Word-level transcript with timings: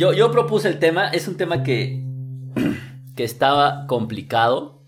Yo, 0.00 0.14
yo 0.14 0.32
propuse 0.32 0.66
el 0.66 0.78
tema, 0.78 1.08
es 1.08 1.28
un 1.28 1.36
tema 1.36 1.62
que, 1.62 2.02
que 3.14 3.22
estaba 3.22 3.86
complicado, 3.86 4.82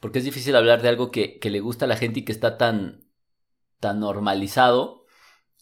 porque 0.00 0.18
es 0.18 0.26
difícil 0.26 0.54
hablar 0.54 0.82
de 0.82 0.90
algo 0.90 1.10
que, 1.10 1.38
que 1.38 1.48
le 1.48 1.60
gusta 1.60 1.86
a 1.86 1.88
la 1.88 1.96
gente 1.96 2.20
y 2.20 2.24
que 2.26 2.32
está 2.32 2.58
tan, 2.58 3.08
tan 3.80 4.00
normalizado, 4.00 5.06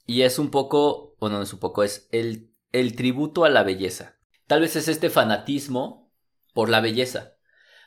y 0.05 0.23
es 0.23 0.41
un 0.41 0.51
poco, 0.51 1.15
bueno, 1.21 1.37
no 1.37 1.45
es 1.45 1.53
un 1.53 1.61
poco, 1.61 1.85
es 1.85 2.09
el, 2.11 2.51
el 2.73 2.97
tributo 2.97 3.45
a 3.45 3.51
la 3.51 3.63
belleza. 3.63 4.17
Tal 4.49 4.63
vez 4.63 4.75
es 4.75 4.89
este 4.89 5.11
fanatismo 5.11 6.13
por 6.53 6.69
la 6.69 6.81
belleza. 6.81 7.37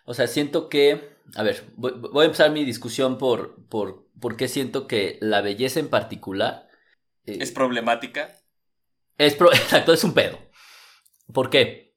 O 0.06 0.14
sea, 0.14 0.28
siento 0.28 0.70
que, 0.70 1.18
a 1.36 1.44
ver, 1.44 1.74
voy, 1.76 1.92
voy 1.92 2.24
a 2.24 2.28
empezar 2.28 2.52
mi 2.52 2.64
discusión 2.64 3.18
por, 3.18 3.68
por, 3.68 4.08
por 4.22 4.38
qué 4.38 4.48
siento 4.48 4.88
que 4.88 5.18
la 5.20 5.42
belleza 5.42 5.82
en 5.82 5.90
particular... 5.90 6.70
eh, 7.26 7.40
¿Es 7.42 7.52
problemática? 7.52 8.34
Es 9.18 9.36
pro, 9.36 9.52
exacto, 9.54 9.92
es 9.92 10.02
un 10.06 10.14
pedo. 10.14 10.45
¿Por 11.34 11.50
qué? 11.50 11.96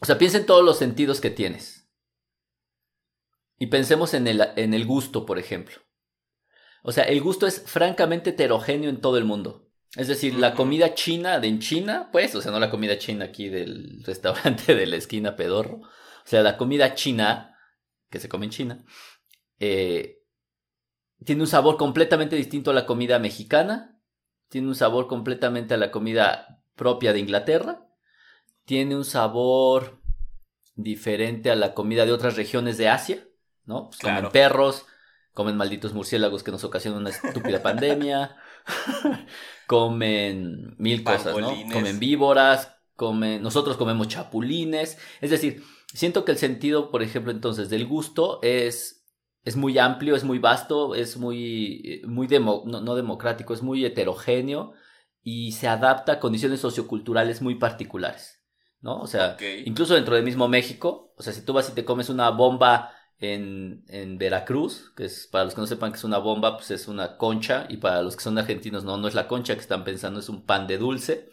O 0.00 0.06
sea, 0.06 0.18
piensa 0.18 0.38
en 0.38 0.46
todos 0.46 0.64
los 0.64 0.78
sentidos 0.78 1.20
que 1.20 1.30
tienes. 1.30 1.88
Y 3.58 3.68
pensemos 3.68 4.14
en 4.14 4.26
el, 4.26 4.42
en 4.56 4.74
el 4.74 4.84
gusto, 4.84 5.24
por 5.24 5.38
ejemplo. 5.38 5.76
O 6.82 6.92
sea, 6.92 7.04
el 7.04 7.20
gusto 7.20 7.46
es 7.46 7.62
francamente 7.62 8.30
heterogéneo 8.30 8.90
en 8.90 9.00
todo 9.00 9.16
el 9.16 9.24
mundo. 9.24 9.70
Es 9.96 10.08
decir, 10.08 10.34
la 10.34 10.54
comida 10.54 10.94
china 10.94 11.38
de 11.38 11.48
en 11.48 11.60
China, 11.60 12.08
pues, 12.10 12.34
o 12.34 12.42
sea, 12.42 12.50
no 12.50 12.58
la 12.58 12.70
comida 12.70 12.98
china 12.98 13.26
aquí 13.26 13.48
del 13.48 14.02
restaurante 14.04 14.74
de 14.74 14.86
la 14.86 14.96
esquina 14.96 15.36
pedorro. 15.36 15.76
O 15.76 16.26
sea, 16.26 16.42
la 16.42 16.56
comida 16.56 16.94
china, 16.94 17.56
que 18.10 18.18
se 18.18 18.28
come 18.28 18.46
en 18.46 18.50
China, 18.50 18.84
eh, 19.60 20.18
tiene 21.24 21.42
un 21.42 21.48
sabor 21.48 21.76
completamente 21.76 22.36
distinto 22.36 22.70
a 22.70 22.74
la 22.74 22.86
comida 22.86 23.18
mexicana, 23.18 24.00
tiene 24.48 24.68
un 24.68 24.74
sabor 24.74 25.06
completamente 25.06 25.74
a 25.74 25.78
la 25.78 25.90
comida 25.90 26.62
propia 26.74 27.12
de 27.12 27.20
Inglaterra, 27.20 27.83
tiene 28.64 28.96
un 28.96 29.04
sabor 29.04 29.98
diferente 30.74 31.50
a 31.50 31.56
la 31.56 31.74
comida 31.74 32.06
de 32.06 32.12
otras 32.12 32.36
regiones 32.36 32.78
de 32.78 32.88
Asia, 32.88 33.26
¿no? 33.64 33.88
Pues 33.88 33.98
claro. 34.00 34.16
Comen 34.16 34.32
perros, 34.32 34.86
comen 35.32 35.56
malditos 35.56 35.92
murciélagos 35.92 36.42
que 36.42 36.50
nos 36.50 36.64
ocasionan 36.64 37.00
una 37.00 37.10
estúpida 37.10 37.62
pandemia, 37.62 38.36
comen 39.66 40.74
mil 40.78 41.02
cosas, 41.04 41.36
¿no? 41.36 41.52
Comen 41.72 41.98
víboras, 41.98 42.74
comen, 42.96 43.42
nosotros 43.42 43.76
comemos 43.76 44.08
chapulines, 44.08 44.98
es 45.20 45.30
decir, 45.30 45.62
siento 45.92 46.24
que 46.24 46.32
el 46.32 46.38
sentido, 46.38 46.90
por 46.90 47.02
ejemplo, 47.02 47.32
entonces 47.32 47.70
del 47.70 47.86
gusto 47.86 48.40
es, 48.42 49.04
es 49.44 49.56
muy 49.56 49.78
amplio, 49.78 50.16
es 50.16 50.24
muy 50.24 50.38
vasto, 50.38 50.94
es 50.94 51.16
muy, 51.16 52.02
muy 52.06 52.26
demo, 52.26 52.62
no, 52.66 52.80
no 52.80 52.94
democrático, 52.94 53.54
es 53.54 53.62
muy 53.62 53.84
heterogéneo 53.84 54.72
y 55.22 55.52
se 55.52 55.68
adapta 55.68 56.12
a 56.12 56.20
condiciones 56.20 56.60
socioculturales 56.60 57.42
muy 57.42 57.56
particulares, 57.56 58.43
¿no? 58.84 59.00
O 59.00 59.06
sea, 59.06 59.32
okay. 59.32 59.62
incluso 59.64 59.94
dentro 59.94 60.14
del 60.14 60.24
mismo 60.24 60.46
México, 60.46 61.14
o 61.16 61.22
sea, 61.22 61.32
si 61.32 61.40
tú 61.40 61.54
vas 61.54 61.70
y 61.70 61.72
te 61.72 61.86
comes 61.86 62.10
una 62.10 62.28
bomba 62.28 62.92
en, 63.18 63.82
en, 63.88 64.18
Veracruz, 64.18 64.92
que 64.94 65.06
es, 65.06 65.26
para 65.26 65.46
los 65.46 65.54
que 65.54 65.62
no 65.62 65.66
sepan 65.66 65.90
que 65.90 65.96
es 65.96 66.04
una 66.04 66.18
bomba, 66.18 66.58
pues 66.58 66.70
es 66.70 66.86
una 66.86 67.16
concha, 67.16 67.64
y 67.70 67.78
para 67.78 68.02
los 68.02 68.14
que 68.14 68.22
son 68.22 68.36
argentinos, 68.36 68.84
no, 68.84 68.98
no 68.98 69.08
es 69.08 69.14
la 69.14 69.26
concha 69.26 69.54
que 69.54 69.62
están 69.62 69.84
pensando, 69.84 70.20
es 70.20 70.28
un 70.28 70.44
pan 70.44 70.66
de 70.66 70.76
dulce, 70.76 71.30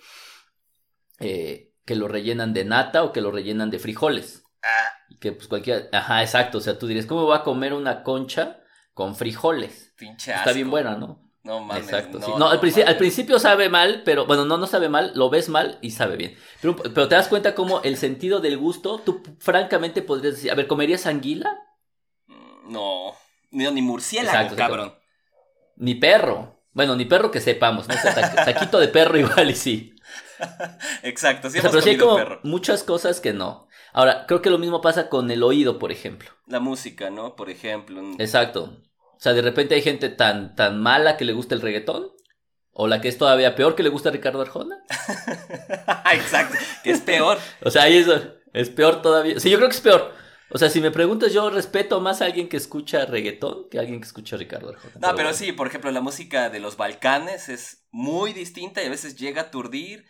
eh, 1.19 1.73
que 1.83 1.95
lo 1.95 2.07
rellenan 2.07 2.53
de 2.53 2.63
nata 2.63 3.03
o 3.03 3.11
que 3.11 3.19
lo 3.19 3.31
rellenan 3.31 3.69
de 3.69 3.79
frijoles. 3.79 4.45
Ah. 4.63 4.93
Y 5.09 5.17
que 5.17 5.33
pues 5.33 5.49
cualquier, 5.49 5.89
ajá, 5.91 6.21
exacto, 6.21 6.59
o 6.59 6.61
sea, 6.61 6.79
tú 6.79 6.87
dirías, 6.87 7.05
¿cómo 7.05 7.25
voy 7.25 7.37
a 7.37 7.43
comer 7.43 7.73
una 7.73 8.01
concha 8.03 8.61
con 8.93 9.13
frijoles? 9.13 9.93
Pinche 9.97 10.33
Está 10.33 10.53
bien 10.53 10.71
buena, 10.71 10.95
¿no? 10.95 11.29
No 11.43 11.59
mames. 11.59 11.85
Exacto. 11.85 12.19
No, 12.19 12.25
sí. 12.25 12.31
no, 12.31 12.39
no 12.39 12.49
al, 12.49 12.59
principio, 12.59 12.85
mames. 12.85 12.93
al, 12.93 12.97
principio 12.97 13.39
sabe 13.39 13.69
mal, 13.69 14.03
pero 14.05 14.25
bueno, 14.25 14.45
no, 14.45 14.57
no 14.57 14.67
sabe 14.67 14.89
mal, 14.89 15.11
lo 15.15 15.29
ves 15.29 15.49
mal 15.49 15.79
y 15.81 15.91
sabe 15.91 16.15
bien. 16.15 16.37
Pero, 16.61 16.75
pero 16.75 17.07
te 17.07 17.15
das 17.15 17.27
cuenta 17.27 17.55
como 17.55 17.81
el 17.81 17.97
sentido 17.97 18.39
del 18.39 18.57
gusto, 18.57 18.99
tú 18.99 19.23
francamente 19.39 20.01
podrías 20.01 20.35
decir, 20.35 20.51
a 20.51 20.55
ver, 20.55 20.67
¿comerías 20.67 21.07
anguila? 21.07 21.59
No, 22.67 23.13
ni, 23.49 23.69
ni 23.71 23.81
murciélago, 23.81 24.37
Exacto, 24.37 24.55
cabrón. 24.55 24.93
Ni 25.75 25.95
perro. 25.95 26.61
Bueno, 26.73 26.95
ni 26.95 27.05
perro 27.05 27.31
que 27.31 27.41
sepamos, 27.41 27.87
¿no? 27.87 27.95
O 27.95 27.97
sea, 27.97 28.13
ta 28.13 28.45
taquito 28.45 28.79
de 28.79 28.87
perro 28.87 29.17
igual 29.19 29.49
y 29.49 29.55
sí. 29.55 29.95
Exacto, 31.03 31.49
sí 31.49 31.59
o 31.59 31.61
sea, 31.61 31.69
pero 31.69 31.81
sí 31.81 31.89
hay 31.89 31.97
como 31.97 32.15
perro. 32.15 32.39
muchas 32.43 32.83
cosas 32.83 33.19
que 33.19 33.33
no. 33.33 33.67
Ahora, 33.93 34.25
creo 34.25 34.41
que 34.41 34.49
lo 34.49 34.57
mismo 34.57 34.79
pasa 34.79 35.09
con 35.09 35.29
el 35.31 35.43
oído, 35.43 35.79
por 35.79 35.91
ejemplo. 35.91 36.29
La 36.47 36.59
música, 36.59 37.09
¿no? 37.09 37.35
Por 37.35 37.49
ejemplo. 37.49 38.01
Exacto. 38.19 38.77
O 39.21 39.23
sea, 39.23 39.33
de 39.33 39.43
repente 39.43 39.75
hay 39.75 39.83
gente 39.83 40.09
tan, 40.09 40.55
tan 40.55 40.81
mala 40.81 41.15
que 41.15 41.25
le 41.25 41.33
gusta 41.33 41.53
el 41.53 41.61
reggaetón. 41.61 42.11
O 42.71 42.87
la 42.87 43.01
que 43.01 43.07
es 43.07 43.19
todavía 43.19 43.53
peor 43.53 43.75
que 43.75 43.83
le 43.83 43.89
gusta 43.89 44.09
a 44.09 44.11
Ricardo 44.11 44.41
Arjona. 44.41 44.79
Exacto, 46.11 46.57
que 46.83 46.89
es 46.89 47.01
peor. 47.01 47.37
o 47.63 47.69
sea, 47.69 47.83
ahí 47.83 47.97
eso 47.97 48.19
es 48.51 48.69
peor 48.71 49.03
todavía. 49.03 49.39
Sí, 49.39 49.51
yo 49.51 49.57
creo 49.57 49.69
que 49.69 49.75
es 49.75 49.81
peor. 49.81 50.11
O 50.49 50.57
sea, 50.57 50.71
si 50.71 50.81
me 50.81 50.89
preguntas, 50.89 51.31
yo 51.31 51.51
respeto 51.51 52.01
más 52.01 52.23
a 52.23 52.25
alguien 52.25 52.49
que 52.49 52.57
escucha 52.57 53.05
reggaetón 53.05 53.69
que 53.69 53.77
a 53.77 53.81
alguien 53.81 54.01
que 54.01 54.07
escucha 54.07 54.37
Ricardo 54.37 54.69
Arjona. 54.69 54.93
No, 54.95 54.99
pero, 55.01 55.15
pero 55.15 55.29
bueno. 55.29 55.37
sí, 55.37 55.51
por 55.51 55.67
ejemplo, 55.67 55.91
la 55.91 56.01
música 56.01 56.49
de 56.49 56.59
los 56.59 56.75
Balcanes 56.75 57.47
es 57.47 57.85
muy 57.91 58.33
distinta 58.33 58.81
y 58.81 58.87
a 58.87 58.89
veces 58.89 59.17
llega 59.17 59.43
a 59.43 59.45
aturdir 59.45 60.07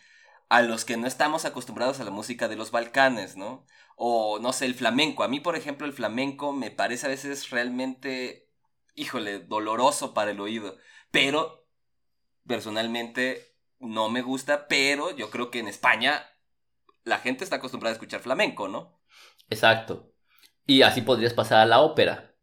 a 0.48 0.62
los 0.62 0.84
que 0.86 0.96
no 0.96 1.06
estamos 1.06 1.44
acostumbrados 1.44 2.00
a 2.00 2.04
la 2.04 2.10
música 2.10 2.48
de 2.48 2.56
los 2.56 2.70
Balcanes, 2.70 3.36
¿no? 3.36 3.66
O, 3.96 4.38
no 4.40 4.52
sé, 4.52 4.66
el 4.66 4.74
flamenco. 4.74 5.22
A 5.22 5.28
mí, 5.28 5.40
por 5.40 5.54
ejemplo, 5.54 5.86
el 5.86 5.92
flamenco 5.92 6.52
me 6.52 6.70
parece 6.70 7.06
a 7.06 7.10
veces 7.10 7.50
realmente, 7.50 8.41
híjole, 8.94 9.40
doloroso 9.40 10.14
para 10.14 10.30
el 10.30 10.40
oído. 10.40 10.76
Pero, 11.10 11.66
personalmente, 12.46 13.56
no 13.78 14.08
me 14.08 14.22
gusta, 14.22 14.68
pero 14.68 15.14
yo 15.16 15.30
creo 15.30 15.50
que 15.50 15.58
en 15.58 15.68
España 15.68 16.24
la 17.04 17.18
gente 17.18 17.44
está 17.44 17.56
acostumbrada 17.56 17.92
a 17.92 17.96
escuchar 17.96 18.20
flamenco, 18.20 18.68
¿no? 18.68 19.00
Exacto. 19.50 20.12
Y 20.66 20.82
así 20.82 21.02
podrías 21.02 21.34
pasar 21.34 21.60
a 21.60 21.66
la 21.66 21.80
ópera. 21.80 22.34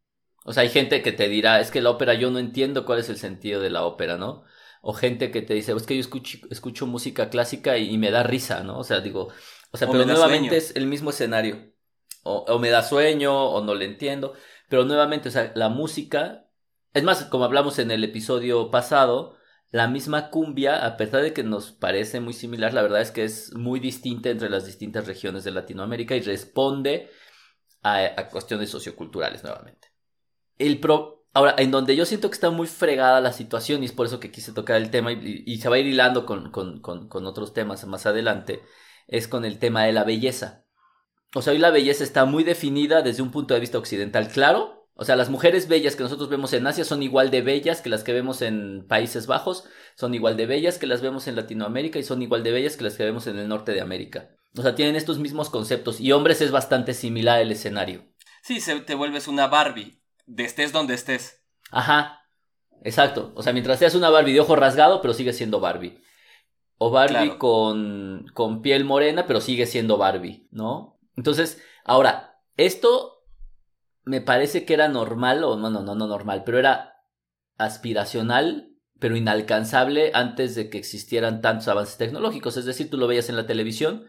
O 0.46 0.54
sea, 0.54 0.64
hay 0.64 0.70
gente 0.70 1.02
que 1.02 1.12
te 1.12 1.30
dirá, 1.30 1.60
es 1.60 1.72
que 1.72 1.82
la 1.82 1.90
ópera 1.90 2.14
yo 2.14 2.32
no 2.32 2.40
entiendo 2.40 2.86
cuál 2.86 3.00
es 3.00 3.10
el 3.10 3.18
sentido 3.18 3.62
de 3.62 3.70
la 3.70 3.84
ópera, 3.84 4.18
¿no? 4.18 4.44
O 4.82 4.94
gente 4.94 5.32
que 5.32 5.42
te 5.42 5.54
dice, 5.54 5.74
es 5.74 5.84
que 5.84 5.96
yo 5.96 6.02
escucho, 6.02 6.38
escucho 6.50 6.88
música 6.88 7.30
clásica 7.30 7.78
y, 7.78 7.90
y, 7.90 7.98
me 7.98 8.12
da 8.12 8.24
risa, 8.24 8.64
¿no? 8.64 8.80
O 8.80 8.84
sea, 8.84 9.02
digo, 9.02 9.30
o 9.72 9.78
sea, 9.78 9.88
o 9.88 9.92
pero 9.92 10.06
nuevamente 10.06 10.50
sueño. 10.50 10.58
es 10.58 10.76
el 10.76 10.88
mismo 10.88 11.10
escenario. 11.10 11.74
O, 12.24 12.46
o, 12.48 12.60
me 12.60 12.70
da 12.70 12.84
sueño, 12.84 13.34
o 13.34 13.64
no 13.64 13.76
le 13.76 13.86
entiendo. 13.86 14.34
Pero 14.70 14.86
nuevamente, 14.86 15.30
o 15.30 15.32
sea, 15.32 15.52
la 15.56 15.70
música, 15.70 16.48
es 16.94 17.04
más, 17.04 17.26
como 17.26 17.44
hablamos 17.44 17.80
en 17.80 17.92
el 17.92 18.04
episodio 18.04 18.72
pasado, 18.72 19.36
la 19.72 19.88
misma 19.88 20.30
cumbia, 20.30 20.86
a 20.86 20.98
pesar 20.98 21.22
de 21.22 21.34
que 21.34 21.44
nos 21.44 21.72
parece 21.72 22.20
muy 22.20 22.34
similar, 22.34 22.74
la 22.74 22.82
verdad 22.82 23.02
es 23.02 23.12
que 23.12 23.24
es 23.24 23.54
muy 23.54 23.80
distinta 23.80 24.30
entre 24.30 24.50
las 24.50 24.66
distintas 24.66 25.06
regiones 25.06 25.44
de 25.44 25.52
Latinoamérica 25.52 26.16
y 26.16 26.22
responde 26.22 27.10
a, 27.84 28.28
cuestiones 28.32 28.70
socioculturales 28.70 29.44
nuevamente. 29.44 29.90
El 30.58 30.80
pro, 30.80 31.26
ahora, 31.34 31.56
en 31.58 31.72
donde 31.72 31.96
yo 31.96 32.06
siento 32.06 32.30
que 32.30 32.34
está 32.34 32.50
muy 32.50 32.68
fregada 32.68 33.22
la 33.22 33.32
situación 33.32 33.84
y 33.84 33.86
es 33.86 33.92
por 33.92 34.08
eso 34.08 34.20
que 34.20 34.32
quise 34.32 34.54
tocar 34.54 34.78
el 34.78 34.90
tema 34.90 35.12
y, 35.12 35.58
se 35.58 35.70
va 35.70 35.76
a 35.76 35.80
ir 35.80 35.88
hilando 35.88 36.26
con, 36.26 36.52
con, 36.52 36.82
con, 36.82 37.26
otros 37.26 37.54
temas 37.54 37.86
más 37.86 38.06
adelante, 38.06 38.62
es 39.08 39.28
con 39.28 39.46
el 39.46 39.60
tema 39.60 39.84
de 39.84 39.94
la 39.94 40.04
belleza. 40.04 40.66
O 41.36 41.42
sea, 41.42 41.54
hoy 41.54 41.60
la 41.60 41.70
belleza 41.70 42.04
está 42.04 42.26
muy 42.26 42.44
definida 42.44 43.02
desde 43.02 43.22
un 43.22 43.32
punto 43.32 43.54
de 43.54 43.60
vista 43.60 43.78
occidental, 43.78 44.30
claro. 44.30 44.88
O 44.96 45.06
sea, 45.06 45.16
las 45.16 45.30
mujeres 45.30 45.68
bellas 45.68 45.96
que 45.96 46.04
nosotros 46.04 46.28
vemos 46.28 46.52
en 46.54 46.68
Asia 46.68 46.84
son 46.84 47.04
igual 47.04 47.32
de 47.32 47.42
bellas 47.42 47.82
que 47.82 47.90
las 47.90 48.04
que 48.04 48.12
vemos 48.12 48.42
en 48.42 48.86
Países 48.88 49.28
Bajos, 49.28 49.64
son 49.96 50.14
igual 50.14 50.36
de 50.36 50.46
bellas 50.46 50.78
que 50.78 50.88
las 50.88 51.02
vemos 51.02 51.28
en 51.28 51.36
Latinoamérica 51.36 52.00
y 52.00 52.04
son 52.04 52.22
igual 52.22 52.44
de 52.44 52.52
bellas 52.52 52.76
que 52.76 52.84
las 52.84 52.96
que 52.96 53.06
vemos 53.06 53.28
en 53.28 53.38
el 53.38 53.48
norte 53.48 53.72
de 53.72 53.80
América. 53.80 54.32
O 54.58 54.62
sea, 54.62 54.76
tienen 54.76 54.96
estos 54.96 55.20
mismos 55.20 55.50
conceptos 55.50 56.02
y 56.02 56.12
hombres 56.12 56.42
es 56.42 56.52
bastante 56.52 56.94
similar 56.94 57.40
el 57.40 57.52
escenario. 57.52 58.04
Sí, 58.42 58.60
se, 58.60 58.80
te 58.82 58.96
vuelves 58.96 59.28
una 59.28 59.48
Barbie, 59.48 60.02
de 60.26 60.44
estés 60.44 60.74
donde 60.74 60.96
estés. 60.96 61.46
Ajá, 61.72 62.24
exacto. 62.84 63.32
O 63.36 63.44
sea, 63.44 63.54
mientras 63.54 63.80
seas 63.80 63.96
una 63.96 64.10
Barbie 64.10 64.34
de 64.34 64.42
ojo 64.42 64.56
rasgado, 64.56 65.02
pero 65.02 65.14
sigue 65.14 65.34
siendo 65.34 65.60
Barbie. 65.60 66.02
O 66.78 66.90
Barbie 66.92 67.14
claro. 67.14 67.40
con, 67.40 68.26
con 68.34 68.62
piel 68.62 68.84
morena, 68.84 69.28
pero 69.28 69.40
sigue 69.40 69.66
siendo 69.66 69.98
Barbie, 69.98 70.48
¿no? 70.52 70.99
Entonces, 71.20 71.62
ahora, 71.84 72.42
esto 72.56 73.26
me 74.06 74.22
parece 74.22 74.64
que 74.64 74.74
era 74.74 74.88
normal, 74.88 75.44
o 75.44 75.58
no, 75.58 75.70
no, 75.70 75.82
no, 75.82 75.94
no 75.94 76.08
normal, 76.08 76.44
pero 76.46 76.60
era 76.60 77.04
aspiracional, 77.58 78.72
pero 79.00 79.18
inalcanzable 79.18 80.12
antes 80.14 80.56
de 80.56 80.70
que 80.70 80.78
existieran 80.78 81.42
tantos 81.42 81.68
avances 81.68 81.98
tecnológicos. 81.98 82.56
Es 82.56 82.64
decir, 82.64 82.90
tú 82.90 82.96
lo 82.98 83.06
veías 83.06 83.28
en 83.28 83.36
la 83.36 83.46
televisión 83.46 84.08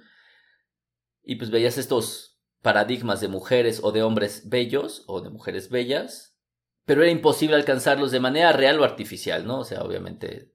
y 1.25 1.35
pues 1.35 1.51
veías 1.51 1.79
estos 1.79 2.41
paradigmas 2.63 3.21
de 3.21 3.27
mujeres 3.27 3.81
o 3.83 3.91
de 3.91 4.05
hombres 4.05 4.49
bellos 4.49 5.03
o 5.09 5.21
de 5.21 5.31
mujeres 5.31 5.69
bellas, 5.69 6.39
pero 6.85 7.03
era 7.03 7.11
imposible 7.11 7.57
alcanzarlos 7.57 8.13
de 8.13 8.21
manera 8.21 8.53
real 8.53 8.79
o 8.79 8.85
artificial, 8.85 9.49
¿no? 9.49 9.59
O 9.59 9.65
sea, 9.65 9.83
obviamente, 9.83 10.55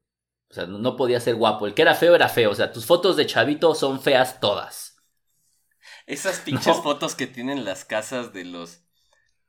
o 0.50 0.54
sea, 0.54 0.68
no 0.68 0.96
podía 0.96 1.20
ser 1.20 1.36
guapo. 1.36 1.68
El 1.68 1.74
que 1.74 1.82
era 1.82 1.96
feo 1.96 2.16
era 2.16 2.30
feo, 2.30 2.52
o 2.52 2.56
sea, 2.56 2.72
tus 2.72 2.86
fotos 2.86 3.18
de 3.18 3.26
chavito 3.26 3.76
son 3.76 4.00
feas 4.00 4.40
todas. 4.40 4.95
Esas 6.06 6.40
pinches 6.46 6.78
¿No? 6.78 6.84
fotos 6.84 7.16
que 7.16 7.28
tienen 7.28 7.66
las 7.66 7.86
casas 7.86 8.34
de 8.34 8.46
los 8.46 8.82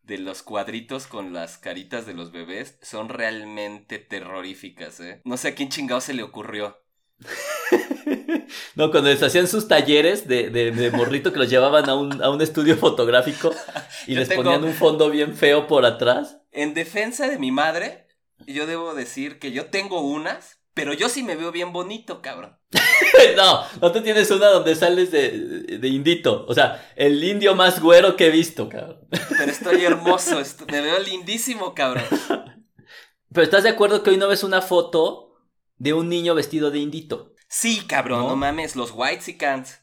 de 0.02 0.18
los 0.18 0.42
cuadritos 0.42 1.08
con 1.08 1.32
las 1.32 1.58
caritas 1.58 2.06
de 2.06 2.14
los 2.14 2.30
bebés 2.30 2.78
son 2.80 3.08
realmente 3.08 3.98
terroríficas, 3.98 5.00
¿eh? 5.00 5.20
No 5.24 5.36
sé 5.36 5.48
a 5.48 5.54
quién 5.56 5.68
chingado 5.68 6.00
se 6.00 6.14
le 6.14 6.22
ocurrió. 6.22 6.80
no, 8.76 8.90
cuando 8.90 9.10
les 9.10 9.22
hacían 9.22 9.48
sus 9.48 9.66
talleres 9.66 10.28
de, 10.28 10.50
de, 10.50 10.90
morrito 10.92 11.32
que 11.32 11.38
los 11.38 11.50
llevaban 11.50 11.88
a 11.88 11.96
un, 11.96 12.22
a 12.22 12.30
un 12.30 12.40
estudio 12.40 12.76
fotográfico 12.76 13.52
y 14.06 14.14
les 14.14 14.28
ponían 14.28 14.64
un 14.64 14.74
fondo 14.74 15.10
bien 15.10 15.34
feo 15.34 15.66
por 15.66 15.84
atrás. 15.84 16.38
En 16.52 16.74
defensa 16.74 17.28
de 17.28 17.38
mi 17.38 17.50
madre, 17.50 18.06
yo 18.46 18.66
debo 18.66 18.94
decir 18.94 19.38
que 19.38 19.50
yo 19.52 19.66
tengo 19.66 20.00
unas, 20.02 20.60
pero 20.76 20.92
yo 20.92 21.08
sí 21.08 21.22
me 21.22 21.36
veo 21.36 21.50
bien 21.52 21.72
bonito, 21.72 22.20
cabrón. 22.20 22.54
no, 23.36 23.62
no 23.80 23.92
te 23.92 24.02
tienes 24.02 24.30
una 24.30 24.48
donde 24.48 24.74
sales 24.74 25.10
de, 25.10 25.30
de, 25.78 25.88
indito. 25.88 26.44
O 26.46 26.52
sea, 26.52 26.92
el 26.96 27.24
indio 27.24 27.54
más 27.54 27.80
güero 27.80 28.14
que 28.14 28.26
he 28.26 28.30
visto, 28.30 28.68
cabrón. 28.68 29.08
Pero 29.38 29.50
estoy 29.50 29.82
hermoso, 29.82 30.38
me 30.70 30.82
veo 30.82 30.98
lindísimo, 30.98 31.74
cabrón. 31.74 32.04
Pero 33.32 33.42
¿estás 33.42 33.62
de 33.62 33.70
acuerdo 33.70 34.02
que 34.02 34.10
hoy 34.10 34.18
no 34.18 34.28
ves 34.28 34.44
una 34.44 34.60
foto 34.60 35.40
de 35.78 35.94
un 35.94 36.10
niño 36.10 36.34
vestido 36.34 36.70
de 36.70 36.80
indito? 36.80 37.32
Sí, 37.48 37.86
cabrón, 37.86 38.28
no, 38.28 38.36
mames, 38.36 38.76
los 38.76 38.90
whitesicans. 38.90 39.80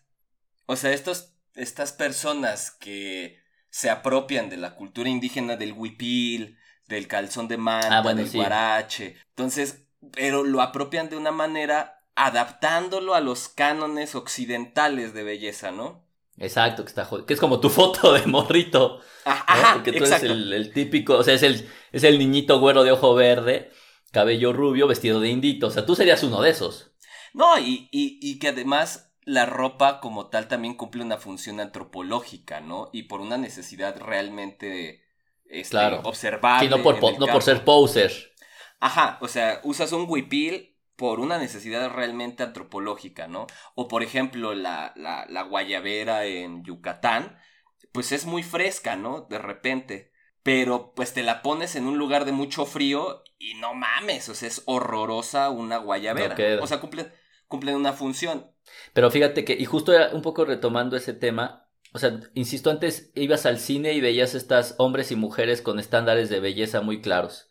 O 0.67 0.75
sea, 0.75 0.91
estos, 0.91 1.33
estas 1.55 1.91
personas 1.91 2.69
que 2.69 3.39
se 3.71 3.89
apropian 3.89 4.47
de 4.47 4.57
la 4.57 4.75
cultura 4.75 5.09
indígena 5.09 5.55
del 5.55 5.73
huipil, 5.73 6.59
del 6.87 7.07
calzón 7.07 7.47
de 7.47 7.57
manta, 7.57 8.03
ah, 8.07 8.13
del 8.13 8.29
guarache. 8.29 9.17
Entonces, 9.29 9.87
pero 10.11 10.43
lo 10.43 10.61
apropian 10.61 11.09
de 11.09 11.17
una 11.17 11.31
manera 11.31 12.01
adaptándolo 12.15 13.15
a 13.15 13.21
los 13.21 13.49
cánones 13.49 14.15
occidentales 14.15 15.13
de 15.13 15.23
belleza, 15.23 15.71
¿no? 15.71 16.03
Exacto, 16.37 16.83
que 16.83 16.89
está 16.89 17.07
que 17.27 17.33
es 17.33 17.39
como 17.39 17.59
tu 17.59 17.69
foto 17.69 18.13
de 18.13 18.25
morrito. 18.25 18.99
Ajá, 19.25 19.75
Porque 19.75 19.93
tú 19.93 20.03
eres 20.03 20.23
el, 20.23 20.71
típico, 20.73 21.17
o 21.17 21.23
sea, 21.23 21.33
es 21.33 21.43
el, 21.43 21.69
es 21.91 22.03
el 22.03 22.19
niñito 22.19 22.59
güero 22.59 22.83
de 22.83 22.91
ojo 22.91 23.13
verde, 23.15 23.71
cabello 24.11 24.53
rubio, 24.53 24.87
vestido 24.87 25.19
de 25.19 25.29
indito. 25.29 25.67
O 25.67 25.71
sea, 25.71 25.85
tú 25.85 25.95
serías 25.95 26.23
uno 26.23 26.41
de 26.41 26.49
esos. 26.49 26.91
No, 27.33 27.57
y, 27.57 27.87
y, 27.91 28.19
y 28.21 28.39
que 28.39 28.49
además 28.49 29.13
la 29.25 29.45
ropa 29.45 29.99
como 30.01 30.27
tal 30.27 30.47
también 30.47 30.75
cumple 30.75 31.03
una 31.03 31.17
función 31.17 31.59
antropológica, 31.59 32.59
¿no? 32.59 32.89
Y 32.91 33.03
por 33.03 33.21
una 33.21 33.37
necesidad 33.37 33.97
realmente 33.99 35.03
este, 35.45 35.71
claro. 35.71 36.01
observable. 36.03 36.67
Sí, 36.67 36.69
no 36.69 36.83
por, 36.83 37.19
no 37.19 37.27
por 37.27 37.43
ser 37.43 37.63
poser. 37.63 38.32
Ajá, 38.83 39.17
o 39.21 39.29
sea, 39.29 39.61
usas 39.63 39.93
un 39.93 40.07
huipil 40.09 40.75
por 40.97 41.21
una 41.21 41.37
necesidad 41.37 41.89
realmente 41.89 42.43
antropológica, 42.43 43.29
¿no? 43.29 43.47
O 43.75 43.87
por 43.87 44.03
ejemplo, 44.03 44.53
la, 44.53 44.91
la, 44.97 45.25
la 45.29 45.43
guayabera 45.43 46.25
en 46.25 46.65
Yucatán, 46.65 47.37
pues 47.93 48.11
es 48.11 48.25
muy 48.25 48.43
fresca, 48.43 48.97
¿no? 48.97 49.25
De 49.29 49.39
repente. 49.39 50.11
Pero 50.43 50.91
pues 50.97 51.13
te 51.13 51.23
la 51.23 51.41
pones 51.41 51.77
en 51.77 51.85
un 51.85 51.97
lugar 51.97 52.25
de 52.25 52.33
mucho 52.33 52.65
frío 52.65 53.23
y 53.39 53.53
no 53.53 53.73
mames, 53.73 54.27
o 54.27 54.35
sea, 54.35 54.49
es 54.49 54.63
horrorosa 54.65 55.49
una 55.49 55.77
guayabera. 55.77 56.35
o 56.61 56.67
sea, 56.67 56.81
cumplen, 56.81 57.09
cumplen 57.47 57.77
una 57.77 57.93
función. 57.93 58.51
Pero 58.91 59.09
fíjate 59.09 59.45
que, 59.45 59.53
y 59.53 59.63
justo 59.63 59.93
un 60.11 60.21
poco 60.21 60.43
retomando 60.43 60.97
ese 60.97 61.13
tema, 61.13 61.69
o 61.93 61.99
sea, 61.99 62.19
insisto, 62.33 62.69
antes 62.69 63.13
ibas 63.15 63.45
al 63.45 63.59
cine 63.59 63.93
y 63.93 64.01
veías 64.01 64.35
estas 64.35 64.75
hombres 64.77 65.09
y 65.13 65.15
mujeres 65.15 65.61
con 65.61 65.79
estándares 65.79 66.27
de 66.27 66.41
belleza 66.41 66.81
muy 66.81 66.99
claros 66.99 67.49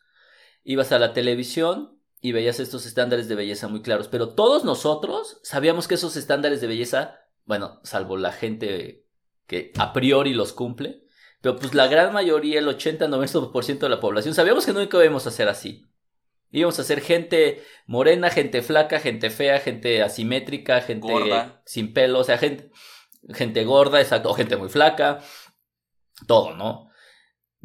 ibas 0.64 0.92
a 0.92 0.98
la 0.98 1.12
televisión 1.12 1.98
y 2.20 2.32
veías 2.32 2.60
estos 2.60 2.86
estándares 2.86 3.28
de 3.28 3.34
belleza 3.34 3.68
muy 3.68 3.82
claros, 3.82 4.08
pero 4.08 4.34
todos 4.34 4.64
nosotros 4.64 5.40
sabíamos 5.42 5.88
que 5.88 5.94
esos 5.94 6.16
estándares 6.16 6.60
de 6.60 6.68
belleza, 6.68 7.18
bueno, 7.44 7.80
salvo 7.82 8.16
la 8.16 8.32
gente 8.32 9.06
que 9.46 9.72
a 9.76 9.92
priori 9.92 10.32
los 10.32 10.52
cumple, 10.52 11.02
pero 11.40 11.56
pues 11.56 11.74
la 11.74 11.88
gran 11.88 12.12
mayoría, 12.12 12.60
el 12.60 12.68
80-90% 12.68 13.78
de 13.80 13.88
la 13.88 13.98
población, 13.98 14.34
sabíamos 14.34 14.64
que 14.64 14.72
no 14.72 14.82
íbamos 14.82 15.26
a 15.26 15.32
ser 15.32 15.48
así. 15.48 15.88
Íbamos 16.52 16.78
a 16.78 16.84
ser 16.84 17.00
gente 17.00 17.64
morena, 17.86 18.30
gente 18.30 18.62
flaca, 18.62 19.00
gente 19.00 19.30
fea, 19.30 19.58
gente 19.58 20.02
asimétrica, 20.02 20.82
gente 20.82 21.12
sin 21.64 21.92
pelo, 21.92 22.20
o 22.20 22.24
sea, 22.24 22.38
gente, 22.38 22.70
gente 23.30 23.64
gorda, 23.64 24.00
exacto, 24.00 24.30
o 24.30 24.34
gente 24.34 24.56
muy 24.56 24.68
flaca, 24.68 25.20
todo, 26.26 26.54
¿no? 26.54 26.91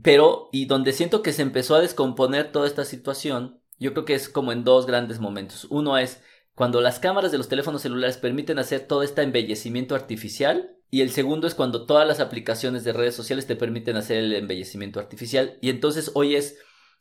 Pero, 0.04 0.50
y 0.52 0.66
donde 0.66 0.94
siento 0.94 1.22
que 1.22 1.34
se 1.34 1.42
empezó 1.42 1.76
a 1.76 1.82
descomponer 1.82 2.52
toda 2.52 2.68
esta 2.68 2.86
situación, 2.86 3.60
yo 3.80 3.94
creo 3.94 4.06
que 4.06 4.14
es 4.14 4.30
como 4.30 4.52
en 4.52 4.64
dos 4.64 4.86
grandes 4.86 5.20
momentos. 5.20 5.66
Uno 5.70 5.98
es 5.98 6.22
cuando 6.56 6.82
las 6.82 7.00
cámaras 7.00 7.32
de 7.32 7.38
los 7.38 7.50
teléfonos 7.50 7.82
celulares 7.82 8.18
permiten 8.18 8.60
hacer 8.60 8.82
todo 8.82 9.04
este 9.04 9.22
embellecimiento 9.22 9.96
artificial. 9.96 10.76
Y 10.90 11.02
el 11.02 11.12
segundo 11.12 11.48
es 11.48 11.54
cuando 11.54 11.86
todas 11.86 12.08
las 12.08 12.20
aplicaciones 12.20 12.84
de 12.84 12.94
redes 12.94 13.16
sociales 13.16 13.46
te 13.46 13.56
permiten 13.56 13.98
hacer 13.98 14.18
el 14.18 14.34
embellecimiento 14.34 15.00
artificial. 15.00 15.58
Y 15.62 15.70
entonces 15.70 16.12
hoy 16.14 16.36
es, 16.36 16.58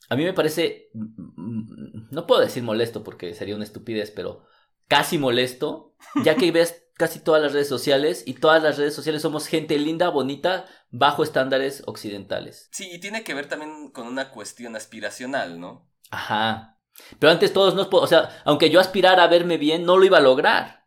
a 0.09 0.17
mí 0.17 0.25
me 0.25 0.33
parece, 0.33 0.91
no 0.95 2.27
puedo 2.27 2.41
decir 2.41 2.63
molesto 2.63 3.05
porque 3.05 3.33
sería 3.33 3.55
una 3.55 3.65
estupidez, 3.65 4.11
pero 4.11 4.45
casi 4.89 5.19
molesto, 5.19 5.95
ya 6.25 6.35
que 6.35 6.51
ves 6.53 6.86
casi 6.97 7.21
todas 7.21 7.43
las 7.43 7.53
redes 7.53 7.69
sociales 7.69 8.23
y 8.27 8.35
todas 8.35 8.63
las 8.63 8.79
redes 8.79 8.95
sociales 8.95 9.23
somos 9.23 9.47
gente 9.47 9.79
linda, 9.79 10.09
bonita, 10.09 10.65
bajo 10.91 11.23
estándares 11.23 11.83
occidentales. 11.87 12.69
Sí, 12.73 12.89
y 12.91 13.01
tiene 13.01 13.23
que 13.23 13.35
ver 13.35 13.49
también 13.49 13.91
con 13.91 14.07
una 14.07 14.31
cuestión 14.31 14.77
aspiracional, 14.77 15.61
¿no? 15.61 15.89
Ajá. 16.11 16.79
Pero 17.19 17.31
antes 17.31 17.53
todos 17.53 17.75
no, 17.75 17.89
o 17.91 18.07
sea, 18.07 18.31
aunque 18.45 18.71
yo 18.71 18.81
aspirara 18.81 19.25
a 19.25 19.29
verme 19.29 19.59
bien, 19.59 19.85
no 19.85 19.99
lo 19.99 20.07
iba 20.07 20.19
a 20.19 20.23
lograr. 20.23 20.87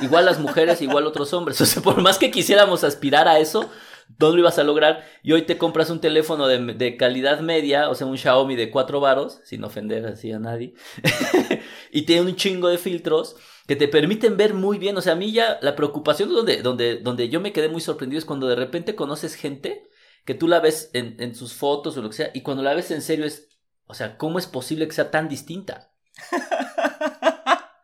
Igual 0.00 0.24
las 0.24 0.38
mujeres, 0.38 0.80
igual 0.80 1.06
otros 1.06 1.32
hombres. 1.34 1.60
O 1.60 1.66
sea, 1.66 1.82
por 1.82 2.00
más 2.00 2.18
que 2.18 2.30
quisiéramos 2.30 2.82
aspirar 2.82 3.28
a 3.28 3.38
eso, 3.38 3.70
no 4.18 4.30
lo 4.30 4.38
ibas 4.38 4.58
a 4.58 4.64
lograr. 4.64 5.04
Y 5.22 5.32
hoy 5.32 5.42
te 5.42 5.58
compras 5.58 5.90
un 5.90 6.00
teléfono 6.00 6.46
de, 6.46 6.58
de 6.74 6.96
calidad 6.96 7.40
media, 7.40 7.90
o 7.90 7.94
sea, 7.94 8.06
un 8.06 8.16
Xiaomi 8.16 8.56
de 8.56 8.70
cuatro 8.70 9.00
varos, 9.00 9.40
sin 9.44 9.62
ofender 9.64 10.06
así 10.06 10.32
a 10.32 10.38
nadie. 10.38 10.74
y 11.90 12.02
tiene 12.02 12.22
un 12.22 12.36
chingo 12.36 12.68
de 12.68 12.78
filtros 12.78 13.36
que 13.66 13.76
te 13.76 13.88
permiten 13.88 14.36
ver 14.36 14.54
muy 14.54 14.78
bien. 14.78 14.96
O 14.96 15.00
sea, 15.00 15.14
a 15.14 15.16
mí 15.16 15.32
ya 15.32 15.58
la 15.62 15.76
preocupación 15.76 16.28
donde, 16.28 16.62
donde, 16.62 16.96
donde 16.96 17.28
yo 17.28 17.40
me 17.40 17.52
quedé 17.52 17.68
muy 17.68 17.80
sorprendido 17.80 18.18
es 18.18 18.24
cuando 18.24 18.46
de 18.46 18.56
repente 18.56 18.94
conoces 18.94 19.34
gente 19.34 19.88
que 20.24 20.34
tú 20.34 20.48
la 20.48 20.60
ves 20.60 20.90
en, 20.92 21.16
en 21.20 21.34
sus 21.34 21.52
fotos 21.52 21.96
o 21.96 22.02
lo 22.02 22.08
que 22.08 22.16
sea, 22.16 22.30
y 22.32 22.40
cuando 22.40 22.62
la 22.62 22.74
ves 22.74 22.90
en 22.90 23.02
serio 23.02 23.26
es, 23.26 23.48
o 23.86 23.94
sea, 23.94 24.16
¿cómo 24.16 24.38
es 24.38 24.46
posible 24.46 24.86
que 24.86 24.94
sea 24.94 25.10
tan 25.10 25.28
distinta? 25.28 25.92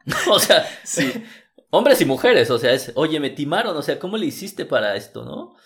o 0.31 0.39
sea, 0.39 0.67
sí. 0.85 1.13
hombres 1.71 2.01
y 2.01 2.05
mujeres, 2.05 2.51
o 2.51 2.59
sea, 2.59 2.73
es, 2.73 2.93
oye, 2.95 3.21
me 3.21 3.31
timaron, 3.31 3.77
o 3.77 3.83
sea, 3.83 3.99
¿cómo 3.99 4.17
le 4.17 4.27
hiciste 4.27 4.65
para 4.65 4.97
esto, 4.97 5.25
no? 5.25 5.57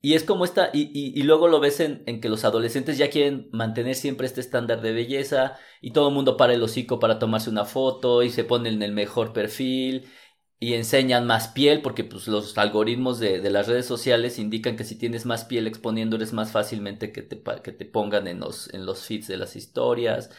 Y 0.00 0.14
es 0.14 0.22
como 0.22 0.44
esta, 0.44 0.70
y, 0.72 0.82
y, 0.94 1.18
y 1.18 1.24
luego 1.24 1.48
lo 1.48 1.58
ves 1.58 1.80
en, 1.80 2.04
que 2.20 2.28
los 2.28 2.44
adolescentes 2.44 2.98
ya 2.98 3.10
quieren 3.10 3.48
mantener 3.52 3.96
siempre 3.96 4.26
este 4.28 4.40
estándar 4.40 4.80
de 4.80 4.92
belleza 4.92 5.56
y 5.80 5.92
todo 5.92 6.08
el 6.08 6.14
mundo 6.14 6.36
para 6.36 6.54
el 6.54 6.62
hocico 6.62 7.00
para 7.00 7.18
tomarse 7.18 7.50
una 7.50 7.64
foto 7.64 8.22
y 8.22 8.30
se 8.30 8.44
ponen 8.44 8.80
el 8.82 8.92
mejor 8.92 9.32
perfil 9.32 10.08
y 10.60 10.74
enseñan 10.74 11.26
más 11.26 11.48
piel 11.48 11.82
porque 11.82 12.04
pues 12.04 12.28
los 12.28 12.56
algoritmos 12.58 13.18
de, 13.18 13.40
de 13.40 13.50
las 13.50 13.66
redes 13.66 13.86
sociales 13.86 14.38
indican 14.38 14.76
que 14.76 14.84
si 14.84 14.96
tienes 14.96 15.26
más 15.26 15.44
piel 15.44 15.66
exponiendo 15.66 16.14
eres 16.16 16.32
más 16.32 16.52
fácilmente 16.52 17.10
que 17.12 17.22
te, 17.22 17.42
que 17.62 17.72
te 17.72 17.84
pongan 17.84 18.28
en 18.28 18.38
los, 18.40 18.72
en 18.74 18.86
los 18.86 19.04
feeds 19.04 19.26
de 19.26 19.36
las 19.36 19.56
historias. 19.56 20.30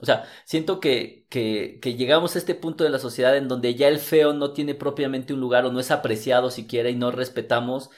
O 0.00 0.06
sea, 0.06 0.24
siento 0.44 0.80
que, 0.80 1.26
que 1.28 1.94
llegamos 1.96 2.34
a 2.34 2.38
este 2.38 2.54
punto 2.54 2.84
de 2.84 2.90
la 2.90 2.98
sociedad 2.98 3.36
en 3.36 3.48
donde 3.48 3.74
ya 3.74 3.88
el 3.88 3.98
feo 3.98 4.32
no 4.32 4.52
tiene 4.52 4.74
propiamente 4.74 5.34
un 5.34 5.40
lugar 5.40 5.66
o 5.66 5.72
no 5.72 5.80
es 5.80 5.90
apreciado 5.90 6.50
siquiera 6.50 6.88
y 6.90 6.94
no 6.96 7.10
respetamos 7.10 7.90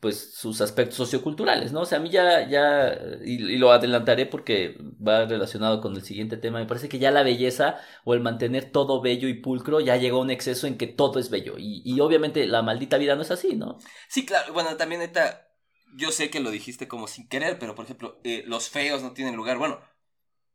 pues 0.00 0.34
sus 0.34 0.60
aspectos 0.62 0.96
socioculturales, 0.96 1.72
¿no? 1.72 1.82
O 1.82 1.86
sea, 1.86 1.98
a 1.98 2.00
mí 2.00 2.08
ya, 2.08 2.48
ya, 2.48 2.98
y, 3.22 3.56
lo 3.58 3.70
adelantaré 3.70 4.26
porque 4.26 4.78
va 5.06 5.26
relacionado 5.26 5.80
con 5.80 5.94
el 5.94 6.02
siguiente 6.02 6.38
tema, 6.38 6.58
me 6.58 6.66
parece 6.66 6.88
que 6.88 6.98
ya 6.98 7.10
la 7.10 7.22
belleza 7.22 7.78
o 8.04 8.14
el 8.14 8.20
mantener 8.20 8.72
todo 8.72 9.02
bello 9.02 9.28
y 9.28 9.34
pulcro 9.34 9.80
ya 9.80 9.96
llegó 9.96 10.18
a 10.18 10.22
un 10.22 10.30
exceso 10.30 10.66
en 10.66 10.78
que 10.78 10.86
todo 10.86 11.20
es 11.20 11.28
bello. 11.30 11.56
Y, 11.58 11.82
y 11.84 12.00
obviamente 12.00 12.46
la 12.46 12.62
maldita 12.62 12.96
vida 12.96 13.14
no 13.14 13.22
es 13.22 13.30
así, 13.30 13.56
¿no? 13.56 13.78
Sí, 14.08 14.24
claro, 14.24 14.52
bueno, 14.54 14.76
también 14.76 15.02
esta, 15.02 15.48
yo 15.94 16.12
sé 16.12 16.30
que 16.30 16.40
lo 16.40 16.50
dijiste 16.50 16.88
como 16.88 17.06
sin 17.06 17.28
querer, 17.28 17.58
pero 17.58 17.74
por 17.74 17.84
ejemplo, 17.84 18.20
eh, 18.24 18.42
los 18.46 18.70
feos 18.70 19.02
no 19.02 19.12
tienen 19.12 19.36
lugar, 19.36 19.58
bueno, 19.58 19.80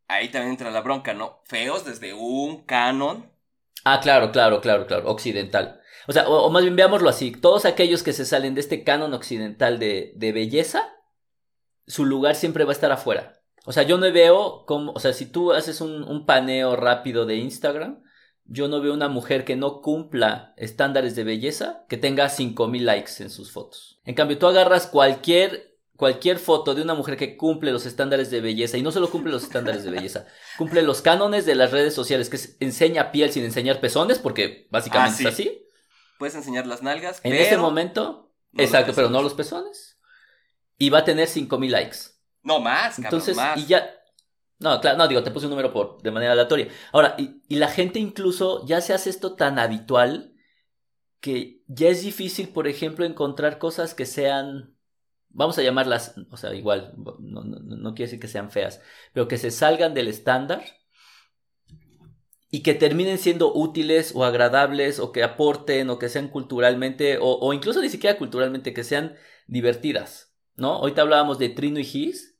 ahí 0.07 0.29
también 0.29 0.51
entra 0.51 0.71
la 0.71 0.81
bronca, 0.81 1.13
¿no? 1.13 1.41
Feos 1.45 1.85
desde 1.85 2.13
un 2.13 2.63
canon. 2.65 3.31
Ah, 3.85 3.99
claro, 4.01 4.31
claro, 4.31 4.61
claro, 4.61 4.87
claro, 4.87 5.09
occidental. 5.09 5.79
O 6.07 6.11
sea, 6.11 6.27
o, 6.27 6.49
más 6.49 6.63
bien 6.63 6.75
veámoslo 6.75 7.07
así, 7.07 7.31
todos 7.31 7.65
aquellos 7.65 8.01
que 8.01 8.13
se 8.13 8.25
salen 8.25 8.55
de 8.55 8.61
este 8.61 8.83
canon 8.83 9.13
occidental 9.13 9.77
de, 9.77 10.11
de 10.15 10.31
belleza, 10.31 10.91
su 11.85 12.03
lugar 12.03 12.35
siempre 12.35 12.63
va 12.63 12.71
a 12.71 12.73
estar 12.73 12.91
afuera. 12.91 13.41
O 13.65 13.71
sea, 13.71 13.83
yo 13.83 13.97
no 13.97 14.11
veo 14.11 14.65
como, 14.65 14.91
o 14.91 14.99
sea, 14.99 15.13
si 15.13 15.27
tú 15.27 15.53
haces 15.53 15.81
un, 15.81 16.03
un 16.03 16.25
paneo 16.25 16.75
rápido 16.75 17.27
de 17.27 17.35
Instagram, 17.35 18.03
yo 18.45 18.67
no 18.67 18.81
veo 18.81 18.93
una 18.93 19.07
mujer 19.07 19.45
que 19.45 19.55
no 19.55 19.81
cumpla 19.81 20.53
estándares 20.57 21.15
de 21.15 21.23
belleza 21.23 21.85
que 21.87 21.97
tenga 21.97 22.29
5000 22.29 22.85
likes 22.85 23.11
en 23.19 23.29
sus 23.29 23.51
fotos. 23.51 24.01
En 24.03 24.15
cambio, 24.15 24.39
tú 24.39 24.47
agarras 24.47 24.87
cualquier 24.87 25.75
cualquier 25.95 26.39
foto 26.39 26.75
de 26.75 26.81
una 26.81 26.93
mujer 26.93 27.17
que 27.17 27.37
cumple 27.37 27.71
los 27.71 27.85
estándares 27.85 28.29
de 28.31 28.41
belleza 28.41 28.77
y 28.77 28.81
no 28.81 28.91
solo 28.91 29.09
cumple 29.09 29.31
los 29.31 29.43
estándares 29.43 29.83
de 29.83 29.91
belleza, 29.91 30.25
cumple 30.57 30.81
los 30.81 31.01
cánones 31.01 31.45
de 31.45 31.55
las 31.55 31.71
redes 31.71 31.93
sociales, 31.93 32.29
que 32.29 32.39
enseña 32.65 33.11
piel 33.11 33.31
sin 33.31 33.43
enseñar 33.43 33.79
pezones, 33.79 34.19
porque 34.19 34.67
básicamente 34.71 35.23
ah, 35.25 35.29
es 35.29 35.33
así. 35.33 35.67
Puedes 36.17 36.35
enseñar 36.35 36.67
las 36.67 36.81
nalgas. 36.81 37.19
En 37.23 37.33
ese 37.33 37.57
momento, 37.57 38.33
exacto, 38.53 38.93
pero 38.95 39.09
no 39.09 39.21
los 39.21 39.33
pezones. 39.33 39.99
Y 40.77 40.89
va 40.89 40.99
a 40.99 41.05
tener 41.05 41.27
5000 41.27 41.71
likes. 41.71 41.97
No 42.43 42.59
más, 42.59 42.99
Entonces, 42.99 43.35
más. 43.35 43.57
y 43.57 43.65
ya. 43.65 43.89
No, 44.59 44.79
claro, 44.79 44.97
no, 44.97 45.07
digo, 45.07 45.23
te 45.23 45.31
puse 45.31 45.47
un 45.47 45.49
número 45.49 45.73
por, 45.73 46.01
de 46.01 46.11
manera 46.11 46.33
aleatoria. 46.33 46.69
Ahora, 46.91 47.15
y, 47.17 47.41
y 47.47 47.55
la 47.55 47.67
gente 47.67 47.99
incluso 47.99 48.65
ya 48.65 48.79
se 48.81 48.93
hace 48.93 49.09
esto 49.09 49.35
tan 49.35 49.59
habitual 49.59 50.35
que 51.25 51.63
ya 51.67 51.89
es 51.89 52.03
difícil, 52.03 52.49
por 52.49 52.67
ejemplo, 52.67 53.03
encontrar 53.03 53.57
cosas 53.57 53.95
que 53.95 54.05
sean, 54.05 54.75
vamos 55.35 55.57
a 55.59 55.63
llamarlas, 55.63 56.15
o 56.31 56.37
sea, 56.37 56.53
igual, 56.55 56.93
no, 57.19 57.43
no, 57.43 57.59
no 57.59 57.93
quiere 57.93 58.07
decir 58.07 58.19
que 58.19 58.27
sean 58.27 58.51
feas, 58.51 58.81
pero 59.13 59.27
que 59.27 59.37
se 59.37 59.51
salgan 59.51 59.93
del 59.93 60.07
estándar 60.07 60.63
y 62.49 62.63
que 62.63 62.73
terminen 62.73 63.17
siendo 63.17 63.53
útiles 63.53 64.13
o 64.15 64.23
agradables 64.23 64.99
o 64.99 65.11
que 65.11 65.23
aporten 65.23 65.89
o 65.89 65.99
que 65.99 66.07
sean 66.07 66.29
culturalmente 66.29 67.17
o, 67.19 67.53
incluso 67.53 67.81
ni 67.81 67.89
siquiera 67.89 68.17
culturalmente, 68.17 68.73
que 68.73 68.85
sean 68.85 69.15
divertidas, 69.45 70.33
¿no? 70.55 70.75
Ahorita 70.75 71.01
hablábamos 71.01 71.37
de 71.37 71.49
Trino 71.49 71.79
y 71.79 71.83
Gis. 71.83 72.39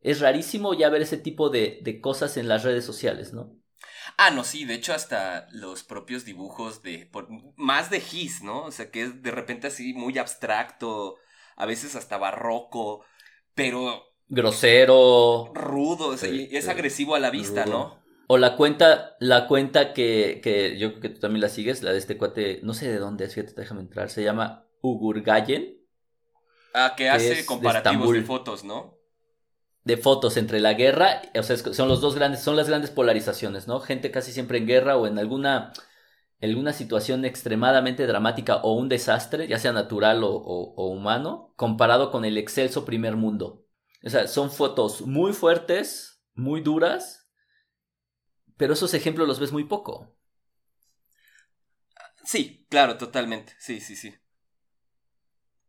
Es 0.00 0.20
rarísimo 0.20 0.74
ya 0.74 0.90
ver 0.90 1.02
ese 1.02 1.16
tipo 1.16 1.48
de, 1.48 1.78
de 1.82 2.00
cosas 2.00 2.36
en 2.36 2.48
las 2.48 2.64
redes 2.64 2.84
sociales, 2.84 3.32
¿no? 3.32 3.56
Ah, 4.16 4.30
no, 4.30 4.44
sí, 4.44 4.64
de 4.64 4.74
hecho 4.74 4.92
hasta 4.92 5.46
los 5.50 5.82
propios 5.84 6.24
dibujos 6.24 6.82
de, 6.82 7.10
más 7.56 7.90
de 7.90 8.00
Gis, 8.00 8.42
¿no? 8.42 8.64
O 8.64 8.72
sea, 8.72 8.90
que 8.90 9.02
es 9.02 9.22
de 9.22 9.30
repente 9.30 9.68
así 9.68 9.94
muy 9.94 10.18
abstracto, 10.18 11.16
a 11.56 11.66
veces 11.66 11.96
hasta 11.96 12.18
barroco, 12.18 13.04
pero... 13.54 14.02
Grosero. 14.28 15.52
Rudo, 15.54 16.08
o 16.08 16.16
sea, 16.16 16.30
es 16.30 16.68
agresivo 16.68 17.14
a 17.14 17.20
la 17.20 17.30
vista, 17.30 17.64
rudo. 17.64 17.72
¿no? 17.72 18.04
O 18.26 18.38
la 18.38 18.56
cuenta, 18.56 19.16
la 19.20 19.46
cuenta 19.46 19.92
que, 19.92 20.40
que 20.42 20.78
yo 20.78 20.90
creo 20.90 21.00
que 21.00 21.08
tú 21.10 21.20
también 21.20 21.42
la 21.42 21.50
sigues, 21.50 21.82
la 21.82 21.92
de 21.92 21.98
este 21.98 22.16
cuate, 22.16 22.60
no 22.62 22.72
sé 22.72 22.88
de 22.88 22.98
dónde 22.98 23.26
es, 23.26 23.34
fíjate, 23.34 23.52
déjame 23.54 23.82
entrar, 23.82 24.08
se 24.08 24.24
llama 24.24 24.66
Ugurgayen. 24.80 25.78
Ah, 26.72 26.94
que, 26.96 27.04
que 27.04 27.10
hace 27.10 27.46
comparativos 27.46 28.10
de, 28.12 28.20
de, 28.20 28.24
fotos, 28.24 28.64
¿no? 28.64 28.98
De 29.84 29.98
fotos 29.98 30.38
entre 30.38 30.60
la 30.60 30.72
guerra, 30.72 31.20
o 31.38 31.42
sea, 31.42 31.56
son 31.58 31.88
los 31.88 32.00
dos 32.00 32.14
grandes, 32.14 32.40
son 32.40 32.56
las 32.56 32.68
grandes 32.68 32.90
polarizaciones, 32.90 33.68
¿no? 33.68 33.80
Gente 33.80 34.10
casi 34.10 34.32
siempre 34.32 34.56
en 34.58 34.66
guerra 34.66 34.96
o 34.96 35.06
en 35.06 35.18
alguna, 35.18 35.74
alguna 36.44 36.72
situación 36.72 37.24
extremadamente 37.24 38.06
dramática 38.06 38.56
o 38.56 38.74
un 38.74 38.88
desastre, 38.88 39.48
ya 39.48 39.58
sea 39.58 39.72
natural 39.72 40.24
o, 40.24 40.30
o, 40.30 40.74
o 40.74 40.86
humano, 40.88 41.52
comparado 41.56 42.10
con 42.10 42.24
el 42.24 42.38
excelso 42.38 42.84
primer 42.84 43.16
mundo. 43.16 43.66
O 44.04 44.10
sea, 44.10 44.28
son 44.28 44.50
fotos 44.50 45.02
muy 45.02 45.32
fuertes, 45.32 46.22
muy 46.34 46.60
duras, 46.60 47.30
pero 48.56 48.74
esos 48.74 48.94
ejemplos 48.94 49.26
los 49.26 49.40
ves 49.40 49.52
muy 49.52 49.64
poco. 49.64 50.14
Sí, 52.24 52.66
claro, 52.68 52.96
totalmente. 52.96 53.54
Sí, 53.58 53.80
sí, 53.80 53.96
sí. 53.96 54.14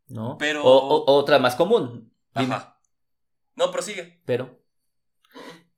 ¿No? 0.08 0.36
Pero. 0.38 0.64
O, 0.64 1.04
o, 1.04 1.12
otra 1.12 1.38
más 1.38 1.56
común. 1.56 2.12
Dime. 2.34 2.54
Ajá. 2.54 2.80
No, 3.54 3.70
prosigue. 3.70 4.22
Pero. 4.24 4.62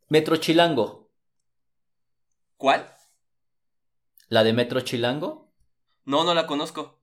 Metro 0.08 0.36
Chilango. 0.36 1.10
¿Cuál? 2.56 2.92
¿La 4.28 4.44
de 4.44 4.52
Metro 4.52 4.80
Chilango? 4.80 5.50
No, 6.04 6.24
no 6.24 6.34
la 6.34 6.46
conozco. 6.46 7.00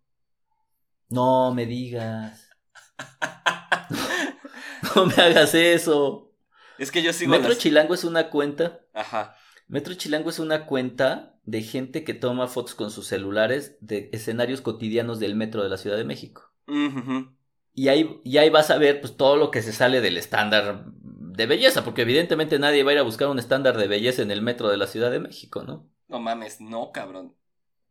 No 1.09 1.53
me 1.53 1.65
digas. 1.65 2.49
no 4.95 5.05
me 5.05 5.13
hagas 5.15 5.55
eso. 5.55 6.31
Es 6.77 6.91
que 6.91 7.01
yo 7.01 7.13
sigo. 7.13 7.31
Metro 7.31 7.49
las... 7.49 7.57
Chilango 7.57 7.93
es 7.93 8.03
una 8.03 8.29
cuenta. 8.29 8.81
Ajá. 8.93 9.35
Metro 9.67 9.93
Chilango 9.95 10.29
es 10.29 10.39
una 10.39 10.67
cuenta 10.67 11.39
de 11.43 11.61
gente 11.63 12.03
que 12.03 12.13
toma 12.13 12.47
fotos 12.47 12.75
con 12.75 12.91
sus 12.91 13.07
celulares 13.07 13.77
de 13.81 14.09
escenarios 14.13 14.61
cotidianos 14.61 15.19
del 15.19 15.35
metro 15.35 15.63
de 15.63 15.69
la 15.69 15.77
Ciudad 15.77 15.97
de 15.97 16.03
México. 16.03 16.51
Uh 16.67 16.73
-huh. 16.73 17.35
Y 17.73 17.87
ahí, 17.89 18.21
y 18.23 18.37
ahí 18.37 18.49
vas 18.49 18.69
a 18.69 18.77
ver 18.77 19.01
pues, 19.01 19.17
todo 19.17 19.35
lo 19.35 19.51
que 19.51 19.61
se 19.61 19.73
sale 19.73 20.01
del 20.01 20.17
estándar 20.17 20.85
de 20.93 21.45
belleza, 21.45 21.83
porque 21.83 22.03
evidentemente 22.03 22.59
nadie 22.59 22.83
va 22.83 22.91
a 22.91 22.93
ir 22.93 22.99
a 22.99 23.03
buscar 23.03 23.27
un 23.27 23.39
estándar 23.39 23.77
de 23.77 23.87
belleza 23.87 24.21
en 24.21 24.31
el 24.31 24.41
metro 24.41 24.69
de 24.69 24.77
la 24.77 24.87
Ciudad 24.87 25.11
de 25.11 25.19
México, 25.19 25.63
¿no? 25.63 25.89
No 26.07 26.19
mames, 26.19 26.61
no, 26.61 26.91
cabrón. 26.91 27.35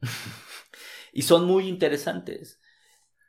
y 1.13 1.23
son 1.23 1.47
muy 1.47 1.69
interesantes. 1.69 2.61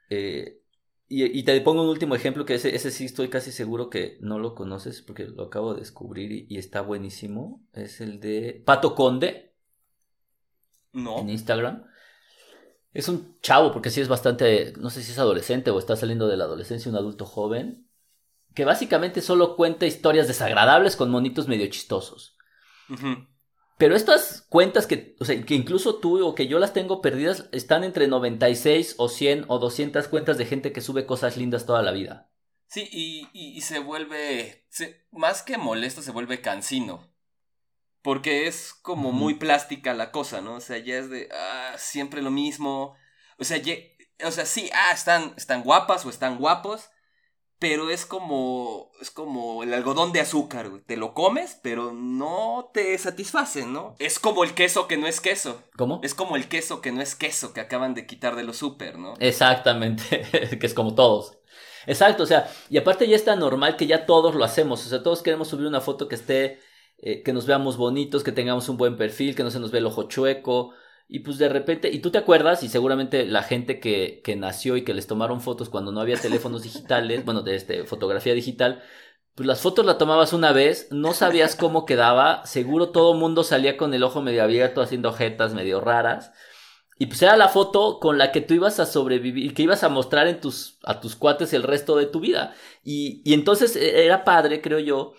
Eh, 0.09 0.61
y, 1.07 1.23
y, 1.39 1.43
te 1.43 1.59
pongo 1.61 1.83
un 1.83 1.89
último 1.89 2.15
ejemplo 2.15 2.45
que 2.45 2.55
ese, 2.55 2.75
ese 2.75 2.89
sí 2.89 3.05
estoy 3.05 3.29
casi 3.29 3.51
seguro 3.51 3.89
que 3.89 4.17
no 4.21 4.39
lo 4.39 4.55
conoces 4.55 5.01
porque 5.03 5.25
lo 5.25 5.43
acabo 5.43 5.73
de 5.73 5.81
descubrir 5.81 6.31
y, 6.31 6.47
y 6.49 6.57
está 6.57 6.81
buenísimo. 6.81 7.63
Es 7.73 8.01
el 8.01 8.19
de 8.19 8.63
Pato 8.65 8.95
Conde. 8.95 9.55
No. 10.93 11.19
En 11.19 11.29
Instagram. 11.29 11.85
Es 12.93 13.09
un 13.09 13.39
chavo, 13.41 13.73
porque 13.73 13.89
sí 13.89 13.99
es 13.99 14.07
bastante, 14.07 14.73
no 14.77 14.89
sé 14.89 15.03
si 15.03 15.11
es 15.11 15.19
adolescente 15.19 15.69
o 15.69 15.77
está 15.77 15.95
saliendo 15.97 16.27
de 16.27 16.37
la 16.37 16.45
adolescencia, 16.45 16.89
un 16.89 16.97
adulto 16.97 17.25
joven, 17.25 17.89
que 18.53 18.63
básicamente 18.63 19.21
solo 19.21 19.57
cuenta 19.57 19.85
historias 19.85 20.29
desagradables 20.29 20.95
con 20.95 21.11
monitos 21.11 21.49
medio 21.49 21.67
chistosos. 21.67 22.37
Uh 22.89 22.93
-huh. 22.93 23.27
Pero 23.77 23.95
estas 23.95 24.41
cuentas 24.49 24.87
que, 24.87 25.15
o 25.19 25.25
sea, 25.25 25.41
que 25.43 25.53
incluso 25.53 25.95
tú 25.95 26.25
o 26.25 26.33
que 26.33 26.47
yo 26.47 26.59
las 26.59 26.73
tengo 26.73 27.01
perdidas, 27.01 27.49
están 27.51 27.83
entre 27.83 28.07
96 28.07 28.95
o 28.97 29.09
100 29.09 29.45
o 29.49 29.59
200 29.59 30.07
cuentas 30.07 30.37
de 30.37 30.45
gente 30.45 30.71
que 30.71 30.81
sube 30.81 31.05
cosas 31.05 31.35
lindas 31.35 31.65
toda 31.65 31.81
la 31.81 31.91
vida. 31.91 32.29
Sí, 32.67 32.87
y, 32.91 33.29
y, 33.33 33.57
y 33.57 33.61
se 33.61 33.79
vuelve, 33.79 34.65
se, 34.69 35.05
más 35.11 35.43
que 35.43 35.57
molesto, 35.57 36.01
se 36.01 36.11
vuelve 36.11 36.41
cansino. 36.41 37.11
Porque 38.01 38.47
es 38.47 38.73
como 38.73 39.11
muy 39.11 39.33
plástica 39.33 39.93
la 39.93 40.11
cosa, 40.11 40.39
¿no? 40.39 40.55
O 40.55 40.61
sea, 40.61 40.77
ya 40.77 40.97
es 40.97 41.09
de, 41.09 41.27
ah, 41.33 41.75
siempre 41.77 42.21
lo 42.21 42.31
mismo. 42.31 42.95
O 43.37 43.43
sea, 43.43 43.57
ya, 43.57 43.73
o 44.23 44.31
sea, 44.31 44.45
sí, 44.45 44.69
ah, 44.73 44.91
están, 44.93 45.33
están 45.35 45.63
guapas 45.63 46.05
o 46.05 46.09
están 46.09 46.37
guapos, 46.37 46.89
pero 47.59 47.89
es 47.89 48.05
como 48.05 48.91
es 49.01 49.11
como 49.11 49.63
el 49.63 49.73
algodón 49.73 50.11
de 50.11 50.21
azúcar, 50.21 50.69
güey. 50.69 50.81
Te 50.81 50.97
lo 50.97 51.13
comes, 51.13 51.59
pero 51.61 51.93
no 51.93 52.69
te 52.73 52.97
satisface, 52.97 53.65
¿no? 53.65 53.95
Es 53.99 54.19
como 54.19 54.43
el 54.43 54.53
queso 54.53 54.87
que 54.87 54.97
no 54.97 55.07
es 55.07 55.21
queso. 55.21 55.61
¿Cómo? 55.77 55.99
Es 56.03 56.13
como 56.13 56.35
el 56.35 56.47
queso 56.47 56.81
que 56.81 56.91
no 56.91 57.01
es 57.01 57.15
queso 57.15 57.53
que 57.53 57.61
acaban 57.61 57.93
de 57.93 58.05
quitar 58.05 58.35
de 58.35 58.43
los 58.43 58.57
súper, 58.57 58.97
¿no? 58.97 59.13
Exactamente, 59.19 60.57
que 60.59 60.65
es 60.65 60.73
como 60.73 60.95
todos. 60.95 61.37
Exacto, 61.87 62.23
o 62.23 62.25
sea, 62.25 62.49
y 62.69 62.77
aparte 62.77 63.07
ya 63.07 63.15
está 63.15 63.35
normal 63.35 63.77
que 63.77 63.87
ya 63.87 64.05
todos 64.05 64.33
lo 64.35 64.43
hacemos, 64.43 64.85
o 64.85 64.89
sea, 64.89 65.03
todos 65.03 65.21
queremos 65.21 65.47
subir 65.47 65.67
una 65.67 65.81
foto 65.81 66.07
que 66.07 66.15
esté, 66.15 66.59
eh, 66.97 67.21
que 67.21 67.31
nos 67.31 67.45
veamos 67.45 67.77
bonitos, 67.77 68.23
que 68.23 68.31
tengamos 68.31 68.69
un 68.69 68.77
buen 68.77 68.97
perfil, 68.97 69.35
que 69.35 69.43
no 69.43 69.51
se 69.51 69.59
nos 69.59 69.69
ve 69.71 69.77
el 69.77 69.85
ojo 69.85 70.03
chueco, 70.03 70.73
y 71.07 71.19
pues 71.19 71.37
de 71.37 71.49
repente, 71.49 71.91
y 71.91 71.99
tú 71.99 72.09
te 72.09 72.17
acuerdas, 72.17 72.63
y 72.63 72.69
seguramente 72.69 73.25
la 73.25 73.43
gente 73.43 73.79
que, 73.79 74.21
que 74.23 74.35
nació 74.35 74.75
y 74.75 74.83
que 74.83 74.93
les 74.93 75.07
tomaron 75.07 75.39
fotos 75.41 75.69
cuando 75.69 75.91
no 75.91 76.01
había 76.01 76.17
teléfonos 76.17 76.63
digitales, 76.63 77.23
bueno, 77.25 77.41
de 77.41 77.55
este, 77.55 77.83
fotografía 77.85 78.33
digital, 78.33 78.81
pues 79.35 79.45
las 79.45 79.61
fotos 79.61 79.85
la 79.85 79.97
tomabas 79.97 80.33
una 80.33 80.51
vez, 80.51 80.87
no 80.91 81.13
sabías 81.13 81.55
cómo 81.55 81.85
quedaba, 81.85 82.45
seguro 82.45 82.89
todo 82.89 83.13
mundo 83.13 83.43
salía 83.43 83.77
con 83.77 83.93
el 83.93 84.03
ojo 84.03 84.21
medio 84.21 84.43
abierto 84.43 84.81
haciendo 84.81 85.11
jetas 85.13 85.53
medio 85.53 85.81
raras. 85.81 86.31
Y 86.97 87.07
pues 87.07 87.21
era 87.21 87.35
la 87.35 87.49
foto 87.49 87.99
con 87.99 88.17
la 88.17 88.31
que 88.31 88.39
tú 88.39 88.53
ibas 88.53 88.79
a 88.79 88.85
sobrevivir, 88.85 89.53
que 89.53 89.63
ibas 89.63 89.83
a 89.83 89.89
mostrar 89.89 90.27
en 90.27 90.39
tus, 90.39 90.79
a 90.83 91.01
tus 91.01 91.17
cuates 91.17 91.51
el 91.53 91.63
resto 91.63 91.97
de 91.97 92.05
tu 92.05 92.21
vida. 92.21 92.55
Y, 92.85 93.21
y 93.25 93.33
entonces 93.33 93.75
era 93.75 94.23
padre, 94.23 94.61
creo 94.61 94.79
yo, 94.79 95.13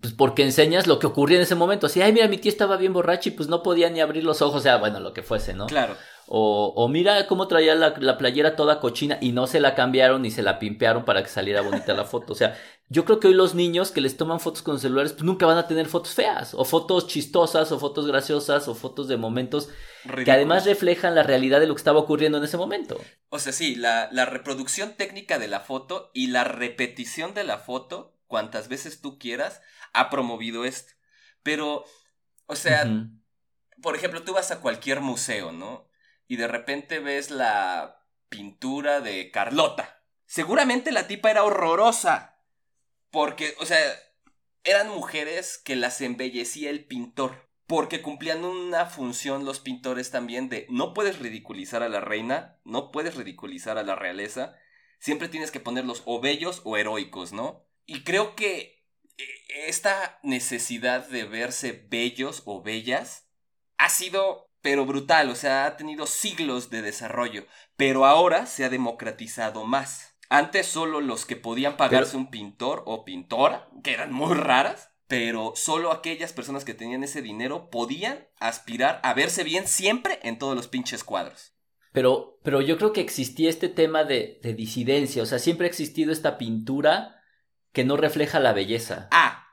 pues 0.00 0.14
porque 0.14 0.42
enseñas 0.42 0.86
lo 0.86 0.98
que 0.98 1.06
ocurría 1.06 1.38
en 1.38 1.42
ese 1.42 1.54
momento. 1.54 1.86
Así, 1.86 2.00
ay, 2.02 2.12
mira, 2.12 2.28
mi 2.28 2.38
tío 2.38 2.50
estaba 2.50 2.76
bien 2.76 2.92
borracho 2.92 3.28
y 3.28 3.32
pues 3.32 3.48
no 3.48 3.62
podía 3.62 3.90
ni 3.90 4.00
abrir 4.00 4.24
los 4.24 4.42
ojos, 4.42 4.56
o 4.56 4.60
sea, 4.60 4.76
bueno, 4.76 5.00
lo 5.00 5.12
que 5.12 5.22
fuese, 5.22 5.54
¿no? 5.54 5.66
Claro. 5.66 5.96
O, 6.30 6.74
o 6.76 6.88
mira 6.88 7.26
cómo 7.26 7.48
traía 7.48 7.74
la, 7.74 7.94
la, 7.98 8.18
playera 8.18 8.54
toda 8.54 8.80
cochina 8.80 9.16
y 9.22 9.32
no 9.32 9.46
se 9.46 9.60
la 9.60 9.74
cambiaron 9.74 10.20
ni 10.20 10.30
se 10.30 10.42
la 10.42 10.58
pimpearon 10.58 11.06
para 11.06 11.22
que 11.22 11.30
saliera 11.30 11.62
bonita 11.62 11.94
la 11.94 12.04
foto. 12.04 12.34
O 12.34 12.36
sea, 12.36 12.54
yo 12.90 13.06
creo 13.06 13.18
que 13.18 13.28
hoy 13.28 13.34
los 13.34 13.54
niños 13.54 13.90
que 13.90 14.02
les 14.02 14.18
toman 14.18 14.38
fotos 14.38 14.60
con 14.60 14.78
celulares, 14.78 15.12
pues 15.12 15.24
nunca 15.24 15.46
van 15.46 15.56
a 15.56 15.66
tener 15.66 15.86
fotos 15.86 16.12
feas, 16.12 16.52
o 16.52 16.66
fotos 16.66 17.06
chistosas, 17.06 17.72
o 17.72 17.78
fotos 17.78 18.06
graciosas, 18.06 18.68
o 18.68 18.74
fotos 18.74 19.08
de 19.08 19.16
momentos 19.16 19.70
Ridículos. 20.04 20.24
que 20.26 20.32
además 20.32 20.66
reflejan 20.66 21.14
la 21.14 21.22
realidad 21.22 21.60
de 21.60 21.66
lo 21.66 21.74
que 21.74 21.80
estaba 21.80 21.98
ocurriendo 21.98 22.36
en 22.36 22.44
ese 22.44 22.58
momento. 22.58 23.00
O 23.30 23.38
sea, 23.38 23.54
sí, 23.54 23.74
la, 23.74 24.10
la 24.12 24.26
reproducción 24.26 24.96
técnica 24.98 25.38
de 25.38 25.48
la 25.48 25.60
foto 25.60 26.10
y 26.12 26.26
la 26.26 26.44
repetición 26.44 27.32
de 27.32 27.44
la 27.44 27.56
foto, 27.56 28.18
cuantas 28.26 28.68
veces 28.68 29.00
tú 29.00 29.18
quieras, 29.18 29.62
ha 29.92 30.10
promovido 30.10 30.64
esto. 30.64 30.92
Pero, 31.42 31.84
o 32.46 32.56
sea, 32.56 32.84
uh 32.84 32.88
-huh. 32.88 33.22
por 33.82 33.96
ejemplo, 33.96 34.22
tú 34.22 34.34
vas 34.34 34.50
a 34.50 34.60
cualquier 34.60 35.00
museo, 35.00 35.52
¿no? 35.52 35.88
Y 36.26 36.36
de 36.36 36.48
repente 36.48 36.98
ves 36.98 37.30
la 37.30 38.04
pintura 38.28 39.00
de 39.00 39.30
Carlota. 39.30 40.02
Seguramente 40.26 40.92
la 40.92 41.06
tipa 41.06 41.30
era 41.30 41.44
horrorosa. 41.44 42.42
Porque, 43.10 43.54
o 43.60 43.66
sea, 43.66 43.78
eran 44.64 44.90
mujeres 44.90 45.58
que 45.58 45.76
las 45.76 46.00
embellecía 46.00 46.70
el 46.70 46.84
pintor. 46.84 47.48
Porque 47.66 48.00
cumplían 48.00 48.44
una 48.44 48.86
función 48.86 49.44
los 49.44 49.60
pintores 49.60 50.10
también 50.10 50.48
de 50.48 50.66
no 50.70 50.94
puedes 50.94 51.18
ridiculizar 51.18 51.82
a 51.82 51.88
la 51.88 52.00
reina, 52.00 52.58
no 52.64 52.90
puedes 52.90 53.14
ridiculizar 53.14 53.76
a 53.76 53.82
la 53.82 53.94
realeza, 53.94 54.56
siempre 54.98 55.28
tienes 55.28 55.50
que 55.50 55.60
ponerlos 55.60 56.02
o 56.06 56.20
bellos 56.20 56.62
o 56.64 56.76
heroicos, 56.78 57.32
¿no? 57.32 57.66
Y 57.84 58.04
creo 58.04 58.36
que 58.36 58.77
esta 59.66 60.18
necesidad 60.22 61.06
de 61.08 61.24
verse 61.24 61.86
bellos 61.88 62.42
o 62.44 62.62
bellas 62.62 63.28
ha 63.76 63.88
sido, 63.88 64.50
pero 64.60 64.86
brutal, 64.86 65.30
o 65.30 65.34
sea, 65.34 65.66
ha 65.66 65.76
tenido 65.76 66.06
siglos 66.06 66.70
de 66.70 66.82
desarrollo, 66.82 67.46
pero 67.76 68.06
ahora 68.06 68.46
se 68.46 68.64
ha 68.64 68.68
democratizado 68.68 69.64
más. 69.64 70.16
Antes 70.30 70.66
solo 70.66 71.00
los 71.00 71.24
que 71.24 71.36
podían 71.36 71.76
pagarse 71.76 72.12
pero... 72.12 72.20
un 72.20 72.30
pintor 72.30 72.82
o 72.86 73.04
pintora, 73.04 73.68
que 73.82 73.92
eran 73.92 74.12
muy 74.12 74.34
raras, 74.34 74.90
pero 75.06 75.54
solo 75.56 75.90
aquellas 75.90 76.32
personas 76.32 76.64
que 76.64 76.74
tenían 76.74 77.02
ese 77.02 77.22
dinero 77.22 77.70
podían 77.70 78.28
aspirar 78.38 79.00
a 79.02 79.14
verse 79.14 79.42
bien 79.42 79.66
siempre 79.66 80.18
en 80.22 80.38
todos 80.38 80.54
los 80.54 80.68
pinches 80.68 81.02
cuadros. 81.02 81.54
Pero, 81.92 82.38
pero 82.42 82.60
yo 82.60 82.76
creo 82.76 82.92
que 82.92 83.00
existía 83.00 83.48
este 83.48 83.70
tema 83.70 84.04
de, 84.04 84.38
de 84.42 84.52
disidencia, 84.52 85.22
o 85.22 85.26
sea, 85.26 85.38
siempre 85.38 85.66
ha 85.66 85.70
existido 85.70 86.12
esta 86.12 86.36
pintura 86.36 87.17
que 87.72 87.84
no 87.84 87.96
refleja 87.96 88.40
la 88.40 88.52
belleza. 88.52 89.08
Ah, 89.10 89.46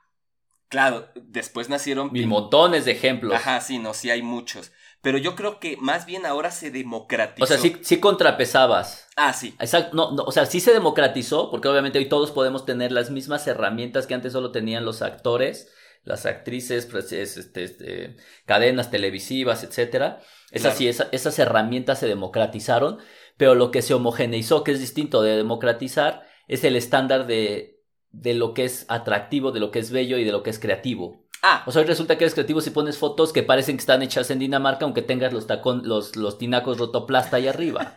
claro, 0.69 1.10
después 1.15 1.69
nacieron... 1.69 2.12
Y 2.15 2.25
montones 2.25 2.86
de 2.86 2.91
ejemplos. 2.91 3.34
Ajá, 3.36 3.62
sí, 3.62 3.79
no, 3.79 3.93
sí 3.93 4.10
hay 4.10 4.22
muchos. 4.22 4.72
Pero 5.01 5.17
yo 5.19 5.36
creo 5.36 5.60
que 5.60 5.77
más 5.77 6.05
bien 6.07 6.25
ahora 6.25 6.50
se 6.50 6.72
democratizó. 6.72 7.43
O 7.43 7.48
sea, 7.48 7.57
sí, 7.60 7.77
sí 7.81 8.00
contrapesabas. 8.00 9.07
Ah, 9.15 9.34
sí. 9.34 9.55
Exacto, 9.60 9.95
no, 9.95 10.12
no, 10.13 10.24
o 10.24 10.31
sea, 10.31 10.45
sí 10.48 10.60
se 10.60 10.74
democratizó, 10.74 11.51
porque 11.51 11.67
obviamente 11.67 12.00
hoy 12.00 12.10
todos 12.10 12.31
podemos 12.31 12.65
tener 12.65 12.91
las 12.91 13.12
mismas 13.12 13.45
herramientas 13.48 14.07
que 14.07 14.15
antes 14.15 14.34
solo 14.34 14.51
tenían 14.51 14.84
los 14.84 15.01
actores, 15.03 15.72
las 16.03 16.25
actrices, 16.25 16.88
pues, 16.88 17.12
es, 17.12 17.38
este, 17.38 17.63
este, 17.63 18.17
cadenas 18.45 18.89
televisivas, 18.89 19.63
etcétera. 19.63 20.19
Esas 20.51 20.62
Claro. 20.74 20.77
sí, 20.77 20.88
esa- 20.88 21.10
esas 21.12 21.38
herramientas 21.39 22.00
se 22.00 22.07
democratizaron, 22.07 22.98
pero 23.38 23.53
lo 23.55 23.69
que 23.72 23.81
se 23.84 23.93
homogeneizó, 23.93 24.63
que 24.63 24.72
es 24.72 24.79
distinto 24.79 25.22
de 25.22 25.36
democratizar, 25.36 26.25
es 26.48 26.63
el 26.63 26.75
estándar 26.75 27.27
de, 27.27 27.75
de 28.22 28.34
lo 28.34 28.53
que 28.53 28.65
es 28.65 28.86
atractivo, 28.88 29.51
de 29.51 29.60
lo 29.60 29.72
que 29.72 29.79
es 29.79 29.91
bello 29.91 30.17
y 30.17 30.24
de 30.24 30.31
lo 30.31 30.43
que 30.43 30.50
es 30.50 30.60
creativo. 30.60 31.25
Ah, 31.41 31.63
O 31.67 31.72
sea, 31.72 31.81
hoy 31.81 31.88
resulta 31.88 32.17
que 32.17 32.24
eres 32.24 32.34
creativo 32.34 32.62
si 32.62 32.72
pones 32.72 32.98
fotos 32.98 33.31
que 33.31 33.43
parecen 33.43 33.77
que 33.77 33.81
están 33.81 34.01
hechas 34.01 34.31
en 34.31 34.39
Dinamarca, 34.39 34.86
aunque 34.86 35.01
tengas 35.01 35.31
los 35.31 35.48
tacón, 35.48 35.81
los, 35.86 36.15
los 36.15 36.38
tinacos 36.38 36.77
rotoplasta 36.77 37.38
ahí 37.38 37.48
arriba. 37.48 37.95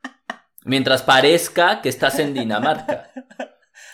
Mientras 0.64 1.02
parezca 1.02 1.80
que 1.80 1.88
estás 1.88 2.18
en 2.18 2.34
Dinamarca. 2.34 3.10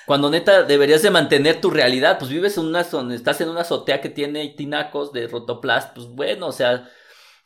Cuando 0.06 0.30
neta 0.30 0.64
deberías 0.64 1.02
de 1.02 1.10
mantener 1.10 1.60
tu 1.60 1.70
realidad, 1.70 2.18
pues 2.18 2.30
vives 2.30 2.58
en 2.58 2.66
una 2.66 2.84
zona, 2.84 3.14
estás 3.14 3.40
en 3.40 3.48
una 3.48 3.60
azotea 3.60 4.00
que 4.00 4.08
tiene 4.08 4.48
tinacos 4.48 5.12
de 5.12 5.28
rotoplast, 5.28 5.94
pues 5.94 6.08
bueno, 6.08 6.48
o 6.48 6.52
sea, 6.52 6.88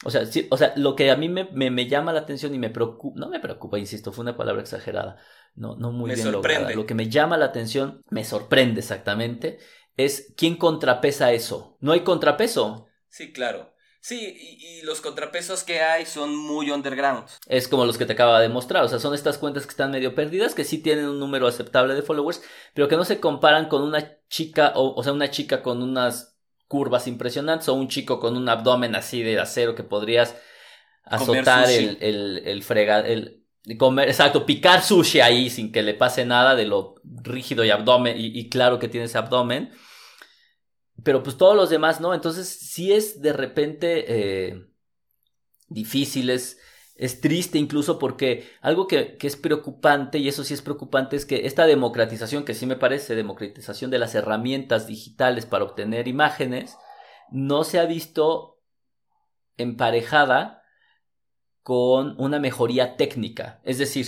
o 0.04 0.10
sea, 0.10 0.26
sí, 0.26 0.46
o 0.50 0.56
sea, 0.56 0.72
lo 0.76 0.94
que 0.96 1.10
a 1.10 1.16
mí 1.16 1.28
me, 1.28 1.44
me, 1.52 1.70
me 1.70 1.88
llama 1.88 2.12
la 2.12 2.20
atención 2.20 2.54
y 2.54 2.58
me 2.58 2.70
preocupa, 2.70 3.18
no 3.18 3.28
me 3.28 3.40
preocupa, 3.40 3.78
insisto, 3.78 4.12
fue 4.12 4.22
una 4.22 4.36
palabra 4.36 4.62
exagerada, 4.62 5.16
no, 5.54 5.76
no 5.76 5.92
muy 5.92 6.10
Me 6.10 6.14
bien 6.14 6.30
sorprende. 6.30 6.30
lograda. 6.30 6.70
Lo 6.72 6.86
que 6.86 6.94
me 6.94 7.08
llama 7.08 7.36
la 7.38 7.46
atención, 7.46 8.02
me 8.10 8.24
sorprende 8.24 8.80
exactamente, 8.80 9.58
es 9.96 10.32
quién 10.36 10.56
contrapesa 10.56 11.32
eso. 11.32 11.76
No 11.80 11.92
hay 11.92 12.00
contrapeso. 12.04 12.86
sí, 13.08 13.32
claro. 13.32 13.72
Sí, 14.00 14.36
y, 14.38 14.78
y 14.78 14.82
los 14.82 15.00
contrapesos 15.00 15.64
que 15.64 15.80
hay 15.80 16.06
son 16.06 16.36
muy 16.36 16.70
underground. 16.70 17.26
Es 17.48 17.68
como 17.68 17.84
los 17.86 17.98
que 17.98 18.06
te 18.06 18.12
acaba 18.12 18.40
de 18.40 18.48
mostrar, 18.48 18.84
o 18.84 18.88
sea, 18.88 18.98
son 19.00 19.14
estas 19.14 19.38
cuentas 19.38 19.64
que 19.66 19.70
están 19.70 19.90
medio 19.90 20.14
perdidas, 20.14 20.54
que 20.54 20.64
sí 20.64 20.78
tienen 20.78 21.06
un 21.08 21.18
número 21.20 21.46
aceptable 21.46 21.94
de 21.94 22.02
followers, 22.02 22.42
pero 22.74 22.88
que 22.88 22.96
no 22.96 23.04
se 23.04 23.20
comparan 23.20 23.68
con 23.68 23.82
una 23.82 24.18
chica, 24.28 24.72
o, 24.76 24.94
o 24.94 25.02
sea, 25.02 25.12
una 25.12 25.30
chica 25.30 25.62
con 25.62 25.82
unas 25.82 26.35
curvas 26.68 27.06
impresionantes, 27.06 27.68
o 27.68 27.74
un 27.74 27.88
chico 27.88 28.18
con 28.18 28.36
un 28.36 28.48
abdomen 28.48 28.94
así 28.94 29.22
de 29.22 29.38
acero 29.38 29.74
que 29.74 29.84
podrías 29.84 30.36
azotar 31.04 31.70
el, 31.70 31.98
el, 32.00 32.42
el 32.44 32.62
frega, 32.62 33.00
el 33.00 33.44
comer, 33.78 34.08
exacto, 34.08 34.46
picar 34.46 34.82
sushi 34.82 35.20
ahí 35.20 35.50
sin 35.50 35.72
que 35.72 35.82
le 35.82 35.94
pase 35.94 36.24
nada 36.24 36.54
de 36.54 36.66
lo 36.66 36.94
rígido 37.04 37.64
y 37.64 37.70
abdomen, 37.70 38.16
y, 38.18 38.26
y 38.38 38.48
claro 38.48 38.78
que 38.78 38.88
tiene 38.88 39.06
ese 39.06 39.18
abdomen. 39.18 39.72
Pero 41.02 41.22
pues 41.22 41.36
todos 41.36 41.54
los 41.54 41.68
demás 41.68 42.00
no, 42.00 42.14
entonces 42.14 42.48
sí 42.48 42.92
es 42.92 43.20
de 43.20 43.32
repente 43.32 44.04
eh, 44.08 44.66
difícil, 45.68 46.30
es, 46.98 47.20
triste 47.20 47.58
incluso 47.58 47.98
porque 47.98 48.48
algo 48.60 48.86
que, 48.86 49.16
que 49.16 49.26
es 49.26 49.36
preocupante, 49.36 50.18
y 50.18 50.28
eso 50.28 50.44
sí 50.44 50.54
es 50.54 50.62
preocupante, 50.62 51.16
es 51.16 51.26
que 51.26 51.46
esta 51.46 51.66
democratización, 51.66 52.44
que 52.44 52.54
sí 52.54 52.66
me 52.66 52.76
parece 52.76 53.14
democratización 53.14 53.90
de 53.90 53.98
las 53.98 54.14
herramientas 54.14 54.86
digitales 54.86 55.46
para 55.46 55.64
obtener 55.64 56.08
imágenes, 56.08 56.76
no 57.30 57.64
se 57.64 57.78
ha 57.78 57.86
visto 57.86 58.60
emparejada 59.56 60.62
con 61.62 62.14
una 62.18 62.38
mejoría 62.38 62.96
técnica. 62.96 63.60
Es 63.64 63.78
decir, 63.78 64.06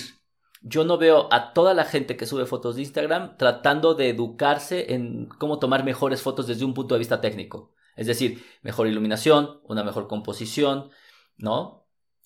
yo 0.62 0.84
no 0.84 0.98
veo 0.98 1.28
a 1.32 1.52
toda 1.52 1.74
la 1.74 1.84
gente 1.84 2.16
que 2.16 2.26
sube 2.26 2.46
fotos 2.46 2.76
de 2.76 2.82
Instagram 2.82 3.36
tratando 3.36 3.94
de 3.94 4.10
educarse 4.10 4.94
en 4.94 5.26
cómo 5.26 5.58
tomar 5.58 5.84
mejores 5.84 6.22
fotos 6.22 6.46
desde 6.46 6.64
un 6.64 6.74
punto 6.74 6.94
de 6.94 7.00
vista 7.00 7.20
técnico. 7.20 7.72
Es 7.96 8.06
decir, 8.06 8.44
mejor 8.62 8.86
iluminación, 8.86 9.60
una 9.64 9.82
mejor 9.82 10.06
composición, 10.06 10.90
¿no? 11.36 11.77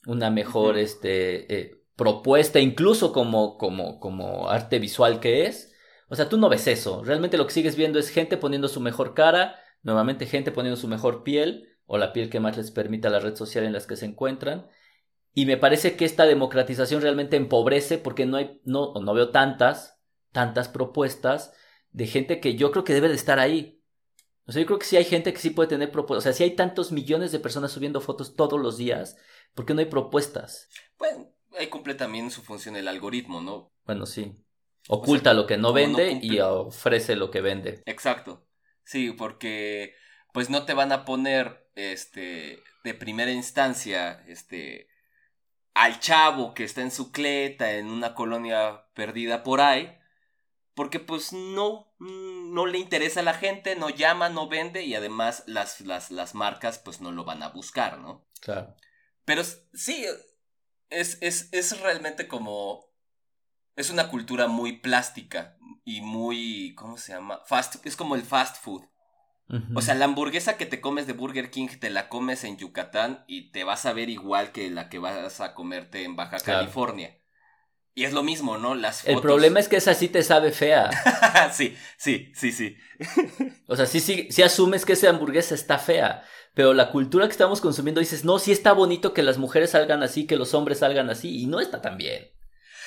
Una 0.07 0.31
mejor 0.31 0.79
este, 0.79 1.55
eh, 1.55 1.83
propuesta, 1.97 2.61
incluso 2.61 3.13
como, 3.13 3.57
como, 3.59 4.01
como 4.01 4.49
arte 4.49 4.79
visual 4.79 5.21
que 5.21 5.47
es. 5.47 5.73
O 6.09 6.17
sea, 6.17 6.29
tú 6.29 6.37
no 6.37 6.49
ves 6.49 6.67
eso. 6.67 7.03
Realmente 7.05 7.39
lo 7.39 7.47
que 7.47 7.53
sigues 7.53 7.77
viendo 7.77 7.99
es 7.99 8.09
gente 8.09 8.37
poniendo 8.37 8.69
su 8.69 8.81
mejor 8.81 9.15
cara, 9.15 9.57
nuevamente 9.83 10.27
gente 10.27 10.53
poniendo 10.53 10.77
su 10.77 10.89
mejor 10.89 11.23
piel, 11.23 11.69
o 11.87 11.99
la 11.99 12.13
piel 12.13 12.31
que 12.31 12.41
más 12.41 12.57
les 12.57 12.71
permita 12.71 13.11
la 13.11 13.21
red 13.21 13.37
social 13.37 13.65
en 13.65 13.73
las 13.73 13.87
que 13.87 13.97
se 13.97 14.07
encuentran. 14.07 14.67
Y 15.35 15.47
me 15.47 15.57
parece 15.57 15.97
que 15.97 16.05
esta 16.05 16.27
democratización 16.27 17.01
realmente 17.01 17.37
empobrece 17.37 17.99
porque 17.99 18.27
no 18.27 18.37
hay, 18.37 18.61
no, 18.65 18.93
no 18.95 19.15
veo 19.15 19.31
tantas, 19.31 19.99
tantas 20.31 20.69
propuestas 20.69 21.55
de 21.91 22.07
gente 22.07 22.41
que 22.41 22.57
yo 22.57 22.71
creo 22.71 22.85
que 22.85 22.95
debe 22.95 23.09
de 23.09 23.15
estar 23.15 23.39
ahí. 23.39 23.83
O 24.47 24.53
sea, 24.53 24.61
yo 24.61 24.67
creo 24.67 24.79
que 24.79 24.87
sí 24.87 24.97
hay 24.97 25.05
gente 25.05 25.33
que 25.33 25.39
sí 25.39 25.51
puede 25.51 25.69
tener 25.69 25.91
propuestas. 25.91 26.23
O 26.23 26.25
sea, 26.25 26.33
si 26.33 26.43
hay 26.45 26.57
tantos 26.57 26.93
millones 26.93 27.33
de 27.33 27.39
personas 27.39 27.73
subiendo 27.73 28.01
fotos 28.01 28.35
todos 28.35 28.61
los 28.61 28.77
días, 28.77 29.17
¿por 29.55 29.67
qué 29.67 29.75
no 29.75 29.81
hay 29.81 29.87
propuestas? 29.87 30.69
Bueno, 30.99 31.29
ahí 31.59 31.69
cumple 31.69 31.95
también 31.95 32.31
su 32.31 32.43
función 32.43 32.77
el 32.77 32.89
algoritmo, 32.89 33.41
¿no? 33.41 33.73
Bueno, 33.85 34.07
sí. 34.07 34.37
Oculta 34.89 35.33
lo 35.35 35.47
que 35.47 35.59
no 35.59 35.73
vende 35.73 36.19
y 36.23 36.41
ofrece 36.41 37.15
lo 37.17 37.31
que 37.31 37.41
vende. 37.41 37.83
Exacto. 37.87 38.47
Sí, 38.85 39.13
porque 39.13 39.95
pues 40.33 40.51
no 40.51 40.65
te 40.65 40.75
van 40.75 40.93
a 40.93 41.05
poner 41.05 41.71
este 41.75 42.63
de 42.85 42.95
primera 42.95 43.31
instancia 43.31 44.25
este 44.27 44.89
al 45.75 46.01
chavo 46.01 46.53
que 46.53 46.65
está 46.65 46.83
en 46.83 46.91
su 46.91 47.13
cleta 47.13 47.73
en 47.73 47.91
una 47.91 48.15
colonia 48.15 48.87
perdida 48.95 49.43
por 49.43 49.61
ahí, 49.61 49.97
porque 50.75 50.99
pues 51.01 51.33
no 51.33 51.95
mm, 51.99 52.53
no 52.53 52.67
le 52.67 52.79
interesa 52.79 53.21
a 53.21 53.25
la 53.25 53.35
gente, 53.35 53.77
no 53.77 53.89
llama, 53.89 54.29
no 54.29 54.49
vende 54.49 54.83
y 54.83 54.95
además 54.95 55.45
las 55.47 55.81
las 55.81 56.11
las 56.11 56.35
marcas 56.35 56.79
pues 56.79 57.01
no 57.01 57.13
lo 57.13 57.25
van 57.25 57.43
a 57.43 57.49
buscar, 57.49 57.99
¿no? 57.99 58.27
Claro. 58.41 58.75
Pero 59.25 59.43
sí, 59.73 60.05
es, 60.91 61.19
es, 61.21 61.49
es 61.53 61.81
realmente 61.81 62.29
como... 62.29 62.91
Es 63.75 63.89
una 63.89 64.11
cultura 64.11 64.49
muy 64.49 64.79
plástica 64.81 65.57
y 65.85 66.01
muy... 66.03 66.75
¿Cómo 66.75 66.99
se 66.99 67.13
llama? 67.13 67.41
Fast, 67.47 67.85
es 67.87 67.97
como 67.97 68.15
el 68.15 68.23
fast 68.23 68.63
food. 68.63 68.85
O 69.75 69.83
sea, 69.83 69.95
la 69.95 70.07
hamburguesa 70.07 70.57
que 70.57 70.65
te 70.65 70.81
comes 70.81 71.07
de 71.07 71.13
Burger 71.13 71.51
King 71.51 71.69
te 71.79 71.91
la 71.91 72.09
comes 72.09 72.43
en 72.45 72.57
Yucatán 72.57 73.23
y 73.27 73.51
te 73.53 73.65
vas 73.65 73.85
a 73.85 73.93
ver 73.93 74.09
igual 74.09 74.51
que 74.51 74.71
la 74.71 74.89
que 74.89 74.99
vas 74.99 75.41
a 75.43 75.55
comerte 75.55 76.05
en 76.05 76.17
Baja 76.17 76.39
Claro. 76.39 76.61
California. 76.61 77.19
Y 77.95 78.05
es 78.05 78.13
lo 78.13 78.23
mismo, 78.23 78.57
¿no? 78.57 78.75
Las 78.75 79.07
El 79.07 79.21
problema 79.21 79.61
es 79.61 79.69
que 79.69 79.77
esa 79.77 79.93
sí 79.95 80.09
te 80.09 80.23
sabe 80.23 80.51
fea. 80.53 80.91
sí, 81.53 81.77
sí, 81.99 82.33
sí, 82.35 82.53
sí. 82.53 82.77
O 83.67 83.77
sea, 83.77 83.87
sí, 83.87 84.01
sí, 84.01 84.29
sí 84.31 84.43
asumes 84.43 84.85
que 84.87 84.95
esa 84.95 85.11
hamburguesa 85.11 85.55
está 85.55 85.79
fea, 85.79 86.25
pero 86.55 86.73
la 86.75 86.91
cultura 86.91 87.27
que 87.27 87.33
estamos 87.33 87.61
consumiendo 87.61 88.01
dices, 88.01 88.25
no, 88.25 88.39
sí 88.39 88.53
está 88.53 88.73
bonito 88.73 89.13
que 89.13 89.23
las 89.23 89.39
mujeres 89.39 89.71
salgan 89.71 90.03
así, 90.03 90.27
que 90.27 90.37
los 90.37 90.55
hombres 90.55 90.79
salgan 90.79 91.11
así, 91.11 91.43
y 91.43 91.47
no 91.47 91.61
está 91.61 91.81
tan 91.83 91.97
bien. 91.99 92.31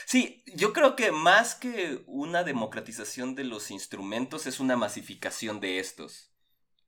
Sí, 0.07 0.43
yo 0.55 0.71
creo 0.73 0.95
que 0.95 1.11
más 1.11 1.55
que 1.55 2.03
una 2.05 2.43
democratización 2.43 3.33
de 3.35 3.43
los 3.43 3.71
instrumentos 3.71 4.45
es 4.45 4.59
una 4.59 4.75
masificación 4.77 5.59
de 5.59 5.79
estos. 5.79 6.31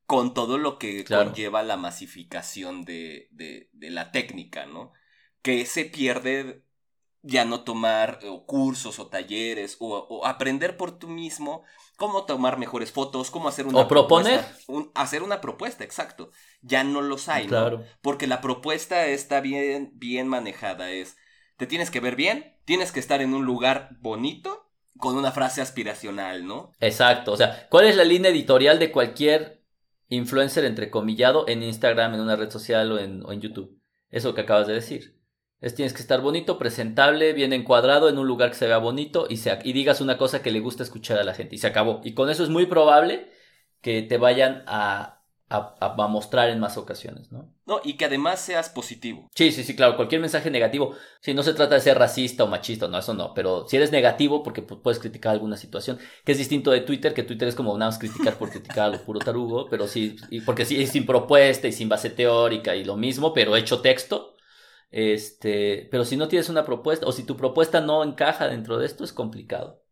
Con 0.06 0.34
todo 0.34 0.58
lo 0.58 0.78
que 0.80 1.04
Claro. 1.04 1.26
conlleva 1.26 1.64
la 1.64 1.78
masificación 1.78 2.86
de, 2.86 3.28
de, 3.32 3.70
de 3.74 3.90
la 3.90 4.12
técnica, 4.12 4.66
¿no? 4.68 4.94
Que 5.42 5.66
se 5.66 5.86
pierde 5.86 6.64
ya 7.28 7.46
no 7.46 7.62
tomar 7.64 8.20
o 8.28 8.46
cursos 8.46 9.00
o 9.00 9.08
talleres 9.08 9.78
o, 9.80 9.88
o 10.10 10.26
aprender 10.26 10.78
por 10.78 10.98
tú 10.98 11.08
mismo 11.10 11.64
cómo 11.98 12.26
tomar 12.26 12.58
mejores 12.58 12.92
fotos, 12.92 13.32
cómo 13.32 13.50
hacer 13.50 13.66
una 13.68 13.80
O 13.82 13.88
proponer. 13.88 14.40
propuesta, 14.40 14.64
un- 14.72 14.92
hacer 14.96 15.24
una 15.24 15.42
propuesta, 15.42 15.84
exacto. 15.84 16.32
Ya 16.62 16.84
no 16.84 17.02
los 17.02 17.28
hay, 17.28 17.44
¿no? 17.44 17.50
claro. 17.50 17.84
Porque 18.02 18.28
la 18.28 18.40
propuesta 18.42 19.08
está 19.08 19.42
bien, 19.42 19.92
bien 19.96 20.28
manejada. 20.28 20.92
Es, 20.92 21.18
te 21.58 21.66
tienes 21.68 21.90
que 21.92 22.00
ver 22.00 22.16
bien, 22.16 22.56
tienes 22.66 22.92
que 22.92 23.00
estar 23.00 23.22
en 23.22 23.34
un 23.34 23.46
lugar 23.46 23.90
bonito, 24.00 24.64
con 25.00 25.16
una 25.16 25.32
frase 25.32 25.62
aspiracional, 25.62 26.46
¿no? 26.48 26.72
Exacto. 26.80 27.32
O 27.34 27.38
sea, 27.38 27.68
¿cuál 27.70 27.86
es 27.88 27.96
la 27.96 28.04
línea 28.04 28.32
editorial 28.32 28.80
de 28.80 28.92
cualquier 28.92 29.64
influencer 30.08 30.66
entrecomillado 30.66 31.48
en 31.48 31.62
Instagram, 31.64 32.14
en 32.16 32.22
una 32.22 32.36
red 32.36 32.50
social 32.50 32.92
o 32.92 33.00
en, 33.00 33.24
o 33.26 33.32
en 33.32 33.42
YouTube? 33.42 33.80
Eso 34.10 34.34
que 34.34 34.42
acabas 34.42 34.68
de 34.68 34.74
decir. 34.74 35.17
Es 35.60 35.74
tienes 35.74 35.94
que 35.94 36.02
estar 36.02 36.22
bonito, 36.22 36.60
presentable, 36.60 37.34
bien 37.34 37.52
encuadrado, 37.52 38.10
en 38.10 38.20
un 38.20 38.28
lugar 38.28 38.50
que 38.52 38.58
se 38.58 38.68
vea 38.68 38.78
bonito 38.78 39.26
y, 39.30 39.38
se, 39.38 39.58
y 39.64 39.74
digas 39.74 40.02
una 40.02 40.18
cosa 40.18 40.44
que 40.44 40.52
le 40.52 40.60
gusta 40.60 40.84
escuchar 40.84 41.18
a 41.18 41.24
la 41.24 41.34
gente. 41.34 41.56
Y 41.56 41.58
se 41.60 41.68
acabó. 41.68 42.02
Y 42.04 42.14
con 42.14 42.30
eso 42.30 42.44
es 42.44 42.50
muy 42.50 42.68
probable 42.68 43.32
que 43.82 44.04
te 44.04 44.18
vayan 44.18 44.64
a, 44.68 45.24
a, 45.50 45.76
a 45.80 46.08
mostrar 46.08 46.50
en 46.50 46.60
más 46.60 46.78
ocasiones, 46.78 47.32
¿no? 47.32 47.52
No, 47.66 47.82
y 47.84 47.94
que 47.98 48.06
además 48.06 48.40
seas 48.40 48.70
positivo. 48.70 49.30
Sí, 49.34 49.52
sí, 49.52 49.64
sí, 49.64 49.76
claro, 49.76 49.96
cualquier 49.96 50.22
mensaje 50.22 50.52
negativo. 50.52 50.96
Sí, 51.22 51.34
no 51.34 51.42
se 51.44 51.54
trata 51.54 51.76
de 51.76 51.82
ser 51.82 51.98
racista 51.98 52.44
o 52.44 52.48
machista, 52.48 52.88
no, 52.88 52.98
eso 53.00 53.14
no, 53.14 53.34
pero 53.34 53.68
si 53.68 53.78
eres 53.78 53.92
negativo 53.92 54.44
porque 54.44 54.66
pu- 54.66 54.82
puedes 54.82 55.00
criticar 55.00 55.34
alguna 55.34 55.58
situación, 55.58 56.00
que 56.24 56.32
es 56.34 56.38
distinto 56.38 56.72
de 56.72 56.82
Twitter, 56.82 57.14
que 57.14 57.24
Twitter 57.24 57.48
es 57.48 57.56
como 57.56 57.78
nada 57.78 57.90
más 57.92 58.00
criticar 58.00 58.38
por 58.38 58.52
criticar 58.52 58.86
a 58.86 58.90
lo 58.90 59.04
puro 59.04 59.20
tarugo, 59.22 59.68
pero 59.70 59.88
sí, 59.88 60.16
y 60.30 60.42
porque 60.42 60.66
sí, 60.66 60.82
es 60.82 60.92
sin 60.92 61.06
propuesta 61.06 61.68
y 61.68 61.72
sin 61.74 61.90
base 61.90 62.10
teórica 62.10 62.76
y 62.76 62.84
lo 62.86 62.96
mismo, 62.96 63.34
pero 63.34 63.56
hecho 63.56 63.82
texto. 63.82 64.37
Este, 64.90 65.88
pero 65.92 66.06
si 66.06 66.18
no 66.18 66.28
tienes 66.28 66.50
una 66.50 66.66
propuesta, 66.66 67.06
o 67.06 67.12
si 67.12 67.24
tu 67.24 67.36
propuesta 67.38 67.82
no 67.82 68.04
encaja 68.04 68.48
dentro 68.48 68.78
de 68.78 68.86
esto, 68.86 69.04
es 69.04 69.14
complicado. 69.14 69.84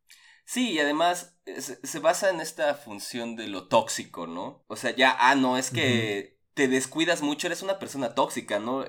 Sí, 0.45 0.73
y 0.73 0.79
además 0.79 1.37
se, 1.57 1.99
basa 1.99 2.29
en 2.29 2.39
esta 2.39 2.75
función 2.75 3.35
de 3.35 3.47
lo 3.47 3.67
tóxico, 3.67 4.27
¿no? 4.27 4.63
O 4.67 4.75
sea, 4.75 4.95
ya, 4.95 5.15
ah, 5.19 5.35
no, 5.35 5.57
es 5.57 5.71
que 5.71 6.34
te 6.55 6.69
descuidas 6.69 7.21
mucho, 7.21 7.47
eres 7.47 7.61
una 7.61 7.79
persona 7.79 8.15
tóxica, 8.15 8.59
¿no? 8.59 8.85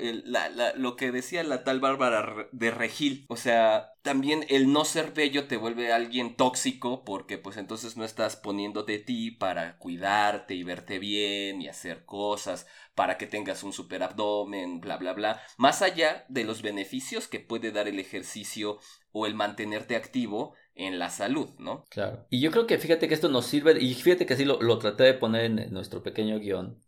lo 0.77 0.97
que 0.97 1.11
decía 1.11 1.43
la 1.43 1.65
tal 1.65 1.81
Bárbara 1.81 2.49
de 2.53 2.71
Regil, 2.71 3.27
o 3.29 3.37
sea, 3.37 3.93
también 4.03 4.47
el 4.49 4.73
no 4.73 4.85
ser 4.85 5.13
bello 5.13 5.49
te 5.49 5.57
vuelve 5.57 5.93
alguien 5.93 6.37
tóxico 6.37 7.05
porque 7.05 7.39
pues 7.39 7.57
entonces 7.57 7.97
no 7.97 8.05
estás 8.05 8.37
poniendo 8.37 8.85
de 8.85 9.01
ti 9.01 9.33
para 9.33 9.79
cuidarte 9.79 10.55
y 10.55 10.63
verte 10.63 11.01
bien 11.01 11.61
y 11.61 11.67
hacer 11.67 12.05
cosas 12.05 12.69
para 12.95 13.19
que 13.19 13.27
tengas 13.27 13.65
un 13.65 13.73
super 13.73 14.05
abdomen, 14.05 14.81
bla, 14.81 14.97
bla, 14.97 15.13
bla, 15.13 15.43
más 15.59 15.83
allá 15.83 16.25
de 16.29 16.45
los 16.45 16.63
beneficios 16.63 17.27
que 17.27 17.41
puede 17.41 17.73
dar 17.73 17.89
el 17.89 17.99
ejercicio 17.99 18.79
o 19.11 19.27
el 19.27 19.35
mantenerte 19.35 19.97
activo 19.97 20.55
en 20.77 21.01
la 21.01 21.11
salud, 21.11 21.49
¿no? 21.59 21.85
Claro. 21.89 22.27
Y 22.31 22.41
yo 22.41 22.53
creo 22.53 22.67
que 22.67 22.79
fíjate 22.79 23.09
que 23.09 23.15
esto 23.15 23.29
nos 23.29 23.47
sirve, 23.47 23.83
y 23.83 23.95
fíjate 23.95 24.25
que 24.25 24.35
así 24.35 24.45
lo, 24.45 24.63
lo 24.63 24.79
traté 24.79 25.05
de 25.05 25.15
poner 25.15 25.47
en 25.47 25.73
nuestro 25.73 26.03
pequeño 26.03 26.39
guion, 26.39 26.79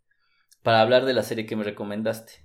para 0.63 0.81
hablar 0.81 1.05
de 1.05 1.13
la 1.13 1.23
serie 1.23 1.45
que 1.45 1.55
me 1.55 1.63
recomendaste. 1.63 2.43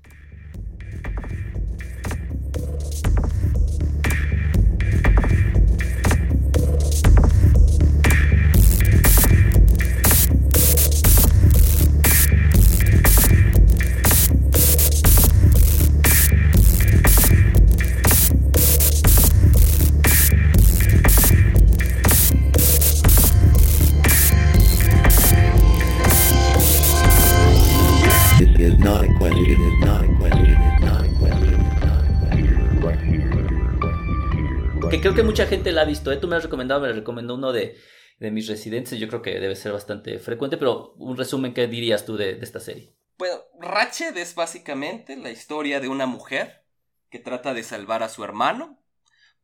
Mucha 35.44 35.57
gente 35.57 35.72
la 35.72 35.83
ha 35.83 35.85
visto. 35.85 36.11
¿eh? 36.11 36.16
Tú 36.16 36.28
me 36.28 36.37
has 36.37 36.42
recomendado, 36.42 36.80
me 36.80 36.92
recomendó 36.92 37.35
uno 37.35 37.52
de, 37.52 37.78
mis 38.18 38.48
residentes. 38.48 38.98
Yo 38.98 39.09
creo 39.09 39.22
que 39.22 39.38
debe 39.38 39.57
ser 39.57 39.72
bastante 39.72 40.18
frecuente, 40.18 40.57
pero 40.57 40.94
un 40.96 41.16
resumen, 41.16 41.52
¿qué 41.52 41.66
dirías 41.66 42.07
tú 42.07 42.16
de, 42.16 42.38
esta 42.40 42.61
serie? 42.61 42.94
Bueno, 43.18 43.42
Ratchet 43.61 44.16
es 44.16 44.35
básicamente 44.35 45.16
la 45.16 45.30
historia 45.30 45.80
de 45.80 45.88
una 45.88 46.07
mujer 46.07 46.64
que 47.11 47.18
trata 47.18 47.52
de 47.54 47.62
salvar 47.62 48.02
a 48.02 48.09
su 48.09 48.24
hermano 48.24 48.80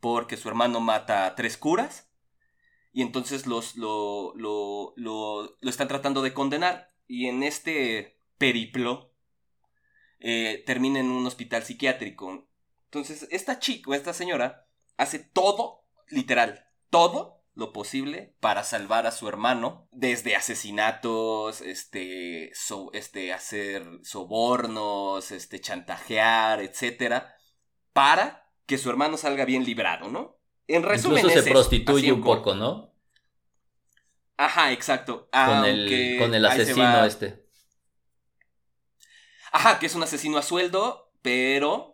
porque 0.00 0.36
su 0.36 0.48
hermano 0.48 0.80
mata 0.80 1.26
a 1.26 1.34
tres 1.34 1.58
curas 1.58 2.08
y 2.92 3.02
entonces 3.02 3.46
los, 3.46 3.76
lo, 3.76 4.32
lo, 4.34 4.94
lo, 4.96 5.56
están 5.68 5.86
tratando 5.86 6.22
de 6.22 6.32
condenar 6.32 6.94
y 7.06 7.26
en 7.26 7.42
este 7.42 8.18
periplo 8.38 9.12
eh, 10.20 10.64
termina 10.66 11.00
en 11.00 11.10
un 11.10 11.26
hospital 11.26 11.62
psiquiátrico. 11.62 12.48
Entonces, 12.86 13.28
esta 13.30 13.58
chica, 13.58 13.94
esta 13.94 14.14
señora, 14.14 14.66
hace 14.96 15.18
todo, 15.18 15.79
literal, 16.10 16.66
todo 16.90 17.40
lo 17.54 17.72
posible 17.72 18.34
para 18.40 18.64
salvar 18.64 19.06
a 19.06 19.10
su 19.10 19.28
hermano, 19.28 19.88
desde 19.92 20.36
asesinatos, 20.36 21.60
este, 21.60 22.52
este 22.92 23.32
hacer 23.32 23.84
sobornos, 24.02 25.30
este, 25.30 25.60
chantajear, 25.60 26.60
etcétera, 26.60 27.34
para 27.92 28.50
que 28.66 28.78
su 28.78 28.88
hermano 28.88 29.16
salga 29.16 29.44
bien 29.44 29.64
librado, 29.64 30.08
¿no? 30.08 30.38
En 30.66 30.84
resumen, 30.84 31.18
Incluso 31.18 31.42
se 31.42 31.50
prostituye 31.50 32.12
un 32.12 32.22
poco, 32.22 32.54
¿no? 32.54 32.94
Ajá, 34.36 34.72
exacto. 34.72 35.28
Con 35.30 35.64
el, 35.64 36.16
con 36.18 36.34
el 36.34 36.46
asesino 36.46 37.04
este. 37.04 37.46
Ajá, 39.52 39.78
que 39.78 39.86
es 39.86 39.94
un 39.94 40.02
asesino 40.02 40.38
a 40.38 40.42
sueldo, 40.42 41.12
pero 41.20 41.89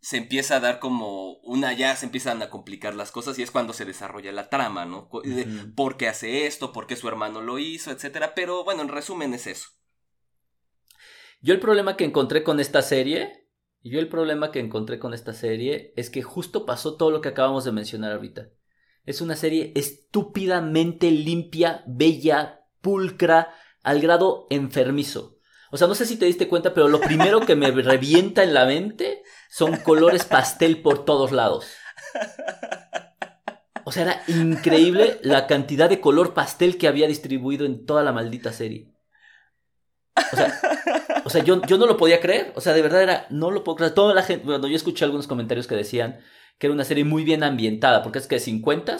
se 0.00 0.16
empieza 0.16 0.56
a 0.56 0.60
dar 0.60 0.78
como 0.78 1.34
una, 1.40 1.74
ya 1.74 1.94
se 1.94 2.06
empiezan 2.06 2.40
a 2.42 2.48
complicar 2.48 2.94
las 2.94 3.12
cosas 3.12 3.38
y 3.38 3.42
es 3.42 3.50
cuando 3.50 3.74
se 3.74 3.84
desarrolla 3.84 4.32
la 4.32 4.48
trama, 4.48 4.86
¿no? 4.86 5.10
¿Por 5.76 5.96
qué 5.96 6.08
hace 6.08 6.46
esto? 6.46 6.72
¿Por 6.72 6.86
qué 6.86 6.96
su 6.96 7.06
hermano 7.06 7.42
lo 7.42 7.58
hizo? 7.58 7.90
Etcétera. 7.90 8.34
Pero 8.34 8.64
bueno, 8.64 8.82
en 8.82 8.88
resumen 8.88 9.34
es 9.34 9.46
eso. 9.46 9.68
Yo 11.42 11.52
el 11.52 11.60
problema 11.60 11.96
que 11.96 12.04
encontré 12.04 12.42
con 12.42 12.60
esta 12.60 12.80
serie, 12.80 13.48
yo 13.82 14.00
el 14.00 14.08
problema 14.08 14.52
que 14.52 14.60
encontré 14.60 14.98
con 14.98 15.12
esta 15.12 15.34
serie 15.34 15.92
es 15.96 16.08
que 16.08 16.22
justo 16.22 16.64
pasó 16.64 16.96
todo 16.96 17.10
lo 17.10 17.20
que 17.20 17.28
acabamos 17.28 17.64
de 17.64 17.72
mencionar 17.72 18.12
ahorita. 18.12 18.48
Es 19.04 19.20
una 19.20 19.36
serie 19.36 19.72
estúpidamente 19.74 21.10
limpia, 21.10 21.84
bella, 21.86 22.66
pulcra, 22.80 23.54
al 23.82 24.00
grado 24.00 24.46
enfermizo. 24.50 25.38
O 25.70 25.76
sea, 25.76 25.86
no 25.86 25.94
sé 25.94 26.04
si 26.04 26.16
te 26.16 26.26
diste 26.26 26.48
cuenta, 26.48 26.74
pero 26.74 26.88
lo 26.88 27.00
primero 27.00 27.40
que 27.40 27.56
me 27.56 27.70
revienta 27.82 28.42
en 28.42 28.54
la 28.54 28.66
mente 28.66 29.22
son 29.50 29.76
colores 29.78 30.24
pastel 30.24 30.80
por 30.80 31.04
todos 31.04 31.32
lados. 31.32 31.66
O 33.84 33.92
sea, 33.92 34.02
era 34.04 34.22
increíble 34.28 35.18
la 35.22 35.46
cantidad 35.46 35.88
de 35.88 36.00
color 36.00 36.32
pastel 36.32 36.78
que 36.78 36.86
había 36.86 37.08
distribuido 37.08 37.66
en 37.66 37.84
toda 37.84 38.04
la 38.04 38.12
maldita 38.12 38.52
serie. 38.52 38.94
O 41.24 41.28
sea, 41.28 41.44
yo, 41.44 41.60
yo 41.66 41.76
no 41.76 41.86
lo 41.86 41.96
podía 41.96 42.20
creer. 42.20 42.52
O 42.56 42.60
sea, 42.60 42.72
de 42.72 42.82
verdad 42.82 43.02
era, 43.02 43.26
no 43.30 43.50
lo 43.50 43.64
puedo 43.64 43.76
creer. 43.76 43.94
Toda 43.94 44.14
la 44.14 44.22
gente, 44.22 44.44
bueno, 44.44 44.68
yo 44.68 44.76
escuché 44.76 45.04
algunos 45.04 45.26
comentarios 45.26 45.66
que 45.66 45.74
decían 45.74 46.20
que 46.58 46.66
era 46.66 46.74
una 46.74 46.84
serie 46.84 47.04
muy 47.04 47.24
bien 47.24 47.42
ambientada, 47.42 48.02
porque 48.02 48.18
es 48.18 48.26
que 48.26 48.38
50 48.38 48.96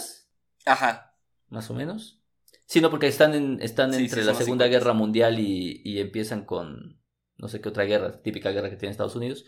Ajá. 0.67 1.17
Más 1.49 1.71
o 1.71 1.75
menos. 1.75 2.21
Sí, 2.67 2.81
no, 2.81 2.91
porque 2.91 3.07
están, 3.07 3.35
en, 3.35 3.59
están 3.63 3.95
entre 3.95 4.25
la 4.25 4.35
Segunda 4.35 4.67
Guerra 4.67 4.93
Mundial 4.93 5.39
y, 5.39 5.83
y 5.85 6.01
empiezan 6.01 6.45
con 6.45 7.01
no 7.37 7.49
sé 7.49 7.61
qué 7.61 7.69
otra 7.69 7.85
guerra, 7.85 8.21
típica 8.23 8.51
guerra 8.51 8.71
que 8.71 8.77
tiene 8.77 8.91
Estados 8.91 9.17
Unidos. 9.17 9.45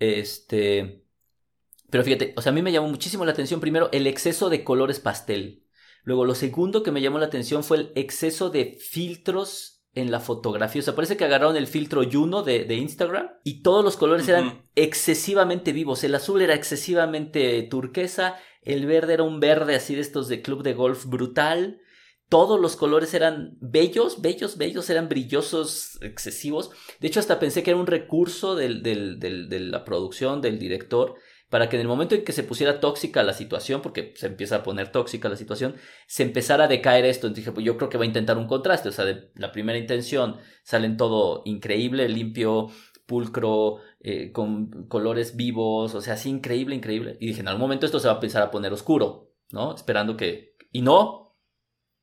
Este. 0.00 1.04
Pero 1.90 2.04
fíjate, 2.04 2.34
o 2.36 2.42
sea, 2.42 2.50
a 2.50 2.54
mí 2.54 2.62
me 2.62 2.72
llamó 2.72 2.88
muchísimo 2.88 3.24
la 3.24 3.32
atención 3.32 3.60
primero 3.60 3.88
el 3.92 4.06
exceso 4.06 4.48
de 4.50 4.64
colores 4.64 4.98
pastel. 4.98 5.66
Luego, 6.02 6.24
lo 6.24 6.34
segundo 6.34 6.82
que 6.82 6.90
me 6.90 7.02
llamó 7.02 7.18
la 7.18 7.26
atención 7.26 7.62
fue 7.62 7.76
el 7.76 7.92
exceso 7.94 8.50
de 8.50 8.78
filtros 8.80 9.84
en 9.94 10.10
la 10.10 10.20
fotografía. 10.20 10.80
O 10.80 10.84
sea, 10.84 10.94
parece 10.94 11.16
que 11.16 11.24
agarraron 11.24 11.56
el 11.56 11.66
filtro 11.66 12.02
Juno 12.10 12.42
de, 12.42 12.64
de 12.64 12.76
Instagram 12.76 13.28
y 13.44 13.62
todos 13.62 13.84
los 13.84 13.96
colores 13.96 14.28
eran 14.28 14.62
excesivamente 14.76 15.72
vivos. 15.72 16.02
El 16.04 16.14
azul 16.14 16.40
era 16.42 16.54
excesivamente 16.54 17.62
turquesa, 17.64 18.38
el 18.62 18.86
verde 18.86 19.14
era 19.14 19.24
un 19.24 19.40
verde 19.40 19.74
así 19.74 19.94
de 19.94 20.00
estos 20.00 20.28
de 20.28 20.42
club 20.42 20.62
de 20.62 20.74
golf 20.74 21.06
brutal 21.06 21.80
todos 22.30 22.60
los 22.60 22.76
colores 22.76 23.12
eran 23.12 23.58
bellos, 23.60 24.22
bellos, 24.22 24.56
bellos, 24.56 24.88
eran 24.88 25.08
brillosos, 25.08 25.98
excesivos. 26.00 26.70
De 27.00 27.08
hecho, 27.08 27.18
hasta 27.18 27.40
pensé 27.40 27.64
que 27.64 27.70
era 27.70 27.80
un 27.80 27.88
recurso 27.88 28.54
de 28.54 28.68
la 28.68 29.84
producción, 29.84 30.40
del 30.40 30.60
director, 30.60 31.16
para 31.48 31.68
que 31.68 31.74
en 31.74 31.82
el 31.82 31.88
momento 31.88 32.14
en 32.14 32.22
que 32.22 32.30
se 32.30 32.44
pusiera 32.44 32.78
tóxica 32.78 33.24
la 33.24 33.34
situación, 33.34 33.82
porque 33.82 34.14
se 34.14 34.28
empieza 34.28 34.56
a 34.56 34.62
poner 34.62 34.92
tóxica 34.92 35.28
la 35.28 35.34
situación, 35.34 35.74
se 36.06 36.22
empezara 36.22 36.64
a 36.64 36.68
decaer 36.68 37.04
esto. 37.04 37.26
Entonces 37.26 37.46
dije, 37.46 37.52
pues 37.52 37.66
yo 37.66 37.76
creo 37.76 37.90
que 37.90 37.98
va 37.98 38.04
a 38.04 38.06
intentar 38.06 38.38
un 38.38 38.46
contraste. 38.46 38.90
O 38.90 38.92
sea, 38.92 39.04
de 39.04 39.32
la 39.34 39.50
primera 39.50 39.76
intención 39.76 40.36
salen 40.62 40.96
todo 40.96 41.42
increíble, 41.46 42.08
limpio, 42.08 42.68
pulcro, 43.06 43.78
eh, 43.98 44.30
con 44.30 44.86
colores 44.86 45.34
vivos, 45.34 45.96
o 45.96 46.00
sea, 46.00 46.14
así 46.14 46.30
increíble, 46.30 46.76
increíble. 46.76 47.16
Y 47.18 47.26
dije, 47.26 47.40
en 47.40 47.48
algún 47.48 47.62
momento 47.62 47.86
esto 47.86 47.98
se 47.98 48.06
va 48.06 48.14
a 48.14 48.18
empezar 48.18 48.42
a 48.44 48.52
poner 48.52 48.72
oscuro, 48.72 49.32
¿no? 49.50 49.74
Esperando 49.74 50.16
que... 50.16 50.54
Y 50.70 50.82
no, 50.82 51.29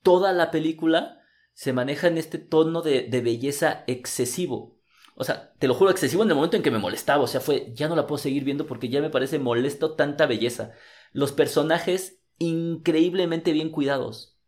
toda 0.08 0.32
la 0.32 0.52
película 0.52 1.20
se 1.52 1.74
maneja 1.74 2.08
en 2.08 2.18
este 2.18 2.38
tono 2.38 2.82
de, 2.82 3.10
belleza 3.22 3.84
excesivo. 3.88 4.80
O 5.16 5.26
sea, 5.26 5.52
te 5.60 5.68
lo 5.68 5.74
juro, 5.74 5.92
excesivo 5.92 6.24
en 6.24 6.30
el 6.30 6.36
momento 6.36 6.56
en 6.56 6.64
que 6.64 6.72
me 6.72 6.78
molestaba. 6.78 7.24
O 7.24 7.28
sea, 7.28 7.42
fue, 7.42 7.74
ya 7.74 7.90
no 7.90 7.96
la 7.98 8.08
puedo 8.08 8.18
seguir 8.18 8.46
viendo 8.46 8.68
porque 8.68 8.88
ya 8.88 9.02
me 9.02 9.10
parece 9.10 9.38
molesto 9.38 9.96
tanta 9.96 10.26
belleza. 10.26 10.72
Los 11.12 11.34
personajes 11.34 12.22
increíblemente 12.38 13.52
bien 13.52 13.70
cuidados. 13.70 14.40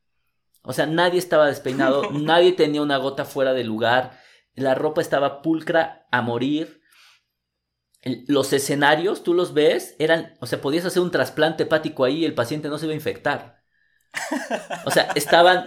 O 0.61 0.71
sea, 0.71 0.85
nadie 0.85 1.19
estaba 1.19 1.47
despeinado, 1.47 2.09
nadie 2.13 2.53
tenía 2.53 2.81
una 2.81 2.95
gota 2.95 3.25
fuera 3.25 3.51
de 3.51 3.65
lugar, 3.65 4.17
la 4.55 4.75
ropa 4.75 5.01
estaba 5.01 5.41
pulcra 5.41 6.07
a 6.09 6.21
morir. 6.21 6.79
Los 8.29 8.53
escenarios, 8.53 9.23
tú 9.23 9.33
los 9.33 9.53
ves, 9.53 9.97
eran, 9.99 10.35
o 10.39 10.45
sea, 10.45 10.61
podías 10.61 10.85
hacer 10.85 11.01
un 11.01 11.11
trasplante 11.11 11.63
hepático 11.63 12.05
ahí 12.05 12.19
y 12.19 12.25
el 12.25 12.33
paciente 12.33 12.69
no 12.69 12.77
se 12.77 12.85
iba 12.85 12.93
a 12.93 12.95
infectar. 12.95 13.58
O 14.85 14.91
sea, 14.91 15.09
estaban, 15.15 15.65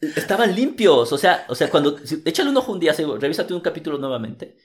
estaban 0.00 0.54
limpios. 0.54 1.12
O 1.12 1.18
sea, 1.18 1.44
o 1.48 1.54
sea, 1.54 1.70
cuando. 1.70 1.98
Échale 2.24 2.50
un 2.50 2.56
ojo 2.56 2.72
un 2.72 2.80
día, 2.80 2.92
revísate 2.92 3.54
un 3.54 3.60
capítulo 3.60 3.98
nuevamente. 3.98 4.56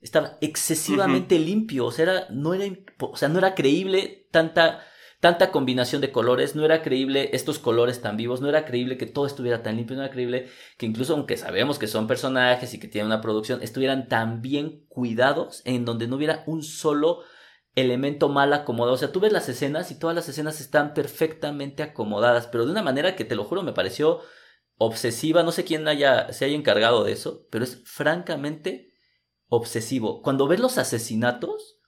Estaba 0.00 0.38
excesivamente 0.40 1.38
limpio. 1.38 1.86
O 1.86 1.92
sea, 1.92 2.04
era, 2.04 2.26
no 2.30 2.54
era, 2.54 2.64
o 2.98 3.16
sea, 3.16 3.28
no 3.28 3.38
era 3.38 3.54
creíble 3.54 4.26
tanta, 4.30 4.82
tanta 5.20 5.50
combinación 5.50 6.00
de 6.00 6.10
colores. 6.10 6.56
No 6.56 6.64
era 6.64 6.82
creíble 6.82 7.30
estos 7.34 7.58
colores 7.58 8.00
tan 8.00 8.16
vivos. 8.16 8.40
No 8.40 8.48
era 8.48 8.64
creíble 8.64 8.96
que 8.96 9.06
todo 9.06 9.26
estuviera 9.26 9.62
tan 9.62 9.76
limpio. 9.76 9.96
No 9.96 10.02
era 10.02 10.12
creíble 10.12 10.48
que 10.78 10.86
incluso, 10.86 11.14
aunque 11.14 11.36
sabemos 11.36 11.78
que 11.78 11.86
son 11.86 12.06
personajes 12.06 12.72
y 12.72 12.80
que 12.80 12.88
tienen 12.88 13.06
una 13.06 13.20
producción, 13.20 13.62
estuvieran 13.62 14.08
tan 14.08 14.40
bien 14.40 14.86
cuidados 14.88 15.60
en 15.66 15.84
donde 15.84 16.08
no 16.08 16.16
hubiera 16.16 16.44
un 16.46 16.62
solo 16.62 17.22
elemento 17.74 18.28
mal 18.28 18.52
acomodado. 18.52 18.94
O 18.94 18.98
sea, 18.98 19.12
tú 19.12 19.20
ves 19.20 19.32
las 19.32 19.48
escenas 19.48 19.90
y 19.90 19.98
todas 19.98 20.16
las 20.16 20.28
escenas 20.28 20.60
están 20.60 20.94
perfectamente 20.94 21.82
acomodadas, 21.82 22.46
pero 22.46 22.66
de 22.66 22.72
una 22.72 22.82
manera 22.82 23.16
que 23.16 23.24
te 23.24 23.36
lo 23.36 23.44
juro 23.44 23.62
me 23.62 23.72
pareció 23.72 24.20
obsesiva. 24.76 25.42
No 25.42 25.52
sé 25.52 25.64
quién 25.64 25.86
haya, 25.88 26.32
se 26.32 26.44
haya 26.44 26.56
encargado 26.56 27.04
de 27.04 27.12
eso, 27.12 27.46
pero 27.50 27.64
es 27.64 27.82
francamente 27.84 28.92
obsesivo. 29.48 30.22
Cuando 30.22 30.48
ves 30.48 30.60
los 30.60 30.78
asesinatos, 30.78 31.78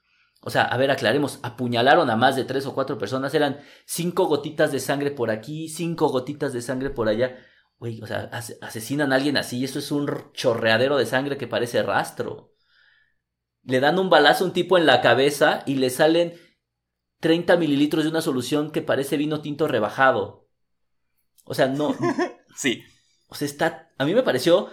o 0.40 0.51
sea, 0.51 0.62
a 0.62 0.77
ver, 0.77 0.90
aclaremos, 0.90 1.38
apuñalaron 1.42 2.11
a 2.11 2.16
más 2.16 2.37
de 2.37 2.45
tres 2.45 2.66
o 2.66 2.75
cuatro 2.75 2.99
personas, 2.99 3.35
eran 3.35 3.61
cinco 3.87 4.27
gotitas 4.27 4.73
de 4.73 4.81
sangre 4.81 5.11
por 5.12 5.31
aquí, 5.31 5.68
cinco 5.68 6.09
gotitas 6.09 6.53
de 6.53 6.62
sangre 6.62 6.90
por 6.90 7.09
allá. 7.09 7.38
Güey, 7.79 8.01
o 8.03 8.07
sea, 8.07 8.31
asesinan 8.61 9.12
a 9.12 9.16
alguien 9.16 9.37
así, 9.37 9.59
y 9.59 9.64
eso 9.64 9.79
es 9.79 9.90
un 9.90 10.09
chorreadero 10.33 10.97
de 10.97 11.07
sangre 11.07 11.37
que 11.37 11.49
parece 11.49 11.83
rastro 11.83 12.52
le 13.64 13.81
dan 13.81 13.98
un 13.98 14.11
balazo 14.11 14.44
a 14.44 14.46
un 14.48 14.53
tipo 14.53 14.79
en 14.79 14.87
la 14.87 15.01
cabeza 15.01 15.62
y 15.66 15.77
le 15.77 15.90
salen 15.90 16.35
30 17.20 17.57
mililitros 17.57 18.05
de 18.05 18.11
una 18.11 18.22
solución 18.22 18.70
que 18.72 18.83
parece 18.83 19.16
vino 19.16 19.40
tinto 19.40 19.68
rebajado. 19.68 20.48
O 21.44 21.55
sea, 21.55 21.68
no. 21.68 21.94
sí. 22.57 22.83
O 23.29 23.35
sea, 23.35 23.46
está. 23.46 23.92
A 23.98 24.05
mí 24.05 24.14
me 24.14 24.22
pareció. 24.22 24.70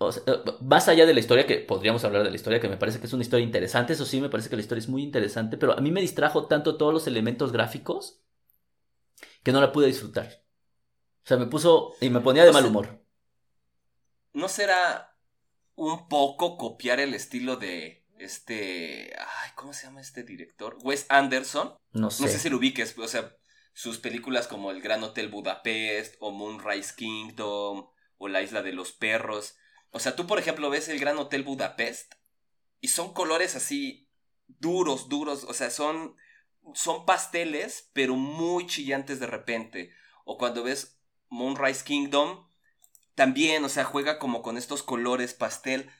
Eh, 0.00 0.32
más 0.60 0.86
allá 0.86 1.06
de 1.06 1.14
la 1.14 1.18
historia, 1.18 1.44
que 1.44 1.56
podríamos 1.58 2.04
hablar 2.04 2.22
de 2.22 2.30
la 2.30 2.36
historia, 2.36 2.60
que 2.60 2.68
me 2.68 2.76
parece 2.76 3.00
que 3.00 3.06
es 3.06 3.12
una 3.12 3.24
historia 3.24 3.44
interesante, 3.44 3.94
eso 3.94 4.04
sí, 4.04 4.20
me 4.20 4.28
parece 4.28 4.48
que 4.48 4.54
la 4.54 4.62
historia 4.62 4.78
es 4.78 4.88
muy 4.88 5.02
interesante, 5.02 5.56
pero 5.56 5.76
a 5.76 5.80
mí 5.80 5.90
me 5.90 6.00
distrajo 6.00 6.46
tanto 6.46 6.76
todos 6.76 6.94
los 6.94 7.08
elementos 7.08 7.50
gráficos 7.50 8.22
que 9.42 9.50
no 9.50 9.60
la 9.60 9.72
pude 9.72 9.88
disfrutar. 9.88 10.44
O 11.24 11.26
sea, 11.26 11.36
me 11.36 11.46
puso 11.46 11.94
y 12.00 12.10
me 12.10 12.20
ponía 12.20 12.44
de 12.44 12.52
mal 12.52 12.64
humor. 12.64 13.04
¿No 14.32 14.48
será 14.48 15.16
un 15.74 16.08
poco 16.08 16.56
copiar 16.56 17.00
el 17.00 17.12
estilo 17.12 17.56
de 17.56 17.97
este, 18.18 19.12
ay, 19.18 19.50
¿cómo 19.54 19.72
se 19.72 19.86
llama 19.86 20.00
este 20.00 20.22
director? 20.22 20.76
Wes 20.82 21.06
Anderson. 21.08 21.74
No 21.92 22.10
sé. 22.10 22.22
No 22.22 22.28
sé 22.28 22.38
si 22.38 22.50
lo 22.50 22.58
ubiques, 22.58 22.96
o 22.98 23.08
sea, 23.08 23.34
sus 23.72 23.98
películas 23.98 24.48
como 24.48 24.70
El 24.70 24.82
Gran 24.82 25.02
Hotel 25.02 25.28
Budapest 25.28 26.16
o 26.20 26.32
Moonrise 26.32 26.94
Kingdom 26.96 27.88
o 28.16 28.28
La 28.28 28.42
Isla 28.42 28.62
de 28.62 28.72
los 28.72 28.92
Perros. 28.92 29.56
O 29.90 30.00
sea, 30.00 30.16
tú 30.16 30.26
por 30.26 30.38
ejemplo 30.38 30.70
ves 30.70 30.88
El 30.88 30.98
Gran 30.98 31.18
Hotel 31.18 31.42
Budapest 31.42 32.14
y 32.80 32.88
son 32.88 33.14
colores 33.14 33.54
así 33.56 34.08
duros, 34.46 35.08
duros, 35.08 35.44
o 35.44 35.54
sea, 35.54 35.70
son 35.70 36.16
son 36.74 37.06
pasteles, 37.06 37.90
pero 37.92 38.14
muy 38.16 38.66
chillantes 38.66 39.20
de 39.20 39.26
repente. 39.26 39.92
O 40.24 40.38
cuando 40.38 40.62
ves 40.62 41.00
Moonrise 41.28 41.84
Kingdom, 41.84 42.46
también, 43.14 43.64
o 43.64 43.68
sea, 43.68 43.84
juega 43.84 44.18
como 44.18 44.42
con 44.42 44.56
estos 44.56 44.82
colores 44.82 45.34
pastel. 45.34 45.90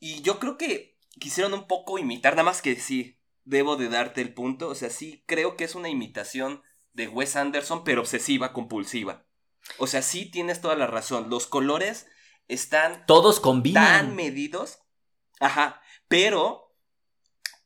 Y 0.00 0.22
yo 0.22 0.38
creo 0.38 0.56
que 0.56 0.95
quisieron 1.18 1.54
un 1.54 1.66
poco 1.66 1.98
imitar, 1.98 2.34
nada 2.34 2.44
más 2.44 2.62
que 2.62 2.76
sí, 2.76 3.18
debo 3.44 3.76
de 3.76 3.88
darte 3.88 4.20
el 4.20 4.34
punto, 4.34 4.68
o 4.68 4.74
sea, 4.74 4.90
sí 4.90 5.24
creo 5.26 5.56
que 5.56 5.64
es 5.64 5.74
una 5.74 5.88
imitación 5.88 6.62
de 6.92 7.08
Wes 7.08 7.36
Anderson, 7.36 7.84
pero 7.84 8.00
obsesiva, 8.00 8.52
compulsiva. 8.52 9.26
O 9.78 9.86
sea, 9.86 10.02
sí 10.02 10.30
tienes 10.30 10.60
toda 10.60 10.76
la 10.76 10.86
razón, 10.86 11.30
los 11.30 11.46
colores 11.46 12.06
están... 12.48 13.04
Todos 13.06 13.40
combinan. 13.40 13.84
Tan 13.84 14.16
medidos. 14.16 14.80
Ajá, 15.40 15.80
pero 16.08 16.74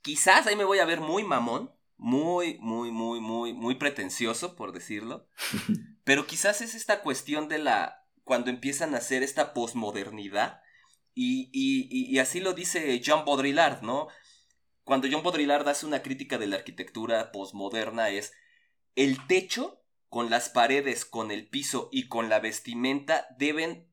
quizás 0.03 0.47
ahí 0.47 0.57
me 0.57 0.65
voy 0.65 0.79
a 0.79 0.85
ver 0.85 1.01
muy 1.01 1.25
mamón, 1.25 1.73
muy, 1.97 2.59
muy, 2.61 2.91
muy, 2.91 3.21
muy, 3.21 3.53
muy 3.53 3.75
pretencioso, 3.75 4.57
por 4.57 4.73
decirlo. 4.73 5.29
pero 6.05 6.27
quizás 6.27 6.61
es 6.61 6.75
esta 6.75 7.03
cuestión 7.03 7.49
de 7.49 7.59
la... 7.59 8.07
cuando 8.25 8.51
empiezan 8.51 8.95
a 8.95 8.99
hacer 8.99 9.23
esta 9.23 9.55
posmodernidad 9.55 10.63
y, 11.23 12.19
así 12.19 12.41
lo 12.41 12.55
dice 12.55 12.99
Jean 13.01 13.25
Baudrillard, 13.25 13.83
¿no? 13.83 14.09
Cuando 14.85 15.07
Jean 15.07 15.23
Baudrillard 15.23 15.69
hace 15.69 15.87
una 15.87 16.03
crítica 16.03 16.39
de 16.39 16.47
la 16.47 16.57
arquitectura 16.57 17.31
posmoderna 17.33 18.09
es 18.09 18.33
el 18.97 19.27
techo 19.27 19.85
con 20.09 20.31
las 20.31 20.49
paredes, 20.49 21.05
con 21.05 21.31
el 21.31 21.49
piso 21.49 21.89
y 21.93 22.09
con 22.09 22.29
la 22.29 22.41
vestimenta 22.41 23.29
deben 23.39 23.89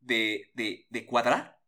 de, 0.00 0.50
de, 0.54 0.86
de 0.90 1.06
cuadrar. 1.06 1.60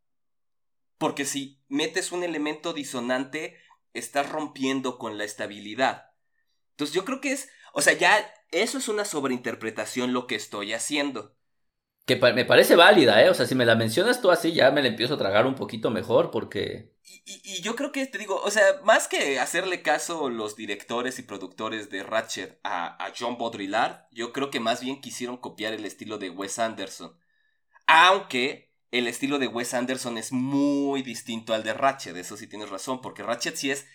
Porque 0.98 1.24
si 1.24 1.62
metes 1.68 2.12
un 2.12 2.22
elemento 2.22 2.72
disonante, 2.72 3.58
estás 3.94 4.28
rompiendo 4.28 4.98
con 4.98 5.16
la 5.16 5.24
estabilidad. 5.24 6.10
Entonces 6.70 6.94
yo 6.94 7.04
creo 7.04 7.20
que 7.20 7.32
es, 7.32 7.50
o 7.72 7.82
sea, 7.82 7.92
ya 7.94 8.34
eso 8.50 8.78
es 8.78 8.88
una 8.88 9.04
sobreinterpretación 9.04 10.12
lo 10.12 10.26
que 10.26 10.34
estoy 10.34 10.72
haciendo. 10.72 11.36
Que 12.04 12.16
me 12.16 12.44
parece 12.44 12.74
válida, 12.74 13.22
¿eh? 13.22 13.30
O 13.30 13.34
sea, 13.34 13.46
si 13.46 13.54
me 13.54 13.64
la 13.64 13.76
mencionas 13.76 14.20
tú 14.20 14.32
así, 14.32 14.52
ya 14.52 14.72
me 14.72 14.82
la 14.82 14.88
empiezo 14.88 15.14
a 15.14 15.18
tragar 15.18 15.46
un 15.46 15.54
poquito 15.54 15.90
mejor 15.90 16.32
porque... 16.32 16.92
Y, 17.24 17.62
yo 17.62 17.76
creo 17.76 17.92
que, 17.92 18.06
te 18.06 18.18
digo, 18.18 18.40
o 18.42 18.50
sea, 18.50 18.64
más 18.82 19.06
que 19.06 19.38
hacerle 19.38 19.82
caso 19.82 20.28
los 20.28 20.56
directores 20.56 21.20
y 21.20 21.22
productores 21.22 21.90
de 21.90 22.02
Ratchet 22.02 22.58
a, 22.64 23.04
a 23.04 23.12
John 23.16 23.38
Baudrillard, 23.38 24.08
yo 24.10 24.32
creo 24.32 24.50
que 24.50 24.58
más 24.58 24.80
bien 24.80 25.00
quisieron 25.00 25.36
copiar 25.36 25.74
el 25.74 25.84
estilo 25.84 26.18
de 26.18 26.30
Wes 26.30 26.58
Anderson. 26.58 27.16
Aunque 27.86 28.74
el 28.90 29.06
estilo 29.06 29.38
de 29.38 29.46
Wes 29.46 29.72
Anderson 29.72 30.18
es 30.18 30.32
muy 30.32 31.02
distinto 31.02 31.54
al 31.54 31.62
de 31.62 31.72
Ratchet, 31.72 32.16
eso 32.16 32.36
sí 32.36 32.48
tienes 32.48 32.70
razón, 32.70 33.00
porque 33.00 33.22
Ratchet 33.22 33.56
sí 33.56 33.70
es... 33.70 33.86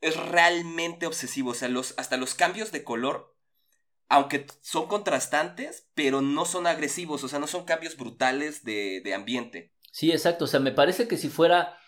Es 0.00 0.16
realmente 0.16 1.06
obsesivo, 1.06 1.50
o 1.50 1.54
sea, 1.54 1.68
los, 1.68 1.92
hasta 1.98 2.16
los 2.16 2.34
cambios 2.34 2.72
de 2.72 2.82
color 2.82 3.36
aunque 4.10 4.44
son 4.60 4.88
contrastantes, 4.88 5.88
pero 5.94 6.20
no 6.20 6.44
son 6.44 6.66
agresivos, 6.66 7.22
o 7.22 7.28
sea, 7.28 7.38
no 7.38 7.46
son 7.46 7.64
cambios 7.64 7.96
brutales 7.96 8.64
de, 8.64 9.00
de 9.04 9.14
ambiente. 9.14 9.72
Sí, 9.92 10.10
exacto, 10.10 10.44
o 10.44 10.48
sea, 10.48 10.58
me 10.58 10.72
parece 10.72 11.06
que 11.06 11.16
si 11.16 11.28
fuera, 11.28 11.78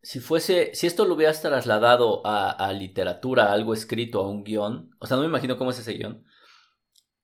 si 0.00 0.20
fuese, 0.20 0.70
si 0.74 0.86
esto 0.86 1.04
lo 1.04 1.14
hubieras 1.14 1.42
trasladado 1.42 2.24
a, 2.24 2.50
a 2.50 2.72
literatura, 2.72 3.46
a 3.46 3.52
algo 3.52 3.74
escrito, 3.74 4.20
a 4.20 4.28
un 4.28 4.44
guion, 4.44 4.94
o 5.00 5.06
sea, 5.06 5.16
no 5.16 5.24
me 5.24 5.28
imagino 5.28 5.58
cómo 5.58 5.72
es 5.72 5.80
ese 5.80 5.94
guion, 5.94 6.24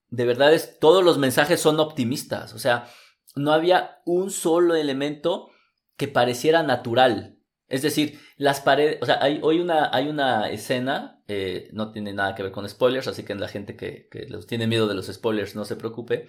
de 0.08 0.24
verdad 0.24 0.52
es, 0.52 0.80
todos 0.80 1.04
los 1.04 1.16
mensajes 1.16 1.60
son 1.60 1.78
optimistas, 1.78 2.54
o 2.54 2.58
sea, 2.58 2.90
no 3.36 3.52
había 3.52 4.00
un 4.04 4.32
solo 4.32 4.74
elemento 4.74 5.50
que 5.96 6.08
pareciera 6.08 6.64
natural, 6.64 7.38
es 7.68 7.82
decir, 7.82 8.20
las 8.36 8.60
paredes, 8.60 8.98
o 9.02 9.06
sea, 9.06 9.22
hay, 9.22 9.38
hoy 9.40 9.60
una, 9.60 9.88
hay 9.92 10.08
una 10.08 10.50
escena, 10.50 11.17
eh, 11.28 11.68
no 11.72 11.92
tiene 11.92 12.14
nada 12.14 12.34
que 12.34 12.42
ver 12.42 12.52
con 12.52 12.68
spoilers, 12.68 13.06
así 13.06 13.22
que 13.22 13.34
la 13.34 13.48
gente 13.48 13.76
que, 13.76 14.08
que 14.10 14.20
les 14.20 14.46
tiene 14.46 14.66
miedo 14.66 14.88
de 14.88 14.94
los 14.94 15.06
spoilers 15.06 15.54
no 15.54 15.66
se 15.66 15.76
preocupe, 15.76 16.26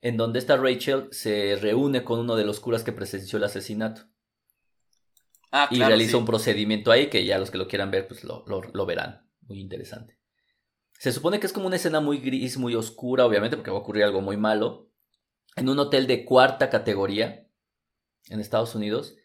en 0.00 0.16
donde 0.16 0.40
esta 0.40 0.56
Rachel 0.56 1.08
se 1.12 1.56
reúne 1.60 2.02
con 2.02 2.18
uno 2.18 2.34
de 2.34 2.44
los 2.44 2.58
curas 2.58 2.82
que 2.82 2.92
presenció 2.92 3.36
el 3.36 3.44
asesinato. 3.44 4.02
Ah, 5.52 5.68
y 5.70 5.78
realiza 5.78 6.16
un 6.16 6.26
procedimiento 6.26 6.90
ahí 6.90 7.08
que 7.08 7.24
ya 7.24 7.38
los 7.38 7.50
que 7.50 7.58
lo 7.58 7.68
quieran 7.68 7.90
ver, 7.90 8.06
pues 8.06 8.24
lo, 8.24 8.44
lo 8.46 8.86
verán. 8.86 9.28
Muy 9.42 9.60
interesante. 9.60 10.18
Se 10.98 11.12
supone 11.12 11.40
que 11.40 11.46
es 11.46 11.52
como 11.52 11.66
una 11.66 11.76
escena 11.76 12.00
muy 12.00 12.18
gris, 12.18 12.58
muy 12.58 12.74
oscura, 12.74 13.24
obviamente, 13.24 13.56
porque 13.56 13.70
va 13.70 13.78
a 13.78 13.80
ocurrir 13.80 14.04
algo 14.04 14.20
muy 14.20 14.36
malo. 14.36 14.90
En 15.56 15.68
un 15.68 15.78
hotel 15.78 16.06
de 16.06 16.24
cuarta 16.24 16.70
categoría 16.70 17.48
en 18.28 18.40
Estados 18.40 18.74
Unidos 18.74 19.16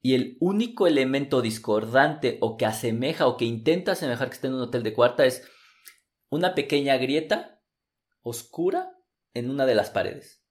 y 0.00 0.14
el 0.14 0.36
único 0.40 0.86
elemento 0.86 1.42
discordante 1.42 2.38
o 2.40 2.56
que 2.56 2.66
asemeja 2.66 3.26
o 3.26 3.36
que 3.36 3.44
intenta 3.44 3.92
asemejar 3.92 4.28
que 4.28 4.34
esté 4.34 4.46
en 4.46 4.54
un 4.54 4.62
hotel 4.62 4.82
de 4.82 4.94
cuarta 4.94 5.26
es 5.26 5.48
una 6.28 6.54
pequeña 6.54 6.96
grieta 6.96 7.60
oscura 8.22 8.92
en 9.34 9.50
una 9.50 9.66
de 9.66 9.74
las 9.74 9.90
paredes. 9.90 10.44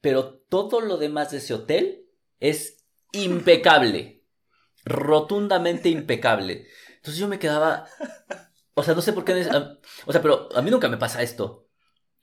Pero 0.00 0.38
todo 0.48 0.80
lo 0.80 0.98
demás 0.98 1.30
de 1.32 1.38
ese 1.38 1.54
hotel 1.54 2.06
es 2.38 2.86
impecable. 3.12 4.24
rotundamente 4.84 5.88
impecable. 5.88 6.68
Entonces 6.96 7.18
yo 7.18 7.28
me 7.28 7.38
quedaba... 7.38 7.86
O 8.74 8.82
sea, 8.82 8.94
no 8.94 9.02
sé 9.02 9.12
por 9.12 9.24
qué... 9.24 9.32
O 10.06 10.12
sea, 10.12 10.22
pero 10.22 10.48
a 10.54 10.62
mí 10.62 10.70
nunca 10.70 10.88
me 10.88 10.96
pasa 10.96 11.22
esto. 11.22 11.68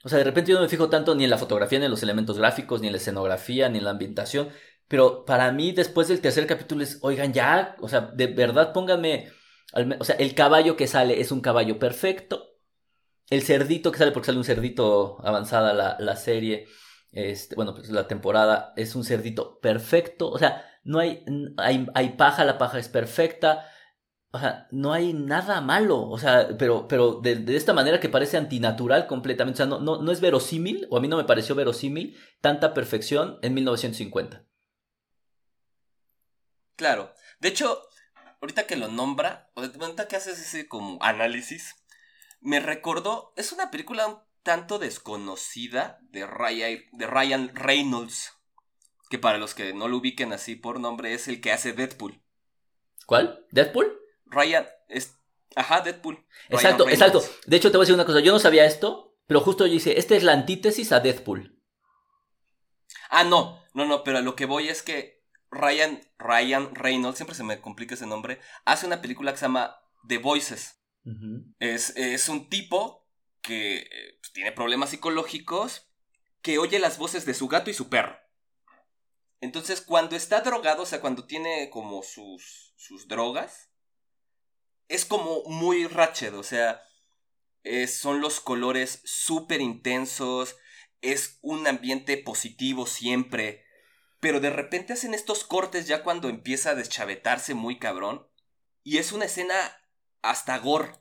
O 0.04 0.10
sea, 0.10 0.17
de 0.17 0.23
repente 0.23 0.52
yo 0.52 0.58
no 0.58 0.63
me 0.63 0.69
fijo 0.69 0.89
tanto 0.89 1.15
ni 1.15 1.23
en 1.23 1.30
la 1.30 1.38
fotografía, 1.38 1.80
ni 1.80 1.86
en 1.86 1.91
los 1.91 2.04
elementos 2.04 2.38
gráficos, 2.38 2.82
ni 2.82 2.88
en 2.88 2.93
la 2.93 2.97
escenografía, 2.97 3.69
ni 3.69 3.80
en 3.80 3.86
la 3.86 3.91
ambientación. 3.91 4.49
Pero 4.93 5.25
para 5.25 5.51
mí, 5.51 5.71
después 5.71 6.08
del 6.08 6.21
tercer 6.21 6.45
capítulo 6.45 6.84
es, 6.84 6.99
oigan, 7.01 7.34
ya, 7.34 7.75
o 7.79 7.89
sea, 7.89 8.01
de 8.01 8.27
verdad 8.27 8.73
pónganme, 8.73 9.27
o 9.99 10.03
sea, 10.03 10.13
el 10.17 10.36
caballo 10.36 10.77
que 10.77 10.86
sale 10.86 11.19
es 11.19 11.32
un 11.32 11.41
caballo 11.41 11.79
perfecto. 11.79 12.60
El 13.27 13.41
cerdito 13.41 13.91
que 13.91 13.97
sale, 13.97 14.12
porque 14.12 14.27
sale 14.27 14.38
un 14.38 14.43
cerdito 14.43 15.17
avanzada 15.25 15.73
la, 15.73 15.97
la 15.99 16.15
serie, 16.15 16.67
este, 17.12 17.56
bueno, 17.56 17.73
pues 17.73 17.89
la 17.89 18.08
temporada, 18.08 18.71
es 18.75 18.93
un 18.93 19.03
cerdito 19.03 19.60
perfecto. 19.62 20.29
O 20.29 20.38
sea, 20.38 20.63
no 20.84 20.99
hay, 20.99 21.25
hay, 21.58 21.88
hay 21.95 22.10
paja, 22.10 22.45
la 22.45 22.60
paja 22.60 22.77
es 22.77 22.88
perfecta. 22.88 23.65
O 24.32 24.38
sea, 24.38 24.67
no 24.69 24.93
hay 24.93 25.13
nada 25.13 25.60
malo. 25.62 26.08
O 26.08 26.19
sea, 26.19 26.49
pero, 26.60 26.88
pero 26.88 27.13
de, 27.15 27.38
de, 27.38 27.56
esta 27.56 27.73
manera 27.73 27.99
que 27.99 28.10
parece 28.10 28.38
antinatural 28.38 29.08
completamente. 29.08 29.63
O 29.63 29.65
sea, 29.65 29.79
no, 29.79 30.03
no 30.03 30.12
es 30.12 30.21
verosímil, 30.21 30.86
o 30.91 30.97
a 30.97 31.01
mí 31.01 31.08
no 31.08 31.17
me 31.17 31.23
pareció 31.23 31.56
verosímil, 31.56 32.15
tanta 32.41 32.75
perfección 32.75 33.39
en 33.41 33.56
1950. 33.56 34.52
Claro. 36.75 37.13
De 37.39 37.49
hecho, 37.49 37.81
ahorita 38.41 38.67
que 38.67 38.75
lo 38.75 38.88
nombra, 38.88 39.51
ahorita 39.55 40.07
que 40.07 40.15
haces 40.15 40.39
ese 40.39 40.67
como 40.67 41.01
análisis, 41.01 41.75
me 42.41 42.59
recordó, 42.59 43.33
es 43.38 43.51
una 43.51 43.71
película 43.71 44.07
un 44.07 44.19
tanto 44.43 44.79
desconocida 44.79 45.99
de 46.09 46.27
Ryan, 46.27 46.79
de 46.91 47.07
Ryan 47.07 47.55
Reynolds, 47.55 48.33
que 49.09 49.17
para 49.17 49.38
los 49.38 49.53
que 49.53 49.73
no 49.73 49.88
lo 49.88 49.97
ubiquen 49.97 50.33
así 50.33 50.55
por 50.55 50.79
nombre 50.79 51.13
es 51.13 51.27
el 51.27 51.39
que 51.39 51.51
hace 51.51 51.73
Deadpool. 51.73 52.21
¿Cuál? 53.05 53.45
¿Deadpool? 53.51 53.99
Ryan 54.25 54.67
es... 54.89 55.17
Ajá, 55.55 55.81
Deadpool. 55.81 56.25
Exacto, 56.49 56.89
exacto. 56.89 57.23
De 57.45 57.57
hecho, 57.57 57.71
te 57.71 57.77
voy 57.77 57.83
a 57.83 57.86
decir 57.86 57.95
una 57.95 58.05
cosa. 58.05 58.21
Yo 58.21 58.31
no 58.31 58.39
sabía 58.39 58.65
esto, 58.65 59.15
pero 59.27 59.39
justo 59.39 59.67
yo 59.67 59.75
hice, 59.75 59.99
esta 59.99 60.15
es 60.15 60.23
la 60.23 60.33
antítesis 60.33 60.91
a 60.91 60.99
Deadpool. 60.99 61.62
Ah, 63.09 63.23
no, 63.23 63.63
no, 63.73 63.86
no, 63.86 64.03
pero 64.03 64.17
a 64.17 64.21
lo 64.21 64.36
que 64.36 64.45
voy 64.45 64.69
es 64.69 64.81
que 64.81 65.12
Ryan, 65.53 66.01
Ryan 66.17 66.73
Reynolds, 66.75 67.17
siempre 67.17 67.35
se 67.35 67.43
me 67.43 67.61
complica 67.61 67.95
ese 67.95 68.07
nombre, 68.07 68.39
hace 68.65 68.85
una 68.85 69.01
película 69.01 69.31
que 69.31 69.37
se 69.37 69.45
llama 69.45 69.75
The 70.07 70.17
Voices. 70.17 70.79
es, 71.59 71.95
es, 71.97 72.29
un 72.29 72.49
tipo 72.49 73.07
que 73.41 73.77
eh, 73.77 74.17
pues, 74.19 74.31
tiene 74.33 74.51
problemas 74.51 74.89
psicológicos, 74.89 75.89
que 76.41 76.57
oye 76.57 76.79
las 76.79 76.97
voces 76.97 77.25
de 77.25 77.33
su 77.33 77.47
gato 77.47 77.69
y 77.69 77.73
su 77.73 77.89
perro. 77.89 78.17
Entonces, 79.41 79.81
cuando 79.81 80.15
está 80.15 80.41
drogado, 80.41 80.83
o 80.83 80.85
sea, 80.85 81.01
cuando 81.01 81.25
tiene 81.25 81.69
como 81.69 82.03
sus, 82.03 82.73
sus 82.77 83.07
drogas, 83.07 83.69
es 84.87 85.05
como 85.05 85.43
muy 85.45 85.87
Ratchet, 85.87 86.33
o 86.33 86.43
sea, 86.43 86.81
son 87.87 88.21
los 88.21 88.39
colores 88.39 89.01
súper 89.03 89.61
intensos, 89.61 90.57
es 91.01 91.39
un 91.41 91.67
ambiente 91.67 92.17
positivo 92.17 92.85
siempre, 92.85 93.65
pero 94.23 94.39
de 94.39 94.49
repente 94.49 94.93
hacen 94.93 95.13
estos 95.13 95.43
cortes 95.43 95.86
ya 95.86 96.01
cuando 96.01 96.29
empieza 96.29 96.69
a 96.69 96.75
deschavetarse 96.75 97.55
muy 97.55 97.77
cabrón, 97.77 98.25
y 98.81 98.97
es 98.97 99.12
una 99.12 99.25
escena 99.25 99.53
hasta 100.21 100.57
gore, 100.59 100.93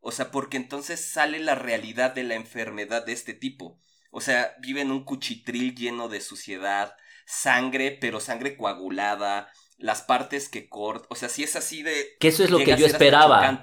o 0.00 0.12
sea, 0.12 0.30
porque 0.30 0.58
entonces 0.58 1.00
sale 1.00 1.38
la 1.38 1.54
realidad 1.54 2.14
de 2.14 2.22
la 2.22 2.34
enfermedad 2.34 3.06
de 3.06 3.14
este 3.14 3.32
tipo. 3.32 3.80
O 4.10 4.20
sea, 4.20 4.56
vive 4.60 4.82
en 4.82 4.90
un 4.90 5.04
cuchitril 5.04 5.74
lleno 5.74 6.10
de 6.10 6.20
suciedad, 6.20 6.94
sangre, 7.24 7.96
pero 7.98 8.20
sangre 8.20 8.58
coagulada, 8.58 9.50
las 9.78 10.02
partes 10.02 10.50
que 10.50 10.68
corta, 10.68 11.06
o 11.08 11.14
sea, 11.14 11.30
si 11.30 11.44
es 11.44 11.56
así 11.56 11.82
de... 11.82 12.18
Que 12.20 12.28
eso 12.28 12.44
es 12.44 12.50
lo 12.50 12.58
que 12.58 12.76
yo 12.76 12.84
esperaba. 12.84 13.58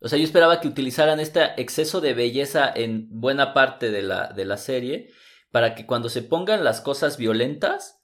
O 0.00 0.08
sea, 0.08 0.18
yo 0.18 0.24
esperaba 0.24 0.62
que 0.62 0.68
utilizaran 0.68 1.20
este 1.20 1.60
exceso 1.60 2.00
de 2.00 2.14
belleza 2.14 2.72
en 2.74 3.08
buena 3.10 3.52
parte 3.52 3.90
de 3.90 4.00
la, 4.00 4.28
de 4.28 4.46
la 4.46 4.56
serie 4.56 5.10
para 5.50 5.74
que 5.74 5.84
cuando 5.84 6.08
se 6.08 6.22
pongan 6.22 6.64
las 6.64 6.80
cosas 6.80 7.18
violentas 7.18 7.97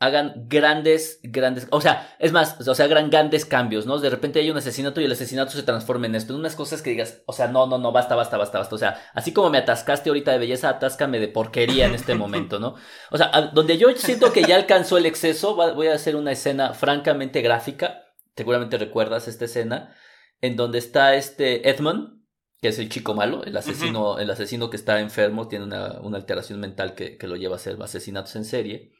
hagan 0.00 0.46
grandes, 0.48 1.18
grandes, 1.24 1.66
o 1.70 1.80
sea, 1.80 2.14
es 2.20 2.30
más, 2.30 2.56
o 2.66 2.74
sea, 2.74 2.84
hagan 2.84 3.10
grandes 3.10 3.44
cambios, 3.44 3.84
¿no? 3.84 3.98
De 3.98 4.10
repente 4.10 4.38
hay 4.38 4.48
un 4.48 4.56
asesinato 4.56 5.00
y 5.00 5.04
el 5.04 5.12
asesinato 5.12 5.50
se 5.50 5.64
transforma 5.64 6.06
en 6.06 6.14
esto, 6.14 6.32
en 6.32 6.38
unas 6.38 6.54
cosas 6.54 6.82
que 6.82 6.90
digas, 6.90 7.22
o 7.26 7.32
sea, 7.32 7.48
no, 7.48 7.66
no, 7.66 7.78
no, 7.78 7.90
basta, 7.90 8.14
basta, 8.14 8.36
basta, 8.36 8.58
basta, 8.58 8.74
o 8.74 8.78
sea, 8.78 9.10
así 9.14 9.32
como 9.32 9.50
me 9.50 9.58
atascaste 9.58 10.10
ahorita 10.10 10.30
de 10.30 10.38
belleza, 10.38 10.68
atáscame 10.68 11.18
de 11.18 11.28
porquería 11.28 11.86
en 11.86 11.94
este 11.94 12.14
momento, 12.16 12.60
¿no? 12.60 12.76
O 13.10 13.18
sea, 13.18 13.50
donde 13.52 13.76
yo 13.76 13.90
siento 13.96 14.32
que 14.32 14.44
ya 14.44 14.54
alcanzó 14.54 14.98
el 14.98 15.06
exceso, 15.06 15.56
voy 15.56 15.88
a 15.88 15.94
hacer 15.94 16.14
una 16.14 16.30
escena 16.30 16.74
francamente 16.74 17.42
gráfica, 17.42 18.04
seguramente 18.36 18.78
recuerdas 18.78 19.26
esta 19.26 19.46
escena, 19.46 19.96
en 20.40 20.54
donde 20.54 20.78
está 20.78 21.16
este 21.16 21.68
Edmund, 21.68 22.18
que 22.60 22.68
es 22.68 22.78
el 22.78 22.88
chico 22.88 23.14
malo, 23.14 23.42
el 23.42 23.56
asesino, 23.56 24.20
el 24.20 24.30
asesino 24.30 24.70
que 24.70 24.76
está 24.76 25.00
enfermo, 25.00 25.48
tiene 25.48 25.64
una, 25.64 26.00
una 26.00 26.18
alteración 26.18 26.60
mental 26.60 26.94
que, 26.94 27.16
que 27.16 27.26
lo 27.26 27.34
lleva 27.34 27.54
a 27.54 27.56
hacer 27.56 27.76
asesinatos 27.82 28.36
en 28.36 28.44
serie 28.44 28.92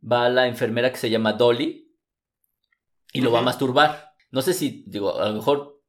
va 0.00 0.28
la 0.28 0.46
enfermera 0.46 0.90
que 0.90 0.98
se 0.98 1.10
llama 1.10 1.34
Dolly 1.34 1.94
y 3.12 3.20
lo 3.20 3.32
va 3.32 3.40
a 3.40 3.42
masturbar. 3.42 4.14
No 4.30 4.42
sé 4.42 4.52
si, 4.52 4.84
digo, 4.86 5.20
a 5.20 5.28
lo 5.28 5.34
mejor, 5.34 5.82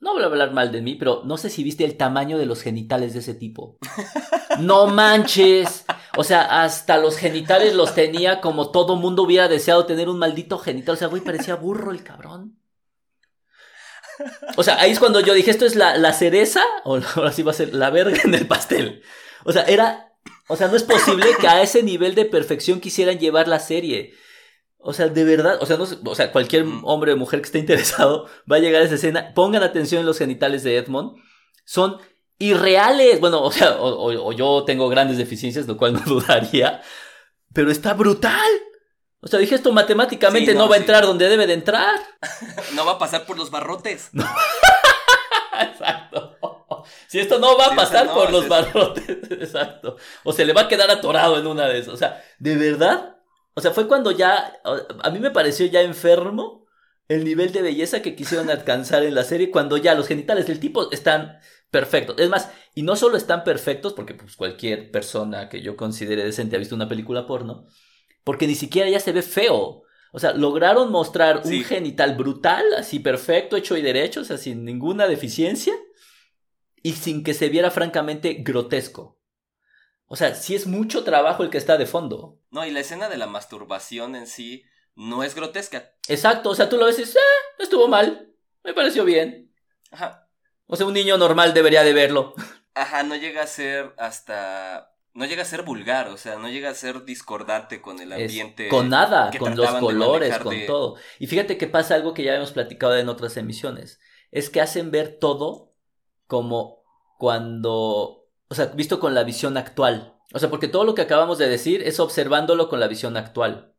no 0.00 0.14
voy 0.14 0.22
a 0.22 0.26
hablar 0.26 0.52
mal 0.52 0.72
de 0.72 0.82
mí, 0.82 0.94
pero 0.94 1.22
no 1.24 1.36
sé 1.36 1.50
si 1.50 1.62
viste 1.62 1.84
el 1.84 1.96
tamaño 1.96 2.38
de 2.38 2.46
los 2.46 2.62
genitales 2.62 3.12
de 3.12 3.20
ese 3.20 3.34
tipo. 3.34 3.78
No 4.60 4.86
manches. 4.86 5.84
O 6.16 6.22
sea, 6.22 6.62
hasta 6.62 6.98
los 6.98 7.16
genitales 7.16 7.74
los 7.74 7.92
tenía 7.92 8.40
como 8.40 8.70
todo 8.70 8.94
mundo 8.94 9.24
hubiera 9.24 9.48
deseado 9.48 9.84
tener 9.84 10.08
un 10.08 10.20
maldito 10.20 10.58
genital. 10.58 10.94
O 10.94 10.96
sea, 10.96 11.08
güey, 11.08 11.22
parecía 11.22 11.56
burro 11.56 11.90
el 11.90 12.04
cabrón. 12.04 12.56
O 14.56 14.62
sea, 14.62 14.78
ahí 14.80 14.92
es 14.92 15.00
cuando 15.00 15.18
yo 15.18 15.34
dije, 15.34 15.50
esto 15.50 15.66
es 15.66 15.74
la, 15.74 15.96
la 15.96 16.12
cereza, 16.12 16.62
o 16.84 17.00
ahora 17.16 17.32
sí 17.32 17.42
va 17.42 17.50
a 17.50 17.54
ser 17.54 17.74
la 17.74 17.90
verga 17.90 18.20
en 18.22 18.34
el 18.34 18.46
pastel. 18.46 19.02
O 19.44 19.52
sea, 19.52 19.64
era 19.64 20.13
o 20.48 20.56
sea, 20.56 20.68
no 20.68 20.76
es 20.76 20.82
posible 20.82 21.26
que 21.40 21.48
a 21.48 21.62
ese 21.62 21.82
nivel 21.82 22.14
de 22.14 22.24
perfección 22.24 22.80
quisieran 22.80 23.18
llevar 23.18 23.48
la 23.48 23.60
serie. 23.60 24.14
O 24.78 24.92
sea, 24.92 25.08
de 25.08 25.24
verdad, 25.24 25.56
o 25.62 25.66
sea, 25.66 25.78
no, 25.78 25.84
o 25.84 26.14
sea, 26.14 26.30
cualquier 26.30 26.64
mm. 26.64 26.84
hombre 26.84 27.12
o 27.12 27.16
mujer 27.16 27.40
que 27.40 27.46
esté 27.46 27.58
interesado 27.58 28.28
va 28.50 28.56
a 28.56 28.60
llegar 28.60 28.82
a 28.82 28.84
esa 28.84 28.96
escena. 28.96 29.32
Pongan 29.34 29.62
atención 29.62 30.00
en 30.00 30.06
los 30.06 30.18
genitales 30.18 30.62
de 30.62 30.76
Edmond. 30.76 31.16
Son 31.64 31.98
irreales. 32.38 33.18
Bueno, 33.20 33.42
o 33.42 33.50
sea, 33.50 33.76
o, 33.78 34.32
yo 34.32 34.64
tengo 34.64 34.88
grandes 34.90 35.16
deficiencias, 35.16 35.66
lo 35.66 35.78
cual 35.78 35.94
no 35.94 36.00
dudaría. 36.06 36.82
Pero 37.54 37.70
está 37.70 37.94
brutal. 37.94 38.50
O 39.20 39.26
sea, 39.26 39.38
dije 39.38 39.54
esto 39.54 39.72
matemáticamente 39.72 40.52
no, 40.52 40.68
va 40.68 40.74
a 40.74 40.78
entrar 40.78 41.06
donde 41.06 41.30
debe 41.30 41.46
de 41.46 41.54
entrar. 41.54 41.98
no 42.74 42.84
va 42.84 42.92
a 42.92 42.98
pasar 42.98 43.24
por 43.24 43.38
los 43.38 43.50
barrotes. 43.50 44.10
Exacto. 45.60 46.33
Si 47.14 47.20
esto 47.20 47.38
no 47.38 47.56
va 47.56 47.66
a 47.66 47.76
pasar 47.76 48.12
por 48.12 48.32
los 48.32 48.48
barrotes, 48.48 49.08
exacto. 49.30 49.96
O 50.24 50.32
se 50.32 50.44
le 50.44 50.52
va 50.52 50.62
a 50.62 50.68
quedar 50.68 50.90
atorado 50.90 51.38
en 51.38 51.46
una 51.46 51.68
de 51.68 51.78
esas. 51.78 51.94
O 51.94 51.96
sea, 51.96 52.20
de 52.40 52.56
verdad. 52.56 53.18
O 53.54 53.60
sea, 53.60 53.70
fue 53.70 53.86
cuando 53.86 54.10
ya. 54.10 54.52
A 55.00 55.10
mí 55.10 55.20
me 55.20 55.30
pareció 55.30 55.64
ya 55.66 55.82
enfermo 55.82 56.66
el 57.06 57.22
nivel 57.22 57.52
de 57.52 57.62
belleza 57.62 58.02
que 58.02 58.16
quisieron 58.16 58.50
alcanzar 58.50 59.04
en 59.04 59.14
la 59.14 59.22
serie 59.22 59.52
cuando 59.52 59.76
ya 59.76 59.94
los 59.94 60.08
genitales 60.08 60.48
del 60.48 60.58
tipo 60.58 60.90
están 60.90 61.38
perfectos. 61.70 62.16
Es 62.18 62.28
más, 62.28 62.50
y 62.74 62.82
no 62.82 62.96
solo 62.96 63.16
están 63.16 63.44
perfectos, 63.44 63.92
porque 63.92 64.14
pues 64.14 64.34
cualquier 64.34 64.90
persona 64.90 65.48
que 65.48 65.62
yo 65.62 65.76
considere 65.76 66.24
decente 66.24 66.56
ha 66.56 66.58
visto 66.58 66.74
una 66.74 66.88
película 66.88 67.28
porno, 67.28 67.68
porque 68.24 68.48
ni 68.48 68.56
siquiera 68.56 68.90
ya 68.90 68.98
se 68.98 69.12
ve 69.12 69.22
feo. 69.22 69.84
O 70.10 70.18
sea, 70.18 70.32
lograron 70.32 70.90
mostrar 70.90 71.42
un 71.44 71.62
genital 71.62 72.16
brutal, 72.16 72.64
así 72.76 72.98
perfecto, 72.98 73.56
hecho 73.56 73.76
y 73.76 73.82
derecho, 73.82 74.22
o 74.22 74.24
sea, 74.24 74.36
sin 74.36 74.64
ninguna 74.64 75.06
deficiencia 75.06 75.74
y 76.84 76.92
sin 76.92 77.24
que 77.24 77.32
se 77.32 77.48
viera 77.48 77.70
francamente 77.70 78.34
grotesco. 78.40 79.18
O 80.04 80.16
sea, 80.16 80.34
sí 80.34 80.54
es 80.54 80.66
mucho 80.66 81.02
trabajo 81.02 81.42
el 81.42 81.48
que 81.48 81.56
está 81.56 81.78
de 81.78 81.86
fondo. 81.86 82.38
No, 82.50 82.66
y 82.66 82.70
la 82.70 82.80
escena 82.80 83.08
de 83.08 83.16
la 83.16 83.26
masturbación 83.26 84.14
en 84.14 84.26
sí 84.26 84.64
no 84.94 85.24
es 85.24 85.34
grotesca. 85.34 85.92
Exacto, 86.08 86.50
o 86.50 86.54
sea, 86.54 86.68
tú 86.68 86.76
lo 86.76 86.84
ves 86.84 86.98
y 86.98 87.00
dices, 87.00 87.16
eh, 87.16 87.54
no 87.58 87.64
estuvo 87.64 87.88
mal, 87.88 88.30
me 88.62 88.74
pareció 88.74 89.06
bien. 89.06 89.50
Ajá. 89.90 90.28
O 90.66 90.76
sea, 90.76 90.84
un 90.84 90.92
niño 90.92 91.16
normal 91.16 91.54
debería 91.54 91.82
de 91.84 91.94
verlo. 91.94 92.34
Ajá, 92.74 93.02
no 93.02 93.16
llega 93.16 93.42
a 93.42 93.46
ser 93.46 93.94
hasta... 93.96 94.94
No 95.14 95.24
llega 95.24 95.42
a 95.42 95.46
ser 95.46 95.62
vulgar, 95.62 96.08
o 96.08 96.18
sea, 96.18 96.36
no 96.36 96.48
llega 96.48 96.68
a 96.68 96.74
ser 96.74 97.04
discordante 97.04 97.80
con 97.80 97.98
el 98.00 98.12
ambiente. 98.12 98.68
con 98.68 98.90
nada, 98.90 99.30
con 99.38 99.56
los 99.56 99.70
colores, 99.76 100.38
con 100.38 100.66
todo. 100.66 100.96
Y 101.18 101.28
fíjate 101.28 101.56
que 101.56 101.68
pasa 101.68 101.94
algo 101.94 102.12
que 102.12 102.24
ya 102.24 102.34
hemos 102.34 102.52
platicado 102.52 102.98
en 102.98 103.08
otras 103.08 103.36
emisiones. 103.38 104.00
Es 104.32 104.50
que 104.50 104.60
hacen 104.60 104.90
ver 104.90 105.18
todo 105.20 105.73
como 106.34 106.82
cuando, 107.16 108.26
o 108.48 108.54
sea, 108.56 108.66
visto 108.66 108.98
con 108.98 109.14
la 109.14 109.22
visión 109.22 109.56
actual. 109.56 110.18
O 110.32 110.40
sea, 110.40 110.50
porque 110.50 110.66
todo 110.66 110.82
lo 110.82 110.96
que 110.96 111.02
acabamos 111.02 111.38
de 111.38 111.48
decir 111.48 111.80
es 111.82 112.00
observándolo 112.00 112.68
con 112.68 112.80
la 112.80 112.88
visión 112.88 113.16
actual. 113.16 113.76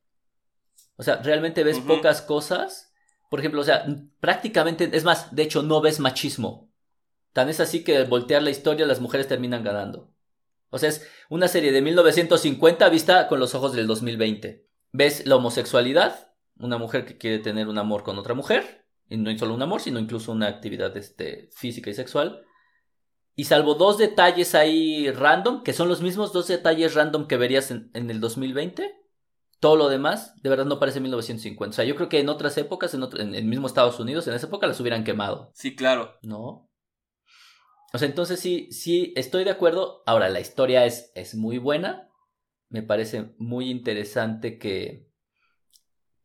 O 0.95 1.03
sea, 1.03 1.17
realmente 1.17 1.65
ves 1.65 1.81
pocas 1.81 2.21
cosas. 2.21 2.93
Por 3.29 3.41
ejemplo, 3.41 3.59
o 3.59 3.65
sea, 3.65 3.85
prácticamente, 4.21 4.89
es 4.93 5.03
más, 5.03 5.35
de 5.35 5.43
hecho, 5.43 5.63
no 5.63 5.81
ves 5.81 5.99
machismo. 5.99 6.71
Tan 7.33 7.49
es 7.49 7.59
así 7.59 7.83
que 7.83 7.97
al 7.97 8.05
voltear 8.05 8.41
la 8.41 8.51
historia 8.51 8.85
las 8.85 9.01
mujeres 9.01 9.27
terminan 9.27 9.61
ganando. 9.61 10.13
O 10.69 10.77
sea, 10.77 10.87
es 10.87 11.05
una 11.27 11.49
serie 11.49 11.73
de 11.73 11.81
1950 11.81 12.87
vista 12.87 13.27
con 13.27 13.41
los 13.41 13.53
ojos 13.53 13.73
del 13.73 13.85
2020. 13.85 14.65
Ves 14.93 15.27
la 15.27 15.35
homosexualidad, 15.35 16.31
una 16.57 16.77
mujer 16.77 17.05
que 17.05 17.17
quiere 17.17 17.39
tener 17.39 17.67
un 17.67 17.79
amor 17.79 18.03
con 18.03 18.17
otra 18.17 18.33
mujer, 18.33 18.85
y 19.09 19.17
no 19.17 19.37
solo 19.37 19.53
un 19.53 19.61
amor, 19.61 19.81
sino 19.81 19.99
incluso 19.99 20.31
una 20.31 20.47
actividad 20.47 20.95
este, 20.97 21.49
física 21.53 21.89
y 21.89 21.93
sexual. 21.93 22.45
Y 23.35 23.45
salvo 23.45 23.75
dos 23.75 23.97
detalles 23.97 24.55
ahí 24.55 25.11
random, 25.11 25.63
que 25.63 25.73
son 25.73 25.89
los 25.89 26.01
mismos 26.01 26.31
dos 26.31 26.47
detalles 26.47 26.93
random 26.93 27.27
que 27.27 27.37
verías 27.37 27.69
en, 27.71 27.91
el 27.93 28.19
2020, 28.19 28.95
todo 29.59 29.75
lo 29.75 29.89
demás 29.89 30.35
de 30.41 30.49
verdad 30.49 30.65
no 30.65 30.79
parece 30.79 31.01
1950. 31.01 31.73
O 31.73 31.75
sea, 31.75 31.85
yo 31.85 31.95
creo 31.95 32.07
que 32.07 32.19
en 32.19 32.29
otras 32.29 32.57
épocas, 32.57 32.93
en, 32.93 33.03
en 33.03 33.35
el 33.35 33.45
mismo 33.45 33.67
Estados 33.67 33.99
Unidos, 33.99 34.27
en 34.27 34.33
esa 34.35 34.47
época 34.47 34.67
las 34.67 34.79
hubieran 34.79 35.03
quemado. 35.03 35.51
Sí, 35.53 35.75
claro. 35.75 36.17
¿No? 36.21 36.69
O 37.93 37.97
sea, 37.97 38.07
entonces 38.07 38.39
sí, 38.39 38.69
sí, 38.71 39.13
estoy 39.15 39.43
de 39.43 39.51
acuerdo. 39.51 40.03
Ahora, 40.05 40.29
la 40.29 40.39
historia 40.39 40.85
es, 40.85 41.11
es 41.15 41.35
muy 41.35 41.57
buena. 41.57 42.09
Me 42.69 42.83
parece 42.83 43.33
muy 43.37 43.69
interesante 43.69 44.57
que, 44.57 45.09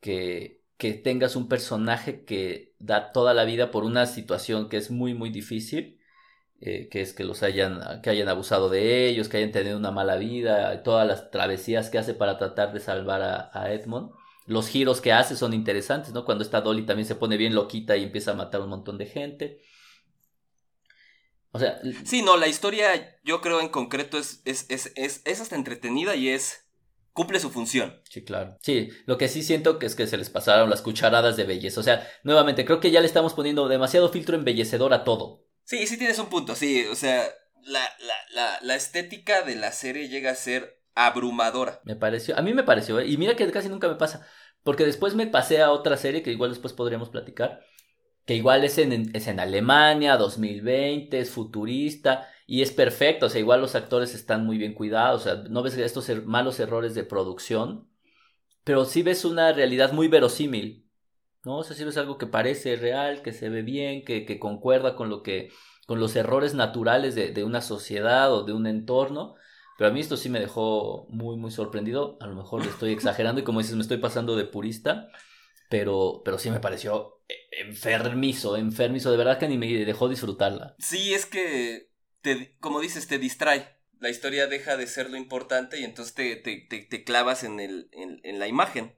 que 0.01 0.61
que 0.81 0.95
tengas 0.95 1.37
un 1.37 1.47
personaje 1.47 2.25
que 2.25 2.75
da 2.79 3.13
toda 3.13 3.35
la 3.35 3.45
vida 3.45 3.71
por 3.71 3.85
una 3.85 4.07
situación 4.07 4.71
que 4.71 4.79
es 4.79 4.91
muy 4.91 5.13
muy 5.13 5.29
difícil, 5.29 6.00
eh, 6.63 6.89
que 6.91 7.01
es 7.01 7.15
que 7.15 7.25
los 7.25 7.43
hayan, 7.43 8.03
que 8.03 8.11
hayan 8.11 8.29
abusado 8.29 8.69
de 8.69 9.09
ellos, 9.09 9.31
que 9.31 9.39
hayan 9.39 9.51
tenido 9.51 9.79
una 9.79 9.93
mala 9.93 10.17
vida, 10.17 10.83
todas 10.83 11.07
las 11.07 11.31
travesías 11.31 11.89
que 11.89 11.97
hace 11.97 12.13
para 12.13 12.37
tratar 12.37 12.75
de 12.75 12.81
salvar 12.81 13.23
a, 13.23 13.73
Edmond. 13.73 14.11
Los 14.47 14.69
giros 14.69 15.01
que 15.01 15.13
hace 15.13 15.37
son 15.37 15.55
interesantes, 15.55 16.13
¿no? 16.13 16.27
Cuando 16.27 16.45
está 16.45 16.61
Dolly 16.61 16.85
también 16.85 17.07
se 17.07 17.15
pone 17.15 17.39
bien 17.39 17.55
loquita 17.55 17.97
y 17.97 18.05
empieza 18.05 18.33
a 18.33 18.35
matar 18.35 18.61
un 18.61 18.69
montón 18.69 18.99
de 18.99 19.07
gente. 19.07 19.63
O 21.53 21.59
sea. 21.59 21.81
Sí, 22.05 22.21
no, 22.21 22.37
la 22.37 22.49
historia, 22.49 23.19
yo 23.25 23.41
creo 23.41 23.61
en 23.61 23.71
concreto, 23.71 24.19
es, 24.19 24.43
es, 24.45 24.67
es, 24.69 24.93
es, 24.97 25.23
es 25.25 25.41
hasta 25.41 25.57
entretenida 25.57 26.15
y 26.15 26.29
es 26.29 26.69
cumple 27.15 27.41
su 27.41 27.49
función. 27.49 28.03
Sí, 28.05 28.23
claro. 28.23 28.59
Sí, 28.61 28.91
lo 29.07 29.17
que 29.17 29.29
sí 29.29 29.43
siento 29.43 29.79
que 29.79 29.87
es 29.87 29.95
que 29.95 30.07
se 30.07 30.19
les 30.19 30.29
pasaron 30.29 30.69
las 30.69 30.83
cucharadas 30.83 31.39
de 31.39 31.45
belleza. 31.45 31.81
O 31.81 31.85
sea, 31.85 32.07
nuevamente, 32.23 32.67
creo 32.67 32.81
que 32.81 32.91
ya 32.91 33.01
le 33.01 33.07
estamos 33.07 33.33
poniendo 33.33 33.67
demasiado 33.67 34.11
filtro 34.11 34.37
embellecedor 34.37 34.93
a 34.93 35.05
todo. 35.05 35.47
Sí, 35.71 35.87
sí 35.87 35.97
tienes 35.97 36.19
un 36.19 36.27
punto, 36.27 36.57
sí, 36.57 36.85
o 36.91 36.97
sea, 36.97 37.29
la, 37.63 37.79
la, 38.01 38.15
la, 38.35 38.59
la 38.61 38.75
estética 38.75 39.43
de 39.43 39.55
la 39.55 39.71
serie 39.71 40.09
llega 40.09 40.33
a 40.33 40.35
ser 40.35 40.83
abrumadora. 40.97 41.81
Me 41.85 41.95
pareció, 41.95 42.37
a 42.37 42.43
mí 42.43 42.53
me 42.53 42.65
pareció, 42.65 42.99
¿eh? 42.99 43.07
y 43.07 43.17
mira 43.17 43.37
que 43.37 43.49
casi 43.53 43.69
nunca 43.69 43.87
me 43.87 43.95
pasa, 43.95 44.27
porque 44.65 44.85
después 44.85 45.15
me 45.15 45.29
pasé 45.29 45.63
a 45.63 45.71
otra 45.71 45.97
serie 45.97 46.25
que 46.25 46.33
igual 46.33 46.51
después 46.51 46.73
podríamos 46.73 47.11
platicar, 47.11 47.61
que 48.27 48.35
igual 48.35 48.65
es 48.65 48.79
en, 48.79 49.15
es 49.15 49.29
en 49.29 49.39
Alemania, 49.39 50.17
2020, 50.17 51.21
es 51.21 51.31
futurista, 51.31 52.29
y 52.49 52.63
es 52.63 52.73
perfecto, 52.73 53.27
o 53.27 53.29
sea, 53.29 53.41
igual 53.41 53.61
los 53.61 53.77
actores 53.77 54.13
están 54.17 54.45
muy 54.45 54.59
bien 54.59 54.75
cuidados, 54.75 55.21
o 55.21 55.25
sea, 55.25 55.37
no 55.49 55.63
ves 55.63 55.77
estos 55.77 56.09
er- 56.09 56.25
malos 56.25 56.59
errores 56.59 56.97
de 56.97 57.05
producción, 57.05 57.89
pero 58.65 58.85
sí 58.87 59.03
ves 59.03 59.25
una 59.25 59.53
realidad 59.53 59.93
muy 59.93 60.09
verosímil, 60.09 60.90
¿no? 61.45 61.59
O 61.59 61.65
sea, 61.65 61.77
sí 61.77 61.85
ves 61.85 61.97
algo 61.97 62.19
que 62.19 62.27
parece 62.27 62.77
real, 62.77 63.23
que 63.23 63.33
se 63.33 63.49
ve 63.49 63.63
bien, 63.63 64.05
que, 64.05 64.25
que 64.27 64.39
concuerda 64.39 64.97
con 64.97 65.09
lo 65.09 65.23
que, 65.23 65.51
con 65.87 66.01
los 66.01 66.17
errores 66.17 66.55
naturales 66.55 67.15
de, 67.15 67.33
de 67.33 67.45
una 67.45 67.61
sociedad 67.61 68.33
o 68.33 68.45
de 68.45 68.53
un 68.53 68.67
entorno, 68.67 69.35
pero 69.79 69.89
a 69.89 69.93
mí 69.93 70.01
esto 70.01 70.17
sí 70.17 70.29
me 70.29 70.41
dejó 70.41 71.07
muy, 71.09 71.37
muy 71.37 71.51
sorprendido, 71.51 72.19
a 72.21 72.27
lo 72.27 72.37
mejor 72.37 72.63
estoy 72.67 72.93
exagerando 72.93 73.41
y 73.41 73.45
como 73.45 73.61
dices, 73.61 73.77
me 73.77 73.83
estoy 73.83 73.97
pasando 73.97 74.37
de 74.37 74.45
purista, 74.45 75.09
pero, 75.71 76.21
pero 76.25 76.39
sí 76.39 76.51
me 76.51 76.61
pareció 76.61 77.23
eh, 77.29 77.35
enfermizo, 77.63 78.57
enfermizo, 78.57 79.11
de 79.11 79.17
verdad 79.17 79.39
que 79.39 79.49
ni 79.49 79.57
me 79.57 79.67
dejó 79.69 80.09
disfrutarla. 80.09 80.75
Sí, 80.79 81.15
es 81.15 81.25
que, 81.25 81.91
te, 82.21 82.57
como 82.61 82.81
dices, 82.81 83.07
te 83.07 83.19
distrae. 83.19 83.81
La 84.01 84.11
historia 84.11 84.47
deja 84.47 84.77
de 84.77 84.87
ser 84.87 85.11
lo 85.11 85.17
importante 85.17 85.79
y 85.79 85.85
entonces 85.85 86.15
te, 86.15 86.37
te, 86.37 86.67
te, 86.69 86.83
te 86.83 87.05
clavas 87.05 87.45
en, 87.45 87.61
el, 87.61 87.89
en, 87.93 88.21
en 88.23 88.39
la 88.39 88.49
imagen. 88.49 88.95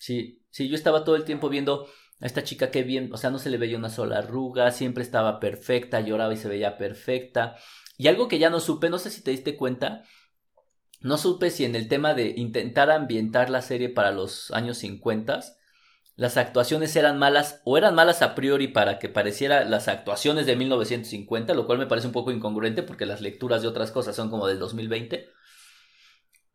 Sí, 0.00 0.42
sí, 0.50 0.68
yo 0.68 0.74
estaba 0.76 1.04
todo 1.04 1.16
el 1.16 1.24
tiempo 1.24 1.48
viendo 1.48 1.88
a 2.20 2.26
esta 2.26 2.44
chica 2.44 2.70
que 2.70 2.82
bien, 2.82 3.10
o 3.12 3.16
sea, 3.16 3.30
no 3.30 3.38
se 3.38 3.50
le 3.50 3.58
veía 3.58 3.78
una 3.78 3.90
sola 3.90 4.18
arruga, 4.18 4.70
siempre 4.72 5.02
estaba 5.02 5.40
perfecta, 5.40 6.00
lloraba 6.00 6.32
y 6.34 6.36
se 6.36 6.48
veía 6.48 6.78
perfecta. 6.78 7.56
Y 7.96 8.08
algo 8.08 8.28
que 8.28 8.38
ya 8.38 8.50
no 8.50 8.60
supe, 8.60 8.90
no 8.90 8.98
sé 8.98 9.10
si 9.10 9.22
te 9.22 9.30
diste 9.30 9.56
cuenta, 9.56 10.04
no 11.00 11.16
supe 11.16 11.50
si 11.50 11.64
en 11.64 11.76
el 11.76 11.88
tema 11.88 12.14
de 12.14 12.34
intentar 12.36 12.90
ambientar 12.90 13.50
la 13.50 13.62
serie 13.62 13.88
para 13.88 14.10
los 14.10 14.50
años 14.52 14.78
50, 14.78 15.40
las 16.16 16.36
actuaciones 16.36 16.96
eran 16.96 17.18
malas 17.18 17.60
o 17.64 17.78
eran 17.78 17.94
malas 17.94 18.22
a 18.22 18.34
priori 18.34 18.66
para 18.66 18.98
que 18.98 19.08
pareciera 19.08 19.64
las 19.64 19.86
actuaciones 19.86 20.46
de 20.46 20.56
1950, 20.56 21.54
lo 21.54 21.66
cual 21.66 21.78
me 21.78 21.86
parece 21.86 22.08
un 22.08 22.12
poco 22.12 22.32
incongruente 22.32 22.82
porque 22.82 23.06
las 23.06 23.20
lecturas 23.20 23.62
de 23.62 23.68
otras 23.68 23.92
cosas 23.92 24.16
son 24.16 24.28
como 24.28 24.48
del 24.48 24.58
2020. 24.58 25.28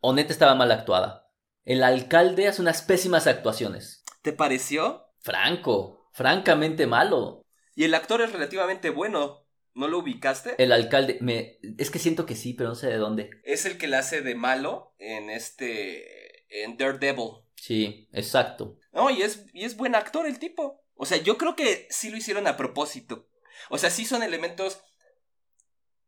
O 0.02 0.14
neta 0.14 0.34
estaba 0.34 0.56
mal 0.56 0.72
actuada. 0.72 1.23
El 1.66 1.84
alcalde 1.84 2.48
hace 2.48 2.62
unas 2.62 2.82
pésimas 2.82 3.28
actuaciones. 3.28 4.04
¿Te 4.22 4.34
pareció? 4.34 5.08
Franco, 5.20 6.10
francamente 6.12 6.88
malo. 6.88 7.46
Y 7.76 7.86
el 7.86 7.94
actor 7.94 8.22
es 8.22 8.32
relativamente 8.32 8.90
bueno. 8.90 9.48
¿No 9.76 9.88
lo 9.88 10.00
ubicaste? 10.00 10.56
El 10.60 10.72
alcalde, 10.72 11.18
me, 11.22 11.58
es 11.80 11.90
que 11.90 11.98
siento 11.98 12.28
que 12.28 12.36
sí, 12.36 12.54
pero 12.54 12.70
no 12.70 12.76
sé 12.76 12.88
de 12.88 12.98
dónde. 12.98 13.32
Es 13.44 13.66
el 13.66 13.80
que 13.80 13.88
la 13.88 14.00
hace 14.00 14.22
de 14.22 14.36
malo 14.36 14.94
en 15.00 15.32
este. 15.32 16.64
en 16.64 16.78
Daredevil. 16.78 17.44
Sí, 17.56 18.08
exacto. 18.12 18.78
No, 18.92 19.10
y 19.10 19.24
es, 19.24 19.46
y 19.54 19.64
es 19.64 19.76
buen 19.76 19.96
actor 19.96 20.28
el 20.28 20.38
tipo. 20.38 20.84
O 20.96 21.06
sea, 21.06 21.18
yo 21.18 21.38
creo 21.38 21.56
que 21.56 21.88
sí 21.90 22.12
lo 22.12 22.18
hicieron 22.18 22.46
a 22.46 22.56
propósito. 22.56 23.30
O 23.70 23.78
sea, 23.80 23.90
sí 23.90 24.06
son 24.06 24.22
elementos 24.22 24.84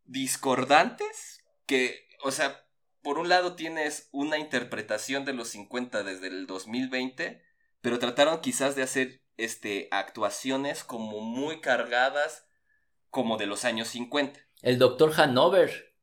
discordantes 0.04 1.44
que, 1.66 2.08
o 2.24 2.32
sea, 2.32 2.65
por 3.06 3.20
un 3.20 3.30
lado 3.30 3.54
tienes 3.54 4.10
una 4.12 4.40
interpretación 4.40 5.26
de 5.26 5.34
los 5.34 5.50
50 5.50 6.02
desde 6.02 6.26
el 6.26 6.48
2020, 6.48 7.40
pero 7.80 8.00
trataron 8.00 8.42
quizás 8.42 8.76
de 8.76 8.82
hacer 8.82 9.22
este 9.38 9.88
actuaciones 9.92 10.84
como 10.84 11.22
muy 11.22 11.62
cargadas 11.62 12.48
como 13.12 13.38
de 13.38 13.46
los 13.46 13.64
años 13.64 13.90
50. 13.90 14.40
El 14.64 14.80
doctor 14.80 15.14
Hanover 15.16 15.94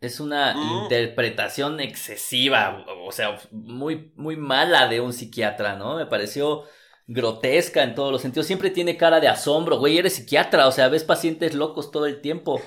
es 0.00 0.18
una 0.18 0.54
Mm. 0.54 0.82
interpretación 0.84 1.78
excesiva, 1.78 2.86
o 3.04 3.12
sea, 3.12 3.38
muy, 3.50 4.10
muy 4.16 4.38
mala 4.38 4.88
de 4.88 5.02
un 5.02 5.12
psiquiatra, 5.12 5.76
¿no? 5.76 5.96
Me 5.96 6.06
pareció 6.06 6.64
grotesca 7.10 7.82
en 7.82 7.96
todos 7.96 8.12
los 8.12 8.22
sentidos. 8.22 8.46
Siempre 8.46 8.70
tiene 8.70 8.96
cara 8.96 9.18
de 9.18 9.26
asombro, 9.26 9.78
güey, 9.78 9.98
eres 9.98 10.14
psiquiatra, 10.14 10.68
o 10.68 10.72
sea, 10.72 10.88
ves 10.88 11.02
pacientes 11.02 11.54
locos 11.54 11.90
todo 11.90 12.06
el 12.06 12.20
tiempo. 12.20 12.62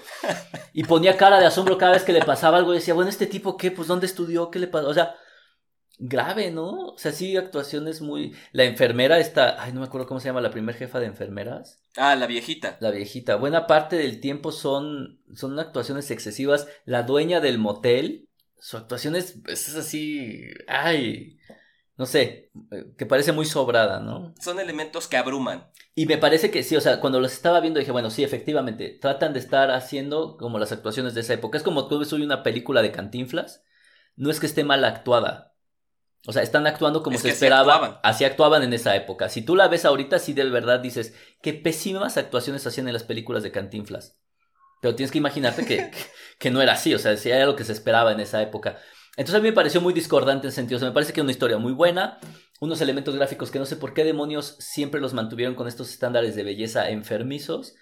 Y 0.74 0.84
ponía 0.84 1.16
cara 1.16 1.40
de 1.40 1.46
asombro 1.46 1.78
cada 1.78 1.94
vez 1.94 2.04
que 2.04 2.12
le 2.12 2.26
pasaba 2.26 2.58
algo 2.58 2.74
y 2.74 2.78
decía, 2.78 2.94
bueno, 2.94 3.10
este 3.10 3.26
tipo, 3.26 3.56
¿qué? 3.56 3.72
Pues, 3.72 3.88
¿dónde 3.88 4.06
estudió? 4.06 4.52
¿Qué 4.52 4.60
le 4.60 4.68
pasó? 4.68 4.90
O 4.90 4.94
sea, 4.94 5.16
grave, 5.98 6.52
¿no? 6.52 6.88
O 6.88 6.98
sea, 6.98 7.14
sí, 7.14 7.38
actuaciones 7.38 8.02
muy... 8.02 8.36
La 8.52 8.66
enfermera 8.66 9.18
está... 9.18 9.64
Ay, 9.64 9.72
no 9.72 9.80
me 9.80 9.86
acuerdo 9.86 10.08
cómo 10.08 10.20
se 10.20 10.28
llama 10.28 10.42
la 10.42 10.52
primer 10.52 10.76
jefa 10.76 11.00
de 11.00 11.06
enfermeras. 11.06 11.82
Ah, 11.96 12.18
la 12.18 12.28
viejita. 12.28 12.76
La 12.82 12.92
viejita. 12.92 13.38
Buena 13.38 13.66
parte 13.66 13.96
del 13.96 14.20
tiempo 14.20 14.52
son, 14.52 15.22
son 15.34 15.58
actuaciones 15.58 16.12
excesivas. 16.12 16.68
La 16.84 17.04
dueña 17.04 17.40
del 17.40 17.60
motel, 17.60 18.28
su 18.60 18.76
actuación 18.76 19.16
es, 19.16 19.38
es 19.48 19.74
así, 19.76 20.42
ay, 20.68 21.38
no 21.98 22.06
sé, 22.06 22.52
eh, 22.72 22.86
que 22.98 23.06
parece 23.06 23.32
muy 23.32 23.46
sobrada, 23.46 24.00
¿no? 24.00 24.34
Son 24.40 24.60
elementos 24.60 25.08
que 25.08 25.18
abruman. 25.18 25.68
Y 25.96 26.06
me 26.08 26.18
parece 26.18 26.50
que 26.50 26.64
sí, 26.64 26.76
o 26.76 26.82
sea, 26.82 27.00
cuando 27.00 27.20
los 27.20 27.34
estaba 27.34 27.60
viendo 27.60 27.80
dije, 27.80 27.92
bueno, 27.92 28.10
sí, 28.10 28.24
efectivamente, 28.24 28.98
tratan 29.00 29.34
de 29.34 29.40
estar 29.40 29.70
haciendo 29.72 30.38
como 30.38 30.58
las 30.58 30.72
actuaciones 30.72 31.14
de 31.14 31.22
esa 31.22 31.34
época. 31.34 31.58
Es 31.58 31.64
como 31.64 31.88
tú 31.88 32.00
ves 32.00 32.12
hoy 32.14 32.24
una 32.24 32.42
película 32.44 32.82
de 32.82 32.92
cantinflas, 32.92 33.64
no 34.16 34.32
es 34.32 34.40
que 34.40 34.48
esté 34.48 34.64
mal 34.64 34.84
actuada. 34.86 35.54
O 36.26 36.32
sea, 36.32 36.42
están 36.42 36.66
actuando 36.68 37.04
como 37.04 37.16
Es 37.16 37.22
se 37.22 37.28
que 37.28 37.32
así 37.32 37.46
esperaba. 37.46 37.74
actuaban. 37.76 38.00
Así 38.02 38.24
actuaban 38.24 38.64
en 38.64 38.74
esa 38.74 38.96
época. 38.96 39.30
Si 39.30 39.42
tú 39.42 39.56
la 39.56 39.68
ves 39.68 39.86
ahorita, 39.86 40.20
sí 40.20 40.34
de 40.34 40.50
verdad 40.50 40.80
dices, 40.80 41.14
qué 41.42 41.54
pésimas 41.54 42.18
actuaciones 42.18 42.66
hacían 42.66 42.88
en 42.88 42.94
las 42.94 43.04
películas 43.04 43.44
de 43.44 43.52
cantinflas. 43.52 44.18
Pero 44.82 44.96
tienes 44.96 45.12
que 45.12 45.18
imaginarte 45.20 45.66
que, 45.66 45.78
que, 45.92 45.98
que 46.40 46.52
no 46.52 46.62
era 46.62 46.74
así, 46.74 46.94
o 46.94 47.00
sea, 47.00 47.14
era 47.14 47.46
lo 47.46 47.56
que 47.56 47.66
se 47.66 47.74
esperaba 47.74 48.12
en 48.14 48.20
esa 48.22 48.42
época. 48.42 48.78
Entonces 49.16 49.36
a 49.36 49.44
mí 49.44 49.50
me 49.50 49.54
pareció 49.54 49.80
muy 49.80 49.94
discordante 49.94 50.48
en 50.48 50.54
sentido, 50.54 50.78
o 50.78 50.80
sea, 50.80 50.90
me 50.90 50.94
parece 50.94 51.14
que 51.14 51.20
es 51.20 51.24
una 51.24 51.32
historia 51.32 51.58
muy 51.58 51.74
buena, 51.74 52.20
unos 52.60 52.82
elementos 52.82 53.16
gráficos 53.16 53.52
que 53.52 53.60
no 53.60 53.66
sé 53.66 53.76
por 53.76 53.94
qué 53.94 54.04
demonios 54.04 54.56
siempre 54.60 55.00
los 55.02 55.14
mantuvieron 55.14 55.54
con 55.56 55.68
estos 55.68 55.90
estándares 55.92 56.36
de 56.36 56.44
belleza 56.44 56.90
enfermizos 56.90 57.76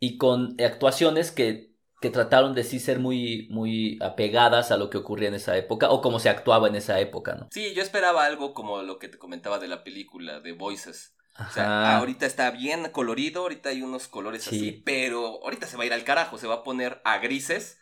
y 0.00 0.18
con 0.18 0.56
actuaciones 0.60 1.30
que, 1.30 1.72
que 2.00 2.10
trataron 2.10 2.54
de 2.54 2.64
sí 2.64 2.80
ser 2.80 2.98
muy, 2.98 3.46
muy 3.50 3.98
apegadas 4.02 4.72
a 4.72 4.76
lo 4.76 4.90
que 4.90 4.98
ocurría 4.98 5.28
en 5.28 5.34
esa 5.34 5.56
época 5.56 5.90
o 5.90 6.00
como 6.00 6.18
se 6.18 6.30
actuaba 6.30 6.66
en 6.66 6.74
esa 6.74 6.98
época, 6.98 7.36
¿no? 7.36 7.48
Sí, 7.52 7.72
yo 7.74 7.82
esperaba 7.82 8.26
algo 8.26 8.52
como 8.52 8.82
lo 8.82 8.98
que 8.98 9.08
te 9.08 9.18
comentaba 9.18 9.58
de 9.60 9.68
la 9.68 9.84
película 9.84 10.40
de 10.40 10.52
Voices. 10.52 11.14
O 11.38 11.52
sea, 11.52 11.98
ahorita 11.98 12.24
está 12.24 12.50
bien 12.50 12.88
colorido, 12.90 13.42
ahorita 13.42 13.68
hay 13.68 13.82
unos 13.82 14.08
colores 14.08 14.42
Sí. 14.42 14.56
así, 14.56 14.82
pero 14.84 15.42
ahorita 15.44 15.66
se 15.66 15.76
va 15.76 15.82
a 15.82 15.86
ir 15.86 15.92
al 15.92 16.02
carajo, 16.02 16.38
se 16.38 16.46
va 16.46 16.54
a 16.54 16.62
poner 16.64 17.02
a 17.04 17.18
grises 17.18 17.78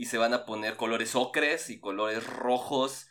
y 0.00 0.06
se 0.06 0.18
van 0.18 0.34
a 0.34 0.46
poner 0.46 0.76
colores 0.76 1.14
ocres 1.14 1.70
y 1.70 1.80
colores 1.80 2.26
rojos, 2.26 3.08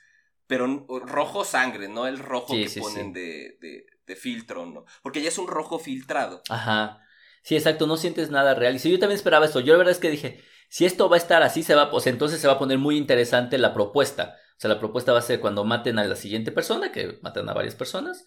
pero 0.48 0.66
rojo 1.06 1.46
sangre, 1.46 1.88
no 1.88 2.08
el 2.08 2.18
rojo 2.20 2.56
Sí, 2.56 2.64
que 2.64 2.70
sí, 2.70 2.82
ponen 2.82 3.08
sí. 3.08 3.14
De, 3.14 3.58
de, 3.62 3.86
de 4.08 4.16
filtro, 4.16 4.66
¿no? 4.66 4.86
Porque 5.04 5.22
ya 5.22 5.30
es 5.30 5.38
un 5.38 5.48
rojo 5.48 5.78
filtrado. 5.80 6.42
Ajá. 6.50 7.02
Sí, 7.44 7.56
exacto, 7.56 7.88
no 7.88 7.98
sientes 7.98 8.30
nada 8.32 8.54
real. 8.56 8.76
Y 8.76 8.80
si 8.80 8.92
yo 8.92 9.00
también 9.00 9.16
esperaba 9.18 9.46
esto, 9.46 9.60
yo 9.60 9.74
la 9.74 9.78
verdad 9.80 9.92
es 9.94 10.00
que 10.00 10.10
dije, 10.10 10.44
si 10.70 10.86
esto 10.86 11.10
va 11.10 11.16
a 11.16 11.20
estar 11.20 11.42
así, 11.44 11.64
se 11.64 11.76
va, 11.76 11.90
pues 11.90 12.08
entonces 12.08 12.40
se 12.42 12.48
va 12.48 12.54
a 12.54 12.60
poner 12.60 12.78
muy 12.78 12.98
interesante 12.98 13.58
la 13.58 13.74
propuesta. 13.74 14.36
O 14.58 14.60
sea, 14.62 14.70
la 14.70 14.80
propuesta 14.80 15.14
va 15.14 15.20
a 15.20 15.22
ser 15.22 15.40
cuando 15.40 15.64
maten 15.64 16.00
a 16.00 16.04
la 16.06 16.16
siguiente 16.16 16.52
persona, 16.52 16.92
que 16.92 17.20
matan 17.22 17.48
a 17.50 17.54
varias 17.54 17.76
personas, 17.76 18.26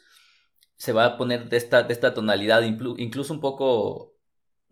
se 0.76 0.92
va 0.92 1.04
a 1.06 1.16
poner 1.18 1.48
de 1.48 1.56
esta, 1.56 1.82
de 1.84 1.92
esta 1.92 2.14
tonalidad, 2.14 2.62
inclu- 2.62 2.96
incluso 2.98 3.32
un 3.34 3.40
poco, 3.40 4.11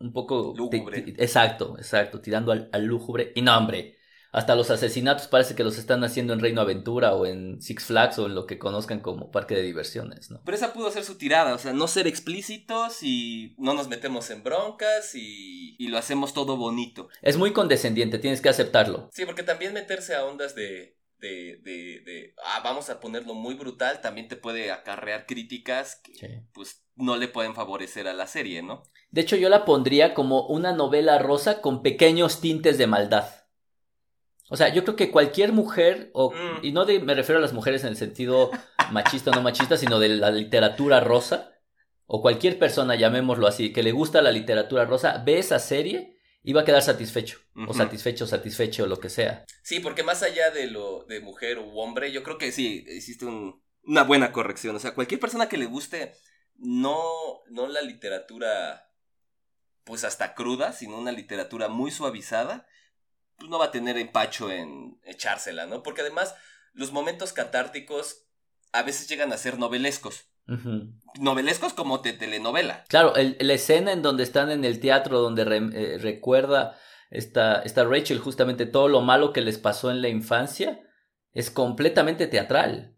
un 0.01 0.13
poco... 0.13 0.55
Lúgubre. 0.57 1.15
exacto, 1.19 1.77
exacto, 1.79 2.21
tirando 2.21 2.53
al, 2.53 2.69
al 2.73 2.85
lúgubre. 2.85 3.33
Y 3.35 3.43
no, 3.43 3.57
hombre, 3.57 3.97
hasta 4.33 4.55
los 4.55 4.71
asesinatos 4.71 5.27
parece 5.29 5.55
que 5.55 5.65
los 5.65 5.77
están 5.77 6.05
haciendo 6.05 6.33
en 6.33 6.41
Reino 6.41 6.61
Aventura 6.61 7.15
o 7.15 7.27
en 7.27 7.61
Six 7.61 7.85
Flags 7.87 8.19
o 8.19 8.27
en 8.27 8.35
lo 8.35 8.47
que 8.47 8.59
conozcan 8.59 9.01
como 9.01 9.31
parque 9.31 9.55
de 9.57 9.63
diversiones, 9.63 10.31
¿no? 10.31 10.41
Pero 10.45 10.57
esa 10.57 10.73
pudo 10.73 10.91
ser 10.91 11.05
su 11.05 11.19
tirada, 11.19 11.55
o 11.55 11.59
sea, 11.59 11.73
no 11.73 11.89
ser 11.89 12.07
explícitos 12.07 13.03
y 13.03 13.55
no 13.59 13.75
nos 13.75 13.89
metemos 13.89 14.31
en 14.31 14.43
broncas 14.43 15.15
y, 15.15 15.75
y 15.79 15.89
lo 15.89 15.99
hacemos 15.99 16.33
todo 16.33 16.57
bonito. 16.57 17.09
Es 17.23 17.37
muy 17.37 17.53
condescendiente, 17.53 18.19
tienes 18.19 18.41
que 18.41 18.49
aceptarlo. 18.49 19.09
Sí, 19.13 19.25
porque 19.27 19.43
también 19.43 19.75
meterse 19.75 20.15
a 20.15 20.25
ondas 20.25 20.55
de, 20.55 20.97
de, 21.19 21.59
de, 21.63 22.01
de, 22.07 22.35
ah, 22.47 22.61
vamos 22.65 22.89
a 22.89 23.01
ponerlo 23.01 23.35
muy 23.35 23.55
brutal, 23.55 24.01
también 24.01 24.29
te 24.29 24.37
puede 24.37 24.71
acarrear 24.71 25.27
críticas 25.27 26.01
que, 26.05 26.15
Sí. 26.15 26.27
pues, 26.55 26.85
no 26.95 27.17
le 27.17 27.29
pueden 27.29 27.55
favorecer 27.55 28.07
a 28.09 28.13
la 28.15 28.27
serie, 28.27 28.63
¿no? 28.63 28.83
De 29.11 29.21
hecho, 29.23 29.37
yo 29.37 29.49
la 29.49 29.65
pondría 29.65 30.15
como 30.15 30.47
una 30.47 30.73
novela 30.73 31.19
rosa 31.19 31.61
con 31.61 31.83
pequeños 31.83 32.41
tintes 32.41 32.79
de 32.79 32.87
maldad. 32.87 33.29
O 34.49 34.57
sea, 34.57 34.69
yo 34.73 34.83
creo 34.85 34.97
que 34.97 35.11
cualquier 35.11 35.53
mujer, 35.53 36.11
o, 36.13 36.31
Mm. 36.33 36.65
y 36.65 36.73
no 36.73 36.85
de- 36.85 37.01
me 37.01 37.15
refiero 37.15 37.39
a 37.39 37.43
las 37.43 37.53
mujeres 37.53 37.83
en 37.83 37.89
el 37.91 37.97
sentido 37.97 38.51
machista 38.91 39.31
o 39.31 39.35
no 39.35 39.43
machista, 39.43 39.77
sino 39.77 39.99
de 40.01 40.09
la 40.11 40.31
literatura 40.31 41.01
rosa, 41.01 41.53
o 42.07 42.21
cualquier 42.23 42.59
persona, 42.59 42.97
llamémoslo 42.97 43.47
así, 43.47 43.73
que 43.73 43.83
le 43.85 43.93
gusta 43.93 44.23
la 44.23 44.33
literatura 44.33 44.85
rosa, 44.85 45.23
ve 45.25 45.39
esa 45.39 45.59
serie 45.61 46.17
iba 46.43 46.63
a 46.63 46.65
quedar 46.65 46.83
satisfecho, 46.83 47.39
o 47.69 47.75
satisfecho, 47.75 48.27
satisfecho, 48.27 48.87
lo 48.87 48.99
que 48.99 49.11
sea. 49.11 49.45
Sí, 49.63 49.79
porque 49.79 50.03
más 50.03 50.23
allá 50.23 50.51
de 50.51 50.67
lo 50.69 51.05
de 51.05 51.21
mujer 51.21 51.59
u 51.59 51.79
hombre, 51.79 52.11
yo 52.13 52.23
creo 52.23 52.39
que 52.39 52.51
sí, 52.51 52.85
hiciste 52.89 53.27
un- 53.27 53.63
una 53.85 54.03
buena 54.05 54.33
corrección. 54.33 54.75
O 54.75 54.79
sea, 54.79 54.95
cualquier 54.95 55.21
persona 55.21 55.49
que 55.49 55.59
le 55.59 55.67
guste 55.67 56.15
no, 56.57 56.99
no 57.51 57.67
la 57.69 57.83
literatura 57.83 58.90
pues 59.85 60.05
hasta 60.05 60.35
cruda, 60.35 60.73
sino 60.73 60.99
una 60.99 61.13
literatura 61.13 61.69
muy 61.69 61.91
suavizada, 61.91 62.67
pues 63.37 63.51
no 63.51 63.59
va 63.59 63.67
a 63.67 63.71
tener 63.71 63.97
empacho 63.97 64.51
en 64.51 64.99
echársela, 65.05 65.67
¿no? 65.67 65.83
Porque 65.83 66.03
además 66.03 66.35
los 66.73 66.93
momentos 66.93 67.33
catárticos 67.33 68.27
a 68.73 68.83
veces 68.83 69.09
llegan 69.09 69.33
a 69.33 69.39
ser 69.39 69.59
novelescos. 69.59 70.27
Novelescos 71.19 71.73
como 71.75 71.99
de 71.99 72.13
telenovela. 72.13 72.85
Claro, 72.89 73.15
el- 73.17 73.37
la 73.41 73.55
escena 73.55 73.93
en 73.93 74.03
donde 74.03 74.23
están 74.23 74.51
en 74.51 74.65
el 74.65 74.81
teatro, 74.81 75.21
donde 75.21 75.45
re- 75.45 75.71
eh, 75.73 75.99
recuerda 75.99 76.77
esta, 77.11 77.63
esta 77.63 77.85
Rachel 77.85 78.19
justamente 78.19 78.67
todo 78.67 78.89
lo 78.89 79.01
malo 79.01 79.33
que 79.33 79.41
les 79.41 79.59
pasó 79.59 79.91
en 79.91 80.03
la 80.03 80.09
infancia, 80.09 80.81
es 81.33 81.51
completamente 81.51 82.27
teatral. 82.27 82.97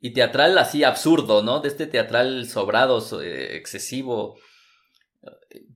Y 0.00 0.12
teatral 0.12 0.58
así 0.58 0.82
absurdo, 0.84 1.42
¿no? 1.42 1.60
De 1.60 1.68
este 1.68 1.86
teatral 1.86 2.48
sobrado, 2.48 3.00
so- 3.00 3.22
eh, 3.22 3.56
excesivo, 3.56 4.36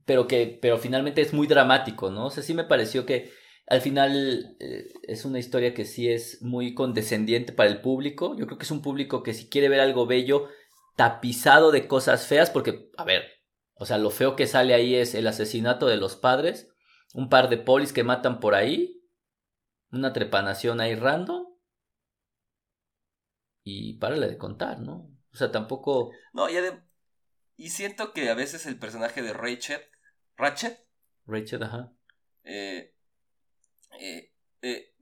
pero 0.07 0.27
que, 0.27 0.59
pero 0.63 0.79
finalmente 0.79 1.21
es 1.21 1.33
muy 1.35 1.47
dramático, 1.47 2.11
¿no? 2.11 2.27
O 2.27 2.31
sea, 2.31 2.43
sí 2.43 2.55
me 2.55 2.65
pareció 2.65 3.05
que 3.07 3.33
al 3.69 3.81
final 3.81 4.57
eh, 4.61 4.93
es 5.03 5.25
una 5.25 5.39
historia 5.41 5.75
que 5.75 5.85
sí 5.85 6.09
es 6.09 6.41
muy 6.43 6.75
condescendiente 6.75 7.53
para 7.53 7.69
el 7.69 7.81
público. 7.81 8.37
Yo 8.39 8.47
creo 8.47 8.59
que 8.59 8.65
es 8.65 8.71
un 8.71 8.83
público 8.83 9.23
que 9.23 9.35
si 9.35 9.49
quiere 9.49 9.69
ver 9.69 9.81
algo 9.81 10.07
bello, 10.07 10.49
tapizado 10.97 11.73
de 11.73 11.89
cosas 11.89 12.27
feas, 12.27 12.51
porque, 12.51 12.91
a 12.97 13.05
ver, 13.05 13.25
o 13.75 13.85
sea, 13.85 13.99
lo 13.99 14.11
feo 14.11 14.37
que 14.37 14.47
sale 14.47 14.73
ahí 14.75 14.95
es 14.95 15.15
el 15.15 15.27
asesinato 15.27 15.87
de 15.87 15.97
los 15.99 16.17
padres, 16.17 16.69
un 17.13 17.29
par 17.29 17.49
de 17.51 17.59
polis 17.59 17.93
que 17.93 18.05
matan 18.05 18.41
por 18.41 18.55
ahí, 18.55 19.03
una 19.91 20.13
trepanación 20.13 20.81
ahí 20.81 20.95
random, 20.95 21.45
y 23.65 23.95
párale 23.99 24.29
de 24.29 24.39
contar, 24.39 24.81
¿no? 24.81 25.11
O 25.33 25.37
sea, 25.37 25.51
tampoco... 25.51 26.13
No, 26.33 26.49
y, 26.49 26.55
adem- 26.55 26.85
y 27.57 27.71
siento 27.71 28.13
que 28.13 28.31
a 28.31 28.35
veces 28.35 28.65
el 28.67 28.79
personaje 28.79 29.23
de 29.23 29.33
Rachel, 29.33 29.81
Ratchet, 30.37 30.87
Rachel, 31.27 31.63
ajá. 31.63 31.93
Eh, 32.45 32.95
eh, 33.99 34.33
eh, 34.63 34.95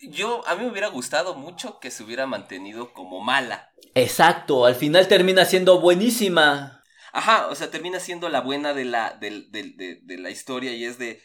yo, 0.00 0.46
a 0.46 0.54
mí 0.54 0.64
me 0.64 0.70
hubiera 0.70 0.88
gustado 0.88 1.34
mucho 1.34 1.78
que 1.80 1.90
se 1.90 2.02
hubiera 2.02 2.26
mantenido 2.26 2.92
como 2.92 3.20
mala. 3.20 3.72
Exacto, 3.94 4.64
al 4.64 4.74
final 4.74 5.08
termina 5.08 5.44
siendo 5.44 5.80
buenísima. 5.80 6.82
Ajá, 7.12 7.48
o 7.48 7.54
sea, 7.54 7.70
termina 7.70 8.00
siendo 8.00 8.28
la 8.28 8.40
buena 8.40 8.74
de 8.74 8.84
la, 8.84 9.14
de, 9.14 9.46
de 9.50 10.18
la 10.18 10.30
historia 10.30 10.72
y 10.72 10.84
es 10.84 10.98
de... 10.98 11.22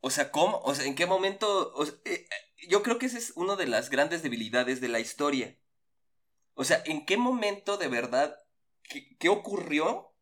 O 0.00 0.10
sea, 0.10 0.30
¿cómo? 0.30 0.60
O 0.60 0.74
sea, 0.74 0.84
¿en 0.84 0.94
qué 0.94 1.06
momento? 1.06 1.72
O 1.74 1.84
sea, 1.84 1.94
eh, 2.04 2.28
yo 2.68 2.82
creo 2.82 2.98
que 2.98 3.06
esa 3.06 3.18
es 3.18 3.32
una 3.34 3.56
de 3.56 3.66
las 3.66 3.90
grandes 3.90 4.22
debilidades 4.22 4.80
de 4.80 4.88
la 4.88 5.00
historia. 5.00 5.58
O 6.54 6.64
sea, 6.64 6.82
¿en 6.84 7.04
qué 7.04 7.16
momento 7.16 7.76
de 7.78 7.88
verdad, 7.88 8.36
qué, 8.82 9.16
qué 9.18 9.28
ocurrió 9.28 10.14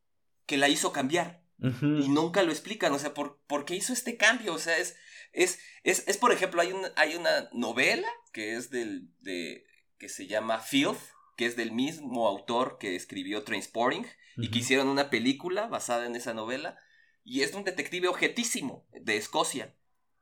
que 0.47 0.57
la 0.57 0.69
hizo 0.69 0.93
cambiar? 0.93 1.43
Y 1.59 2.09
nunca 2.09 2.43
lo 2.43 2.53
explican, 2.53 2.93
o 2.93 2.99
sea, 2.99 3.15
¿por, 3.15 3.41
por 3.47 3.65
qué 3.65 3.75
hizo 3.75 3.93
este 3.93 4.17
cambio? 4.17 4.55
O 4.55 4.59
sea, 4.59 4.77
es, 4.77 4.97
es, 5.33 5.59
es, 5.85 6.07
es 6.07 6.19
por 6.19 6.33
ejemplo, 6.33 6.61
hay, 6.61 6.73
un, 6.73 6.83
hay 6.97 7.15
una 7.17 7.49
novela 7.53 8.09
que 8.33 8.57
es 8.57 8.71
del, 8.71 9.09
de, 9.21 9.65
que 9.99 10.09
se 10.09 10.27
llama 10.27 10.61
Filth, 10.61 11.01
que 11.37 11.47
es 11.47 11.57
del 11.57 11.73
mismo 11.73 12.29
autor 12.29 12.79
que 12.79 12.97
escribió 12.97 13.43
Trainspotting, 13.43 14.07
y 14.39 14.51
que 14.51 14.59
hicieron 14.59 14.89
una 14.89 15.09
película 15.09 15.67
basada 15.67 16.05
en 16.05 16.15
esa 16.15 16.35
novela, 16.35 16.79
y 17.25 17.41
es 17.41 17.53
de 17.53 17.59
un 17.59 17.65
detective 17.65 18.09
objetísimo 18.09 18.87
de 18.93 19.17
Escocia. 19.17 19.75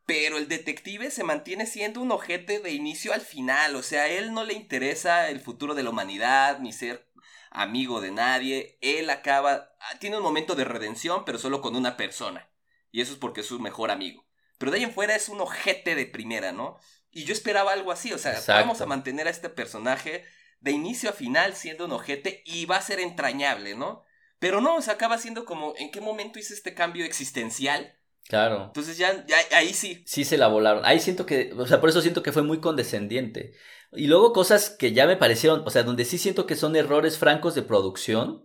Pero 0.06 0.38
el 0.38 0.48
detective 0.48 1.10
se 1.10 1.24
mantiene 1.24 1.66
siendo 1.66 2.00
un 2.00 2.12
ojete 2.12 2.60
de 2.60 2.72
inicio 2.72 3.12
al 3.12 3.22
final, 3.22 3.74
o 3.74 3.82
sea, 3.82 4.02
a 4.02 4.08
él 4.08 4.32
no 4.32 4.44
le 4.44 4.54
interesa 4.54 5.30
el 5.30 5.40
futuro 5.40 5.74
de 5.74 5.82
la 5.82 5.90
humanidad, 5.90 6.60
ni 6.60 6.72
ser 6.72 7.08
amigo 7.54 8.00
de 8.00 8.10
nadie, 8.10 8.78
él 8.82 9.08
acaba, 9.08 9.72
ah, 9.80 9.98
tiene 10.00 10.18
un 10.18 10.22
momento 10.22 10.54
de 10.54 10.64
redención, 10.64 11.24
pero 11.24 11.38
solo 11.38 11.62
con 11.62 11.76
una 11.76 11.96
persona, 11.96 12.50
y 12.90 13.00
eso 13.00 13.12
es 13.12 13.18
porque 13.18 13.40
es 13.40 13.46
su 13.46 13.58
mejor 13.60 13.90
amigo. 13.90 14.26
Pero 14.58 14.70
de 14.70 14.78
ahí 14.78 14.84
en 14.84 14.92
fuera 14.92 15.16
es 15.16 15.28
un 15.28 15.40
ojete 15.40 15.94
de 15.94 16.06
primera, 16.06 16.52
¿no? 16.52 16.78
Y 17.10 17.24
yo 17.24 17.32
esperaba 17.32 17.72
algo 17.72 17.92
así, 17.92 18.12
o 18.12 18.18
sea, 18.18 18.32
Exacto. 18.32 18.60
vamos 18.60 18.80
a 18.80 18.86
mantener 18.86 19.26
a 19.26 19.30
este 19.30 19.48
personaje 19.48 20.24
de 20.60 20.72
inicio 20.72 21.10
a 21.10 21.12
final 21.12 21.54
siendo 21.54 21.84
un 21.84 21.92
ojete 21.92 22.42
y 22.44 22.66
va 22.66 22.76
a 22.76 22.82
ser 22.82 22.98
entrañable, 22.98 23.74
¿no? 23.74 24.02
Pero 24.38 24.60
no, 24.60 24.76
o 24.76 24.82
sea, 24.82 24.94
acaba 24.94 25.18
siendo 25.18 25.44
como, 25.44 25.74
¿en 25.76 25.90
qué 25.90 26.00
momento 26.00 26.38
hice 26.38 26.54
este 26.54 26.74
cambio 26.74 27.04
existencial? 27.04 27.98
Claro. 28.28 28.64
Entonces 28.66 28.96
ya, 28.96 29.24
ya 29.26 29.36
ahí 29.52 29.74
sí. 29.74 30.02
Sí 30.06 30.24
se 30.24 30.38
la 30.38 30.48
volaron. 30.48 30.84
Ahí 30.84 31.00
siento 31.00 31.26
que, 31.26 31.52
o 31.56 31.66
sea, 31.66 31.80
por 31.80 31.90
eso 31.90 32.00
siento 32.00 32.22
que 32.22 32.32
fue 32.32 32.42
muy 32.42 32.60
condescendiente. 32.60 33.54
Y 33.92 34.06
luego 34.06 34.32
cosas 34.32 34.70
que 34.70 34.92
ya 34.92 35.06
me 35.06 35.16
parecieron, 35.16 35.62
o 35.66 35.70
sea, 35.70 35.82
donde 35.82 36.04
sí 36.04 36.18
siento 36.18 36.46
que 36.46 36.56
son 36.56 36.74
errores 36.74 37.18
francos 37.18 37.54
de 37.54 37.62
producción, 37.62 38.44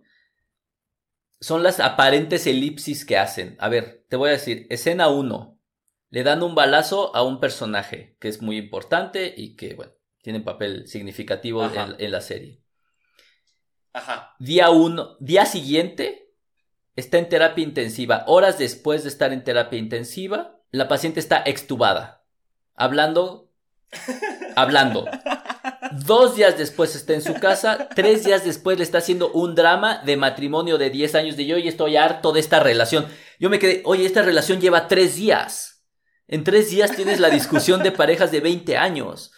son 1.40 1.62
las 1.62 1.80
aparentes 1.80 2.46
elipsis 2.46 3.04
que 3.04 3.16
hacen. 3.16 3.56
A 3.58 3.68
ver, 3.68 4.04
te 4.08 4.16
voy 4.16 4.28
a 4.28 4.32
decir, 4.32 4.66
escena 4.70 5.08
1. 5.08 5.58
Le 6.10 6.22
dan 6.22 6.42
un 6.42 6.54
balazo 6.54 7.14
a 7.16 7.22
un 7.22 7.40
personaje 7.40 8.16
que 8.20 8.28
es 8.28 8.42
muy 8.42 8.58
importante 8.58 9.32
y 9.36 9.56
que, 9.56 9.74
bueno, 9.74 9.92
tiene 10.22 10.40
un 10.40 10.44
papel 10.44 10.86
significativo 10.86 11.64
en, 11.64 11.96
en 11.98 12.10
la 12.10 12.20
serie. 12.20 12.62
Ajá. 13.92 14.34
Día 14.38 14.70
1, 14.70 15.16
día 15.20 15.46
siguiente, 15.46 16.29
está 17.00 17.18
en 17.18 17.28
terapia 17.28 17.64
intensiva. 17.64 18.24
Horas 18.26 18.58
después 18.58 19.02
de 19.02 19.08
estar 19.08 19.32
en 19.32 19.44
terapia 19.44 19.78
intensiva, 19.78 20.60
la 20.70 20.88
paciente 20.88 21.20
está 21.20 21.42
extubada. 21.44 22.22
Hablando, 22.74 23.50
hablando. 24.56 25.06
Dos 26.06 26.36
días 26.36 26.56
después 26.56 26.94
está 26.94 27.14
en 27.14 27.22
su 27.22 27.34
casa. 27.34 27.88
Tres 27.94 28.24
días 28.24 28.44
después 28.44 28.78
le 28.78 28.84
está 28.84 28.98
haciendo 28.98 29.32
un 29.32 29.54
drama 29.54 30.02
de 30.04 30.16
matrimonio 30.16 30.78
de 30.78 30.90
10 30.90 31.14
años. 31.16 31.36
De 31.36 31.46
yo 31.46 31.58
y 31.58 31.68
estoy 31.68 31.96
harto 31.96 32.32
de 32.32 32.40
esta 32.40 32.60
relación. 32.60 33.06
Yo 33.38 33.50
me 33.50 33.58
quedé, 33.58 33.82
oye, 33.84 34.06
esta 34.06 34.22
relación 34.22 34.60
lleva 34.60 34.86
tres 34.86 35.16
días. 35.16 35.84
En 36.28 36.44
tres 36.44 36.70
días 36.70 36.94
tienes 36.94 37.18
la 37.18 37.30
discusión 37.30 37.82
de 37.82 37.90
parejas 37.90 38.30
de 38.30 38.40
20 38.40 38.76
años. 38.76 39.32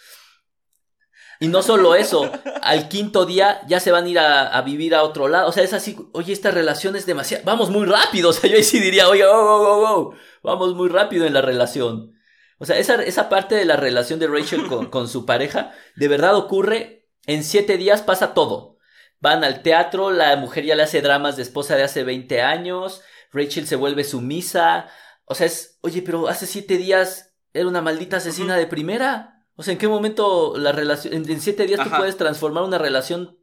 Y 1.43 1.49
no 1.49 1.61
solo 1.61 1.93
eso, 1.93 2.31
al 2.61 2.87
quinto 2.87 3.25
día 3.25 3.59
ya 3.67 3.81
se 3.81 3.91
van 3.91 4.05
a 4.05 4.07
ir 4.07 4.17
a, 4.17 4.47
a 4.47 4.61
vivir 4.61 4.95
a 4.95 5.03
otro 5.03 5.27
lado. 5.27 5.49
O 5.49 5.51
sea, 5.51 5.61
es 5.61 5.73
así, 5.73 5.97
oye, 6.13 6.31
esta 6.31 6.51
relación 6.51 6.95
es 6.95 7.05
demasiado. 7.05 7.43
Vamos 7.43 7.69
muy 7.69 7.85
rápido. 7.85 8.29
O 8.33 8.33
sea, 8.33 8.49
yo 8.49 8.55
ahí 8.55 8.63
sí 8.63 8.79
diría, 8.79 9.09
oye, 9.09 9.25
oh, 9.25 9.33
oh, 9.33 9.83
oh, 9.93 10.13
vamos 10.41 10.73
muy 10.73 10.87
rápido 10.87 11.25
en 11.25 11.33
la 11.33 11.41
relación. 11.41 12.13
O 12.59 12.65
sea, 12.65 12.77
esa, 12.77 12.95
esa 13.03 13.27
parte 13.27 13.55
de 13.55 13.65
la 13.65 13.75
relación 13.75 14.19
de 14.19 14.27
Rachel 14.27 14.67
con, 14.67 14.85
con 14.89 15.09
su 15.09 15.25
pareja, 15.25 15.73
de 15.97 16.07
verdad 16.07 16.33
ocurre. 16.37 17.09
En 17.25 17.43
siete 17.43 17.75
días 17.75 18.01
pasa 18.01 18.33
todo. 18.33 18.77
Van 19.19 19.43
al 19.43 19.63
teatro, 19.63 20.11
la 20.11 20.37
mujer 20.37 20.63
ya 20.63 20.75
le 20.75 20.83
hace 20.83 21.01
dramas 21.01 21.35
de 21.35 21.43
esposa 21.43 21.75
de 21.75 21.83
hace 21.83 22.05
20 22.05 22.41
años, 22.41 23.01
Rachel 23.33 23.67
se 23.67 23.75
vuelve 23.75 24.05
sumisa. 24.05 24.87
O 25.25 25.35
sea, 25.35 25.47
es, 25.47 25.77
oye, 25.81 26.01
pero 26.03 26.29
hace 26.29 26.45
siete 26.45 26.77
días 26.77 27.35
era 27.51 27.67
una 27.67 27.81
maldita 27.81 28.15
asesina 28.17 28.55
de 28.55 28.65
primera. 28.65 29.32
O 29.55 29.63
sea, 29.63 29.73
¿en 29.73 29.77
qué 29.77 29.87
momento 29.87 30.55
la 30.57 30.71
relación, 30.71 31.13
en, 31.13 31.29
en 31.29 31.41
siete 31.41 31.65
días 31.67 31.83
tú 31.83 31.89
puedes 31.95 32.17
transformar 32.17 32.63
una 32.63 32.77
relación 32.77 33.37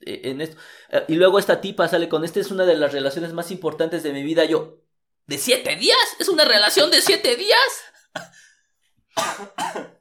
eh, 0.00 0.22
en 0.24 0.40
esto? 0.40 0.56
Eh, 0.90 1.04
Y 1.08 1.14
luego 1.16 1.38
esta 1.38 1.60
tipa 1.60 1.88
sale 1.88 2.08
con, 2.08 2.24
esta 2.24 2.40
es 2.40 2.50
una 2.50 2.64
de 2.64 2.76
las 2.76 2.92
relaciones 2.92 3.32
más 3.32 3.50
importantes 3.50 4.02
de 4.02 4.12
mi 4.12 4.22
vida. 4.22 4.44
Yo, 4.44 4.82
¿de 5.26 5.38
siete 5.38 5.76
días? 5.76 5.98
¿Es 6.18 6.28
una 6.28 6.44
relación 6.44 6.90
de 6.90 7.00
siete 7.00 7.36
días? 7.36 7.58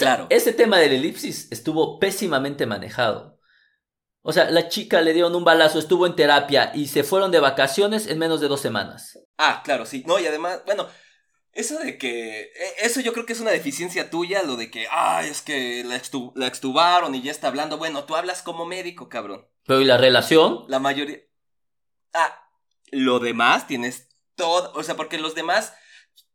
Claro. 0.00 0.26
Ese 0.30 0.52
tema 0.52 0.78
del 0.78 0.94
elipsis 0.94 1.46
estuvo 1.52 2.00
pésimamente 2.00 2.66
manejado. 2.66 3.38
O 4.22 4.32
sea, 4.32 4.50
la 4.50 4.68
chica 4.68 5.00
le 5.00 5.12
dieron 5.12 5.36
un 5.36 5.44
balazo, 5.44 5.78
estuvo 5.78 6.06
en 6.06 6.16
terapia 6.16 6.72
y 6.74 6.88
se 6.88 7.04
fueron 7.04 7.30
de 7.30 7.38
vacaciones 7.38 8.08
en 8.08 8.18
menos 8.18 8.40
de 8.40 8.48
dos 8.48 8.60
semanas. 8.60 9.16
Ah, 9.38 9.62
claro, 9.64 9.86
sí. 9.86 10.02
No, 10.04 10.18
y 10.18 10.26
además, 10.26 10.62
bueno, 10.66 10.88
eso 11.56 11.78
de 11.78 11.98
que. 11.98 12.40
eh, 12.42 12.52
Eso 12.82 13.00
yo 13.00 13.12
creo 13.12 13.26
que 13.26 13.32
es 13.32 13.40
una 13.40 13.50
deficiencia 13.50 14.10
tuya, 14.10 14.42
lo 14.42 14.56
de 14.56 14.70
que, 14.70 14.86
ay, 14.90 15.28
es 15.28 15.42
que 15.42 15.82
la, 15.84 15.96
extu- 15.96 16.32
la 16.36 16.46
extubaron 16.46 17.14
y 17.14 17.22
ya 17.22 17.30
está 17.32 17.48
hablando. 17.48 17.78
Bueno, 17.78 18.04
tú 18.04 18.14
hablas 18.16 18.42
como 18.42 18.64
médico, 18.66 19.08
cabrón. 19.08 19.46
Pero 19.64 19.80
¿y 19.80 19.84
la 19.84 19.96
relación? 19.98 20.64
La 20.68 20.78
mayoría. 20.78 21.18
Ah, 22.14 22.48
lo 22.92 23.18
demás 23.18 23.66
tienes 23.66 24.08
todo. 24.36 24.72
O 24.74 24.82
sea, 24.82 24.94
porque 24.96 25.18
los 25.18 25.34
demás 25.34 25.74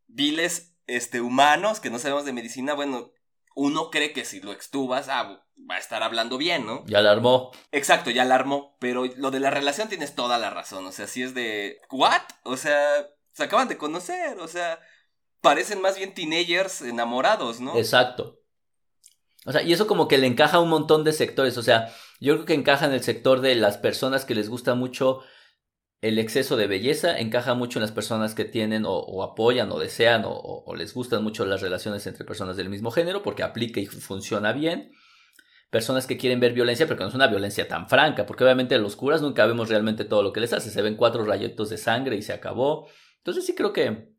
viles 0.08 0.76
este, 0.88 1.22
humanos 1.22 1.80
que 1.80 1.90
no 1.90 2.00
sabemos 2.00 2.26
de 2.26 2.34
medicina, 2.34 2.74
bueno, 2.74 3.12
uno 3.56 3.90
cree 3.90 4.14
que 4.14 4.26
si 4.26 4.42
lo 4.42 4.52
extubas, 4.52 5.08
ah, 5.10 5.44
va 5.70 5.76
a 5.76 5.80
estar 5.80 6.04
hablando 6.04 6.38
bien, 6.38 6.66
¿no? 6.66 6.84
Ya 6.88 7.02
la 7.02 7.12
armó. 7.12 7.52
Exacto, 7.72 8.10
ya 8.10 8.24
alarmó. 8.24 8.78
Pero 8.80 9.06
lo 9.18 9.32
de 9.32 9.40
la 9.40 9.50
relación 9.50 9.88
tienes 9.90 10.16
toda 10.16 10.38
la 10.38 10.50
razón. 10.50 10.86
O 10.86 10.92
sea, 10.92 11.08
si 11.08 11.24
es 11.24 11.34
de. 11.34 11.80
¿What? 11.92 12.22
O 12.44 12.58
sea, 12.58 12.82
se 13.34 13.44
acaban 13.44 13.68
de 13.68 13.78
conocer. 13.78 14.40
O 14.40 14.48
sea, 14.48 14.80
parecen 15.42 15.82
más 15.82 15.98
bien 15.98 16.14
teenagers 16.14 16.82
enamorados, 16.82 17.60
¿no? 17.60 17.78
Exacto. 17.78 18.40
O 19.46 19.52
sea, 19.52 19.64
y 19.64 19.74
eso 19.74 19.88
como 19.88 20.08
que 20.08 20.18
le 20.18 20.28
encaja 20.28 20.58
a 20.58 20.62
un 20.62 20.70
montón 20.70 21.04
de 21.04 21.14
sectores. 21.14 21.58
O 21.58 21.64
sea, 21.64 21.94
yo 22.20 22.36
creo 22.36 22.46
que 22.46 22.54
encaja 22.54 22.86
en 22.86 22.94
el 22.94 23.02
sector 23.02 23.42
de 23.42 23.56
las 23.56 23.78
personas 23.78 24.24
que 24.24 24.36
les 24.36 24.50
gusta 24.50 24.76
mucho 24.76 25.22
el 26.02 26.18
exceso 26.18 26.58
de 26.58 26.66
belleza 26.66 27.20
encaja 27.20 27.54
mucho 27.54 27.78
en 27.78 27.82
las 27.82 27.92
personas 27.92 28.34
que 28.34 28.44
tienen 28.44 28.86
o, 28.88 29.24
apoyan 29.24 29.72
o 29.72 29.78
desean 29.78 30.24
o, 30.26 30.74
les 30.76 30.94
gustan 30.96 31.24
mucho 31.24 31.46
las 31.46 31.62
relaciones 31.62 32.08
entre 32.08 32.26
personas 32.26 32.58
del 32.58 32.70
mismo 32.70 32.90
género 32.90 33.22
porque 33.22 33.44
aplica 33.44 33.80
y 33.80 33.86
funciona 33.86 34.52
bien. 34.52 34.92
Personas 35.70 36.06
que 36.06 36.18
quieren 36.18 36.42
ver 36.42 36.54
violencia, 36.54 36.86
pero 36.86 36.98
que 36.98 37.04
no 37.04 37.10
es 37.10 37.16
una 37.16 37.28
violencia 37.28 37.66
tan 37.68 37.88
franca, 37.88 38.26
porque 38.26 38.44
obviamente 38.44 38.78
los 38.78 38.98
curas 38.98 39.22
nunca 39.22 39.46
vemos 39.46 39.70
realmente 39.70 40.04
todo 40.04 40.22
lo 40.22 40.34
que 40.34 40.42
les 40.42 40.52
hace. 40.52 40.70
Se 40.70 40.82
ven 40.82 40.98
cuatro 40.98 41.24
rayitos 41.24 41.70
de 41.70 41.78
sangre 41.78 42.18
y 42.18 42.22
se 42.22 42.34
acabó. 42.34 42.90
Entonces 43.20 43.46
sí 43.46 43.56
creo 43.56 43.72
que, 43.72 44.11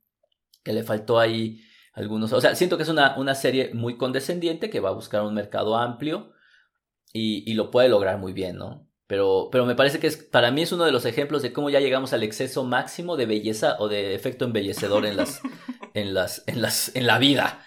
que 0.63 0.73
le 0.73 0.83
faltó 0.83 1.19
ahí 1.19 1.65
algunos. 1.93 2.33
O 2.33 2.41
sea, 2.41 2.55
siento 2.55 2.77
que 2.77 2.85
es 2.85 2.89
una, 2.89 3.17
una 3.19 3.35
serie 3.35 3.73
muy 3.75 3.97
condescendiente 3.97 4.71
que 4.71 4.81
va 4.81 4.91
a 4.91 4.95
buscar 4.95 5.23
un 5.23 5.35
mercado 5.35 5.77
amplio 5.77 6.33
y, 7.13 7.51
y 7.51 7.55
lo 7.55 7.71
puede 7.71 7.89
lograr 7.89 8.19
muy 8.19 8.33
bien, 8.33 8.57
¿no? 8.57 8.89
Pero, 9.13 9.51
pero 9.53 9.67
me 9.67 9.75
parece 9.75 10.01
que 10.01 10.07
es, 10.07 10.17
para 10.17 10.51
mí 10.51 10.63
es 10.63 10.73
uno 10.73 10.85
de 10.85 10.93
los 10.93 11.05
ejemplos 11.05 11.43
de 11.43 11.53
cómo 11.53 11.69
ya 11.69 11.81
llegamos 11.81 12.15
al 12.15 12.23
exceso 12.23 12.65
máximo 12.65 13.19
de 13.19 13.27
belleza 13.27 13.77
o 13.79 13.89
de 13.89 14.15
efecto 14.15 14.47
embellecedor 14.47 15.05
en 15.05 15.19
las, 15.19 15.43
en 15.95 16.15
las, 16.15 16.45
en 16.47 16.63
las, 16.63 16.97
en 16.97 17.07
la 17.07 17.19
vida. 17.19 17.63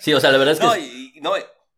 Sí, 0.00 0.14
o 0.14 0.20
sea, 0.20 0.32
la 0.32 0.38
verdad 0.38 0.54
es 0.54 0.60
que. 0.60 0.66
No, 0.66 0.76
y, 0.76 1.20
no, 1.20 1.32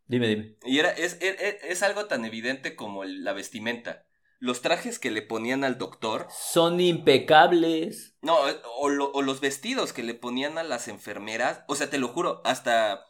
dime, 0.06 0.28
dime. 0.28 0.56
Y 0.64 0.78
era, 0.78 0.90
es, 0.90 1.18
es, 1.20 1.82
algo 1.82 2.06
tan 2.06 2.24
evidente 2.24 2.76
como 2.76 3.04
la 3.04 3.32
vestimenta. 3.32 4.06
Los 4.40 4.62
trajes 4.62 4.98
que 4.98 5.12
le 5.12 5.22
ponían 5.22 5.62
al 5.62 5.78
doctor. 5.78 6.26
Son 6.30 6.80
impecables. 6.80 8.16
No, 8.22 8.36
o, 8.78 8.86
o 8.88 9.22
los 9.22 9.40
vestidos 9.40 9.92
que 9.92 10.02
le 10.02 10.14
ponían 10.14 10.58
a 10.58 10.64
las 10.64 10.88
enfermeras. 10.88 11.62
O 11.68 11.76
sea, 11.76 11.88
te 11.88 11.98
lo 11.98 12.08
juro, 12.08 12.42
hasta 12.44 13.04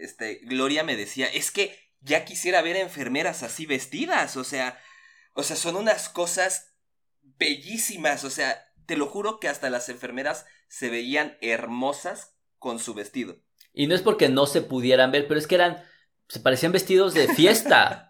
este, 0.00 0.40
Gloria 0.44 0.82
me 0.82 0.96
decía, 0.96 1.26
es 1.26 1.50
que 1.50 1.76
ya 2.00 2.24
quisiera 2.24 2.62
ver 2.62 2.76
enfermeras 2.76 3.42
así 3.42 3.66
vestidas, 3.66 4.36
o 4.36 4.44
sea, 4.44 4.78
o 5.34 5.42
sea, 5.42 5.56
son 5.56 5.76
unas 5.76 6.08
cosas 6.08 6.74
bellísimas, 7.38 8.24
o 8.24 8.30
sea, 8.30 8.66
te 8.86 8.96
lo 8.96 9.06
juro 9.06 9.38
que 9.38 9.48
hasta 9.48 9.70
las 9.70 9.88
enfermeras 9.88 10.46
se 10.68 10.88
veían 10.88 11.36
hermosas 11.40 12.34
con 12.58 12.78
su 12.78 12.94
vestido. 12.94 13.36
Y 13.72 13.86
no 13.86 13.94
es 13.94 14.02
porque 14.02 14.28
no 14.28 14.46
se 14.46 14.62
pudieran 14.62 15.12
ver, 15.12 15.28
pero 15.28 15.38
es 15.38 15.46
que 15.46 15.54
eran, 15.54 15.82
se 16.28 16.40
parecían 16.40 16.72
vestidos 16.72 17.14
de 17.14 17.28
fiesta, 17.28 18.09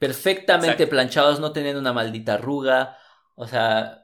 perfectamente 0.00 0.86
planchados, 0.86 1.40
no 1.40 1.52
tenían 1.52 1.76
una 1.76 1.92
maldita 1.92 2.34
arruga, 2.34 2.96
o 3.34 3.46
sea, 3.46 4.02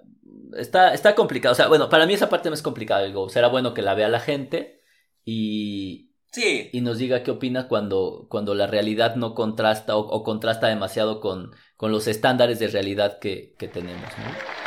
está, 0.57 0.93
está 0.93 1.15
complicado, 1.15 1.55
o 1.55 1.57
sea, 1.57 1.69
bueno, 1.69 1.89
para 1.89 2.07
mí 2.07 2.13
esa 2.13 2.29
parte 2.29 2.51
no 2.51 2.55
es 2.55 2.61
complicada, 2.61 3.03
digo, 3.05 3.31
será 3.31 3.49
bueno 3.49 3.73
que 3.73 3.81
la 3.81 3.95
vea 3.95 4.09
la 4.09 4.21
gente 4.21 4.83
y, 5.25 6.13
y 6.37 6.81
nos 6.83 6.99
diga 6.99 7.23
qué 7.23 7.31
opina 7.31 7.67
cuando, 7.67 8.27
cuando 8.29 8.55
la 8.55 8.67
realidad 8.67 9.17
no 9.17 9.35
contrasta 9.35 9.97
o, 9.97 10.23
contrasta 10.23 10.69
demasiado 10.69 11.19
con, 11.19 11.53
con, 11.79 11.93
los 11.93 12.07
estándares 12.09 12.59
de 12.59 12.69
realidad 12.69 13.19
que, 13.19 13.55
que 13.59 13.67
tenemos. 13.67 14.11
Y 14.19 14.66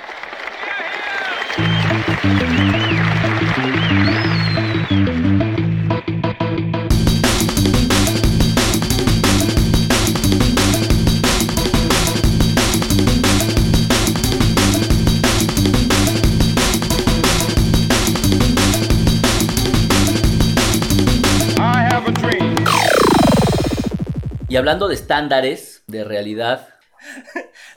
hablando 24.59 24.87
de 24.87 24.95
estándares 24.95 25.83
de 25.87 26.03
realidad. 26.03 26.69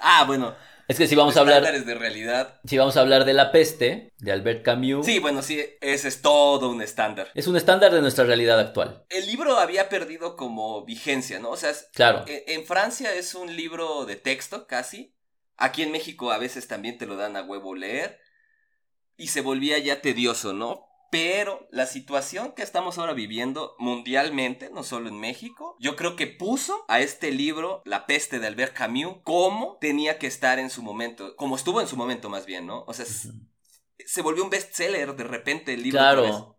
ah, 0.00 0.24
bueno. 0.26 0.54
Es 0.88 0.98
que 0.98 1.06
si 1.06 1.14
vamos 1.14 1.36
a 1.36 1.40
hablar. 1.40 1.58
Estándares 1.58 1.86
de 1.86 1.94
realidad. 1.94 2.60
Si 2.64 2.76
vamos 2.76 2.96
a 2.96 3.00
hablar 3.00 3.24
de 3.24 3.32
La 3.32 3.52
Peste, 3.52 4.12
de 4.18 4.32
Albert 4.32 4.62
Camus. 4.62 5.06
Sí, 5.06 5.20
bueno, 5.20 5.40
sí, 5.40 5.64
ese 5.80 6.08
es 6.08 6.20
todo 6.20 6.68
un 6.68 6.82
estándar. 6.82 7.30
Es 7.34 7.46
un 7.46 7.56
estándar 7.56 7.94
de 7.94 8.02
nuestra 8.02 8.24
realidad 8.24 8.60
actual. 8.60 9.04
El 9.08 9.26
libro 9.26 9.56
había 9.58 9.88
perdido 9.88 10.36
como 10.36 10.84
vigencia, 10.84 11.38
¿no? 11.38 11.50
O 11.50 11.56
sea, 11.56 11.72
claro. 11.94 12.24
en 12.26 12.66
Francia 12.66 13.14
es 13.14 13.34
un 13.34 13.56
libro 13.56 14.04
de 14.04 14.16
texto 14.16 14.66
casi. 14.66 15.14
Aquí 15.56 15.82
en 15.82 15.92
México 15.92 16.32
a 16.32 16.38
veces 16.38 16.68
también 16.68 16.98
te 16.98 17.06
lo 17.06 17.16
dan 17.16 17.36
a 17.36 17.42
huevo 17.42 17.74
leer. 17.74 18.18
Y 19.16 19.28
se 19.28 19.40
volvía 19.40 19.78
ya 19.78 20.02
tedioso, 20.02 20.52
¿no? 20.52 20.91
Pero 21.12 21.68
la 21.70 21.84
situación 21.84 22.52
que 22.52 22.62
estamos 22.62 22.96
ahora 22.96 23.12
viviendo 23.12 23.76
mundialmente, 23.78 24.70
no 24.70 24.82
solo 24.82 25.10
en 25.10 25.20
México, 25.20 25.76
yo 25.78 25.94
creo 25.94 26.16
que 26.16 26.26
puso 26.26 26.86
a 26.88 27.00
este 27.00 27.30
libro, 27.32 27.82
La 27.84 28.06
peste 28.06 28.38
de 28.38 28.46
Albert 28.46 28.72
Camus, 28.72 29.18
como 29.22 29.76
tenía 29.78 30.18
que 30.18 30.26
estar 30.26 30.58
en 30.58 30.70
su 30.70 30.82
momento, 30.82 31.36
como 31.36 31.56
estuvo 31.56 31.82
en 31.82 31.86
su 31.86 31.98
momento 31.98 32.30
más 32.30 32.46
bien, 32.46 32.66
¿no? 32.66 32.84
O 32.86 32.94
sea, 32.94 33.04
se 33.04 34.22
volvió 34.22 34.42
un 34.42 34.48
bestseller 34.48 35.14
de 35.14 35.24
repente 35.24 35.74
el 35.74 35.82
libro. 35.82 35.98
Claro. 35.98 36.58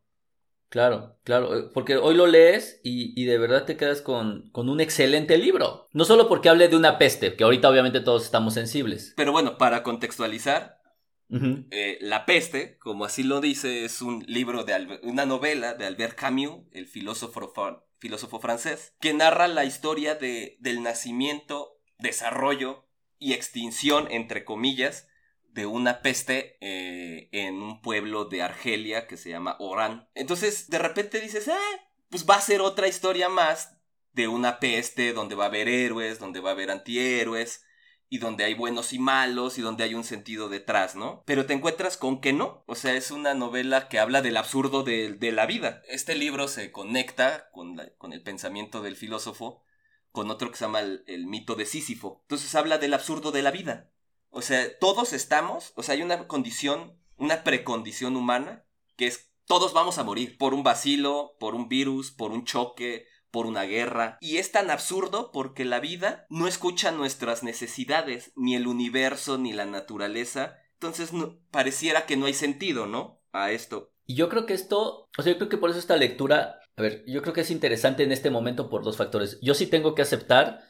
Claro, 0.69 1.17
claro, 1.23 1.57
eh, 1.57 1.69
porque 1.73 1.97
hoy 1.97 2.13
lo 2.13 2.27
lees 2.27 2.79
y, 2.83 3.25
de 3.25 3.37
verdad 3.39 3.65
te 3.65 3.77
quedas 3.77 4.01
con, 4.01 4.49
con, 4.51 4.69
un 4.69 4.81
excelente 4.81 5.37
libro. 5.37 5.87
No 5.93 6.05
solo 6.05 6.27
porque 6.27 6.49
hable 6.49 6.67
de 6.67 6.75
una 6.75 6.99
peste, 6.99 7.35
que 7.35 7.43
ahorita 7.43 7.69
obviamente 7.69 8.01
todos 8.01 8.23
estamos 8.23 8.53
sensibles. 8.55 9.13
Pero 9.15 9.31
bueno, 9.31 9.57
para 9.59 9.81
contextualizar, 9.83 10.82
eh, 11.29 11.97
la 12.01 12.25
peste, 12.25 12.77
como 12.77 13.05
así 13.05 13.23
lo 13.23 13.41
dice, 13.41 13.85
es 13.85 14.01
un 14.01 14.23
libro 14.27 14.63
de 14.63 14.99
una 15.03 15.25
novela 15.25 15.73
de 15.73 15.85
Albert 15.85 16.15
Camus, 16.15 16.61
el 16.71 16.87
filósofo, 16.87 18.39
francés, 18.39 18.93
que 18.99 19.13
narra 19.13 19.47
la 19.47 19.65
historia 19.65 20.15
de, 20.15 20.57
del 20.59 20.83
nacimiento, 20.83 21.79
desarrollo 21.97 22.85
y 23.17 23.33
extinción, 23.33 24.07
entre 24.11 24.45
comillas, 24.45 25.07
de 25.53 25.65
una 25.65 26.01
peste 26.01 26.57
eh, 26.61 27.29
en 27.31 27.61
un 27.61 27.81
pueblo 27.81 28.25
de 28.25 28.41
Argelia 28.41 29.07
que 29.07 29.17
se 29.17 29.29
llama 29.29 29.55
Orán. 29.59 30.09
Entonces, 30.15 30.69
de 30.69 30.79
repente 30.79 31.21
dices, 31.21 31.47
ah, 31.47 31.87
pues 32.09 32.27
va 32.29 32.35
a 32.35 32.41
ser 32.41 32.61
otra 32.61 32.87
historia 32.87 33.29
más 33.29 33.77
de 34.13 34.27
una 34.27 34.59
peste 34.59 35.13
donde 35.13 35.35
va 35.35 35.45
a 35.45 35.47
haber 35.47 35.67
héroes, 35.67 36.19
donde 36.19 36.39
va 36.39 36.49
a 36.49 36.53
haber 36.53 36.71
antihéroes, 36.71 37.65
y 38.13 38.19
donde 38.19 38.43
hay 38.43 38.53
buenos 38.53 38.93
y 38.93 38.99
malos 38.99 39.57
y 39.57 39.63
donde 39.63 39.83
hay 39.83 39.95
un 39.95 40.03
sentido 40.03 40.47
detrás, 40.47 40.95
¿no? 40.95 41.23
Pero 41.25 41.47
te 41.47 41.53
encuentras 41.53 41.97
con 41.97 42.21
que 42.21 42.31
no. 42.31 42.63
O 42.67 42.75
sea, 42.75 42.93
es 42.93 43.09
una 43.09 43.33
novela 43.33 43.89
que 43.89 43.97
habla 43.97 44.21
del 44.21 44.37
absurdo 44.37 44.83
de, 44.83 45.17
la 45.31 45.47
vida. 45.47 45.81
Este 45.87 46.13
libro 46.13 46.47
se 46.47 46.71
conecta 46.71 47.49
con, 47.49 47.81
con, 47.97 48.13
el 48.13 48.21
pensamiento 48.21 48.83
del 48.83 48.97
filósofo 48.97 49.63
con 50.11 50.29
otro 50.29 50.51
que 50.51 50.57
se 50.57 50.65
llama 50.65 50.81
el, 50.81 51.25
mito 51.25 51.55
de 51.55 51.65
Sísifo. 51.65 52.19
Entonces 52.25 52.53
habla 52.53 52.77
del 52.77 52.93
absurdo 52.93 53.31
de 53.31 53.41
la 53.41 53.49
vida. 53.49 53.89
O 54.29 54.43
sea, 54.43 54.77
todos 54.77 55.11
estamos, 55.11 55.73
o 55.75 55.81
sea, 55.81 55.95
hay 55.95 56.03
una 56.03 56.27
condición, 56.27 56.99
una 57.17 57.43
precondición 57.43 58.15
humana 58.15 58.63
que 58.95 59.07
es 59.07 59.31
todos 59.45 59.73
vamos 59.73 59.97
a 59.97 60.03
morir 60.03 60.37
por 60.37 60.53
un 60.53 60.61
vacilo, 60.61 61.35
por 61.39 61.55
un 61.55 61.67
virus, 61.67 62.11
por 62.11 62.31
un 62.31 62.45
choque, 62.45 63.07
por 63.33 63.47
una 63.47 63.63
guerra. 63.63 64.19
Y 64.21 64.37
es 64.37 64.51
tan 64.51 64.69
absurdo 64.69 65.31
porque 65.33 65.65
la 65.65 65.79
vida 65.79 66.27
no 66.29 66.47
escucha 66.47 66.91
nuestras 66.91 67.41
necesidades, 67.41 68.31
ni 68.35 68.55
el 68.55 68.67
universo, 68.67 69.39
ni 69.39 69.53
la 69.53 69.65
naturaleza. 69.65 70.59
Entonces 70.73 71.09
pareciera 71.49 72.05
que 72.05 72.15
no 72.15 72.27
hay 72.27 72.35
sentido, 72.35 72.85
¿no? 72.85 73.23
A 73.31 73.49
esto. 73.51 73.91
Y 74.05 74.13
yo 74.13 74.29
creo 74.29 74.45
que 74.45 74.53
esto, 74.53 75.09
o 75.17 75.23
sea, 75.23 75.33
yo 75.33 75.39
creo 75.39 75.49
que 75.49 75.57
por 75.57 75.71
eso 75.71 75.79
esta 75.79 75.97
lectura, 75.97 76.59
a 76.77 76.81
ver, 76.81 77.03
yo 77.07 77.23
creo 77.23 77.33
que 77.33 77.41
es 77.41 77.49
interesante 77.49 78.03
en 78.03 78.11
este 78.11 78.29
momento 78.29 78.69
por 78.69 78.83
dos 78.83 78.97
factores. 78.97 79.39
Yo 79.41 79.55
sí 79.55 79.65
tengo 79.65 79.95
que 79.95 80.03
aceptar 80.03 80.61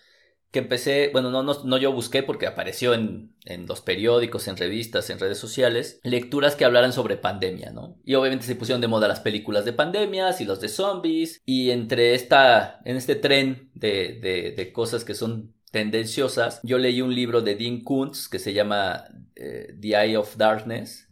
que 0.54 0.60
empecé, 0.60 1.10
bueno, 1.12 1.32
no, 1.32 1.42
no, 1.42 1.64
no 1.64 1.78
yo 1.80 1.92
busqué 1.92 2.22
porque 2.22 2.46
apareció 2.46 2.94
en, 2.94 3.36
en, 3.44 3.66
los 3.66 3.82
periódicos, 3.82 4.48
en 4.48 4.56
revistas, 4.56 5.10
en 5.10 5.18
redes 5.18 5.40
sociales, 5.40 6.00
lecturas 6.04 6.56
que 6.56 6.64
hablaran 6.64 6.94
sobre 6.94 7.18
pandemia, 7.18 7.72
¿no? 7.72 7.98
Y 8.06 8.14
obviamente 8.14 8.46
se 8.46 8.56
pusieron 8.56 8.80
de 8.80 8.88
moda 8.88 9.08
las 9.08 9.20
películas 9.20 9.66
de 9.66 9.74
pandemias 9.74 10.42
y 10.42 10.46
los 10.46 10.62
de 10.62 10.70
zombies, 10.70 11.42
y 11.44 11.72
entre 11.72 12.14
esta, 12.14 12.82
en 12.86 12.98
este 12.98 13.16
tren 13.16 13.72
de, 13.74 14.20
de, 14.22 14.54
de 14.56 14.72
cosas 14.72 15.04
que 15.04 15.16
son 15.16 15.56
tendenciosas, 15.72 16.60
yo 16.62 16.78
leí 16.78 17.02
un 17.02 17.16
libro 17.16 17.42
de 17.42 17.56
Dean 17.56 17.82
Kuntz 17.82 18.30
que 18.30 18.38
se 18.38 18.54
llama 18.54 19.06
eh, 19.36 19.76
The 19.82 19.88
Eye 19.88 20.18
of 20.18 20.38
Darkness, 20.38 21.10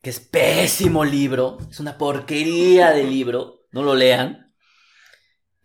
que 0.00 0.10
es 0.10 0.20
pésimo 0.20 1.04
libro, 1.04 1.58
es 1.68 1.80
una 1.80 1.98
porquería 1.98 2.92
de 2.92 3.02
libro, 3.02 3.66
no 3.72 3.82
lo 3.82 3.96
lean 3.96 4.45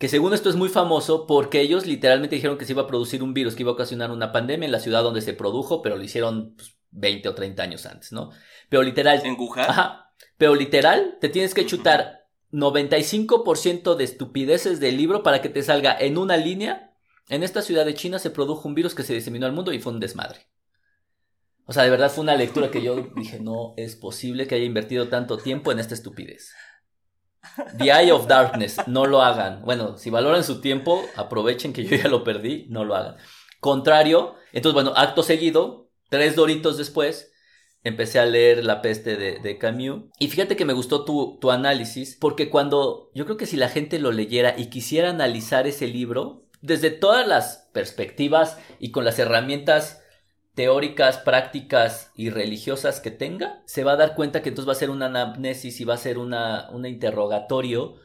que 0.02 0.10
según 0.10 0.34
esto 0.34 0.50
es 0.50 0.56
muy 0.56 0.68
famoso 0.68 1.28
porque 1.28 1.62
ellos 1.62 1.86
literalmente 1.86 2.36
dijeron 2.36 2.58
que 2.58 2.66
se 2.66 2.72
iba 2.72 2.82
a 2.82 2.88
producir 2.88 3.22
un 3.22 3.36
virus 3.36 3.54
que 3.54 3.62
iba 3.62 3.70
a 3.70 3.76
ocasionar 3.76 4.10
una 4.10 4.32
pandemia 4.32 4.66
en 4.66 4.72
la 4.72 4.80
ciudad 4.80 5.04
donde 5.04 5.22
se 5.22 5.36
produjo, 5.36 5.84
pero 5.84 5.96
lo 5.96 6.02
hicieron 6.02 6.56
20 6.90 7.22
pues, 7.22 7.32
o 7.32 7.36
30 7.36 7.62
años 7.62 7.86
antes, 7.86 8.12
¿no? 8.12 8.32
Pero 8.68 8.82
literal... 8.82 9.22
¿En 9.24 9.40
Wuhan? 9.40 9.70
Ajá. 9.70 10.12
Pero 10.40 10.56
literal, 10.56 11.20
te 11.22 11.30
tienes 11.30 11.54
que 11.54 11.68
chutar 11.68 12.26
95% 12.52 13.94
de 13.94 14.04
estupideces 14.04 14.80
del 14.80 14.98
libro 14.98 15.22
para 15.22 15.40
que 15.40 15.50
te 15.50 15.62
salga 15.62 15.96
en 16.00 16.18
una 16.18 16.36
línea. 16.36 16.96
En 17.30 17.44
esta 17.44 17.62
ciudad 17.62 17.86
de 17.86 17.94
China 17.94 18.18
se 18.18 18.32
produjo 18.32 18.68
un 18.68 18.74
virus 18.74 18.96
que 18.96 19.04
se 19.04 19.14
diseminó 19.14 19.46
al 19.46 19.54
mundo 19.54 19.72
y 19.72 19.80
fue 19.80 19.94
un 19.94 20.00
desmadre. 20.00 20.48
O 21.66 21.74
sea, 21.74 21.84
de 21.84 21.92
verdad 21.92 22.10
fue 22.10 22.24
una 22.24 22.36
lectura 22.36 22.72
que 22.72 22.82
yo 22.82 22.96
dije, 23.16 23.40
no 23.40 23.76
es 23.78 23.96
posible 23.96 24.48
que 24.48 24.56
haya 24.56 24.66
invertido 24.66 25.10
tanto 25.10 25.38
tiempo 25.38 25.72
en 25.72 25.78
esta 25.78 25.94
estupidez. 25.94 26.56
The 27.78 27.92
Eye 27.92 28.12
of 28.12 28.28
Darkness, 28.28 28.78
no 28.88 29.06
lo 29.06 29.22
hagan. 29.22 29.62
Bueno, 29.64 29.98
si 29.98 30.10
valoran 30.10 30.44
su 30.44 30.62
tiempo, 30.62 31.04
aprovechen 31.16 31.74
que 31.74 31.84
yo 31.84 31.96
ya 31.98 32.08
lo 32.08 32.24
perdí, 32.24 32.68
no 32.70 32.86
lo 32.86 32.96
hagan. 32.96 33.18
contrario. 33.60 34.36
Entonces, 34.54 34.74
bueno, 34.74 34.94
acto 34.96 35.24
seguido, 35.24 35.90
tres 36.10 36.36
doritos 36.36 36.78
después, 36.78 37.32
empecé 37.84 38.20
a 38.20 38.26
leer 38.26 38.64
La 38.64 38.82
peste 38.82 39.16
de, 39.18 39.40
de 39.40 39.58
Camus. 39.58 40.04
Y 40.20 40.28
fíjate 40.28 40.56
que 40.56 40.66
me 40.66 40.74
gustó 40.74 41.06
tu, 41.06 41.38
tu 41.40 41.52
análisis, 41.52 42.18
porque 42.20 42.50
cuando 42.50 43.12
yo 43.14 43.26
creo 43.26 43.38
que 43.38 43.46
si 43.46 43.58
la 43.58 43.70
gente 43.70 44.00
lo 44.00 44.12
leyera 44.12 44.56
y 44.58 44.68
quisiera 44.68 45.10
analizar 45.10 45.68
ese 45.68 45.88
libro, 45.88 46.48
desde 46.62 46.92
todas 46.92 47.28
las 47.28 47.70
perspectivas 47.74 48.58
y 48.80 48.92
con 48.92 49.04
las 49.04 49.18
herramientas 49.20 50.01
teóricas, 50.62 51.18
prácticas 51.18 52.12
y 52.16 52.30
religiosas 52.30 53.00
que 53.00 53.10
tenga, 53.10 53.64
se 53.66 53.84
va 53.84 53.94
a 53.94 53.96
dar 53.96 54.14
cuenta 54.14 54.44
que 54.44 54.50
entonces 54.50 54.70
va 54.70 54.74
a 54.74 54.76
ser 54.76 54.92
una 54.92 55.08
anamnesis 55.08 55.82
y 55.82 55.86
va 55.86 55.96
a 55.96 55.98
ser 55.98 56.20
una, 56.20 56.70
un 56.70 56.86
interrogatorio 56.86 57.96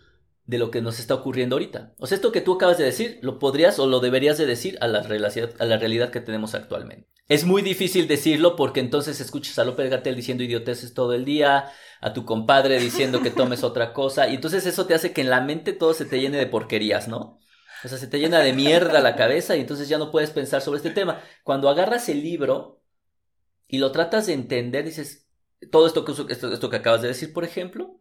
de 0.46 0.56
lo 0.56 0.70
que 0.70 0.80
nos 0.80 0.98
está 0.98 1.12
ocurriendo 1.12 1.56
ahorita. 1.56 1.92
O 1.98 2.06
sea, 2.06 2.16
esto 2.16 2.32
que 2.32 2.40
tú 2.40 2.54
acabas 2.54 2.78
de 2.78 2.84
decir, 2.84 3.18
lo 3.20 3.38
podrías 3.38 3.78
o 3.78 3.86
lo 3.86 4.00
deberías 4.00 4.38
de 4.38 4.46
decir 4.46 4.78
a 4.80 4.86
la, 4.88 5.00
a 5.00 5.64
la 5.66 5.76
realidad 5.76 6.10
que 6.10 6.22
tenemos 6.22 6.54
actualmente. 6.54 7.06
Es 7.28 7.44
muy 7.44 7.60
difícil 7.60 8.08
decirlo 8.08 8.56
porque 8.56 8.80
entonces 8.80 9.20
escuchas 9.20 9.58
a 9.58 9.64
López 9.66 9.90
Gatel 9.90 10.16
diciendo 10.16 10.42
idioteces 10.42 10.94
todo 10.94 11.12
el 11.12 11.26
día, 11.26 11.66
a 12.00 12.14
tu 12.14 12.24
compadre 12.24 12.80
diciendo 12.80 13.20
que 13.20 13.30
tomes 13.30 13.64
otra 13.64 13.92
cosa, 13.92 14.28
y 14.28 14.36
entonces 14.36 14.64
eso 14.64 14.86
te 14.86 14.94
hace 14.94 15.12
que 15.12 15.20
en 15.20 15.28
la 15.28 15.42
mente 15.42 15.74
todo 15.74 15.92
se 15.92 16.06
te 16.06 16.20
llene 16.20 16.38
de 16.38 16.46
porquerías, 16.46 17.06
¿no? 17.06 17.38
O 17.84 17.88
sea, 17.88 17.98
se 17.98 18.06
te 18.06 18.18
llena 18.18 18.40
de 18.40 18.52
mierda 18.52 19.00
la 19.00 19.16
cabeza 19.16 19.56
y 19.56 19.60
entonces 19.60 19.88
ya 19.88 19.98
no 19.98 20.10
puedes 20.10 20.30
pensar 20.30 20.62
sobre 20.62 20.78
este 20.78 20.90
tema. 20.90 21.22
Cuando 21.44 21.68
agarras 21.68 22.08
el 22.08 22.22
libro 22.22 22.82
y 23.68 23.78
lo 23.78 23.92
tratas 23.92 24.26
de 24.26 24.32
entender, 24.32 24.84
dices, 24.84 25.28
todo 25.70 25.86
esto 25.86 26.04
que, 26.04 26.12
esto, 26.32 26.52
esto 26.52 26.70
que 26.70 26.76
acabas 26.76 27.02
de 27.02 27.08
decir, 27.08 27.32
por 27.32 27.44
ejemplo, 27.44 28.00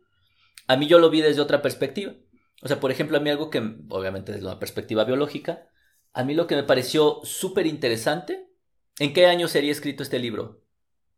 a 0.68 0.78
mí 0.78 0.88
yo 0.88 1.00
lo 1.00 1.10
vi 1.10 1.22
desde 1.22 1.42
otra 1.42 1.62
perspectiva. 1.62 2.14
O 2.62 2.68
sea, 2.68 2.80
por 2.80 2.92
ejemplo, 2.92 3.18
a 3.18 3.20
mí 3.20 3.30
algo 3.30 3.50
que, 3.50 3.60
obviamente 3.90 4.32
desde 4.32 4.46
una 4.46 4.60
perspectiva 4.60 5.04
biológica, 5.04 5.70
a 6.14 6.24
mí 6.24 6.34
lo 6.34 6.48
que 6.48 6.56
me 6.56 6.64
pareció 6.64 7.20
súper 7.24 7.68
interesante, 7.68 8.50
¿en 9.00 9.14
qué 9.14 9.28
año 9.28 9.48
sería 9.48 9.72
escrito 9.72 10.04
este 10.04 10.20
libro? 10.20 10.64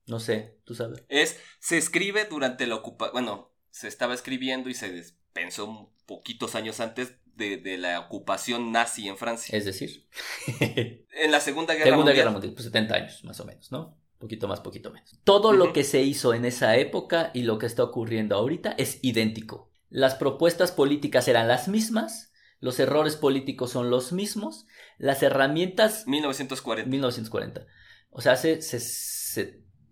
No 0.07 0.19
sé, 0.19 0.59
tú 0.63 0.73
sabes. 0.73 1.03
Es, 1.09 1.39
se 1.59 1.77
escribe 1.77 2.25
durante 2.25 2.65
la 2.65 2.75
ocupación, 2.75 3.13
bueno, 3.13 3.53
se 3.69 3.87
estaba 3.87 4.13
escribiendo 4.13 4.69
y 4.69 4.73
se 4.73 5.03
pensó 5.33 5.93
poquitos 6.05 6.55
años 6.55 6.79
antes 6.79 7.19
de, 7.37 7.77
la 7.77 7.99
ocupación 7.99 8.71
nazi 8.71 9.07
en 9.07 9.17
Francia. 9.17 9.57
Es 9.57 9.65
decir, 9.65 10.07
en 10.59 11.31
la 11.31 11.39
Segunda 11.39 11.73
Guerra 11.73 11.91
Segunda 11.91 12.11
Guerra 12.11 12.31
Mundial, 12.31 12.53
pues 12.53 12.65
70 12.65 12.95
años 12.95 13.23
más 13.23 13.39
o 13.39 13.45
menos, 13.45 13.71
¿no? 13.71 13.97
Poquito 14.17 14.47
más, 14.47 14.61
poquito 14.61 14.91
menos. 14.91 15.19
Todo 15.23 15.53
lo 15.53 15.73
que 15.73 15.83
se 15.83 16.01
hizo 16.01 16.33
en 16.33 16.45
esa 16.45 16.75
época 16.77 17.29
y 17.33 17.43
lo 17.43 17.59
que 17.59 17.67
está 17.67 17.83
ocurriendo 17.83 18.35
ahorita 18.35 18.73
es 18.77 18.99
idéntico. 19.03 19.69
Las 19.89 20.15
propuestas 20.15 20.71
políticas 20.71 21.27
eran 21.27 21.47
las 21.47 21.67
mismas, 21.67 22.33
los 22.59 22.79
errores 22.79 23.15
políticos 23.15 23.71
son 23.71 23.91
los 23.91 24.11
mismos, 24.11 24.65
las 24.97 25.21
herramientas... 25.21 26.07
1940. 26.07 26.89
1940. 26.89 27.67
O 28.09 28.21
sea, 28.21 28.31
hace, 28.33 28.59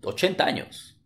80 0.02 0.44
años. 0.44 0.98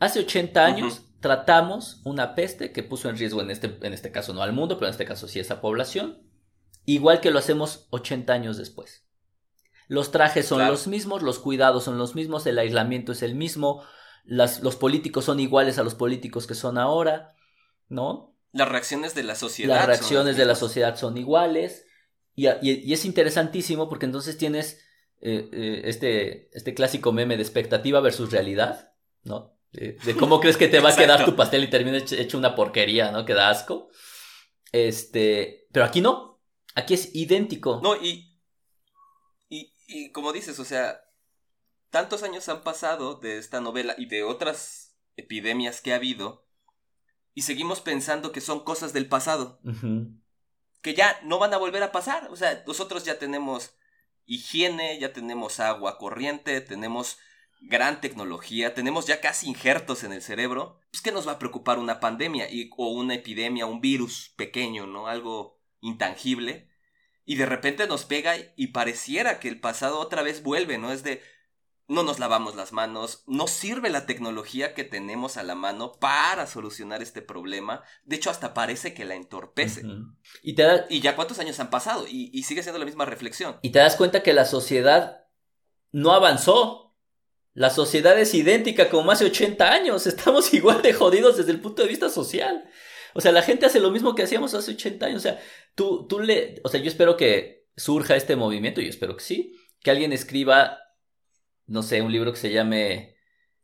Hace 0.00 0.20
80 0.20 0.64
años 0.64 1.07
tratamos 1.20 2.00
una 2.04 2.34
peste 2.34 2.72
que 2.72 2.82
puso 2.82 3.08
en 3.08 3.16
riesgo 3.16 3.40
en 3.40 3.50
este, 3.50 3.78
en 3.82 3.92
este 3.92 4.12
caso 4.12 4.32
no 4.32 4.42
al 4.42 4.52
mundo, 4.52 4.76
pero 4.76 4.86
en 4.86 4.92
este 4.92 5.04
caso 5.04 5.28
sí 5.28 5.40
esa 5.40 5.60
población, 5.60 6.22
igual 6.84 7.20
que 7.20 7.30
lo 7.30 7.38
hacemos 7.38 7.86
80 7.90 8.32
años 8.32 8.56
después. 8.56 9.04
Los 9.88 10.10
trajes 10.10 10.46
son 10.46 10.66
los 10.66 10.86
mismos, 10.86 11.22
los 11.22 11.38
cuidados 11.38 11.84
son 11.84 11.98
los 11.98 12.14
mismos, 12.14 12.46
el 12.46 12.58
aislamiento 12.58 13.12
es 13.12 13.22
el 13.22 13.34
mismo, 13.34 13.82
las, 14.24 14.60
los 14.60 14.76
políticos 14.76 15.24
son 15.24 15.40
iguales 15.40 15.78
a 15.78 15.82
los 15.82 15.94
políticos 15.94 16.46
que 16.46 16.54
son 16.54 16.76
ahora, 16.76 17.34
¿no? 17.88 18.36
Las 18.52 18.68
reacciones 18.68 19.14
de 19.14 19.22
la 19.22 19.34
sociedad. 19.34 19.76
Las 19.76 19.86
reacciones 19.86 20.36
de 20.36 20.44
la 20.44 20.54
sociedad 20.54 20.96
son 20.96 21.16
iguales. 21.16 21.86
Y, 22.34 22.48
y, 22.62 22.92
es 22.92 23.04
interesantísimo 23.04 23.88
porque 23.88 24.06
entonces 24.06 24.38
tienes 24.38 24.84
eh, 25.20 25.48
eh, 25.52 25.82
este, 25.84 26.56
este 26.56 26.74
clásico 26.74 27.12
meme 27.12 27.36
de 27.36 27.42
expectativa 27.42 28.00
versus 28.00 28.30
realidad, 28.30 28.92
¿no? 29.24 29.57
De, 29.72 30.16
cómo 30.18 30.40
crees 30.40 30.56
que 30.56 30.68
te 30.68 30.80
va 30.80 30.90
a 30.90 30.96
quedar 30.96 31.24
tu 31.24 31.36
pastel 31.36 31.64
y 31.64 31.70
termina 31.70 31.98
hecho 31.98 32.38
una 32.38 32.54
porquería, 32.54 33.10
¿no? 33.10 33.24
Que 33.24 33.34
da 33.34 33.50
asco. 33.50 33.90
Este, 34.72 35.66
pero 35.72 35.84
aquí 35.84 36.00
no. 36.00 36.40
Aquí 36.74 36.94
es 36.94 37.14
idéntico. 37.14 37.80
No, 37.82 37.96
y, 37.96 38.38
y, 39.48 39.74
y 39.86 40.12
como 40.12 40.32
dices, 40.32 40.58
o 40.58 40.64
sea, 40.64 41.00
tantos 41.90 42.22
años 42.22 42.48
han 42.48 42.62
pasado 42.62 43.16
de 43.16 43.38
esta 43.38 43.60
novela 43.60 43.94
y 43.98 44.06
de 44.06 44.22
otras 44.22 44.96
epidemias 45.16 45.80
que 45.80 45.92
ha 45.92 45.96
habido 45.96 46.48
y 47.38 47.42
seguimos 47.42 47.80
pensando 47.80 48.32
que 48.32 48.40
son 48.40 48.64
cosas 48.64 48.92
del 48.92 49.08
pasado. 49.08 49.60
Que 50.82 50.94
ya 50.94 51.20
no 51.22 51.38
van 51.38 51.54
a 51.54 51.56
volver 51.56 51.84
a 51.84 51.92
pasar. 51.92 52.26
O 52.32 52.36
sea, 52.36 52.64
nosotros 52.66 53.04
ya 53.04 53.20
tenemos 53.20 53.76
higiene, 54.26 54.98
ya 54.98 55.12
tenemos 55.12 55.60
agua 55.60 55.98
corriente, 55.98 56.60
tenemos 56.60 57.18
gran 57.60 58.00
tecnología, 58.00 58.74
tenemos 58.74 59.06
ya 59.06 59.20
casi 59.20 59.48
injertos 59.48 60.04
en 60.04 60.12
el 60.12 60.22
cerebro, 60.22 60.80
pues 60.90 61.02
¿qué 61.02 61.12
nos 61.12 61.26
va 61.26 61.32
a 61.32 61.38
preocupar 61.38 61.78
una 61.78 62.00
pandemia 62.00 62.50
y, 62.50 62.70
o 62.76 62.88
una 62.88 63.14
epidemia, 63.14 63.66
un 63.66 63.80
virus 63.80 64.32
pequeño, 64.36 64.86
¿no? 64.86 65.06
Algo 65.06 65.60
intangible. 65.80 66.68
Y 67.24 67.36
de 67.36 67.46
repente 67.46 67.86
nos 67.86 68.04
pega 68.04 68.36
y 68.56 68.68
pareciera 68.68 69.38
que 69.38 69.48
el 69.48 69.60
pasado 69.60 69.98
otra 69.98 70.22
vez 70.22 70.42
vuelve, 70.42 70.78
¿no? 70.78 70.92
Es 70.92 71.02
de, 71.02 71.20
no 71.88 72.02
nos 72.02 72.18
lavamos 72.18 72.54
las 72.54 72.72
manos, 72.72 73.24
no 73.26 73.48
sirve 73.48 73.90
la 73.90 74.06
tecnología 74.06 74.74
que 74.74 74.84
tenemos 74.84 75.36
a 75.36 75.42
la 75.42 75.54
mano 75.54 75.92
para 75.92 76.46
solucionar 76.46 77.02
este 77.02 77.22
problema. 77.22 77.82
De 78.04 78.16
hecho, 78.16 78.30
hasta 78.30 78.54
parece 78.54 78.94
que 78.94 79.04
la 79.04 79.14
entorpece. 79.14 79.82
y, 80.42 80.54
te 80.54 80.64
y 80.90 81.00
ya 81.00 81.16
cuántos 81.16 81.38
años 81.38 81.58
han 81.60 81.70
pasado 81.70 82.06
y, 82.06 82.30
y 82.32 82.42
sigue 82.44 82.62
siendo 82.62 82.78
la 82.78 82.84
misma 82.84 83.04
reflexión. 83.06 83.58
Y 83.62 83.70
te 83.70 83.78
das 83.78 83.96
cuenta 83.96 84.22
que 84.22 84.32
la 84.32 84.44
sociedad 84.44 85.24
no 85.90 86.12
avanzó. 86.12 86.87
La 87.58 87.70
sociedad 87.70 88.16
es 88.16 88.34
idéntica 88.34 88.88
como 88.88 89.10
hace 89.10 89.24
80 89.24 89.68
años. 89.68 90.06
Estamos 90.06 90.54
igual 90.54 90.80
de 90.80 90.92
jodidos 90.92 91.38
desde 91.38 91.50
el 91.50 91.60
punto 91.60 91.82
de 91.82 91.88
vista 91.88 92.08
social. 92.08 92.70
O 93.14 93.20
sea, 93.20 93.32
la 93.32 93.42
gente 93.42 93.66
hace 93.66 93.80
lo 93.80 93.90
mismo 93.90 94.14
que 94.14 94.22
hacíamos 94.22 94.54
hace 94.54 94.70
80 94.70 95.06
años. 95.06 95.18
O 95.18 95.22
sea, 95.22 95.40
tú, 95.74 96.06
tú 96.06 96.20
le. 96.20 96.60
O 96.62 96.68
sea, 96.68 96.80
yo 96.80 96.86
espero 96.86 97.16
que 97.16 97.66
surja 97.76 98.14
este 98.14 98.36
movimiento, 98.36 98.80
yo 98.80 98.88
espero 98.88 99.16
que 99.16 99.24
sí. 99.24 99.58
Que 99.82 99.90
alguien 99.90 100.12
escriba, 100.12 100.78
no 101.66 101.82
sé, 101.82 102.00
un 102.00 102.12
libro 102.12 102.30
que 102.30 102.38
se 102.38 102.52
llame 102.52 103.16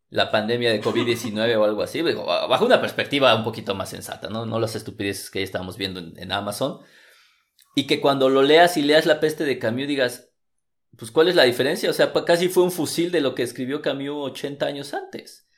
La 0.08 0.32
pandemia 0.32 0.72
de 0.72 0.82
COVID-19 0.82 1.56
o 1.56 1.64
algo 1.64 1.82
así. 1.82 2.02
Bajo 2.02 2.66
una 2.66 2.80
perspectiva 2.80 3.32
un 3.36 3.44
poquito 3.44 3.76
más 3.76 3.90
sensata, 3.90 4.28
¿no? 4.28 4.44
No 4.44 4.58
las 4.58 4.74
estupideces 4.74 5.30
que 5.30 5.38
ya 5.38 5.44
estábamos 5.44 5.76
viendo 5.76 6.00
en, 6.00 6.32
Amazon. 6.32 6.80
Y 7.76 7.86
que 7.86 8.00
cuando 8.00 8.28
lo 8.28 8.42
leas 8.42 8.76
y 8.76 8.82
leas 8.82 9.06
La 9.06 9.20
peste 9.20 9.44
de 9.44 9.60
Camus 9.60 9.86
digas, 9.86 10.33
pues 10.96 11.10
¿cuál 11.10 11.28
es 11.28 11.34
la 11.34 11.44
diferencia? 11.44 11.90
O 11.90 11.92
sea, 11.92 12.12
casi 12.24 12.48
fue 12.48 12.62
un 12.62 12.72
fusil 12.72 13.10
de 13.10 13.20
lo 13.20 13.34
que 13.34 13.42
escribió 13.42 13.82
Camus 13.82 14.30
80 14.30 14.66
años 14.66 14.94
antes. 14.94 15.48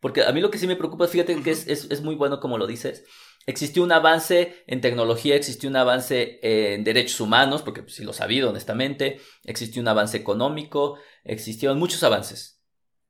Porque 0.00 0.22
a 0.22 0.32
mí 0.32 0.40
lo 0.40 0.50
que 0.50 0.58
sí 0.58 0.66
me 0.66 0.76
preocupa, 0.76 1.08
fíjate 1.08 1.42
que 1.42 1.50
es, 1.50 1.66
es, 1.66 2.00
muy 2.02 2.14
bueno 2.14 2.38
como 2.38 2.58
lo 2.58 2.66
dices, 2.66 3.04
existió 3.46 3.82
un 3.82 3.92
avance 3.92 4.62
en 4.66 4.80
tecnología, 4.80 5.34
existió 5.36 5.70
un 5.70 5.76
avance 5.76 6.38
en 6.42 6.84
derechos 6.84 7.20
humanos, 7.20 7.62
porque 7.62 7.82
pues, 7.82 7.94
sí 7.94 8.04
lo 8.04 8.12
sabido 8.12 8.50
honestamente, 8.50 9.20
existió 9.44 9.80
un 9.80 9.88
avance 9.88 10.16
económico, 10.16 10.98
existieron 11.24 11.78
muchos 11.78 12.02
avances. 12.02 12.62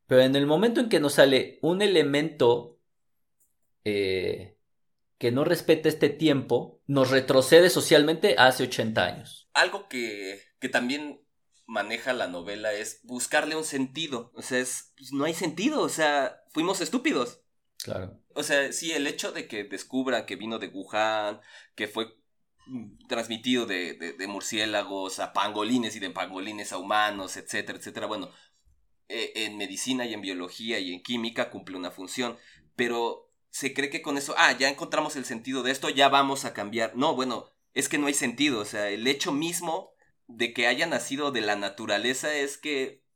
Pero 0.07 0.23
en 0.23 0.37
el 0.37 0.47
momento 0.47 0.81
en 0.81 0.89
que 0.89 1.01
nos 1.01 1.15
sale 1.15 1.59
un 1.63 1.83
elemento 1.83 2.79
eh, 3.85 4.57
que 5.19 5.33
no 5.33 5.45
respeta 5.45 5.89
este 5.89 6.09
tiempo, 6.09 6.81
nos 6.87 7.11
retrocede 7.11 7.69
socialmente 7.69 8.37
hace 8.39 8.63
80 8.63 9.05
años. 9.05 9.51
Algo 9.55 9.89
que, 9.89 10.41
que 10.61 10.69
también 10.69 11.26
maneja 11.67 12.13
la 12.13 12.29
novela 12.29 12.73
es 12.73 13.01
buscarle 13.03 13.57
un 13.57 13.65
sentido. 13.65 14.33
O 14.35 14.43
sea, 14.43 14.59
es, 14.59 14.93
pues, 14.97 15.13
no 15.13 15.25
hay 15.25 15.35
sentido, 15.35 15.83
o 15.83 15.89
sea, 15.89 16.43
fuimos 16.53 16.81
estúpidos. 16.81 17.43
Claro. 17.83 18.19
O 18.35 18.43
sea, 18.43 18.73
sí, 18.73 18.93
el 18.93 19.07
hecho 19.07 19.33
de 19.33 19.47
que 19.47 19.65
descubra 19.65 20.27
que 20.27 20.37
vino 20.37 20.59
de 20.59 20.69
Wuhan, 20.69 21.41
que 21.75 21.89
fue 21.89 22.17
transmitido 23.09 23.67
de, 23.67 23.95
de, 23.95 24.27
murciélagos 24.27 25.21
a 25.21 25.33
pangolines 25.33 25.95
y 25.95 26.01
de 26.01 26.11
pangolines 26.11 26.73
a 26.73 26.79
humanos, 26.79 27.37
etcétera, 27.37 27.79
etcétera. 27.79 28.07
Bueno, 28.07 28.31
eh, 29.09 29.33
en 29.37 29.57
medicina 29.57 30.05
y 30.05 30.15
en 30.15 30.21
biología 30.21 30.81
y 30.81 30.93
en 30.93 31.03
química 31.03 31.51
cumple 31.51 31.77
una 31.77 31.93
función, 31.93 32.37
pero 32.75 33.31
se 33.51 33.73
cree 33.73 33.89
que 33.89 34.03
con 34.03 34.19
eso, 34.19 34.35
ah, 34.37 34.53
ya 34.59 34.69
encontramos 34.69 35.15
el 35.17 35.25
sentido 35.25 35.63
de 35.63 35.71
esto, 35.71 35.89
ya 35.91 36.09
vamos 36.09 36.45
a 36.45 36.53
cambiar. 36.53 36.97
No, 36.97 37.15
bueno, 37.15 37.47
es 37.73 37.89
que 37.89 37.99
no 37.99 38.09
hay 38.09 38.15
sentido, 38.15 38.61
o 38.61 38.65
sea, 38.65 38.91
el 38.91 39.07
hecho 39.07 39.33
mismo 39.33 39.93
de 40.29 40.53
que 40.53 40.67
haya 40.67 40.87
nacido 40.87 41.31
de 41.31 41.41
la 41.41 41.57
naturaleza 41.57 42.35
es 42.35 42.59
que 42.59 43.07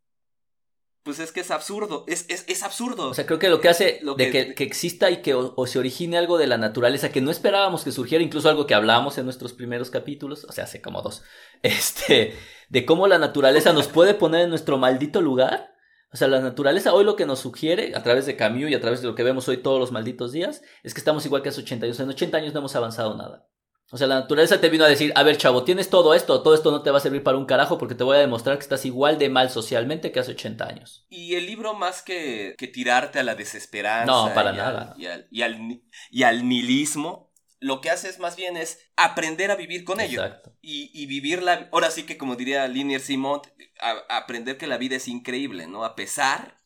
pues 1.02 1.18
es 1.18 1.32
que 1.32 1.40
es 1.40 1.50
absurdo, 1.50 2.04
es, 2.08 2.26
es, 2.28 2.44
es, 2.46 2.62
absurdo. 2.62 3.08
O 3.08 3.14
sea, 3.14 3.24
creo 3.24 3.38
que 3.38 3.48
lo 3.48 3.60
que 3.60 3.70
hace 3.70 4.00
lo 4.02 4.14
de 4.14 4.30
que, 4.30 4.54
que, 4.54 4.64
exista 4.64 5.10
y 5.10 5.22
que 5.22 5.32
o, 5.34 5.66
se 5.66 5.78
origine 5.78 6.18
algo 6.18 6.36
de 6.36 6.46
la 6.46 6.58
naturaleza 6.58 7.10
que 7.10 7.22
no 7.22 7.30
esperábamos 7.30 7.84
que 7.84 7.92
surgiera, 7.92 8.22
incluso 8.22 8.50
algo 8.50 8.66
que 8.66 8.74
hablábamos 8.74 9.16
en 9.16 9.24
nuestros 9.24 9.54
primeros 9.54 9.90
capítulos, 9.90 10.44
o 10.44 10.52
sea, 10.52 10.64
hace 10.64 10.82
como 10.82 11.00
dos, 11.00 11.22
este, 11.62 12.34
de 12.68 12.84
cómo 12.84 13.08
la 13.08 13.18
naturaleza 13.18 13.72
nos 13.72 13.88
puede 13.88 14.12
poner 14.14 14.42
en 14.42 14.50
nuestro 14.50 14.78
maldito 14.78 15.20
lugar. 15.20 15.74
O 16.12 16.16
sea, 16.16 16.26
la 16.26 16.40
naturaleza 16.40 16.92
hoy 16.92 17.04
lo 17.04 17.14
que 17.14 17.24
nos 17.24 17.38
sugiere, 17.38 17.94
a 17.94 18.02
través 18.02 18.26
de 18.26 18.36
Camus 18.36 18.68
y 18.70 18.74
a 18.74 18.80
través 18.80 19.00
de 19.00 19.06
lo 19.06 19.14
que 19.14 19.22
vemos 19.22 19.48
hoy 19.48 19.58
todos 19.58 19.78
los 19.78 19.92
malditos 19.92 20.32
días, 20.32 20.60
es 20.82 20.92
que 20.92 21.00
estamos 21.00 21.24
igual 21.24 21.42
que 21.42 21.50
hace 21.50 21.60
80 21.60 21.86
años. 21.86 22.00
En 22.00 22.08
80 22.08 22.36
años 22.36 22.52
no 22.52 22.58
hemos 22.58 22.74
avanzado 22.74 23.16
nada. 23.16 23.48
O 23.92 23.98
sea, 23.98 24.06
la 24.06 24.20
naturaleza 24.20 24.60
te 24.60 24.68
vino 24.68 24.84
a 24.84 24.88
decir, 24.88 25.12
a 25.16 25.24
ver, 25.24 25.36
chavo, 25.36 25.64
tienes 25.64 25.90
todo 25.90 26.14
esto, 26.14 26.42
todo 26.42 26.54
esto 26.54 26.70
no 26.70 26.82
te 26.82 26.92
va 26.92 26.98
a 26.98 27.00
servir 27.00 27.24
para 27.24 27.36
un 27.36 27.44
carajo 27.44 27.76
porque 27.76 27.96
te 27.96 28.04
voy 28.04 28.16
a 28.16 28.20
demostrar 28.20 28.56
que 28.56 28.62
estás 28.62 28.86
igual 28.86 29.18
de 29.18 29.28
mal 29.28 29.50
socialmente 29.50 30.12
que 30.12 30.20
hace 30.20 30.32
80 30.32 30.64
años. 30.64 31.06
Y 31.08 31.34
el 31.34 31.46
libro 31.46 31.74
más 31.74 32.00
que, 32.02 32.54
que 32.56 32.68
tirarte 32.68 33.18
a 33.18 33.24
la 33.24 33.34
desesperanza. 33.34 34.06
No, 34.06 34.32
para 34.32 34.52
y 34.52 34.56
nada. 34.56 34.92
Al, 34.92 35.00
y, 35.00 35.06
al, 35.06 35.28
y, 35.30 35.42
al, 35.42 35.82
y, 36.10 36.22
al, 36.22 36.48
nihilismo, 36.48 37.32
lo 37.58 37.80
que 37.80 37.90
hace 37.90 38.08
es 38.08 38.20
más 38.20 38.36
bien 38.36 38.56
es 38.56 38.78
aprender 38.94 39.50
a 39.50 39.56
vivir 39.56 39.82
con 39.82 40.00
ello. 40.00 40.22
Y, 40.62 40.92
y 40.94 41.06
vivirla, 41.06 41.68
ahora 41.72 41.90
sí 41.90 42.04
que 42.04 42.16
como 42.16 42.36
diría 42.36 42.68
Linier 42.68 43.00
Simont, 43.00 43.48
a, 43.80 44.18
aprender 44.18 44.56
que 44.56 44.68
la 44.68 44.78
vida 44.78 44.96
es 44.96 45.08
increíble, 45.08 45.66
¿no? 45.66 45.84
A 45.84 45.96
pesar 45.96 46.60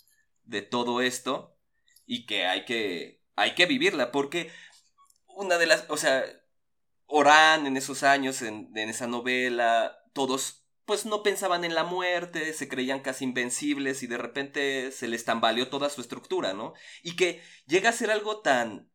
de 0.45 0.61
todo 0.61 1.01
esto 1.01 1.57
y 2.05 2.27
que 2.27 2.45
hay 2.45 2.67
que, 2.67 3.23
hay 3.35 3.55
que 3.55 3.65
vivirla 3.65 4.13
porque 4.13 4.51
una 5.27 5.57
de 5.57 5.67
las, 5.67 5.87
o 5.89 5.97
sea, 5.97 6.23
Orán 7.17 7.69
en 7.69 7.77
esos 7.77 8.03
años, 8.03 8.43
en, 8.43 8.77
esa 8.77 9.07
novela, 9.07 10.03
todos 10.15 10.67
pues 10.85 11.07
no 11.07 11.23
pensaban 11.23 11.65
en 11.65 11.77
la 11.77 11.85
muerte, 11.85 12.53
se 12.53 12.69
creían 12.69 13.03
casi 13.03 13.23
invencibles 13.23 14.03
y 14.03 14.09
de 14.09 14.19
repente 14.19 14.91
se 14.91 15.07
les 15.07 15.25
tambaleó 15.25 15.69
toda 15.69 15.91
su 15.91 16.01
estructura, 16.01 16.55
¿no? 16.55 16.75
Y 17.05 17.15
que 17.15 17.41
llega 17.67 17.91
a 17.91 17.93
ser 17.93 18.11
algo 18.11 18.41
tan, 18.41 18.91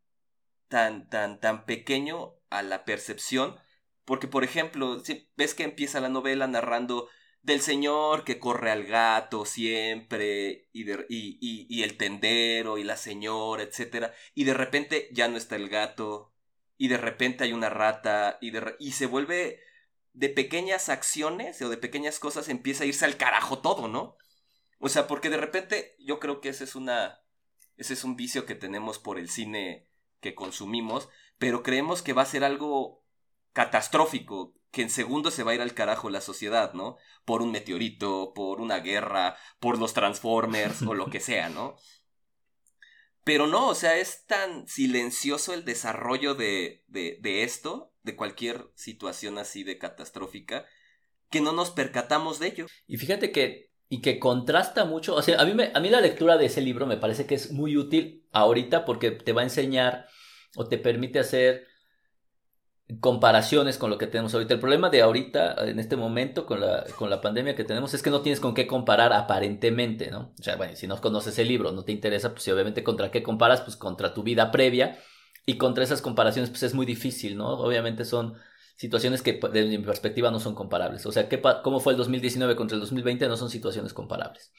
tan, 0.67 1.07
tan, 1.09 1.39
tan 1.39 1.65
pequeño 1.65 2.35
a 2.49 2.61
la 2.61 2.83
percepción, 2.83 3.55
porque 4.03 4.27
por 4.27 4.43
ejemplo, 4.43 5.01
ves 5.37 5.53
que 5.55 5.63
empieza 5.63 6.01
la 6.01 6.09
novela 6.09 6.45
narrando 6.45 7.07
del 7.41 7.61
señor 7.61 8.25
que 8.25 8.37
corre 8.37 8.69
al 8.69 8.83
gato 8.83 9.45
siempre 9.45 10.67
y, 10.73 10.83
de, 10.83 11.05
y, 11.07 11.37
y, 11.39 11.67
y 11.69 11.83
el 11.83 11.95
tendero 11.95 12.77
y 12.77 12.83
la 12.83 12.97
señora, 12.97 13.63
etcétera, 13.63 14.13
y 14.35 14.43
de 14.43 14.53
repente 14.53 15.07
ya 15.13 15.29
no 15.29 15.37
está 15.37 15.55
el 15.55 15.69
gato, 15.69 16.28
y 16.79 16.87
de 16.87 16.97
repente 16.97 17.43
hay 17.43 17.53
una 17.53 17.69
rata 17.69 18.39
y, 18.41 18.51
de, 18.51 18.75
y 18.79 18.93
se 18.93 19.05
vuelve 19.05 19.59
de 20.13 20.29
pequeñas 20.29 20.87
acciones 20.87 21.61
o 21.61 21.69
de 21.69 21.77
pequeñas 21.77 22.19
cosas 22.19 22.47
empieza 22.47 22.85
a 22.85 22.87
irse 22.87 23.03
al 23.03 23.17
carajo 23.17 23.59
todo, 23.59 23.89
¿no? 23.89 24.15
O 24.79 24.87
sea, 24.87 25.05
porque 25.05 25.29
de 25.29 25.37
repente 25.37 25.95
yo 25.99 26.19
creo 26.19 26.39
que 26.39 26.49
ese 26.49 26.63
es 26.63 26.75
una 26.75 27.19
ese 27.75 27.93
es 27.93 28.03
un 28.05 28.15
vicio 28.15 28.45
que 28.45 28.55
tenemos 28.55 28.97
por 28.97 29.19
el 29.19 29.29
cine 29.29 29.89
que 30.21 30.35
consumimos, 30.35 31.09
pero 31.37 31.63
creemos 31.63 32.01
que 32.01 32.13
va 32.13 32.21
a 32.21 32.25
ser 32.25 32.45
algo 32.45 33.03
catastrófico, 33.51 34.53
que 34.71 34.81
en 34.81 34.89
segundos 34.89 35.33
se 35.33 35.43
va 35.43 35.51
a 35.51 35.55
ir 35.55 35.61
al 35.61 35.73
carajo 35.73 36.09
la 36.09 36.21
sociedad, 36.21 36.73
¿no? 36.73 36.97
Por 37.25 37.41
un 37.41 37.51
meteorito, 37.51 38.33
por 38.33 38.61
una 38.61 38.79
guerra, 38.79 39.35
por 39.59 39.77
los 39.77 39.93
Transformers 39.99 40.81
o 40.83 40.93
lo 40.93 41.09
que 41.09 41.19
sea, 41.19 41.49
¿no? 41.49 41.75
Pero 43.29 43.45
no, 43.45 43.67
o 43.67 43.75
sea, 43.75 43.99
es 43.99 44.25
tan 44.25 44.67
silencioso 44.67 45.53
el 45.53 45.63
desarrollo 45.63 46.33
de, 46.33 46.83
de, 46.87 47.43
esto, 47.43 47.93
de 48.01 48.15
cualquier 48.15 48.71
situación 48.73 49.37
así 49.37 49.63
de 49.63 49.77
catastrófica, 49.77 50.65
que 51.29 51.39
no 51.39 51.51
nos 51.51 51.69
percatamos 51.69 52.39
de 52.39 52.47
ello. 52.47 52.65
Y 52.87 52.97
fíjate 52.97 53.31
que, 53.31 53.69
y 53.87 54.01
que 54.01 54.17
contrasta 54.17 54.83
mucho, 54.83 55.13
o 55.13 55.21
sea, 55.21 55.39
a 55.39 55.45
mí, 55.45 55.53
me, 55.53 55.71
a 55.75 55.79
mí 55.79 55.91
la 55.91 56.01
lectura 56.01 56.39
de 56.39 56.47
ese 56.47 56.61
libro 56.61 56.87
me 56.87 56.97
parece 56.97 57.27
que 57.27 57.35
es 57.35 57.51
muy 57.51 57.77
útil 57.77 58.25
ahorita 58.31 58.83
porque 58.83 59.11
te 59.11 59.31
va 59.31 59.41
a 59.41 59.43
enseñar 59.43 60.07
o 60.55 60.67
te 60.67 60.79
permite 60.79 61.19
hacer 61.19 61.67
comparaciones 62.99 63.77
con 63.77 63.89
lo 63.89 63.97
que 63.97 64.07
tenemos 64.07 64.33
ahorita. 64.33 64.55
El 64.55 64.59
problema 64.59 64.89
de 64.89 65.01
ahorita, 65.01 65.55
en 65.67 65.79
este 65.79 65.95
momento, 65.95 66.45
con 66.45 66.59
la, 66.61 66.85
con 66.97 67.09
la 67.09 67.21
pandemia 67.21 67.55
que 67.55 67.63
tenemos, 67.63 67.93
es 67.93 68.01
que 68.01 68.09
no 68.09 68.21
tienes 68.21 68.39
con 68.39 68.55
qué 68.55 68.65
comparar 68.65 69.13
aparentemente, 69.13 70.09
¿no? 70.09 70.33
O 70.39 70.43
sea, 70.43 70.55
bueno, 70.55 70.75
si 70.75 70.87
no 70.87 70.99
conoces 70.99 71.37
el 71.37 71.47
libro, 71.47 71.71
no 71.71 71.83
te 71.83 71.91
interesa, 71.91 72.31
pues 72.31 72.47
obviamente 72.47 72.83
contra 72.83 73.11
qué 73.11 73.21
comparas, 73.21 73.61
pues 73.61 73.75
contra 73.75 74.13
tu 74.13 74.23
vida 74.23 74.51
previa. 74.51 74.97
Y 75.45 75.57
contra 75.57 75.83
esas 75.83 76.01
comparaciones, 76.01 76.49
pues 76.49 76.63
es 76.63 76.73
muy 76.73 76.85
difícil, 76.85 77.37
¿no? 77.37 77.49
Obviamente 77.49 78.05
son 78.05 78.35
situaciones 78.75 79.21
que 79.21 79.39
desde 79.51 79.77
mi 79.77 79.83
perspectiva 79.83 80.31
no 80.31 80.39
son 80.39 80.55
comparables. 80.55 81.05
O 81.05 81.11
sea, 81.11 81.27
¿qué, 81.27 81.41
¿cómo 81.63 81.79
fue 81.79 81.93
el 81.93 81.97
2019 81.97 82.55
contra 82.55 82.75
el 82.75 82.81
2020? 82.81 83.27
No 83.27 83.37
son 83.37 83.49
situaciones 83.49 83.93
comparables. 83.93 84.51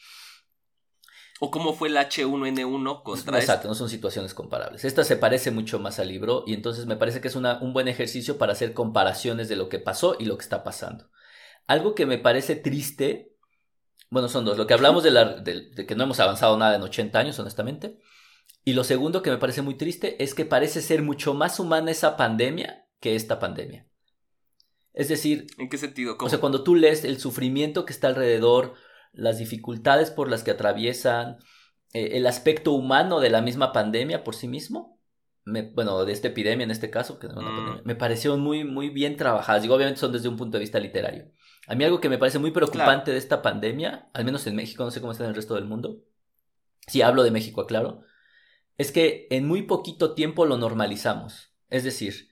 O 1.43 1.51
cómo 1.51 1.72
fue 1.72 1.88
el 1.88 1.97
H1N1 1.97 3.03
contra 3.03 3.38
Exacto, 3.38 3.66
no 3.66 3.74
son 3.74 3.88
situaciones 3.88 4.34
comparables. 4.34 4.84
Esta 4.84 5.05
se 5.05 5.16
parece 5.16 5.51
mucho 5.51 5.78
más 5.78 5.99
al 5.99 6.09
libro 6.09 6.45
y 6.47 6.53
entonces 6.53 6.84
me 6.84 6.97
parece 6.97 7.22
que 7.22 7.28
es 7.28 7.34
una, 7.34 7.59
un 7.62 7.72
buen 7.72 7.88
ejercicio 7.88 8.36
para 8.36 8.53
hacer 8.53 8.74
comparaciones 8.74 9.49
de 9.49 9.57
lo 9.57 9.70
que 9.70 9.78
pasó 9.78 10.16
y 10.18 10.26
lo 10.26 10.36
que 10.36 10.43
está 10.43 10.62
pasando. 10.62 11.09
Algo 11.66 11.95
que 11.95 12.05
me 12.05 12.18
parece 12.18 12.57
triste, 12.57 13.34
bueno, 14.11 14.28
son 14.28 14.45
dos. 14.45 14.59
Lo 14.59 14.66
que 14.66 14.74
hablamos 14.74 15.03
de, 15.03 15.12
la, 15.12 15.32
de, 15.41 15.70
de 15.70 15.86
que 15.86 15.95
no 15.95 16.05
hemos 16.05 16.20
avanzado 16.20 16.59
nada 16.59 16.76
en 16.76 16.82
80 16.82 17.18
años, 17.18 17.38
honestamente. 17.38 17.99
Y 18.62 18.74
lo 18.74 18.84
segundo 18.84 19.22
que 19.22 19.30
me 19.30 19.38
parece 19.38 19.62
muy 19.62 19.78
triste 19.78 20.22
es 20.22 20.34
que 20.34 20.45
parece 20.45 20.82
ser 20.82 21.01
mucho 21.01 21.32
más 21.32 21.59
humana 21.59 21.91
esa 21.91 22.18
pandemia 22.18 22.86
que 23.01 23.16
esta 23.16 23.38
pandemia. 23.38 23.88
Es 24.93 25.09
decir, 25.09 25.47
¿en 25.57 25.70
qué 25.70 25.78
sentido? 25.78 26.18
¿Cómo? 26.18 26.26
O 26.26 26.30
sea, 26.30 26.41
cuando 26.41 26.62
tú 26.62 26.74
lees 26.74 27.05
el 27.05 27.18
sufrimiento 27.18 27.86
que 27.86 27.95
está 27.95 28.09
alrededor, 28.09 28.74
las 29.12 29.38
dificultades 29.38 30.11
por 30.11 30.30
las 30.30 30.42
que 30.42 30.50
atraviesan, 30.50 31.38
eh, 31.92 32.11
el 32.12 32.26
aspecto 32.26 32.72
humano 32.72 33.20
de 33.20 33.30
la 33.30 33.42
misma 33.42 33.72
pandemia 33.72 34.24
por 34.24 34.34
sí 34.34 34.48
mismo, 34.48 34.98
me, 35.44 35.62
bueno, 35.62 36.04
de 36.04 36.12
esta 36.12 36.28
epidemia 36.28 36.64
en 36.64 36.70
este 36.70 36.90
caso, 36.90 37.18
que 37.18 37.26
no 37.26 37.40
una 37.40 37.50
mm. 37.50 37.56
pandemia, 37.56 37.82
me 37.84 37.96
parecieron 37.96 38.40
muy, 38.40 38.64
muy 38.64 38.90
bien 38.90 39.16
trabajadas. 39.16 39.62
Digo, 39.62 39.74
obviamente 39.74 40.00
son 40.00 40.12
desde 40.12 40.28
un 40.28 40.36
punto 40.36 40.58
de 40.58 40.61
vista 40.61 40.78
literario. 40.78 41.30
A 41.66 41.74
mí 41.74 41.84
algo 41.84 42.00
que 42.00 42.08
me 42.08 42.18
parece 42.18 42.38
muy 42.38 42.50
preocupante 42.50 43.04
claro. 43.04 43.12
de 43.12 43.18
esta 43.18 43.42
pandemia, 43.42 44.08
al 44.12 44.24
menos 44.24 44.46
en 44.46 44.56
México, 44.56 44.84
no 44.84 44.90
sé 44.90 45.00
cómo 45.00 45.12
está 45.12 45.24
en 45.24 45.30
el 45.30 45.36
resto 45.36 45.54
del 45.54 45.64
mundo, 45.64 46.02
si 46.86 47.02
hablo 47.02 47.22
de 47.22 47.30
México, 47.30 47.61
aclaro, 47.61 48.02
es 48.76 48.92
que 48.92 49.26
en 49.30 49.46
muy 49.46 49.62
poquito 49.62 50.14
tiempo 50.14 50.46
lo 50.46 50.56
normalizamos. 50.56 51.52
Es 51.68 51.84
decir, 51.84 52.30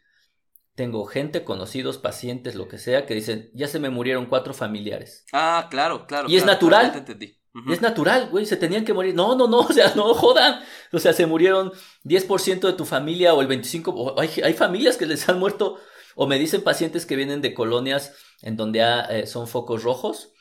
tengo 0.78 1.06
gente, 1.06 1.42
conocidos, 1.42 1.98
pacientes, 1.98 2.54
lo 2.54 2.68
que 2.68 2.78
sea, 2.78 3.04
que 3.04 3.12
dicen, 3.12 3.50
ya 3.52 3.66
se 3.66 3.80
me 3.80 3.90
murieron 3.90 4.26
cuatro 4.26 4.54
familiares. 4.54 5.24
Ah, 5.32 5.66
claro, 5.68 6.06
claro. 6.06 6.28
Y 6.28 6.36
es 6.36 6.46
natural. 6.46 6.92
Te 6.92 6.98
entendí. 6.98 7.36
Uh 7.52 7.58
-huh. 7.58 7.72
Es 7.72 7.82
natural, 7.82 8.28
güey, 8.30 8.46
se 8.46 8.56
tenían 8.56 8.84
que 8.84 8.94
morir. 8.94 9.12
No, 9.12 9.34
no, 9.34 9.48
no, 9.48 9.58
o 9.68 9.72
sea, 9.72 9.92
no 9.96 10.14
jodan. 10.14 10.60
O 10.92 11.00
sea, 11.00 11.12
se 11.12 11.26
murieron 11.26 11.72
10% 12.04 12.68
de 12.68 12.74
tu 12.74 12.84
familia 12.84 13.34
o 13.34 13.42
el 13.42 13.48
25%. 13.48 13.92
O 13.92 14.20
hay, 14.20 14.30
hay, 14.44 14.52
familias 14.52 14.96
que 14.96 15.06
les 15.06 15.28
han 15.28 15.40
muerto, 15.40 15.80
o 16.14 16.28
me 16.28 16.38
dicen 16.38 16.62
pacientes 16.62 17.06
que 17.06 17.16
vienen 17.16 17.42
de 17.42 17.54
colonias 17.54 18.14
en 18.42 18.56
donde 18.56 18.84
ha, 18.84 19.00
eh, 19.06 19.26
son 19.26 19.48
focos 19.48 19.82
rojos. 19.82 20.32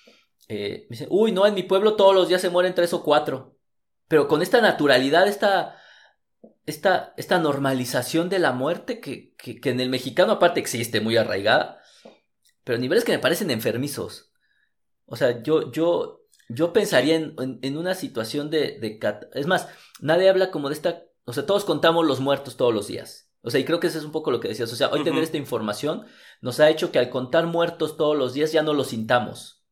Eh, 0.49 0.85
me 0.87 0.93
dicen, 0.93 1.07
uy, 1.09 1.31
no, 1.31 1.47
en 1.47 1.55
mi 1.55 1.63
pueblo 1.63 1.95
todos 1.95 2.13
los 2.13 2.27
días 2.27 2.41
se 2.41 2.51
mueren 2.51 2.75
tres 2.75 2.93
o 2.93 3.01
cuatro. 3.01 3.57
Pero 4.07 4.27
con 4.27 4.43
esta 4.43 4.61
naturalidad, 4.61 5.27
esta 5.27 5.77
esta, 6.67 7.13
esta 7.17 7.39
normalización 7.39 8.29
de 8.29 8.39
la 8.39 8.51
muerte 8.51 8.99
que, 8.99 9.33
que, 9.37 9.59
que, 9.59 9.69
en 9.69 9.79
el 9.79 9.89
mexicano 9.89 10.33
aparte 10.33 10.59
existe 10.59 11.01
muy 11.01 11.15
arraigada, 11.17 11.81
pero 12.63 12.77
a 12.77 12.81
niveles 12.81 13.05
que 13.05 13.13
me 13.13 13.19
parecen 13.19 13.49
enfermizos. 13.49 14.31
O 15.05 15.15
sea, 15.15 15.41
yo, 15.41 15.71
yo, 15.71 16.25
yo 16.49 16.73
pensaría 16.73 17.15
en, 17.15 17.35
en, 17.39 17.59
en 17.61 17.77
una 17.77 17.95
situación 17.95 18.49
de, 18.49 18.77
de... 18.79 18.99
Es 19.33 19.47
más, 19.47 19.69
nadie 20.01 20.29
habla 20.29 20.51
como 20.51 20.67
de 20.67 20.75
esta... 20.75 21.03
O 21.23 21.31
sea, 21.31 21.45
todos 21.45 21.63
contamos 21.63 22.05
los 22.05 22.19
muertos 22.19 22.57
todos 22.57 22.73
los 22.73 22.87
días. 22.87 23.31
O 23.41 23.49
sea, 23.49 23.61
y 23.61 23.65
creo 23.65 23.79
que 23.79 23.87
eso 23.87 23.97
es 23.97 24.03
un 24.03 24.11
poco 24.11 24.31
lo 24.31 24.41
que 24.41 24.49
decías. 24.49 24.71
O 24.71 24.75
sea, 24.75 24.89
hoy 24.89 24.99
uh 24.99 25.01
-huh. 25.01 25.05
tener 25.05 25.23
esta 25.23 25.37
información 25.37 26.05
nos 26.41 26.59
ha 26.59 26.69
hecho 26.69 26.91
que 26.91 26.99
al 26.99 27.09
contar 27.09 27.47
muertos 27.47 27.95
todos 27.95 28.17
los 28.17 28.33
días 28.33 28.51
ya 28.51 28.63
no 28.63 28.73
lo 28.73 28.83
sintamos. 28.83 29.63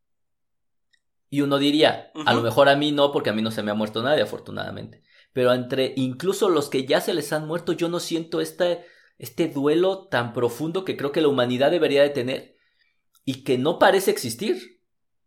Y 1.30 1.41
uno 1.41 1.57
diría, 1.57 2.11
uh 2.16 2.20
-huh. 2.20 2.24
a 2.28 2.34
lo 2.34 2.41
mejor 2.41 2.70
a 2.70 2.78
mí 2.78 2.93
no, 2.93 3.11
porque 3.11 3.32
a 3.32 3.34
mí 3.34 3.41
no 3.41 3.51
se 3.51 3.63
me 3.63 3.72
ha 3.72 3.76
muerto 3.76 4.01
nadie, 4.01 4.22
afortunadamente 4.22 5.03
pero 5.36 5.54
entre 5.54 5.92
incluso 5.98 6.48
los 6.48 6.70
que 6.70 6.86
ya 6.86 7.02
se 7.02 7.14
les 7.14 7.34
han 7.34 7.46
muerto, 7.46 7.74
yo 7.74 7.90
no 7.90 8.00
siento 8.00 8.40
este, 8.40 8.86
este 9.18 9.50
duelo 9.50 10.08
tan 10.08 10.32
profundo 10.32 10.86
que 10.86 10.96
creo 10.96 11.12
que 11.12 11.20
la 11.20 11.28
humanidad 11.28 11.72
debería 11.72 12.04
de 12.04 12.10
tener 12.10 12.56
y 13.26 13.44
que 13.44 13.58
no 13.58 13.78
parece 13.78 14.12
existir. 14.12 14.80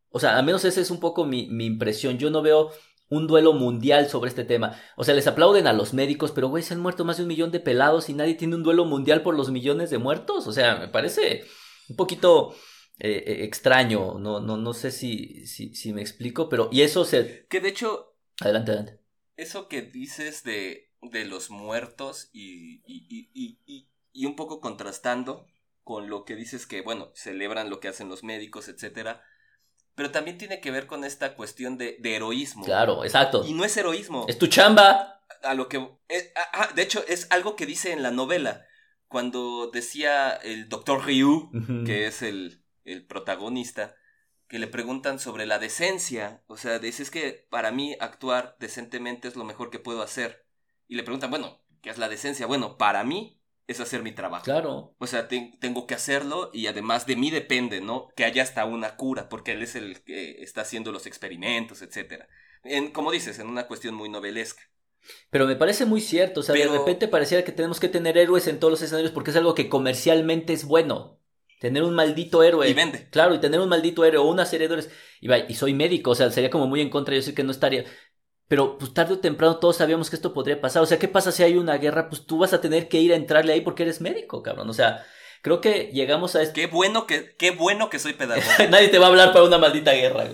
O 0.09 0.19
sea, 0.19 0.39
al 0.39 0.47
menos 0.47 0.65
esa 0.65 0.81
es 0.81 0.91
un 0.91 0.99
poco 0.99 1.27
mi, 1.27 1.49
mi 1.49 1.67
impresión. 1.67 2.17
Yo 2.17 2.31
no 2.31 2.41
veo 2.41 2.71
un 3.11 3.27
duelo 3.27 3.53
mundial 3.53 4.09
sobre 4.09 4.31
este 4.31 4.45
tema. 4.45 4.81
O 4.97 5.05
sea, 5.05 5.13
les 5.13 5.27
aplauden 5.27 5.67
a 5.67 5.75
los 5.75 5.93
médicos, 5.93 6.33
pero 6.33 6.49
güey, 6.49 6.63
se 6.63 6.73
han 6.73 6.81
muerto 6.81 7.05
más 7.05 7.19
de 7.19 7.25
un 7.25 7.29
millón 7.29 7.51
de 7.51 7.61
pelados 7.61 8.09
y 8.09 8.15
nadie 8.15 8.35
tiene 8.35 8.57
un 8.57 8.63
duelo 8.63 8.87
mundial 8.87 9.21
por 9.21 9.37
los 9.37 9.51
millones 9.51 9.91
de 9.91 9.99
muertos. 9.99 10.47
O 10.47 10.53
sea, 10.55 10.77
me 10.77 10.89
parece 10.89 11.45
un 11.91 11.97
poquito 11.97 12.55
eh, 12.99 13.25
eh, 13.27 13.45
extraño. 13.45 14.19
No, 14.19 14.41
no, 14.41 14.57
no 14.57 14.73
sé 14.73 14.91
si, 14.91 15.47
si, 15.47 15.75
si 15.75 15.93
me 15.93 16.01
explico, 16.01 16.49
pero. 16.49 16.71
Y 16.73 16.81
eso 16.81 17.05
se. 17.05 17.47
Que 17.51 17.61
de 17.61 17.69
hecho. 17.69 18.15
Adelante, 18.41 18.71
adelante 18.71 18.98
eso 19.39 19.69
que 19.69 19.81
dices 19.81 20.43
de, 20.45 20.91
de 21.01 21.25
los 21.25 21.49
muertos 21.49 22.29
y, 22.33 22.83
y, 22.87 23.07
y, 23.09 23.59
y, 23.65 23.89
y 24.13 24.27
un 24.27 24.37
poco 24.37 24.61
contrastando 24.61 25.47
con 25.85 26.11
lo 26.11 26.25
que 26.27 26.37
dices 26.37 26.67
que, 26.67 26.83
bueno, 26.83 27.11
celebran 27.15 27.71
lo 27.71 27.81
que 27.81 27.89
hacen 27.89 28.11
los 28.11 28.23
médicos, 28.23 28.69
etcétera. 28.69 29.23
Pero 29.95 30.11
también 30.11 30.39
tiene 30.39 30.61
que 30.61 30.71
ver 30.71 30.87
con 30.87 31.03
esta 31.03 31.35
cuestión 31.35 31.79
de, 31.79 31.97
de 32.01 32.17
heroísmo. 32.17 32.65
Claro, 32.65 33.05
exacto. 33.05 33.45
Y 33.47 33.53
no 33.55 33.65
es 33.65 33.77
heroísmo. 33.77 34.27
Es 34.29 34.39
tu 34.39 34.47
chamba. 34.49 35.23
A 35.43 35.55
lo 35.55 35.69
que. 35.69 35.89
Es, 36.09 36.31
ah, 36.53 36.71
de 36.75 36.83
hecho, 36.83 37.05
es 37.09 37.27
algo 37.31 37.57
que 37.57 37.67
dice 37.67 37.93
en 37.93 38.03
la 38.03 38.11
novela. 38.11 38.65
Cuando 39.09 39.71
decía 39.73 40.31
el 40.31 40.69
doctor 40.69 41.07
Ryu, 41.07 41.31
uh 41.31 41.51
-huh. 41.53 41.87
que 41.87 42.07
es 42.07 42.23
el, 42.23 42.63
el 42.85 43.07
protagonista, 43.07 43.95
que 44.49 44.59
le 44.59 44.67
preguntan 44.67 45.19
sobre 45.19 45.47
la 45.47 45.59
decencia. 45.59 46.43
O 46.47 46.57
sea, 46.57 46.79
dice, 46.79 47.03
es 47.03 47.11
que 47.11 47.47
para 47.51 47.71
mí 47.71 47.97
actuar 48.01 48.57
decentemente 48.59 49.29
es 49.29 49.37
lo 49.37 49.45
mejor 49.45 49.71
que 49.71 49.79
puedo 49.79 50.03
hacer. 50.03 50.47
Y 50.89 50.97
le 50.97 51.03
preguntan, 51.03 51.31
bueno, 51.31 51.63
¿qué 51.83 51.91
es 51.91 51.99
la 51.99 52.09
decencia? 52.09 52.47
Bueno, 52.47 52.79
para 52.79 53.05
mí 53.05 53.39
es 53.67 53.81
hacer 53.81 54.03
mi 54.03 54.13
trabajo. 54.13 54.45
Claro. 54.45 54.95
O 54.99 55.07
sea, 55.07 55.29
tengo 55.29 55.87
que 55.87 55.95
hacerlo 55.95 56.51
y 56.55 56.67
además 56.67 57.07
de 57.07 57.17
mí 57.17 57.31
depende, 57.31 57.83
¿no? 57.83 58.09
Que 58.17 58.25
haya 58.25 58.43
hasta 58.43 58.65
una 58.65 58.97
cura, 58.97 59.29
porque 59.29 59.53
él 59.53 59.63
es 59.63 59.77
el 59.77 60.03
que 60.03 60.43
está 60.43 60.63
haciendo 60.63 60.91
los 60.91 61.07
experimentos, 61.07 61.83
etc. 61.83 62.25
En, 62.65 62.91
como 62.91 63.13
dices, 63.13 63.39
en 63.39 63.47
una 63.47 63.67
cuestión 63.67 63.95
muy 63.95 64.09
novelesca. 64.09 64.63
Pero 65.31 65.47
me 65.47 65.57
parece 65.57 65.85
muy 65.85 66.01
cierto, 66.01 66.41
o 66.41 66.43
sea, 66.43 66.55
de 66.55 66.67
repente 66.67 67.07
pareciera 67.09 67.45
que 67.45 67.53
tenemos 67.53 67.79
que 67.79 67.89
tener 67.89 68.19
héroes 68.19 68.47
en 68.47 68.59
todos 68.59 68.73
los 68.73 68.83
escenarios 68.83 69.13
porque 69.13 69.31
es 69.31 69.37
algo 69.37 69.55
que 69.55 69.69
comercialmente 69.69 70.53
es 70.55 70.65
bueno. 70.65 71.18
Tener 71.59 71.83
un 71.83 71.95
maldito 71.95 72.43
héroe. 72.43 72.69
Y 72.69 72.75
vende. 72.75 73.09
Claro, 73.11 73.35
y 73.35 73.41
tener 73.41 73.61
un 73.61 73.69
maldito 73.69 74.05
héroe 74.05 74.21
o 74.21 74.29
una 74.29 74.47
serie 74.47 74.69
de 74.69 74.75
héroes. 74.75 74.91
Y, 75.21 75.33
y 75.33 75.55
soy 75.55 75.75
médico, 75.75 76.13
o 76.13 76.15
sea, 76.15 76.31
sería 76.31 76.51
como 76.51 76.67
muy 76.67 76.81
en 76.81 76.91
contra. 76.91 77.15
Yo 77.15 77.23
sé 77.23 77.35
que 77.35 77.43
no 77.43 77.51
estaría. 77.51 77.85
Pero 78.49 78.79
pues 78.79 78.95
tarde 78.95 79.15
o 79.15 79.19
temprano 79.19 79.59
todos 79.59 79.77
sabíamos 79.77 80.09
que 80.09 80.17
esto 80.17 80.33
podría 80.33 80.61
pasar. 80.61 80.83
O 80.83 80.87
sea, 80.87 80.99
¿qué 80.99 81.09
pasa 81.09 81.33
si 81.33 81.43
hay 81.43 81.57
una 81.57 81.77
guerra? 81.77 82.09
Pues 82.09 82.25
tú 82.25 82.39
vas 82.39 82.53
a 82.55 82.61
tener 82.61 82.89
que 82.89 83.01
ir 83.01 83.13
a 83.13 83.17
entrarle 83.17 83.53
ahí 83.53 83.61
porque 83.61 83.83
eres 83.83 84.01
médico, 84.01 84.43
cabrón. 84.43 84.71
O 84.71 84.73
sea, 84.73 85.05
creo 85.43 85.61
que 85.61 85.91
llegamos 85.93 86.35
a 86.35 86.43
esto. 86.43 86.55
Qué 86.55 86.67
bueno 86.67 87.07
que, 87.07 87.37
qué 87.37 87.51
bueno 87.51 87.91
que 87.91 87.99
soy 87.99 88.15
pedagogo. 88.15 88.47
Nadie 88.71 88.89
te 88.89 88.99
va 88.99 89.07
a 89.07 89.09
hablar 89.11 89.33
para 89.33 89.45
una 89.45 89.59
maldita 89.59 89.93
guerra. 89.93 90.29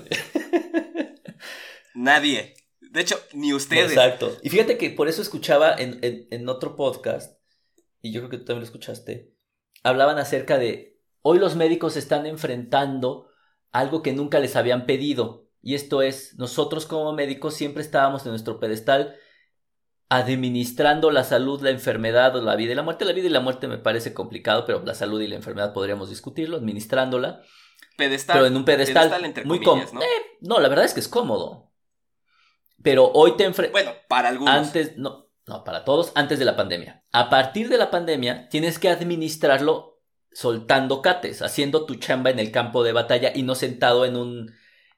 Nadie. 1.94 2.54
De 2.80 3.00
hecho, 3.00 3.20
ni 3.32 3.52
ustedes. 3.52 3.90
Exacto. 3.90 4.36
Y 4.42 4.50
fíjate 4.50 4.78
que 4.78 4.90
por 4.90 5.08
eso 5.08 5.20
escuchaba 5.20 5.74
en, 5.74 5.98
en, 6.02 6.28
en 6.30 6.48
otro 6.48 6.76
podcast, 6.76 7.40
y 8.00 8.12
yo 8.12 8.20
creo 8.20 8.30
que 8.30 8.38
tú 8.38 8.44
también 8.44 8.60
lo 8.60 8.66
escuchaste, 8.66 9.34
hablaban 9.82 10.18
acerca 10.18 10.58
de 10.58 10.93
hoy 11.26 11.38
los 11.38 11.56
médicos 11.56 11.96
están 11.96 12.26
enfrentando 12.26 13.28
algo 13.72 14.02
que 14.02 14.12
nunca 14.12 14.38
les 14.38 14.56
habían 14.56 14.84
pedido 14.84 15.48
y 15.62 15.74
esto 15.74 16.02
es, 16.02 16.36
nosotros 16.38 16.84
como 16.84 17.12
médicos 17.14 17.54
siempre 17.54 17.82
estábamos 17.82 18.24
en 18.26 18.30
nuestro 18.30 18.60
pedestal 18.60 19.16
administrando 20.10 21.10
la 21.10 21.24
salud, 21.24 21.62
la 21.62 21.70
enfermedad 21.70 22.36
o 22.36 22.42
la 22.42 22.54
vida 22.54 22.72
y 22.72 22.74
la 22.74 22.82
muerte. 22.82 23.06
La 23.06 23.14
vida 23.14 23.28
y 23.28 23.30
la 23.30 23.40
muerte 23.40 23.66
me 23.66 23.78
parece 23.78 24.12
complicado, 24.12 24.66
pero 24.66 24.82
la 24.84 24.94
salud 24.94 25.20
y 25.22 25.26
la 25.26 25.36
enfermedad 25.36 25.72
podríamos 25.72 26.10
discutirlo, 26.10 26.58
administrándola. 26.58 27.40
Pedestal. 27.96 28.36
Pero 28.36 28.46
en 28.46 28.56
un 28.56 28.64
pedestal, 28.66 29.10
muy 29.46 29.62
cómodo. 29.62 29.88
¿no? 29.94 30.02
Eh, 30.02 30.06
no, 30.40 30.60
la 30.60 30.68
verdad 30.68 30.84
es 30.84 30.92
que 30.92 31.00
es 31.00 31.08
cómodo. 31.08 31.72
Pero 32.82 33.10
hoy 33.12 33.36
te 33.36 33.44
enfrentas... 33.44 33.72
Bueno, 33.72 33.92
para 34.06 34.28
algunos. 34.28 34.54
Antes, 34.54 34.98
no, 34.98 35.30
no, 35.46 35.64
para 35.64 35.86
todos, 35.86 36.12
antes 36.14 36.38
de 36.38 36.44
la 36.44 36.56
pandemia. 36.56 37.02
A 37.10 37.30
partir 37.30 37.70
de 37.70 37.78
la 37.78 37.90
pandemia, 37.90 38.50
tienes 38.50 38.78
que 38.78 38.90
administrarlo 38.90 39.93
soltando 40.34 41.00
cates, 41.00 41.40
haciendo 41.40 41.86
tu 41.86 41.94
chamba 41.94 42.30
en 42.30 42.38
el 42.38 42.50
campo 42.50 42.82
de 42.82 42.92
batalla 42.92 43.32
y 43.34 43.42
no 43.42 43.54
sentado 43.54 44.04
en 44.04 44.16
un 44.16 44.52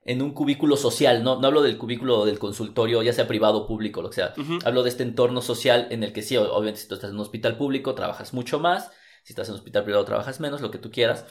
en 0.06 0.22
un 0.22 0.32
cubículo 0.32 0.76
social, 0.76 1.24
no, 1.24 1.40
no 1.40 1.48
hablo 1.48 1.62
del 1.62 1.78
cubículo 1.78 2.24
del 2.24 2.38
consultorio, 2.38 3.02
ya 3.02 3.12
sea 3.12 3.26
privado 3.26 3.58
o 3.58 3.66
público, 3.66 4.02
lo 4.02 4.10
que 4.10 4.14
sea. 4.14 4.34
Hablo 4.64 4.84
de 4.84 4.88
este 4.88 5.02
entorno 5.02 5.42
social 5.42 5.88
en 5.90 6.04
el 6.04 6.12
que 6.12 6.22
sí, 6.22 6.36
obviamente 6.36 6.80
si 6.80 6.86
tú 6.86 6.94
estás 6.94 7.10
en 7.10 7.16
un 7.16 7.22
hospital 7.22 7.56
público 7.56 7.96
trabajas 7.96 8.32
mucho 8.32 8.60
más, 8.60 8.92
si 9.24 9.32
estás 9.32 9.48
en 9.48 9.54
un 9.54 9.58
hospital 9.58 9.82
privado 9.82 10.04
trabajas 10.04 10.38
menos, 10.38 10.60
lo 10.60 10.70
que 10.70 10.78
tú 10.78 10.92
quieras. 10.92 11.26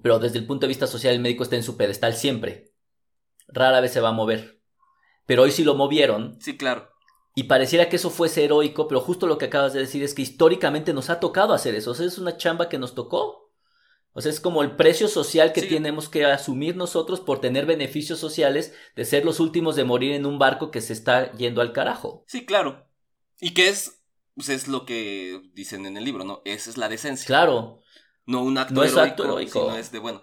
Pero 0.00 0.20
desde 0.20 0.38
el 0.38 0.46
punto 0.46 0.66
de 0.66 0.68
vista 0.68 0.86
social 0.86 1.12
el 1.12 1.20
médico 1.20 1.42
está 1.42 1.56
en 1.56 1.64
su 1.64 1.76
pedestal 1.76 2.14
siempre. 2.14 2.72
Rara 3.48 3.80
vez 3.80 3.92
se 3.92 4.00
va 4.00 4.10
a 4.10 4.12
mover. 4.12 4.60
Pero 5.26 5.42
hoy 5.42 5.50
sí 5.50 5.64
lo 5.64 5.74
movieron. 5.74 6.40
Sí, 6.40 6.56
claro. 6.56 6.91
Y 7.34 7.44
pareciera 7.44 7.88
que 7.88 7.96
eso 7.96 8.10
fuese 8.10 8.44
heroico, 8.44 8.88
pero 8.88 9.00
justo 9.00 9.26
lo 9.26 9.38
que 9.38 9.46
acabas 9.46 9.72
de 9.72 9.80
decir 9.80 10.02
es 10.02 10.12
que 10.12 10.22
históricamente 10.22 10.92
nos 10.92 11.08
ha 11.08 11.18
tocado 11.18 11.54
hacer 11.54 11.74
eso. 11.74 11.92
O 11.92 11.94
sea, 11.94 12.06
es 12.06 12.18
una 12.18 12.36
chamba 12.36 12.68
que 12.68 12.78
nos 12.78 12.94
tocó. 12.94 13.50
O 14.14 14.20
sea, 14.20 14.30
es 14.30 14.40
como 14.40 14.62
el 14.62 14.76
precio 14.76 15.08
social 15.08 15.54
que 15.54 15.62
tenemos 15.62 16.10
que 16.10 16.26
asumir 16.26 16.76
nosotros 16.76 17.20
por 17.20 17.40
tener 17.40 17.64
beneficios 17.64 18.18
sociales 18.18 18.74
de 18.94 19.06
ser 19.06 19.24
los 19.24 19.40
últimos 19.40 19.74
de 19.74 19.84
morir 19.84 20.12
en 20.12 20.26
un 20.26 20.38
barco 20.38 20.70
que 20.70 20.82
se 20.82 20.92
está 20.92 21.32
yendo 21.32 21.62
al 21.62 21.72
carajo. 21.72 22.22
Sí, 22.26 22.44
claro. 22.44 22.86
Y 23.40 23.54
que 23.54 23.68
es, 23.68 24.04
pues 24.34 24.50
es 24.50 24.68
lo 24.68 24.84
que 24.84 25.40
dicen 25.54 25.86
en 25.86 25.96
el 25.96 26.04
libro, 26.04 26.24
¿no? 26.24 26.42
Esa 26.44 26.68
es 26.68 26.76
la 26.76 26.90
decencia. 26.90 27.26
Claro. 27.26 27.80
No 28.26 28.42
un 28.42 28.58
acto, 28.58 28.84
heroico, 28.84 29.00
acto 29.00 29.24
heroico, 29.24 29.62
sino 29.62 29.76
es 29.78 29.90
de, 29.90 29.98
bueno. 29.98 30.20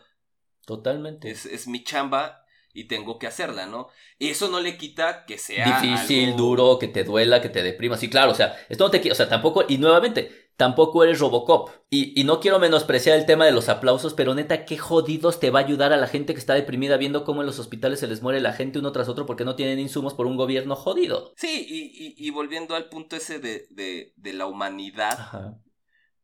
Totalmente. 0.68 1.32
Es, 1.32 1.48
es 1.48 1.68
mi 1.68 1.84
chamba 1.84 2.46
y 2.74 2.86
tengo 2.86 3.18
que 3.18 3.28
hacerla, 3.28 3.66
¿no? 3.66 3.88
Y 4.18 4.30
eso 4.30 4.50
no 4.50 4.60
le 4.60 4.78
quita 4.78 5.26
que 5.26 5.38
sea 5.38 5.82
difícil, 5.82 6.36
duro, 6.36 6.78
que 6.80 6.88
te 6.88 7.04
duela, 7.04 7.42
que 7.42 7.50
te 7.50 7.64
deprima. 7.64 7.98
Sí, 7.98 8.10
claro, 8.10 8.32
o 8.32 8.36
sea, 8.36 8.56
esto 8.70 8.84
no 8.86 8.92
te 8.92 9.12
o 9.12 9.16
sea, 9.16 9.28
tampoco 9.28 9.64
y 9.68 9.78
nuevamente 9.78 10.50
tampoco 10.60 11.06
eres 11.06 11.20
Robocop. 11.20 11.70
Y, 11.90 12.20
y, 12.20 12.26
no 12.26 12.42
quiero 12.42 12.60
menospreciar 12.60 13.18
el 13.18 13.26
tema 13.26 13.46
de 13.46 13.54
los 13.54 13.70
aplausos, 13.70 14.14
pero 14.14 14.36
neta, 14.36 14.66
qué 14.66 14.78
jodidos 14.78 15.40
te 15.40 15.52
va 15.52 15.62
a 15.62 15.64
ayudar 15.64 15.94
a 15.94 15.98
la 15.98 16.06
gente 16.06 16.34
que 16.34 16.40
está 16.40 16.54
deprimida 16.54 16.98
viendo 16.98 17.24
cómo 17.24 17.42
en 17.42 17.48
los 17.48 17.60
hospitales 17.60 18.02
se 18.02 18.08
les 18.08 18.22
muere 18.22 18.42
la 18.42 18.52
gente 18.52 18.78
uno 18.78 18.92
tras 18.92 19.08
otro 19.08 19.26
porque 19.26 19.46
no 19.46 19.56
tienen 19.56 19.80
insumos 19.80 20.14
por 20.14 20.28
un 20.28 20.36
gobierno 20.36 20.76
jodido. 20.76 21.34
Sí, 21.38 21.66
y, 21.68 22.14
y, 22.18 22.30
volviendo 22.32 22.76
al 22.76 22.90
punto 22.90 23.16
ese 23.16 23.40
de, 23.40 23.68
de, 23.70 24.14
de 24.18 24.34
la 24.34 24.48
humanidad. 24.48 25.58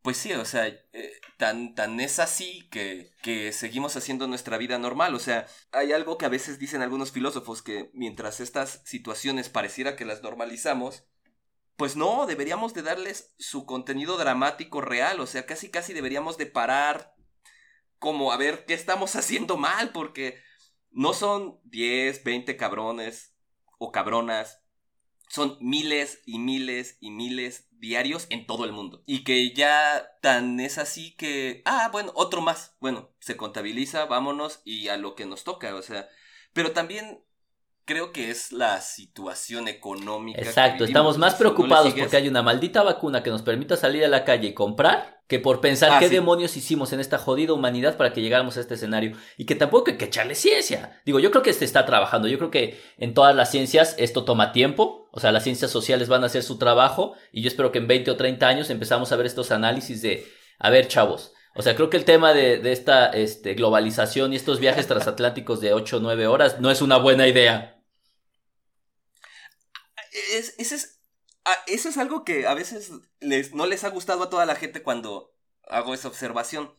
Pues 0.05 0.17
sí, 0.17 0.31
o 0.33 0.45
sea, 0.45 0.67
eh, 0.67 1.19
tan, 1.37 1.73
tan 1.73 1.99
es 1.99 2.19
así 2.19 2.69
que, 2.69 3.11
que 3.23 3.51
seguimos 3.51 3.95
haciendo 3.97 4.27
nuestra 4.27 4.59
vida 4.59 4.77
normal. 4.77 5.15
O 5.15 5.19
sea, 5.19 5.47
hay 5.71 5.93
algo 5.93 6.19
que 6.19 6.27
a 6.27 6.29
veces 6.29 6.59
dicen 6.59 6.83
algunos 6.83 7.11
filósofos 7.11 7.63
que 7.63 7.89
mientras 7.95 8.39
estas 8.39 8.83
situaciones 8.85 9.49
pareciera 9.49 9.95
que 9.95 10.05
las 10.05 10.21
normalizamos, 10.21 11.05
pues 11.75 11.95
no, 11.95 12.27
deberíamos 12.27 12.75
de 12.75 12.83
darles 12.83 13.33
su 13.39 13.65
contenido 13.65 14.17
dramático 14.19 14.79
real, 14.79 15.19
o 15.21 15.25
sea, 15.25 15.47
casi 15.47 15.71
casi 15.71 15.91
deberíamos 15.93 16.37
de 16.37 16.45
parar 16.45 17.15
como 17.97 18.31
a 18.31 18.37
ver 18.37 18.65
qué 18.65 18.75
estamos 18.75 19.15
haciendo 19.15 19.57
mal, 19.57 19.89
porque 19.91 20.37
no 20.91 21.15
son 21.15 21.59
10, 21.63 22.23
20 22.23 22.57
cabrones 22.57 23.33
o 23.79 23.91
cabronas, 23.91 24.61
son 25.27 25.57
miles 25.59 26.21
y 26.25 26.39
miles 26.39 26.97
y 27.01 27.11
miles 27.11 27.67
diarios 27.71 28.27
en 28.29 28.45
todo 28.45 28.65
el 28.65 28.71
mundo. 28.71 29.03
Y 29.05 29.23
que 29.23 29.53
ya 29.53 30.17
tan 30.21 30.59
es 30.59 30.77
así 30.77 31.15
que, 31.15 31.61
ah, 31.65 31.89
bueno, 31.91 32.11
otro 32.15 32.41
más, 32.41 32.75
bueno, 32.79 33.11
se 33.19 33.37
contabiliza, 33.37 34.05
vámonos 34.05 34.61
y 34.65 34.87
a 34.87 34.97
lo 34.97 35.15
que 35.15 35.25
nos 35.25 35.43
toca, 35.43 35.75
o 35.75 35.81
sea, 35.81 36.07
pero 36.53 36.71
también 36.71 37.24
creo 37.85 38.11
que 38.11 38.31
es 38.31 38.51
la 38.51 38.81
situación 38.81 39.67
económica. 39.67 40.41
Exacto, 40.41 40.83
estamos 40.83 41.17
más 41.17 41.35
preocupados 41.35 41.93
porque 41.93 42.17
hay 42.17 42.27
una 42.27 42.41
maldita 42.41 42.81
vacuna 42.81 43.21
que 43.21 43.29
nos 43.29 43.43
permita 43.43 43.77
salir 43.77 44.03
a 44.03 44.07
la 44.07 44.25
calle 44.25 44.49
y 44.49 44.53
comprar 44.53 45.21
que 45.27 45.39
por 45.39 45.61
pensar 45.61 45.91
ah, 45.93 45.99
qué 45.99 46.09
demonios 46.09 46.55
hicimos 46.57 46.93
en 46.93 46.99
esta 46.99 47.17
jodida 47.17 47.53
humanidad 47.53 47.97
para 47.97 48.13
que 48.13 48.21
llegáramos 48.21 48.57
a 48.57 48.59
este 48.59 48.75
escenario. 48.75 49.15
Y 49.37 49.45
que 49.45 49.55
tampoco 49.55 49.91
hay 49.91 49.97
que 49.97 50.05
echarle 50.05 50.35
ciencia. 50.35 50.99
Digo, 51.05 51.19
yo 51.19 51.31
creo 51.31 51.43
que 51.43 51.53
se 51.53 51.65
está 51.65 51.85
trabajando, 51.85 52.27
yo 52.27 52.37
creo 52.37 52.51
que 52.51 52.79
en 52.97 53.13
todas 53.13 53.35
las 53.35 53.49
ciencias 53.49 53.95
esto 53.97 54.23
toma 54.23 54.51
tiempo, 54.51 55.09
o 55.11 55.19
sea, 55.19 55.31
las 55.31 55.43
ciencias 55.43 55.71
sociales 55.71 56.09
van 56.09 56.23
a 56.23 56.27
hacer 56.27 56.43
su 56.43 56.57
trabajo 56.57 57.13
y 57.31 57.41
yo 57.41 57.47
espero 57.47 57.71
que 57.71 57.79
en 57.79 57.87
20 57.87 58.11
o 58.11 58.17
30 58.17 58.47
años 58.47 58.69
empezamos 58.69 59.11
a 59.11 59.15
ver 59.15 59.25
estos 59.25 59.51
análisis 59.51 60.01
de, 60.01 60.27
a 60.59 60.69
ver, 60.69 60.87
chavos, 60.87 61.33
o 61.55 61.61
sea, 61.61 61.75
creo 61.75 61.89
que 61.89 61.97
el 61.97 62.03
tema 62.03 62.33
de, 62.33 62.57
de 62.57 62.73
esta 62.73 63.07
este, 63.07 63.53
globalización 63.53 64.33
y 64.33 64.35
estos 64.35 64.59
viajes 64.59 64.87
transatlánticos 64.87 65.61
de 65.61 65.73
8 65.73 65.97
o 65.97 65.99
9 66.01 66.27
horas 66.27 66.59
no 66.59 66.69
es 66.69 66.81
una 66.81 66.97
buena 66.97 67.27
idea 67.27 67.74
es, 70.33 70.55
ese 70.57 70.75
es, 70.75 71.01
eso 71.67 71.89
es 71.89 71.97
algo 71.97 72.23
que 72.23 72.47
a 72.47 72.53
veces 72.53 72.91
les, 73.19 73.53
no 73.53 73.65
les 73.65 73.83
ha 73.83 73.89
gustado 73.89 74.23
a 74.23 74.29
toda 74.29 74.45
la 74.45 74.55
gente 74.55 74.83
cuando 74.83 75.35
hago 75.67 75.93
esa 75.93 76.07
observación. 76.07 76.73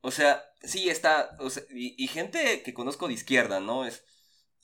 O 0.00 0.10
sea, 0.10 0.44
sí 0.62 0.90
está, 0.90 1.36
y, 1.70 2.06
gente 2.08 2.62
que 2.62 2.74
conozco 2.74 3.06
de 3.06 3.14
izquierda, 3.14 3.60
¿no? 3.60 3.84
Es 3.84 4.04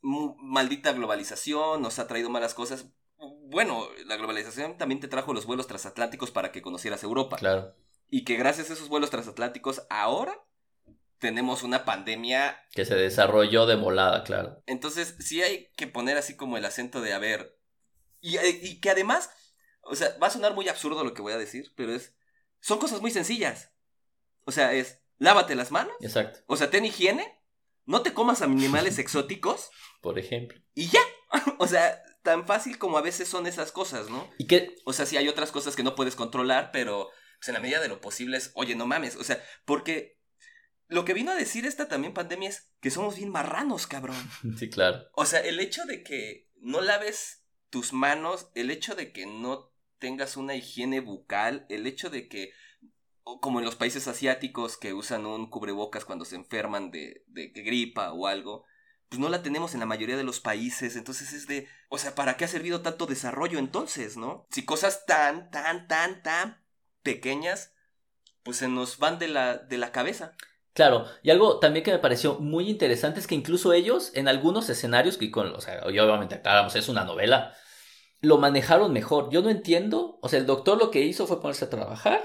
maldita 0.02 0.92
globalización, 0.92 1.80
nos 1.80 1.98
ha 1.98 2.08
traído 2.08 2.28
malas 2.28 2.54
cosas. 2.54 2.86
Bueno, 3.18 3.88
la 4.06 4.16
globalización 4.16 4.78
también 4.78 5.00
te 5.00 5.08
trajo 5.08 5.32
los 5.32 5.46
vuelos 5.46 5.68
transatlánticos 5.68 6.30
para 6.30 6.50
que 6.50 6.62
conocieras 6.62 7.04
Europa. 7.04 7.36
Claro. 7.36 7.74
Y 8.10 8.24
que 8.24 8.36
gracias 8.36 8.70
a 8.70 8.72
esos 8.72 8.88
vuelos 8.88 9.10
transatlánticos 9.10 9.82
ahora 9.90 10.44
tenemos 11.18 11.62
una 11.62 11.84
pandemia 11.84 12.60
que 12.72 12.84
se 12.84 12.94
desarrolló 12.94 13.66
de 13.66 13.76
volada, 13.76 14.24
claro. 14.24 14.62
Entonces, 14.66 15.16
sí 15.20 15.42
hay 15.42 15.68
que 15.76 15.86
poner 15.86 16.16
así 16.16 16.36
como 16.36 16.56
el 16.56 16.64
acento 16.64 17.00
de, 17.00 17.12
a 17.12 17.18
ver, 17.18 17.57
eh, 18.22 18.60
y, 18.62 18.80
que 18.80 18.90
además, 18.90 19.30
o 19.82 19.94
sea, 19.94 20.16
va 20.22 20.28
a 20.28 20.30
sonar 20.30 20.54
muy 20.54 20.68
absurdo 20.68 21.04
lo 21.04 21.14
que 21.14 21.22
voy 21.22 21.32
a 21.32 21.38
decir, 21.38 21.72
pero 21.76 21.94
es, 21.94 22.14
son 22.60 22.78
cosas 22.78 23.00
muy 23.00 23.10
sencillas. 23.10 23.72
O 24.44 24.52
sea, 24.52 24.72
es, 24.72 25.00
lávate 25.18 25.54
las 25.54 25.70
manos. 25.70 25.94
Exacto. 26.00 26.40
O 26.46 26.56
sea, 26.56 26.70
ten 26.70 26.84
higiene, 26.84 27.40
no 27.84 28.02
te 28.02 28.14
comas 28.14 28.42
animales 28.42 28.98
exóticos. 28.98 29.70
Por 30.00 30.18
ejemplo. 30.18 30.60
Y 30.74 30.88
ya. 30.88 31.02
o 31.58 31.66
sea, 31.66 32.02
tan 32.22 32.46
fácil 32.46 32.78
como 32.78 32.98
a 32.98 33.02
veces 33.02 33.28
son 33.28 33.46
esas 33.46 33.72
cosas, 33.72 34.10
¿no? 34.10 34.30
Y 34.38 34.46
que... 34.46 34.74
O 34.84 34.92
sea, 34.92 35.06
sí 35.06 35.16
hay 35.16 35.28
otras 35.28 35.52
cosas 35.52 35.76
que 35.76 35.82
no 35.82 35.94
puedes 35.94 36.16
controlar, 36.16 36.70
pero 36.72 37.10
pues, 37.38 37.48
en 37.48 37.54
la 37.54 37.60
medida 37.60 37.80
de 37.80 37.88
lo 37.88 38.00
posible 38.00 38.36
es, 38.36 38.50
oye, 38.54 38.74
no 38.74 38.86
mames. 38.86 39.16
O 39.16 39.24
sea, 39.24 39.42
porque 39.64 40.18
lo 40.88 41.04
que 41.04 41.14
vino 41.14 41.30
a 41.30 41.36
decir 41.36 41.66
esta 41.66 41.88
también 41.88 42.14
pandemia 42.14 42.48
es 42.48 42.70
que 42.80 42.90
somos 42.90 43.16
bien 43.16 43.30
marranos, 43.30 43.86
cabrón. 43.86 44.16
Sí, 44.58 44.70
claro. 44.70 45.06
O 45.14 45.26
sea, 45.26 45.40
el 45.40 45.60
hecho 45.60 45.84
de 45.84 46.02
que 46.02 46.50
no 46.56 46.80
laves 46.80 47.44
tus 47.70 47.92
manos, 47.92 48.50
el 48.54 48.70
hecho 48.70 48.94
de 48.94 49.12
que 49.12 49.26
no 49.26 49.72
tengas 49.98 50.36
una 50.36 50.54
higiene 50.54 51.00
bucal, 51.00 51.66
el 51.68 51.86
hecho 51.86 52.10
de 52.10 52.28
que, 52.28 52.52
como 53.22 53.58
en 53.58 53.64
los 53.64 53.76
países 53.76 54.08
asiáticos 54.08 54.76
que 54.76 54.94
usan 54.94 55.26
un 55.26 55.50
cubrebocas 55.50 56.04
cuando 56.04 56.24
se 56.24 56.36
enferman 56.36 56.90
de, 56.90 57.24
de 57.26 57.48
gripa 57.48 58.12
o 58.12 58.26
algo, 58.26 58.64
pues 59.08 59.20
no 59.20 59.28
la 59.28 59.42
tenemos 59.42 59.74
en 59.74 59.80
la 59.80 59.86
mayoría 59.86 60.16
de 60.16 60.24
los 60.24 60.40
países, 60.40 60.96
entonces 60.96 61.32
es 61.32 61.46
de, 61.46 61.66
o 61.88 61.98
sea, 61.98 62.14
¿para 62.14 62.36
qué 62.36 62.44
ha 62.44 62.48
servido 62.48 62.82
tanto 62.82 63.06
desarrollo 63.06 63.58
entonces, 63.58 64.16
no? 64.16 64.46
Si 64.50 64.64
cosas 64.64 65.06
tan, 65.06 65.50
tan, 65.50 65.88
tan, 65.88 66.22
tan 66.22 66.62
pequeñas, 67.02 67.72
pues 68.42 68.58
se 68.58 68.68
nos 68.68 68.98
van 68.98 69.18
de 69.18 69.28
la, 69.28 69.56
de 69.56 69.78
la 69.78 69.92
cabeza. 69.92 70.36
Claro, 70.78 71.06
y 71.24 71.30
algo 71.30 71.58
también 71.58 71.84
que 71.84 71.90
me 71.90 71.98
pareció 71.98 72.38
muy 72.38 72.70
interesante 72.70 73.18
es 73.18 73.26
que 73.26 73.34
incluso 73.34 73.72
ellos, 73.72 74.12
en 74.14 74.28
algunos 74.28 74.68
escenarios, 74.70 75.18
que 75.18 75.28
con, 75.28 75.52
o 75.52 75.60
sea, 75.60 75.82
obviamente 75.84 76.36
aclaramos, 76.36 76.76
es 76.76 76.88
una 76.88 77.02
novela, 77.02 77.52
lo 78.20 78.38
manejaron 78.38 78.92
mejor. 78.92 79.28
Yo 79.32 79.42
no 79.42 79.50
entiendo, 79.50 80.20
o 80.22 80.28
sea, 80.28 80.38
el 80.38 80.46
doctor 80.46 80.78
lo 80.78 80.92
que 80.92 81.00
hizo 81.00 81.26
fue 81.26 81.40
ponerse 81.40 81.64
a 81.64 81.70
trabajar, 81.70 82.22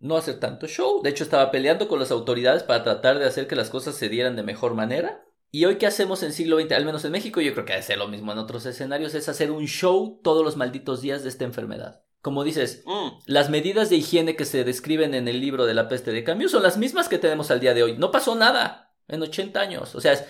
no 0.00 0.18
hacer 0.18 0.38
tanto 0.38 0.66
show, 0.66 1.00
de 1.02 1.08
hecho 1.08 1.24
estaba 1.24 1.50
peleando 1.50 1.88
con 1.88 1.98
las 1.98 2.10
autoridades 2.10 2.62
para 2.62 2.84
tratar 2.84 3.18
de 3.18 3.24
hacer 3.24 3.46
que 3.46 3.56
las 3.56 3.70
cosas 3.70 3.94
se 3.94 4.10
dieran 4.10 4.36
de 4.36 4.42
mejor 4.42 4.74
manera. 4.74 5.24
Y 5.50 5.64
hoy, 5.64 5.78
¿qué 5.78 5.86
hacemos 5.86 6.22
en 6.22 6.34
siglo 6.34 6.60
XX? 6.60 6.72
Al 6.72 6.84
menos 6.84 7.06
en 7.06 7.12
México, 7.12 7.40
yo 7.40 7.54
creo 7.54 7.64
que 7.64 7.72
hacer 7.72 7.96
lo 7.96 8.08
mismo 8.08 8.32
en 8.32 8.38
otros 8.38 8.66
escenarios, 8.66 9.14
es 9.14 9.30
hacer 9.30 9.50
un 9.50 9.64
show 9.64 10.20
todos 10.22 10.44
los 10.44 10.58
malditos 10.58 11.00
días 11.00 11.22
de 11.22 11.30
esta 11.30 11.44
enfermedad. 11.44 12.04
Como 12.20 12.42
dices, 12.42 12.82
mm. 12.84 13.08
las 13.26 13.48
medidas 13.48 13.90
de 13.90 13.96
higiene 13.96 14.34
que 14.34 14.44
se 14.44 14.64
describen 14.64 15.14
en 15.14 15.28
el 15.28 15.40
libro 15.40 15.66
de 15.66 15.74
la 15.74 15.88
peste 15.88 16.10
de 16.10 16.24
Camus 16.24 16.50
son 16.50 16.62
las 16.62 16.76
mismas 16.76 17.08
que 17.08 17.18
tenemos 17.18 17.50
al 17.50 17.60
día 17.60 17.74
de 17.74 17.82
hoy. 17.82 17.96
No 17.96 18.10
pasó 18.10 18.34
nada 18.34 18.92
en 19.06 19.22
80 19.22 19.60
años. 19.60 19.94
O 19.94 20.00
sea, 20.00 20.12
es, 20.14 20.24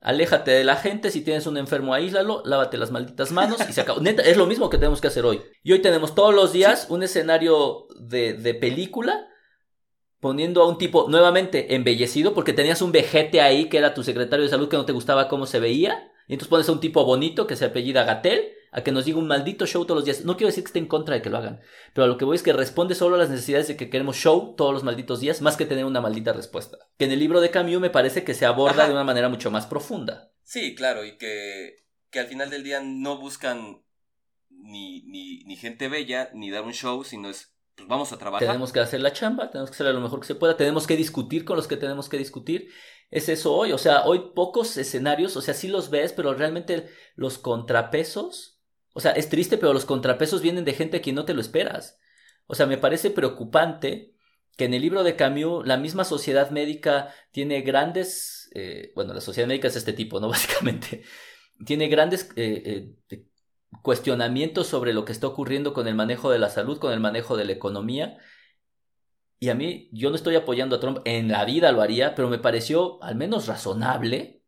aléjate 0.00 0.52
de 0.52 0.64
la 0.64 0.76
gente, 0.76 1.10
si 1.10 1.20
tienes 1.20 1.46
un 1.46 1.58
enfermo, 1.58 1.92
aíslalo, 1.92 2.42
lávate 2.46 2.78
las 2.78 2.90
malditas 2.90 3.30
manos 3.30 3.58
y 3.68 3.72
se 3.72 3.82
acabó. 3.82 4.00
Neta, 4.02 4.22
es 4.22 4.38
lo 4.38 4.46
mismo 4.46 4.70
que 4.70 4.78
tenemos 4.78 5.02
que 5.02 5.08
hacer 5.08 5.26
hoy. 5.26 5.42
Y 5.62 5.72
hoy 5.72 5.80
tenemos 5.80 6.14
todos 6.14 6.34
los 6.34 6.52
días 6.52 6.86
un 6.88 7.02
escenario 7.02 7.88
de, 8.00 8.32
de 8.32 8.54
película 8.54 9.28
poniendo 10.20 10.62
a 10.62 10.66
un 10.66 10.78
tipo 10.78 11.06
nuevamente 11.10 11.74
embellecido 11.74 12.32
porque 12.32 12.54
tenías 12.54 12.80
un 12.80 12.92
vejete 12.92 13.42
ahí 13.42 13.68
que 13.68 13.76
era 13.76 13.92
tu 13.92 14.02
secretario 14.02 14.44
de 14.44 14.50
salud 14.50 14.70
que 14.70 14.78
no 14.78 14.86
te 14.86 14.92
gustaba 14.92 15.28
cómo 15.28 15.44
se 15.44 15.60
veía. 15.60 16.10
Y 16.26 16.32
entonces 16.32 16.48
pones 16.48 16.68
a 16.70 16.72
un 16.72 16.80
tipo 16.80 17.04
bonito 17.04 17.46
que 17.46 17.56
se 17.56 17.66
apellida 17.66 18.04
Gatel 18.04 18.53
a 18.74 18.82
que 18.82 18.90
nos 18.90 19.04
diga 19.04 19.18
un 19.18 19.28
maldito 19.28 19.66
show 19.66 19.84
todos 19.84 19.98
los 19.98 20.04
días. 20.04 20.24
No 20.24 20.36
quiero 20.36 20.48
decir 20.48 20.64
que 20.64 20.68
esté 20.68 20.80
en 20.80 20.88
contra 20.88 21.14
de 21.14 21.22
que 21.22 21.30
lo 21.30 21.38
hagan, 21.38 21.60
pero 21.94 22.04
a 22.04 22.08
lo 22.08 22.18
que 22.18 22.24
voy 22.24 22.34
es 22.34 22.42
que 22.42 22.52
responde 22.52 22.96
solo 22.96 23.14
a 23.14 23.18
las 23.18 23.30
necesidades 23.30 23.68
de 23.68 23.76
que 23.76 23.88
queremos 23.88 24.16
show 24.16 24.54
todos 24.56 24.74
los 24.74 24.82
malditos 24.82 25.20
días, 25.20 25.40
más 25.40 25.56
que 25.56 25.64
tener 25.64 25.84
una 25.84 26.00
maldita 26.00 26.32
respuesta. 26.32 26.78
Que 26.98 27.04
en 27.04 27.12
el 27.12 27.20
libro 27.20 27.40
de 27.40 27.50
Camus 27.50 27.80
me 27.80 27.90
parece 27.90 28.24
que 28.24 28.34
se 28.34 28.46
aborda 28.46 28.86
de 28.86 28.92
una 28.92 29.04
manera 29.04 29.28
mucho 29.28 29.52
más 29.52 29.66
profunda. 29.66 30.32
Sí, 30.42 30.74
claro, 30.74 31.04
y 31.04 31.16
que, 31.16 31.86
que 32.10 32.18
al 32.18 32.26
final 32.26 32.50
del 32.50 32.64
día 32.64 32.80
no 32.82 33.16
buscan 33.16 33.82
ni, 34.50 35.02
ni, 35.02 35.44
ni 35.44 35.56
gente 35.56 35.88
bella, 35.88 36.30
ni 36.34 36.50
dar 36.50 36.64
un 36.64 36.72
show, 36.72 37.04
sino 37.04 37.30
es 37.30 37.54
pues 37.76 37.88
vamos 37.88 38.12
a 38.12 38.18
trabajar. 38.18 38.46
Tenemos 38.46 38.72
que 38.72 38.80
hacer 38.80 39.00
la 39.00 39.12
chamba, 39.12 39.50
tenemos 39.50 39.70
que 39.70 39.74
hacer 39.74 39.94
lo 39.94 40.00
mejor 40.00 40.20
que 40.20 40.26
se 40.26 40.34
pueda, 40.34 40.56
tenemos 40.56 40.86
que 40.86 40.96
discutir 40.96 41.44
con 41.44 41.56
los 41.56 41.66
que 41.66 41.76
tenemos 41.76 42.08
que 42.08 42.18
discutir. 42.18 42.70
Es 43.10 43.28
eso 43.28 43.52
hoy, 43.54 43.72
o 43.72 43.78
sea, 43.78 44.04
hoy 44.04 44.32
pocos 44.34 44.76
escenarios, 44.76 45.36
o 45.36 45.40
sea, 45.40 45.54
sí 45.54 45.68
los 45.68 45.90
ves, 45.90 46.12
pero 46.12 46.34
realmente 46.34 46.88
los 47.14 47.38
contrapesos, 47.38 48.53
o 48.94 49.00
sea, 49.00 49.10
es 49.12 49.28
triste, 49.28 49.58
pero 49.58 49.72
los 49.72 49.84
contrapesos 49.84 50.40
vienen 50.40 50.64
de 50.64 50.72
gente 50.72 50.98
a 50.98 51.02
quien 51.02 51.16
no 51.16 51.24
te 51.24 51.34
lo 51.34 51.40
esperas. 51.40 51.98
O 52.46 52.54
sea, 52.54 52.66
me 52.66 52.78
parece 52.78 53.10
preocupante 53.10 54.14
que 54.56 54.66
en 54.66 54.74
el 54.74 54.82
libro 54.82 55.02
de 55.02 55.16
Camus 55.16 55.66
la 55.66 55.76
misma 55.76 56.04
sociedad 56.04 56.50
médica 56.50 57.12
tiene 57.32 57.60
grandes, 57.62 58.50
eh, 58.54 58.92
bueno, 58.94 59.12
la 59.12 59.20
sociedad 59.20 59.48
médica 59.48 59.66
es 59.66 59.76
este 59.76 59.92
tipo, 59.92 60.20
¿no? 60.20 60.28
Básicamente, 60.30 61.02
tiene 61.66 61.88
grandes 61.88 62.30
eh, 62.36 62.94
eh, 63.10 63.24
cuestionamientos 63.82 64.68
sobre 64.68 64.92
lo 64.92 65.04
que 65.04 65.12
está 65.12 65.26
ocurriendo 65.26 65.74
con 65.74 65.88
el 65.88 65.96
manejo 65.96 66.30
de 66.30 66.38
la 66.38 66.48
salud, 66.48 66.78
con 66.78 66.92
el 66.92 67.00
manejo 67.00 67.36
de 67.36 67.46
la 67.46 67.52
economía. 67.52 68.18
Y 69.40 69.48
a 69.48 69.56
mí, 69.56 69.88
yo 69.92 70.10
no 70.10 70.16
estoy 70.16 70.36
apoyando 70.36 70.76
a 70.76 70.80
Trump, 70.80 71.00
en 71.04 71.28
la 71.32 71.44
vida 71.44 71.72
lo 71.72 71.82
haría, 71.82 72.14
pero 72.14 72.28
me 72.28 72.38
pareció 72.38 73.02
al 73.02 73.16
menos 73.16 73.48
razonable 73.48 74.44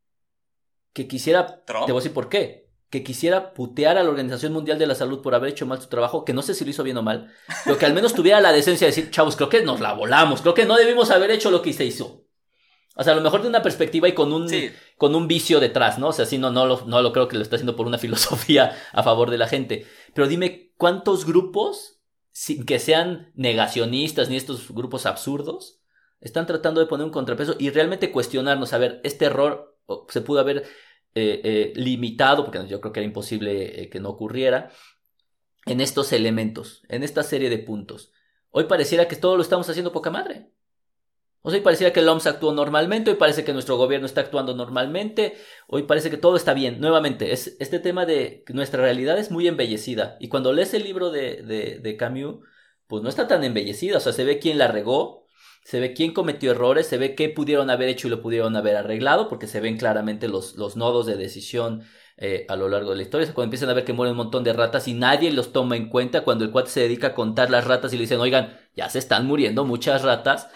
que 0.93 1.09
quisiera, 1.09 1.65
te 1.65 1.73
voy 1.73 1.91
a 1.91 1.95
decir 1.95 2.15
por 2.15 2.29
qué, 2.29 2.66
que 2.97 3.05
quisiera 3.05 3.53
putear 3.53 3.99
a 3.99 4.03
la 4.03 4.09
Organización 4.09 4.55
Mundial 4.55 4.79
de 4.79 4.87
la 4.87 4.95
Salud 4.95 5.21
por 5.21 5.35
haber 5.35 5.51
hecho 5.51 5.67
mal 5.67 5.83
su 5.83 5.89
trabajo, 5.89 6.25
que 6.25 6.33
no 6.33 6.41
sé 6.41 6.55
si 6.55 6.65
lo 6.65 6.71
hizo 6.71 6.83
bien 6.83 6.97
o 6.97 7.03
mal, 7.03 7.31
pero 7.63 7.77
que 7.77 7.85
al 7.85 7.93
menos 7.93 8.15
tuviera 8.15 8.41
la 8.41 8.53
decencia 8.53 8.87
de 8.87 8.93
decir, 8.93 9.11
chavos, 9.11 9.37
creo 9.37 9.51
que 9.51 9.63
nos 9.63 9.81
la 9.81 9.93
volamos, 9.93 10.41
creo 10.41 10.55
que 10.55 10.65
no 10.65 10.77
debimos 10.77 11.11
haber 11.11 11.31
hecho 11.31 11.51
lo 11.51 11.61
que 11.61 11.75
se 11.75 11.85
hizo. 11.85 12.25
O 12.97 13.05
sea, 13.05 13.13
a 13.13 13.17
lo 13.17 13.21
mejor 13.21 13.43
de 13.43 13.49
una 13.49 13.61
perspectiva 13.61 14.09
y 14.09 14.15
con 14.15 14.33
un, 14.33 14.51
con 14.97 15.15
un 15.15 15.29
vicio 15.29 15.61
detrás, 15.61 15.99
¿no? 15.99 16.09
O 16.09 16.13
sea, 16.13 16.25
sí, 16.25 16.39
no, 16.39 16.51
no, 16.51 16.65
lo, 16.65 16.87
no 16.87 17.03
lo 17.03 17.13
creo 17.13 17.29
que 17.29 17.37
lo 17.37 17.43
está 17.43 17.57
haciendo 17.57 17.77
por 17.77 17.87
una 17.87 17.99
filosofía 17.99 18.75
a 18.93 19.03
favor 19.03 19.31
de 19.31 19.37
la 19.37 19.47
gente. 19.47 19.87
Pero 20.15 20.27
dime, 20.27 20.73
¿cuántos 20.79 21.27
grupos, 21.27 22.01
sin 22.33 22.65
que 22.65 22.79
sean 22.79 23.31
negacionistas 23.35 24.31
ni 24.31 24.37
estos 24.37 24.71
grupos 24.73 25.05
absurdos, 25.05 25.83
están 26.23 26.47
tratando 26.47 26.81
de 26.81 26.87
poner 26.87 27.05
un 27.05 27.13
contrapeso 27.13 27.57
y 27.59 27.69
realmente 27.69 28.11
cuestionarnos, 28.11 28.73
a 28.73 28.79
ver, 28.79 29.03
este 29.05 29.27
error 29.27 29.77
se 30.09 30.23
pudo 30.23 30.41
haber 30.41 30.65
eh, 31.19 31.41
eh, 31.45 31.73
limitado, 31.77 32.45
porque 32.45 32.67
yo 32.69 32.79
creo 32.83 32.93
que 32.93 33.01
era 33.01 33.07
imposible 33.07 33.81
eh, 33.81 33.89
que 33.89 34.01
no 34.01 34.11
ocurriera, 34.11 34.71
en 35.65 35.81
estos 35.81 36.13
elementos, 36.13 36.83
en 36.91 37.03
esta 37.03 37.23
serie 37.23 37.49
de 37.49 37.57
puntos. 37.57 38.13
Hoy 38.51 38.65
pareciera 38.65 39.09
que 39.09 39.17
todo 39.17 39.35
lo 39.37 39.43
estamos 39.43 39.67
haciendo 39.71 39.93
poca 39.93 40.11
madre. 40.11 40.53
O 41.41 41.51
hoy 41.51 41.61
pareciera 41.61 41.91
que 41.91 42.01
el 42.01 42.09
OMS 42.11 42.27
actuó 42.27 42.53
normalmente, 42.53 43.13
hoy 43.13 43.17
parece 43.17 43.45
que 43.45 43.55
nuestro 43.55 43.79
gobierno 43.79 44.05
está 44.05 44.21
actuando 44.21 44.55
normalmente, 44.55 45.39
hoy 45.69 45.85
parece 45.85 46.11
que 46.11 46.19
todo 46.19 46.37
está 46.37 46.53
bien. 46.53 46.81
Nuevamente, 46.81 47.33
es 47.33 47.57
este 47.61 47.79
tema 47.79 48.05
de 48.05 48.45
nuestra 48.49 48.83
realidad 48.83 49.19
es 49.19 49.31
muy 49.31 49.49
embellecida. 49.49 50.19
Y 50.21 50.29
cuando 50.29 50.53
lees 50.53 50.75
el 50.75 50.85
libro 50.85 51.11
de, 51.11 51.81
de, 51.83 51.97
Camus, 51.97 52.45
pues 52.87 53.03
no 53.03 53.09
está 53.09 53.27
tan 53.27 53.43
embellecida. 53.43 53.97
O 53.97 54.01
sea, 54.01 54.13
se 54.13 54.25
ve 54.25 54.39
quién 54.39 54.59
la 54.59 54.69
regó, 54.69 55.26
se 55.67 55.81
ve 55.81 55.93
quién 55.93 56.13
cometió 56.13 56.53
errores, 56.53 56.87
se 56.87 56.97
ve 56.97 57.15
qué 57.15 57.29
pudieron 57.29 57.71
haber 57.71 57.89
hecho 57.89 58.07
y 58.07 58.11
lo 58.11 58.23
pudieron 58.23 58.55
haber 58.57 58.77
arreglado, 58.77 59.29
porque 59.29 59.47
se 59.47 59.61
ven 59.61 59.77
claramente 59.77 60.29
los, 60.29 60.55
los 60.55 60.77
nodos 60.77 61.07
de 61.07 61.17
decisión 61.17 61.83
eh, 62.17 62.47
a 62.49 62.57
lo 62.57 62.69
largo 62.69 62.91
de 62.91 62.97
la 62.97 63.03
historia. 63.03 63.27
cuando 63.35 63.45
empiezan 63.45 63.69
a 63.71 63.75
ver 63.75 63.85
que 63.85 63.93
mueren 63.93 64.13
un 64.13 64.19
montón 64.19 64.45
de 64.45 64.53
ratas 64.53 64.89
y 64.89 64.95
nadie 64.95 65.31
los 65.33 65.53
toma 65.53 65.77
en 65.77 65.89
cuenta, 65.89 66.23
cuando 66.23 66.45
el 66.45 66.51
cuate 66.51 66.71
se 66.71 66.81
dedica 66.81 67.09
a 67.09 67.15
contar 67.15 67.51
las 67.51 67.67
ratas 67.67 67.93
y 67.93 67.97
le 67.97 68.03
dicen, 68.03 68.21
oigan, 68.21 68.59
ya 68.75 68.89
se 68.89 68.99
están 68.99 69.27
muriendo 69.27 69.65
muchas 69.65 70.03
ratas 70.03 70.49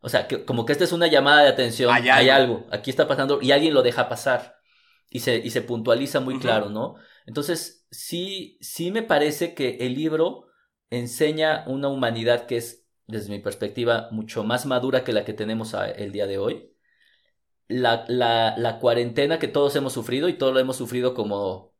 o 0.00 0.08
sea, 0.08 0.28
que, 0.28 0.44
como 0.44 0.64
que 0.64 0.72
esta 0.72 0.84
es 0.84 0.92
una 0.92 1.06
llamada 1.08 1.42
de 1.42 1.48
atención. 1.48 1.92
Hay, 1.92 2.28
algo. 2.28 2.66
aquí 2.70 2.90
está 2.90 3.08
pasando 3.08 3.40
y 3.42 3.52
alguien 3.52 3.74
lo 3.74 3.82
deja 3.82 4.08
pasar. 4.08 4.58
Y 5.10 5.20
se, 5.20 5.36
y 5.38 5.50
se 5.50 5.62
puntualiza 5.62 6.20
muy 6.20 6.38
claro, 6.38 6.68
¿no? 6.68 6.96
Entonces, 7.26 7.86
sí, 7.90 8.58
sí 8.60 8.90
me 8.90 9.02
parece 9.02 9.54
que 9.54 9.78
el 9.80 9.94
libro 9.94 10.48
enseña 10.90 11.64
una 11.66 11.88
humanidad 11.88 12.46
que 12.46 12.58
es, 12.58 12.77
desde 13.08 13.30
mi 13.30 13.40
perspectiva, 13.40 14.08
mucho 14.12 14.44
más 14.44 14.66
madura 14.66 15.02
que 15.02 15.12
la 15.12 15.24
que 15.24 15.32
tenemos 15.32 15.74
el 15.74 16.12
día 16.12 16.26
de 16.28 16.38
hoy. 16.38 16.72
La, 17.66 18.04
la, 18.08 18.56
la 18.56 18.78
cuarentena 18.78 19.38
que 19.38 19.48
todos 19.48 19.74
hemos 19.76 19.92
sufrido 19.92 20.28
y 20.28 20.38
todos 20.38 20.54
lo 20.54 20.60
hemos 20.60 20.76
sufrido 20.76 21.14
como, 21.14 21.74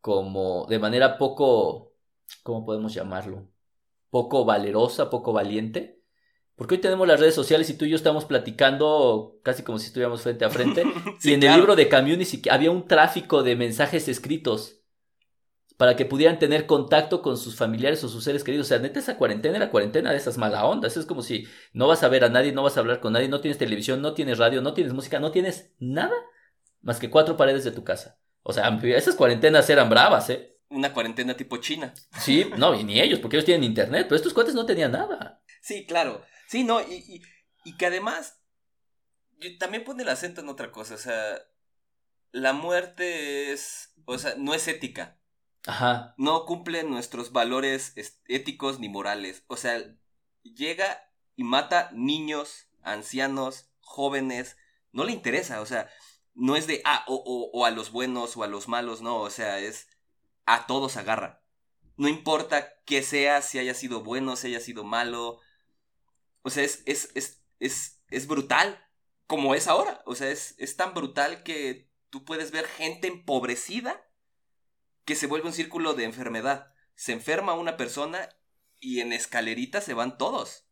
como 0.00 0.66
de 0.68 0.78
manera 0.80 1.18
poco, 1.18 1.94
¿cómo 2.42 2.64
podemos 2.66 2.92
llamarlo? 2.92 3.48
Poco 4.10 4.44
valerosa, 4.44 5.10
poco 5.10 5.32
valiente 5.32 6.04
porque 6.56 6.76
hoy 6.76 6.80
tenemos 6.80 7.08
las 7.08 7.18
redes 7.18 7.34
sociales 7.34 7.68
y 7.70 7.76
tú 7.76 7.84
y 7.84 7.90
yo 7.90 7.96
estamos 7.96 8.24
platicando 8.24 9.40
casi 9.42 9.64
como 9.64 9.78
si 9.78 9.86
estuviéramos 9.86 10.22
frente 10.22 10.44
a 10.44 10.50
frente. 10.50 10.84
y 11.22 11.32
en 11.32 11.42
el 11.42 11.56
libro 11.56 11.74
de 11.74 11.88
siquiera 12.24 12.54
había 12.54 12.70
un 12.70 12.86
tráfico 12.86 13.42
de 13.42 13.56
mensajes 13.56 14.08
escritos 14.08 14.83
para 15.76 15.96
que 15.96 16.04
pudieran 16.04 16.38
tener 16.38 16.66
contacto 16.66 17.20
con 17.20 17.36
sus 17.36 17.56
familiares 17.56 18.02
o 18.04 18.08
sus 18.08 18.24
seres 18.24 18.44
queridos. 18.44 18.66
O 18.66 18.68
sea, 18.68 18.78
neta, 18.78 18.98
esa 18.98 19.16
cuarentena 19.16 19.56
era 19.56 19.70
cuarentena 19.70 20.10
de 20.10 20.16
esas 20.16 20.38
mala 20.38 20.64
ondas. 20.64 20.96
Es 20.96 21.06
como 21.06 21.22
si 21.22 21.46
no 21.72 21.88
vas 21.88 22.02
a 22.02 22.08
ver 22.08 22.24
a 22.24 22.28
nadie, 22.28 22.52
no 22.52 22.62
vas 22.62 22.76
a 22.76 22.80
hablar 22.80 23.00
con 23.00 23.12
nadie, 23.12 23.28
no 23.28 23.40
tienes 23.40 23.58
televisión, 23.58 24.00
no 24.00 24.14
tienes 24.14 24.38
radio, 24.38 24.62
no 24.62 24.74
tienes 24.74 24.92
música, 24.92 25.18
no 25.18 25.32
tienes 25.32 25.72
nada 25.78 26.14
más 26.82 26.98
que 26.98 27.10
cuatro 27.10 27.36
paredes 27.36 27.64
de 27.64 27.72
tu 27.72 27.82
casa. 27.82 28.18
O 28.42 28.52
sea, 28.52 28.68
esas 28.82 29.16
cuarentenas 29.16 29.68
eran 29.70 29.88
bravas, 29.88 30.30
¿eh? 30.30 30.58
Una 30.68 30.92
cuarentena 30.92 31.34
tipo 31.34 31.56
China. 31.56 31.92
Sí, 32.18 32.50
no, 32.58 32.74
y 32.74 32.84
ni 32.84 33.00
ellos, 33.00 33.18
porque 33.18 33.36
ellos 33.36 33.46
tienen 33.46 33.64
internet, 33.64 34.06
pero 34.08 34.16
estos 34.16 34.34
cuates 34.34 34.54
no 34.54 34.66
tenían 34.66 34.92
nada. 34.92 35.42
Sí, 35.60 35.86
claro. 35.86 36.22
Sí, 36.46 36.62
no, 36.62 36.80
y, 36.80 37.22
y, 37.64 37.76
que 37.76 37.86
además 37.86 38.40
también 39.58 39.84
pone 39.84 40.02
el 40.02 40.08
acento 40.08 40.42
en 40.42 40.48
otra 40.48 40.70
cosa, 40.70 40.94
o 40.94 40.98
sea, 40.98 41.38
la 42.32 42.52
muerte 42.52 43.52
es, 43.52 43.94
o 44.04 44.18
sea, 44.18 44.34
no 44.36 44.54
es 44.54 44.68
ética. 44.68 45.18
Ajá. 45.66 46.14
No 46.18 46.44
cumple 46.44 46.82
nuestros 46.84 47.32
valores 47.32 47.94
éticos 48.26 48.78
ni 48.80 48.88
morales. 48.88 49.44
O 49.46 49.56
sea, 49.56 49.82
llega 50.42 51.10
y 51.36 51.44
mata 51.44 51.90
niños, 51.92 52.68
ancianos, 52.82 53.70
jóvenes. 53.80 54.56
No 54.92 55.04
le 55.04 55.12
interesa, 55.12 55.60
o 55.60 55.66
sea, 55.66 55.88
no 56.34 56.56
es 56.56 56.66
de, 56.66 56.82
ah, 56.84 57.04
o, 57.08 57.14
o, 57.14 57.50
o 57.58 57.64
a 57.64 57.70
los 57.70 57.90
buenos 57.90 58.36
o 58.36 58.42
a 58.42 58.48
los 58.48 58.68
malos, 58.68 59.00
no, 59.02 59.20
o 59.20 59.30
sea, 59.30 59.58
es 59.58 59.88
a 60.46 60.66
todos 60.66 60.96
agarra. 60.96 61.42
No 61.96 62.08
importa 62.08 62.74
que 62.84 63.02
sea, 63.02 63.40
si 63.42 63.58
haya 63.58 63.74
sido 63.74 64.02
bueno, 64.02 64.36
si 64.36 64.48
haya 64.48 64.60
sido 64.60 64.84
malo, 64.84 65.40
o 66.42 66.50
sea, 66.50 66.64
es, 66.64 66.82
es, 66.86 67.10
es, 67.14 67.42
es, 67.60 68.02
es 68.08 68.26
brutal 68.26 68.84
como 69.26 69.54
es 69.54 69.68
ahora. 69.68 70.02
O 70.06 70.14
sea, 70.14 70.30
es, 70.30 70.54
es 70.58 70.76
tan 70.76 70.92
brutal 70.94 71.42
que 71.42 71.90
tú 72.10 72.24
puedes 72.24 72.50
ver 72.50 72.66
gente 72.66 73.08
empobrecida 73.08 74.04
que 75.04 75.16
se 75.16 75.26
vuelve 75.26 75.48
un 75.48 75.54
círculo 75.54 75.94
de 75.94 76.04
enfermedad. 76.04 76.72
Se 76.94 77.12
enferma 77.12 77.54
una 77.54 77.76
persona 77.76 78.28
y 78.80 79.00
en 79.00 79.12
escalerita 79.12 79.80
se 79.80 79.94
van 79.94 80.18
todos. 80.18 80.66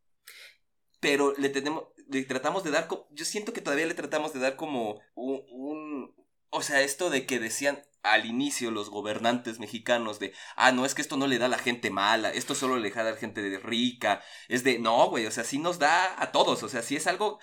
Pero 1.00 1.34
le 1.36 1.48
tenemos, 1.48 1.84
le 2.08 2.24
tratamos 2.24 2.64
de 2.64 2.70
dar, 2.70 2.88
yo 3.10 3.24
siento 3.24 3.52
que 3.52 3.60
todavía 3.60 3.86
le 3.86 3.94
tratamos 3.94 4.32
de 4.32 4.40
dar 4.40 4.56
como 4.56 5.00
un, 5.14 6.14
o 6.50 6.62
sea, 6.62 6.82
esto 6.82 7.10
de 7.10 7.26
que 7.26 7.40
decían 7.40 7.82
al 8.02 8.26
inicio 8.26 8.70
los 8.70 8.90
gobernantes 8.90 9.58
mexicanos 9.58 10.18
de, 10.18 10.34
ah, 10.56 10.72
no, 10.72 10.84
es 10.84 10.94
que 10.94 11.02
esto 11.02 11.16
no 11.16 11.26
le 11.26 11.38
da 11.38 11.46
a 11.46 11.48
la 11.48 11.58
gente 11.58 11.90
mala, 11.90 12.30
esto 12.30 12.54
solo 12.54 12.78
le 12.78 12.90
da 12.90 13.02
a 13.02 13.04
la 13.04 13.16
gente 13.16 13.58
rica, 13.58 14.22
es 14.48 14.64
de, 14.64 14.78
no, 14.78 15.08
güey, 15.08 15.26
o 15.26 15.30
sea, 15.30 15.44
sí 15.44 15.58
nos 15.58 15.78
da 15.78 16.20
a 16.20 16.32
todos, 16.32 16.62
o 16.62 16.68
sea, 16.68 16.82
sí 16.82 16.96
es 16.96 17.06
algo 17.06 17.38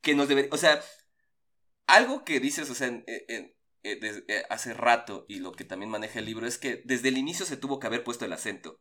que 0.00 0.14
nos 0.14 0.28
debería, 0.28 0.50
o 0.52 0.56
sea, 0.56 0.80
algo 1.86 2.24
que 2.24 2.40
dices, 2.40 2.70
o 2.70 2.74
sea, 2.74 2.88
en, 2.88 3.55
eh, 3.92 4.44
hace 4.50 4.74
rato 4.74 5.24
y 5.28 5.38
lo 5.38 5.52
que 5.52 5.64
también 5.64 5.90
maneja 5.90 6.18
el 6.18 6.26
libro 6.26 6.46
es 6.46 6.58
que 6.58 6.82
desde 6.84 7.08
el 7.08 7.18
inicio 7.18 7.46
se 7.46 7.56
tuvo 7.56 7.78
que 7.78 7.86
haber 7.86 8.04
puesto 8.04 8.24
el 8.24 8.32
acento. 8.32 8.80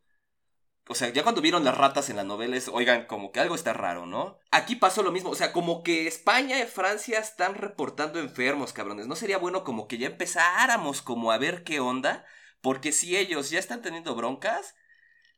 O 0.88 0.94
sea, 0.94 1.10
ya 1.10 1.23
cuando 1.23 1.41
vieron 1.41 1.64
las 1.64 1.76
ratas 1.76 2.10
en 2.10 2.15
la 2.15 2.23
novela 2.23 2.56
es, 2.56 2.68
oigan, 2.68 3.07
como 3.07 3.32
que 3.32 3.40
algo 3.40 3.56
está 3.56 3.73
raro, 3.73 4.06
¿no? 4.06 4.38
Aquí 4.52 4.76
pasó 4.76 5.02
lo 5.02 5.11
mismo, 5.11 5.32
o 5.32 5.36
sea, 5.36 5.52
como 5.52 5.82
que 5.82 6.06
España 6.07 6.60
y 6.60 6.68
Francia 6.68 7.18
están 7.18 7.56
reportando 7.56 8.19
enfermos, 8.19 8.72
cabrones. 8.72 9.07
¿No 9.07 9.15
sería 9.15 9.40
bueno 9.40 9.64
como 9.64 9.88
que 9.88 9.98
ya 9.98 10.07
empezáramos 10.07 11.02
como 11.02 11.32
a 11.32 11.40
ver 11.40 11.64
qué 11.64 11.80
onda? 11.80 12.23
Porque 12.61 12.91
si 12.91 13.18
ellos 13.18 13.49
ya 13.49 13.57
están 13.57 13.82
teniendo 13.82 14.15
broncas, 14.15 14.76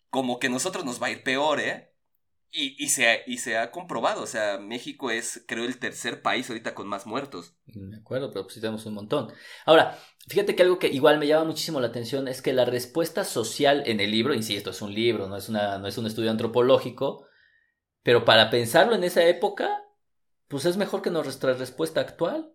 como 0.10 0.40
que 0.40 0.50
nosotros 0.50 0.84
nos 0.84 1.02
va 1.02 1.08
a 1.08 1.12
ir 1.12 1.24
peor, 1.24 1.62
¿eh? 1.62 1.94
Y, 2.52 2.82
y, 2.84 2.90
se, 2.90 3.24
y 3.28 3.38
se 3.38 3.58
ha 3.58 3.72
comprobado, 3.72 4.24
o 4.24 4.28
sea, 4.28 4.58
México 4.58 5.12
es, 5.12 5.44
creo, 5.48 5.66
el 5.66 5.80
tercer 5.80 6.22
país 6.22 6.50
ahorita 6.50 6.74
con 6.74 6.88
más 6.88 7.06
muertos. 7.06 7.56
De 7.66 7.98
acuerdo, 7.98 8.32
pero 8.32 8.46
pues 8.46 8.56
tenemos 8.56 8.86
un 8.86 8.94
montón. 8.94 9.32
Ahora, 9.66 10.00
fíjate 10.28 10.56
que 10.56 10.64
algo 10.64 10.80
que 10.80 10.88
igual 10.88 11.20
me 11.20 11.28
llama 11.28 11.44
muchísimo 11.44 11.82
la 11.82 11.88
atención 11.88 12.28
es 12.28 12.42
que 12.42 12.54
la 12.54 12.66
respuesta 12.66 13.26
social 13.26 13.84
en 13.86 14.00
el 14.00 14.12
libro, 14.12 14.34
insisto, 14.34 14.70
es 14.70 14.82
un 14.82 14.94
libro, 14.94 15.28
no 15.28 15.36
es, 15.36 15.50
una, 15.50 15.78
no 15.78 15.88
es 15.88 15.98
un 15.98 16.08
estudio 16.08 16.32
antropológico, 16.32 17.26
pero 18.02 18.24
para 18.24 18.50
pensarlo 18.50 18.96
en 18.96 19.04
esa 19.04 19.26
época, 19.26 19.84
pues 20.48 20.66
es 20.66 20.78
mejor 20.78 21.02
que 21.02 21.10
nuestra 21.10 21.54
respuesta 21.54 22.00
actual. 22.00 22.54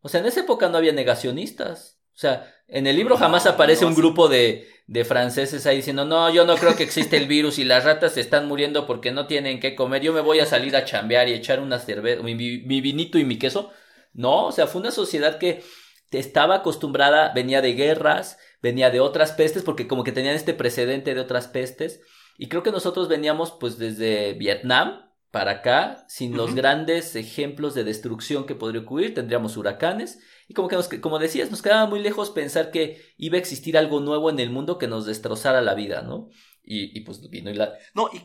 O 0.00 0.08
sea, 0.08 0.20
en 0.20 0.26
esa 0.26 0.40
época 0.40 0.68
no 0.68 0.78
había 0.78 0.92
negacionistas. 0.92 1.95
O 2.16 2.18
sea, 2.18 2.50
en 2.66 2.86
el 2.86 2.96
libro 2.96 3.18
jamás 3.18 3.46
aparece 3.46 3.84
un 3.84 3.94
grupo 3.94 4.28
de, 4.28 4.66
de, 4.86 5.04
franceses 5.04 5.66
ahí 5.66 5.76
diciendo, 5.76 6.06
no, 6.06 6.30
yo 6.30 6.46
no 6.46 6.56
creo 6.56 6.74
que 6.74 6.82
existe 6.82 7.18
el 7.18 7.26
virus 7.26 7.58
y 7.58 7.64
las 7.64 7.84
ratas 7.84 8.14
se 8.14 8.22
están 8.22 8.48
muriendo 8.48 8.86
porque 8.86 9.12
no 9.12 9.26
tienen 9.26 9.60
que 9.60 9.74
comer, 9.76 10.00
yo 10.00 10.14
me 10.14 10.22
voy 10.22 10.40
a 10.40 10.46
salir 10.46 10.74
a 10.76 10.86
chambear 10.86 11.28
y 11.28 11.34
echar 11.34 11.60
una 11.60 11.78
cerveza, 11.78 12.22
mi, 12.22 12.34
mi 12.34 12.80
vinito 12.80 13.18
y 13.18 13.24
mi 13.24 13.38
queso. 13.38 13.70
No, 14.14 14.46
o 14.46 14.52
sea, 14.52 14.66
fue 14.66 14.80
una 14.80 14.92
sociedad 14.92 15.38
que 15.38 15.62
estaba 16.10 16.56
acostumbrada, 16.56 17.32
venía 17.34 17.60
de 17.60 17.74
guerras, 17.74 18.38
venía 18.62 18.88
de 18.88 19.00
otras 19.00 19.32
pestes, 19.32 19.62
porque 19.62 19.86
como 19.86 20.02
que 20.02 20.12
tenían 20.12 20.34
este 20.34 20.54
precedente 20.54 21.14
de 21.14 21.20
otras 21.20 21.48
pestes. 21.48 22.00
Y 22.38 22.48
creo 22.48 22.62
que 22.62 22.72
nosotros 22.72 23.08
veníamos 23.08 23.52
pues 23.52 23.76
desde 23.76 24.32
Vietnam, 24.32 25.06
para 25.30 25.50
acá, 25.50 26.06
sin 26.08 26.34
los 26.34 26.54
grandes 26.54 27.14
ejemplos 27.14 27.74
de 27.74 27.84
destrucción 27.84 28.46
que 28.46 28.54
podría 28.54 28.80
ocurrir, 28.80 29.12
tendríamos 29.12 29.58
huracanes, 29.58 30.18
y 30.48 30.54
como 30.54 30.68
que 30.68 30.76
nos, 30.76 30.88
como 30.88 31.18
decías, 31.18 31.50
nos 31.50 31.62
quedaba 31.62 31.86
muy 31.86 32.00
lejos 32.00 32.30
pensar 32.30 32.70
que 32.70 33.04
iba 33.16 33.36
a 33.36 33.40
existir 33.40 33.76
algo 33.76 34.00
nuevo 34.00 34.30
en 34.30 34.38
el 34.38 34.50
mundo 34.50 34.78
que 34.78 34.86
nos 34.86 35.04
destrozara 35.06 35.60
la 35.60 35.74
vida, 35.74 36.02
¿no? 36.02 36.28
Y, 36.62 37.00
pues 37.00 37.28
vino 37.30 37.50
y 37.50 37.54
la... 37.54 37.74
No, 37.94 38.10
y, 38.12 38.22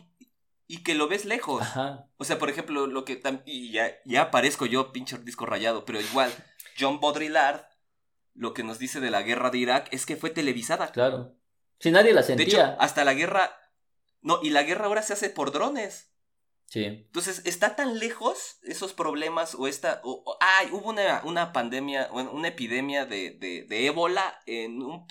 y 0.68 0.84
que 0.84 0.96
lo 0.96 1.08
ves 1.08 1.26
lejos. 1.26 1.62
Ajá. 1.62 2.08
O 2.18 2.24
sea, 2.24 2.40
por 2.40 2.50
ejemplo, 2.50 2.88
lo 2.88 3.06
que... 3.06 3.22
Y 3.46 3.72
ya, 3.72 3.92
ya 4.06 4.24
aparezco 4.24 4.66
yo, 4.66 4.92
pinche 4.92 5.18
disco 5.20 5.46
rayado, 5.46 5.86
pero 5.86 6.02
igual, 6.02 6.32
John 6.80 7.00
Baudrillard, 7.00 7.66
lo 8.34 8.54
que 8.54 8.64
nos 8.64 8.80
dice 8.80 9.00
de 9.00 9.12
la 9.12 9.22
guerra 9.22 9.52
de 9.52 9.60
Irak 9.60 9.90
es 9.92 10.08
que 10.08 10.16
fue 10.16 10.32
televisada. 10.32 10.92
Claro. 10.92 11.36
Si 11.80 11.92
nadie 11.92 12.14
la 12.14 12.24
sentía. 12.24 12.46
De 12.46 12.52
hecho, 12.52 12.76
hasta 12.80 13.04
la 13.04 13.14
guerra... 13.14 13.56
No, 14.22 14.40
y 14.42 14.52
la 14.52 14.64
guerra 14.64 14.86
ahora 14.86 15.02
se 15.02 15.14
hace 15.14 15.30
por 15.30 15.52
drones. 15.52 16.11
Sí. 16.72 16.86
Entonces, 16.86 17.42
¿está 17.44 17.76
tan 17.76 18.00
lejos 18.00 18.60
esos 18.64 18.94
problemas 18.94 19.56
o 19.56 19.68
esta... 19.68 20.00
O, 20.06 20.38
ay, 20.40 20.70
hubo 20.72 20.88
una, 20.88 21.22
una 21.26 21.52
pandemia, 21.52 22.08
una 22.14 22.48
epidemia 22.48 23.06
de, 23.06 23.32
de, 23.32 23.86
ébola 23.88 24.40
en 24.46 24.82
un 24.82 25.06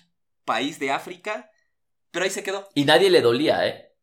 país 0.47 0.79
de 0.79 0.91
África, 0.91 1.51
pero 2.13 2.25
ahí 2.25 2.31
se 2.31 2.43
quedó. 2.43 2.67
Y 2.75 2.87
nadie 2.87 3.11
le 3.11 3.21
dolía, 3.21 3.67
¿eh? 3.67 3.95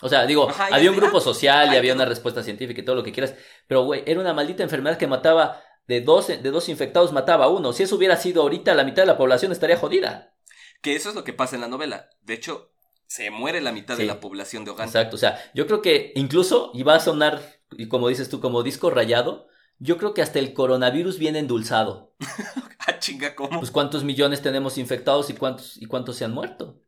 O 0.00 0.08
sea, 0.08 0.24
digo, 0.24 0.48
había 0.70 0.92
un 0.92 0.96
grupo 0.96 1.20
social 1.20 1.72
y 1.72 1.76
había 1.76 1.94
una 1.94 2.04
respuesta 2.04 2.44
científica 2.44 2.80
y 2.80 2.84
todo 2.84 2.94
lo 2.94 3.02
que 3.02 3.12
quieras, 3.12 3.34
pero, 3.66 3.82
güey, 3.82 4.04
era 4.06 4.20
una 4.20 4.32
maldita 4.32 4.62
enfermedad 4.62 4.98
que 4.98 5.08
mataba 5.08 5.60
de 5.88 6.00
dos, 6.00 6.28
de 6.28 6.38
dos 6.38 6.68
infectados, 6.68 7.12
mataba 7.12 7.46
a 7.46 7.48
uno. 7.48 7.72
Si 7.72 7.82
eso 7.82 7.96
hubiera 7.96 8.16
sido 8.16 8.42
ahorita, 8.42 8.72
la 8.74 8.84
mitad 8.84 9.02
de 9.02 9.06
la 9.06 9.18
población 9.18 9.50
estaría 9.50 9.78
jodida. 9.78 10.36
Que 10.80 10.94
eso 10.94 11.08
es 11.08 11.16
lo 11.16 11.24
que 11.24 11.32
pasa 11.32 11.56
en 11.56 11.62
la 11.62 11.68
novela. 11.68 12.08
De 12.20 12.34
hecho, 12.34 12.70
se 13.06 13.30
muere 13.30 13.60
la 13.60 13.72
mitad 13.72 13.96
de 13.96 14.04
la 14.04 14.20
población 14.20 14.64
de 14.64 14.72
Uganda. 14.72 14.86
Exacto, 14.86 15.16
o 15.16 15.18
sea, 15.18 15.38
yo 15.54 15.66
creo 15.66 15.82
que 15.82 16.12
incluso, 16.16 16.70
y 16.74 16.82
va 16.82 16.96
a 16.96 17.00
sonar, 17.00 17.40
y 17.72 17.88
como 17.88 18.08
dices 18.08 18.28
tú, 18.28 18.40
como 18.40 18.62
disco 18.62 18.90
rayado, 18.90 19.48
yo 19.78 19.98
creo 19.98 20.14
que 20.14 20.22
hasta 20.22 20.38
el 20.38 20.54
coronavirus 20.54 21.18
viene 21.18 21.38
endulzado. 21.38 22.14
ah, 22.86 22.98
chinga, 22.98 23.34
¿cómo? 23.34 23.58
Pues 23.58 23.70
cuántos 23.70 24.04
millones 24.04 24.42
tenemos 24.42 24.78
infectados 24.78 25.30
y 25.30 25.34
cuántos, 25.34 25.76
y 25.76 25.86
cuántos 25.86 26.16
se 26.16 26.24
han 26.24 26.32
muerto. 26.32 26.80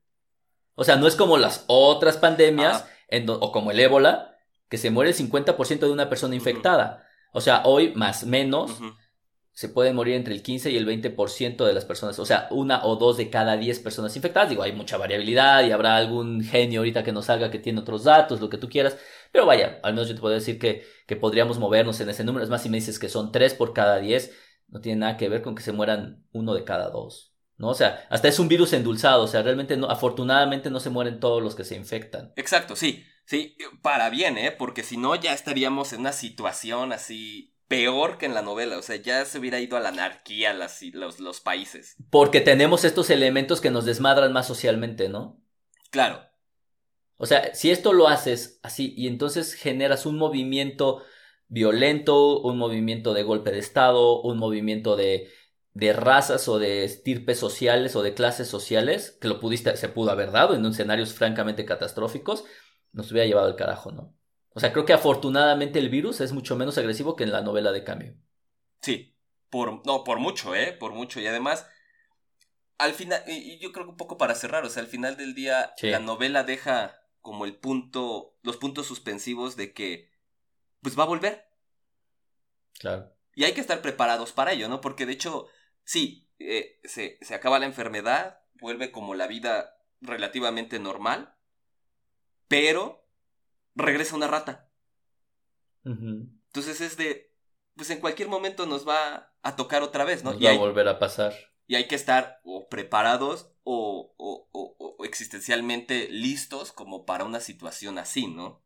O 0.74 0.84
sea, 0.84 0.96
no 0.96 1.06
es 1.06 1.16
como 1.16 1.38
las 1.38 1.64
otras 1.66 2.16
pandemias, 2.16 2.86
o 3.26 3.52
como 3.52 3.70
el 3.70 3.80
ébola, 3.80 4.36
que 4.68 4.78
se 4.78 4.90
muere 4.90 5.10
el 5.10 5.16
50% 5.16 5.80
de 5.80 5.90
una 5.90 6.08
persona 6.08 6.34
infectada. 6.34 7.06
O 7.32 7.40
sea, 7.40 7.62
hoy 7.64 7.92
más 7.94 8.24
menos 8.24 8.78
se 9.58 9.68
pueden 9.68 9.96
morir 9.96 10.14
entre 10.14 10.34
el 10.34 10.40
15 10.40 10.70
y 10.70 10.76
el 10.76 10.86
20% 10.86 11.66
de 11.66 11.72
las 11.72 11.84
personas, 11.84 12.16
o 12.20 12.24
sea, 12.24 12.46
una 12.52 12.84
o 12.84 12.94
dos 12.94 13.16
de 13.16 13.28
cada 13.28 13.56
10 13.56 13.80
personas 13.80 14.14
infectadas. 14.14 14.50
Digo, 14.50 14.62
hay 14.62 14.70
mucha 14.70 14.96
variabilidad 14.98 15.64
y 15.64 15.72
habrá 15.72 15.96
algún 15.96 16.44
genio 16.44 16.78
ahorita 16.78 17.02
que 17.02 17.10
nos 17.10 17.24
salga 17.24 17.50
que 17.50 17.58
tiene 17.58 17.80
otros 17.80 18.04
datos, 18.04 18.40
lo 18.40 18.48
que 18.48 18.56
tú 18.56 18.68
quieras. 18.68 18.96
Pero 19.32 19.46
vaya, 19.46 19.80
al 19.82 19.94
menos 19.94 20.06
yo 20.06 20.14
te 20.14 20.20
puedo 20.20 20.32
decir 20.32 20.60
que, 20.60 20.86
que 21.08 21.16
podríamos 21.16 21.58
movernos 21.58 21.98
en 21.98 22.08
ese 22.08 22.22
número. 22.22 22.44
Es 22.44 22.50
más, 22.50 22.62
si 22.62 22.68
me 22.68 22.76
dices 22.76 23.00
que 23.00 23.08
son 23.08 23.32
3 23.32 23.54
por 23.54 23.72
cada 23.72 23.98
10, 23.98 24.32
no 24.68 24.80
tiene 24.80 25.00
nada 25.00 25.16
que 25.16 25.28
ver 25.28 25.42
con 25.42 25.56
que 25.56 25.62
se 25.64 25.72
mueran 25.72 26.24
uno 26.30 26.54
de 26.54 26.62
cada 26.62 26.90
dos. 26.90 27.34
¿no? 27.56 27.70
O 27.70 27.74
sea, 27.74 28.06
hasta 28.10 28.28
es 28.28 28.38
un 28.38 28.46
virus 28.46 28.72
endulzado, 28.74 29.24
o 29.24 29.26
sea, 29.26 29.42
realmente 29.42 29.76
no, 29.76 29.90
afortunadamente 29.90 30.70
no 30.70 30.78
se 30.78 30.90
mueren 30.90 31.18
todos 31.18 31.42
los 31.42 31.56
que 31.56 31.64
se 31.64 31.74
infectan. 31.74 32.32
Exacto, 32.36 32.76
sí, 32.76 33.04
sí, 33.24 33.56
para 33.82 34.08
bien, 34.08 34.38
¿eh? 34.38 34.52
Porque 34.52 34.84
si 34.84 34.96
no 34.96 35.16
ya 35.16 35.32
estaríamos 35.32 35.92
en 35.92 36.02
una 36.02 36.12
situación 36.12 36.92
así 36.92 37.57
peor 37.68 38.18
que 38.18 38.26
en 38.26 38.34
la 38.34 38.42
novela. 38.42 38.78
O 38.78 38.82
sea, 38.82 38.96
ya 38.96 39.24
se 39.24 39.38
hubiera 39.38 39.60
ido 39.60 39.76
a 39.76 39.80
la 39.80 39.90
anarquía 39.90 40.52
las, 40.54 40.82
los, 40.92 41.20
los 41.20 41.40
países. 41.40 41.96
Porque 42.10 42.40
tenemos 42.40 42.84
estos 42.84 43.10
elementos 43.10 43.60
que 43.60 43.70
nos 43.70 43.84
desmadran 43.84 44.32
más 44.32 44.46
socialmente, 44.46 45.08
¿no? 45.08 45.40
Claro. 45.90 46.22
O 47.16 47.26
sea, 47.26 47.54
si 47.54 47.70
esto 47.70 47.92
lo 47.92 48.08
haces 48.08 48.60
así 48.62 48.94
y 48.96 49.06
entonces 49.06 49.54
generas 49.54 50.06
un 50.06 50.16
movimiento 50.16 51.02
violento, 51.48 52.40
un 52.40 52.58
movimiento 52.58 53.14
de 53.14 53.22
golpe 53.22 53.50
de 53.50 53.58
Estado, 53.58 54.20
un 54.20 54.38
movimiento 54.38 54.96
de, 54.96 55.30
de 55.72 55.92
razas 55.92 56.48
o 56.48 56.58
de 56.58 56.84
estirpes 56.84 57.38
sociales 57.38 57.96
o 57.96 58.02
de 58.02 58.14
clases 58.14 58.48
sociales, 58.48 59.16
que 59.20 59.28
lo 59.28 59.40
pudiste, 59.40 59.76
se 59.76 59.88
pudo 59.88 60.10
haber 60.10 60.30
dado 60.30 60.54
en 60.54 60.64
escenarios 60.66 61.12
francamente 61.12 61.64
catastróficos, 61.64 62.44
nos 62.92 63.10
hubiera 63.10 63.26
llevado 63.26 63.48
el 63.48 63.56
carajo, 63.56 63.90
¿no? 63.90 64.14
O 64.58 64.60
sea, 64.60 64.72
creo 64.72 64.84
que 64.84 64.92
afortunadamente 64.92 65.78
el 65.78 65.88
virus 65.88 66.20
es 66.20 66.32
mucho 66.32 66.56
menos 66.56 66.76
agresivo 66.78 67.14
que 67.14 67.22
en 67.22 67.30
la 67.30 67.42
novela 67.42 67.70
de 67.70 67.84
cambio. 67.84 68.16
Sí, 68.82 69.16
por, 69.50 69.86
no, 69.86 70.02
por 70.02 70.18
mucho, 70.18 70.52
¿eh? 70.56 70.72
Por 70.72 70.94
mucho. 70.94 71.20
Y 71.20 71.28
además, 71.28 71.64
al 72.76 72.92
final, 72.92 73.22
y 73.28 73.56
yo 73.60 73.70
creo 73.70 73.84
que 73.84 73.92
un 73.92 73.96
poco 73.96 74.18
para 74.18 74.34
cerrar, 74.34 74.64
o 74.64 74.68
sea, 74.68 74.82
al 74.82 74.88
final 74.88 75.16
del 75.16 75.36
día, 75.36 75.74
la 75.80 76.00
novela 76.00 76.42
deja 76.42 77.00
como 77.20 77.44
el 77.44 77.54
punto, 77.54 78.36
los 78.42 78.56
puntos 78.56 78.88
suspensivos 78.88 79.54
de 79.54 79.72
que, 79.72 80.10
pues 80.80 80.98
va 80.98 81.04
a 81.04 81.06
volver. 81.06 81.48
Claro. 82.80 83.14
Y 83.36 83.44
hay 83.44 83.52
que 83.52 83.60
estar 83.60 83.80
preparados 83.80 84.32
para 84.32 84.54
ello, 84.54 84.68
¿no? 84.68 84.80
Porque 84.80 85.06
de 85.06 85.12
hecho, 85.12 85.46
sí, 85.84 86.28
eh, 86.40 86.80
se, 86.82 87.20
se 87.20 87.34
acaba 87.36 87.60
la 87.60 87.66
enfermedad, 87.66 88.40
vuelve 88.54 88.90
como 88.90 89.14
la 89.14 89.28
vida 89.28 89.78
relativamente 90.00 90.80
normal, 90.80 91.36
pero 92.48 93.07
regresa 93.78 94.16
una 94.16 94.26
rata. 94.26 94.68
Entonces 95.84 96.80
es 96.80 96.96
de, 96.96 97.32
pues 97.74 97.88
en 97.90 98.00
cualquier 98.00 98.28
momento 98.28 98.66
nos 98.66 98.86
va 98.86 99.32
a 99.42 99.56
tocar 99.56 99.82
otra 99.82 100.04
vez, 100.04 100.22
¿no? 100.22 100.34
y 100.34 100.44
va 100.44 100.50
a 100.50 100.58
volver 100.58 100.88
a 100.88 100.98
pasar. 100.98 101.34
Y 101.66 101.76
hay 101.76 101.86
que 101.86 101.94
estar 101.94 102.40
o 102.44 102.68
preparados 102.68 103.52
o, 103.62 104.14
o, 104.16 104.48
o, 104.52 105.04
existencialmente 105.04 106.08
listos 106.10 106.72
como 106.72 107.06
para 107.06 107.24
una 107.24 107.40
situación 107.40 107.98
así, 107.98 108.26
¿no? 108.26 108.62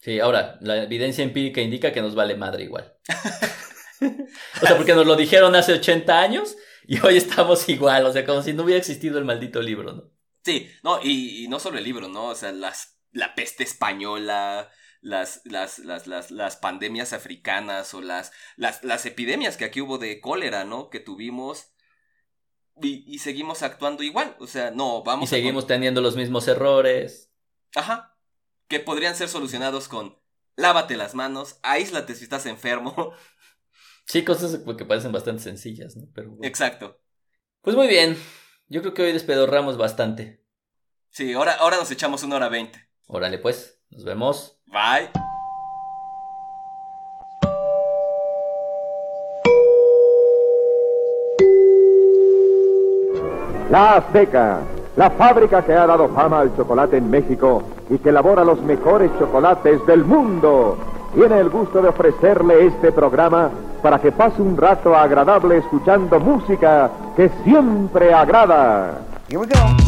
Sí, 0.00 0.20
ahora, 0.20 0.58
la 0.60 0.82
evidencia 0.82 1.24
empírica 1.24 1.60
indica 1.60 1.92
que 1.92 2.02
nos 2.02 2.14
vale 2.14 2.36
madre 2.36 2.64
igual. 2.64 2.96
o 4.00 4.66
sea, 4.66 4.76
porque 4.76 4.94
nos 4.94 5.06
lo 5.06 5.16
dijeron 5.16 5.54
hace 5.54 5.72
80 5.74 6.20
años 6.20 6.56
y 6.86 7.00
hoy 7.00 7.16
estamos 7.16 7.68
igual, 7.68 8.04
o 8.06 8.12
sea, 8.12 8.24
como 8.24 8.42
si 8.42 8.52
no 8.52 8.64
hubiera 8.64 8.78
existido 8.78 9.18
el 9.18 9.24
maldito 9.24 9.60
libro, 9.62 9.92
¿no? 9.92 10.10
Sí, 10.44 10.70
no, 10.82 11.00
y, 11.02 11.44
y 11.44 11.48
no 11.48 11.58
solo 11.58 11.78
el 11.78 11.84
libro, 11.84 12.08
¿no? 12.08 12.26
O 12.26 12.34
sea, 12.34 12.52
las 12.52 12.95
la 13.16 13.34
peste 13.34 13.64
española, 13.64 14.70
las, 15.00 15.40
las, 15.44 15.78
las, 15.80 16.06
las, 16.06 16.30
las 16.30 16.56
pandemias 16.56 17.12
africanas 17.12 17.94
o 17.94 18.00
las, 18.00 18.32
las, 18.56 18.84
las 18.84 19.06
epidemias 19.06 19.56
que 19.56 19.64
aquí 19.64 19.80
hubo 19.80 19.98
de 19.98 20.20
cólera, 20.20 20.64
¿no? 20.64 20.90
Que 20.90 21.00
tuvimos. 21.00 21.72
Y, 22.82 23.04
y 23.06 23.20
seguimos 23.20 23.62
actuando 23.62 24.02
igual. 24.02 24.36
O 24.38 24.46
sea, 24.46 24.70
no, 24.70 25.02
vamos. 25.02 25.24
Y 25.24 25.34
seguimos 25.34 25.66
teniendo 25.66 26.00
los 26.00 26.16
mismos 26.16 26.46
errores. 26.46 27.32
Ajá. 27.74 28.16
Que 28.68 28.80
podrían 28.80 29.16
ser 29.16 29.28
solucionados 29.28 29.88
con 29.88 30.18
lávate 30.56 30.96
las 30.96 31.14
manos, 31.14 31.58
aíslate 31.62 32.14
si 32.14 32.24
estás 32.24 32.46
enfermo. 32.46 33.12
Sí, 34.08 34.24
cosas 34.24 34.60
que 34.78 34.84
parecen 34.84 35.10
bastante 35.10 35.42
sencillas, 35.42 35.96
¿no? 35.96 36.06
Pero 36.14 36.38
Exacto. 36.42 37.00
Pues 37.60 37.74
muy 37.74 37.88
bien. 37.88 38.16
Yo 38.68 38.80
creo 38.80 38.94
que 38.94 39.02
hoy 39.02 39.12
despedorramos 39.12 39.76
bastante. 39.76 40.46
Sí, 41.10 41.32
ahora, 41.32 41.54
ahora 41.54 41.76
nos 41.76 41.90
echamos 41.90 42.22
una 42.22 42.36
hora 42.36 42.48
veinte. 42.48 42.85
Órale, 43.06 43.38
pues. 43.38 43.78
Nos 43.90 44.04
vemos. 44.04 44.58
Bye. 44.66 45.10
La 53.70 53.96
Azteca, 53.96 54.60
la 54.96 55.10
fábrica 55.10 55.62
que 55.62 55.72
ha 55.72 55.86
dado 55.86 56.08
fama 56.10 56.40
al 56.40 56.56
chocolate 56.56 56.98
en 56.98 57.10
México 57.10 57.64
y 57.90 57.98
que 57.98 58.10
elabora 58.10 58.44
los 58.44 58.62
mejores 58.62 59.10
chocolates 59.18 59.84
del 59.86 60.04
mundo, 60.04 60.78
tiene 61.14 61.40
el 61.40 61.50
gusto 61.50 61.82
de 61.82 61.88
ofrecerle 61.88 62.66
este 62.66 62.92
programa 62.92 63.50
para 63.82 64.00
que 64.00 64.12
pase 64.12 64.40
un 64.40 64.56
rato 64.56 64.94
agradable 64.94 65.58
escuchando 65.58 66.20
música 66.20 66.90
que 67.16 67.28
siempre 67.44 68.14
agrada. 68.14 69.00
Here 69.28 69.38
we 69.38 69.46
go. 69.46 69.85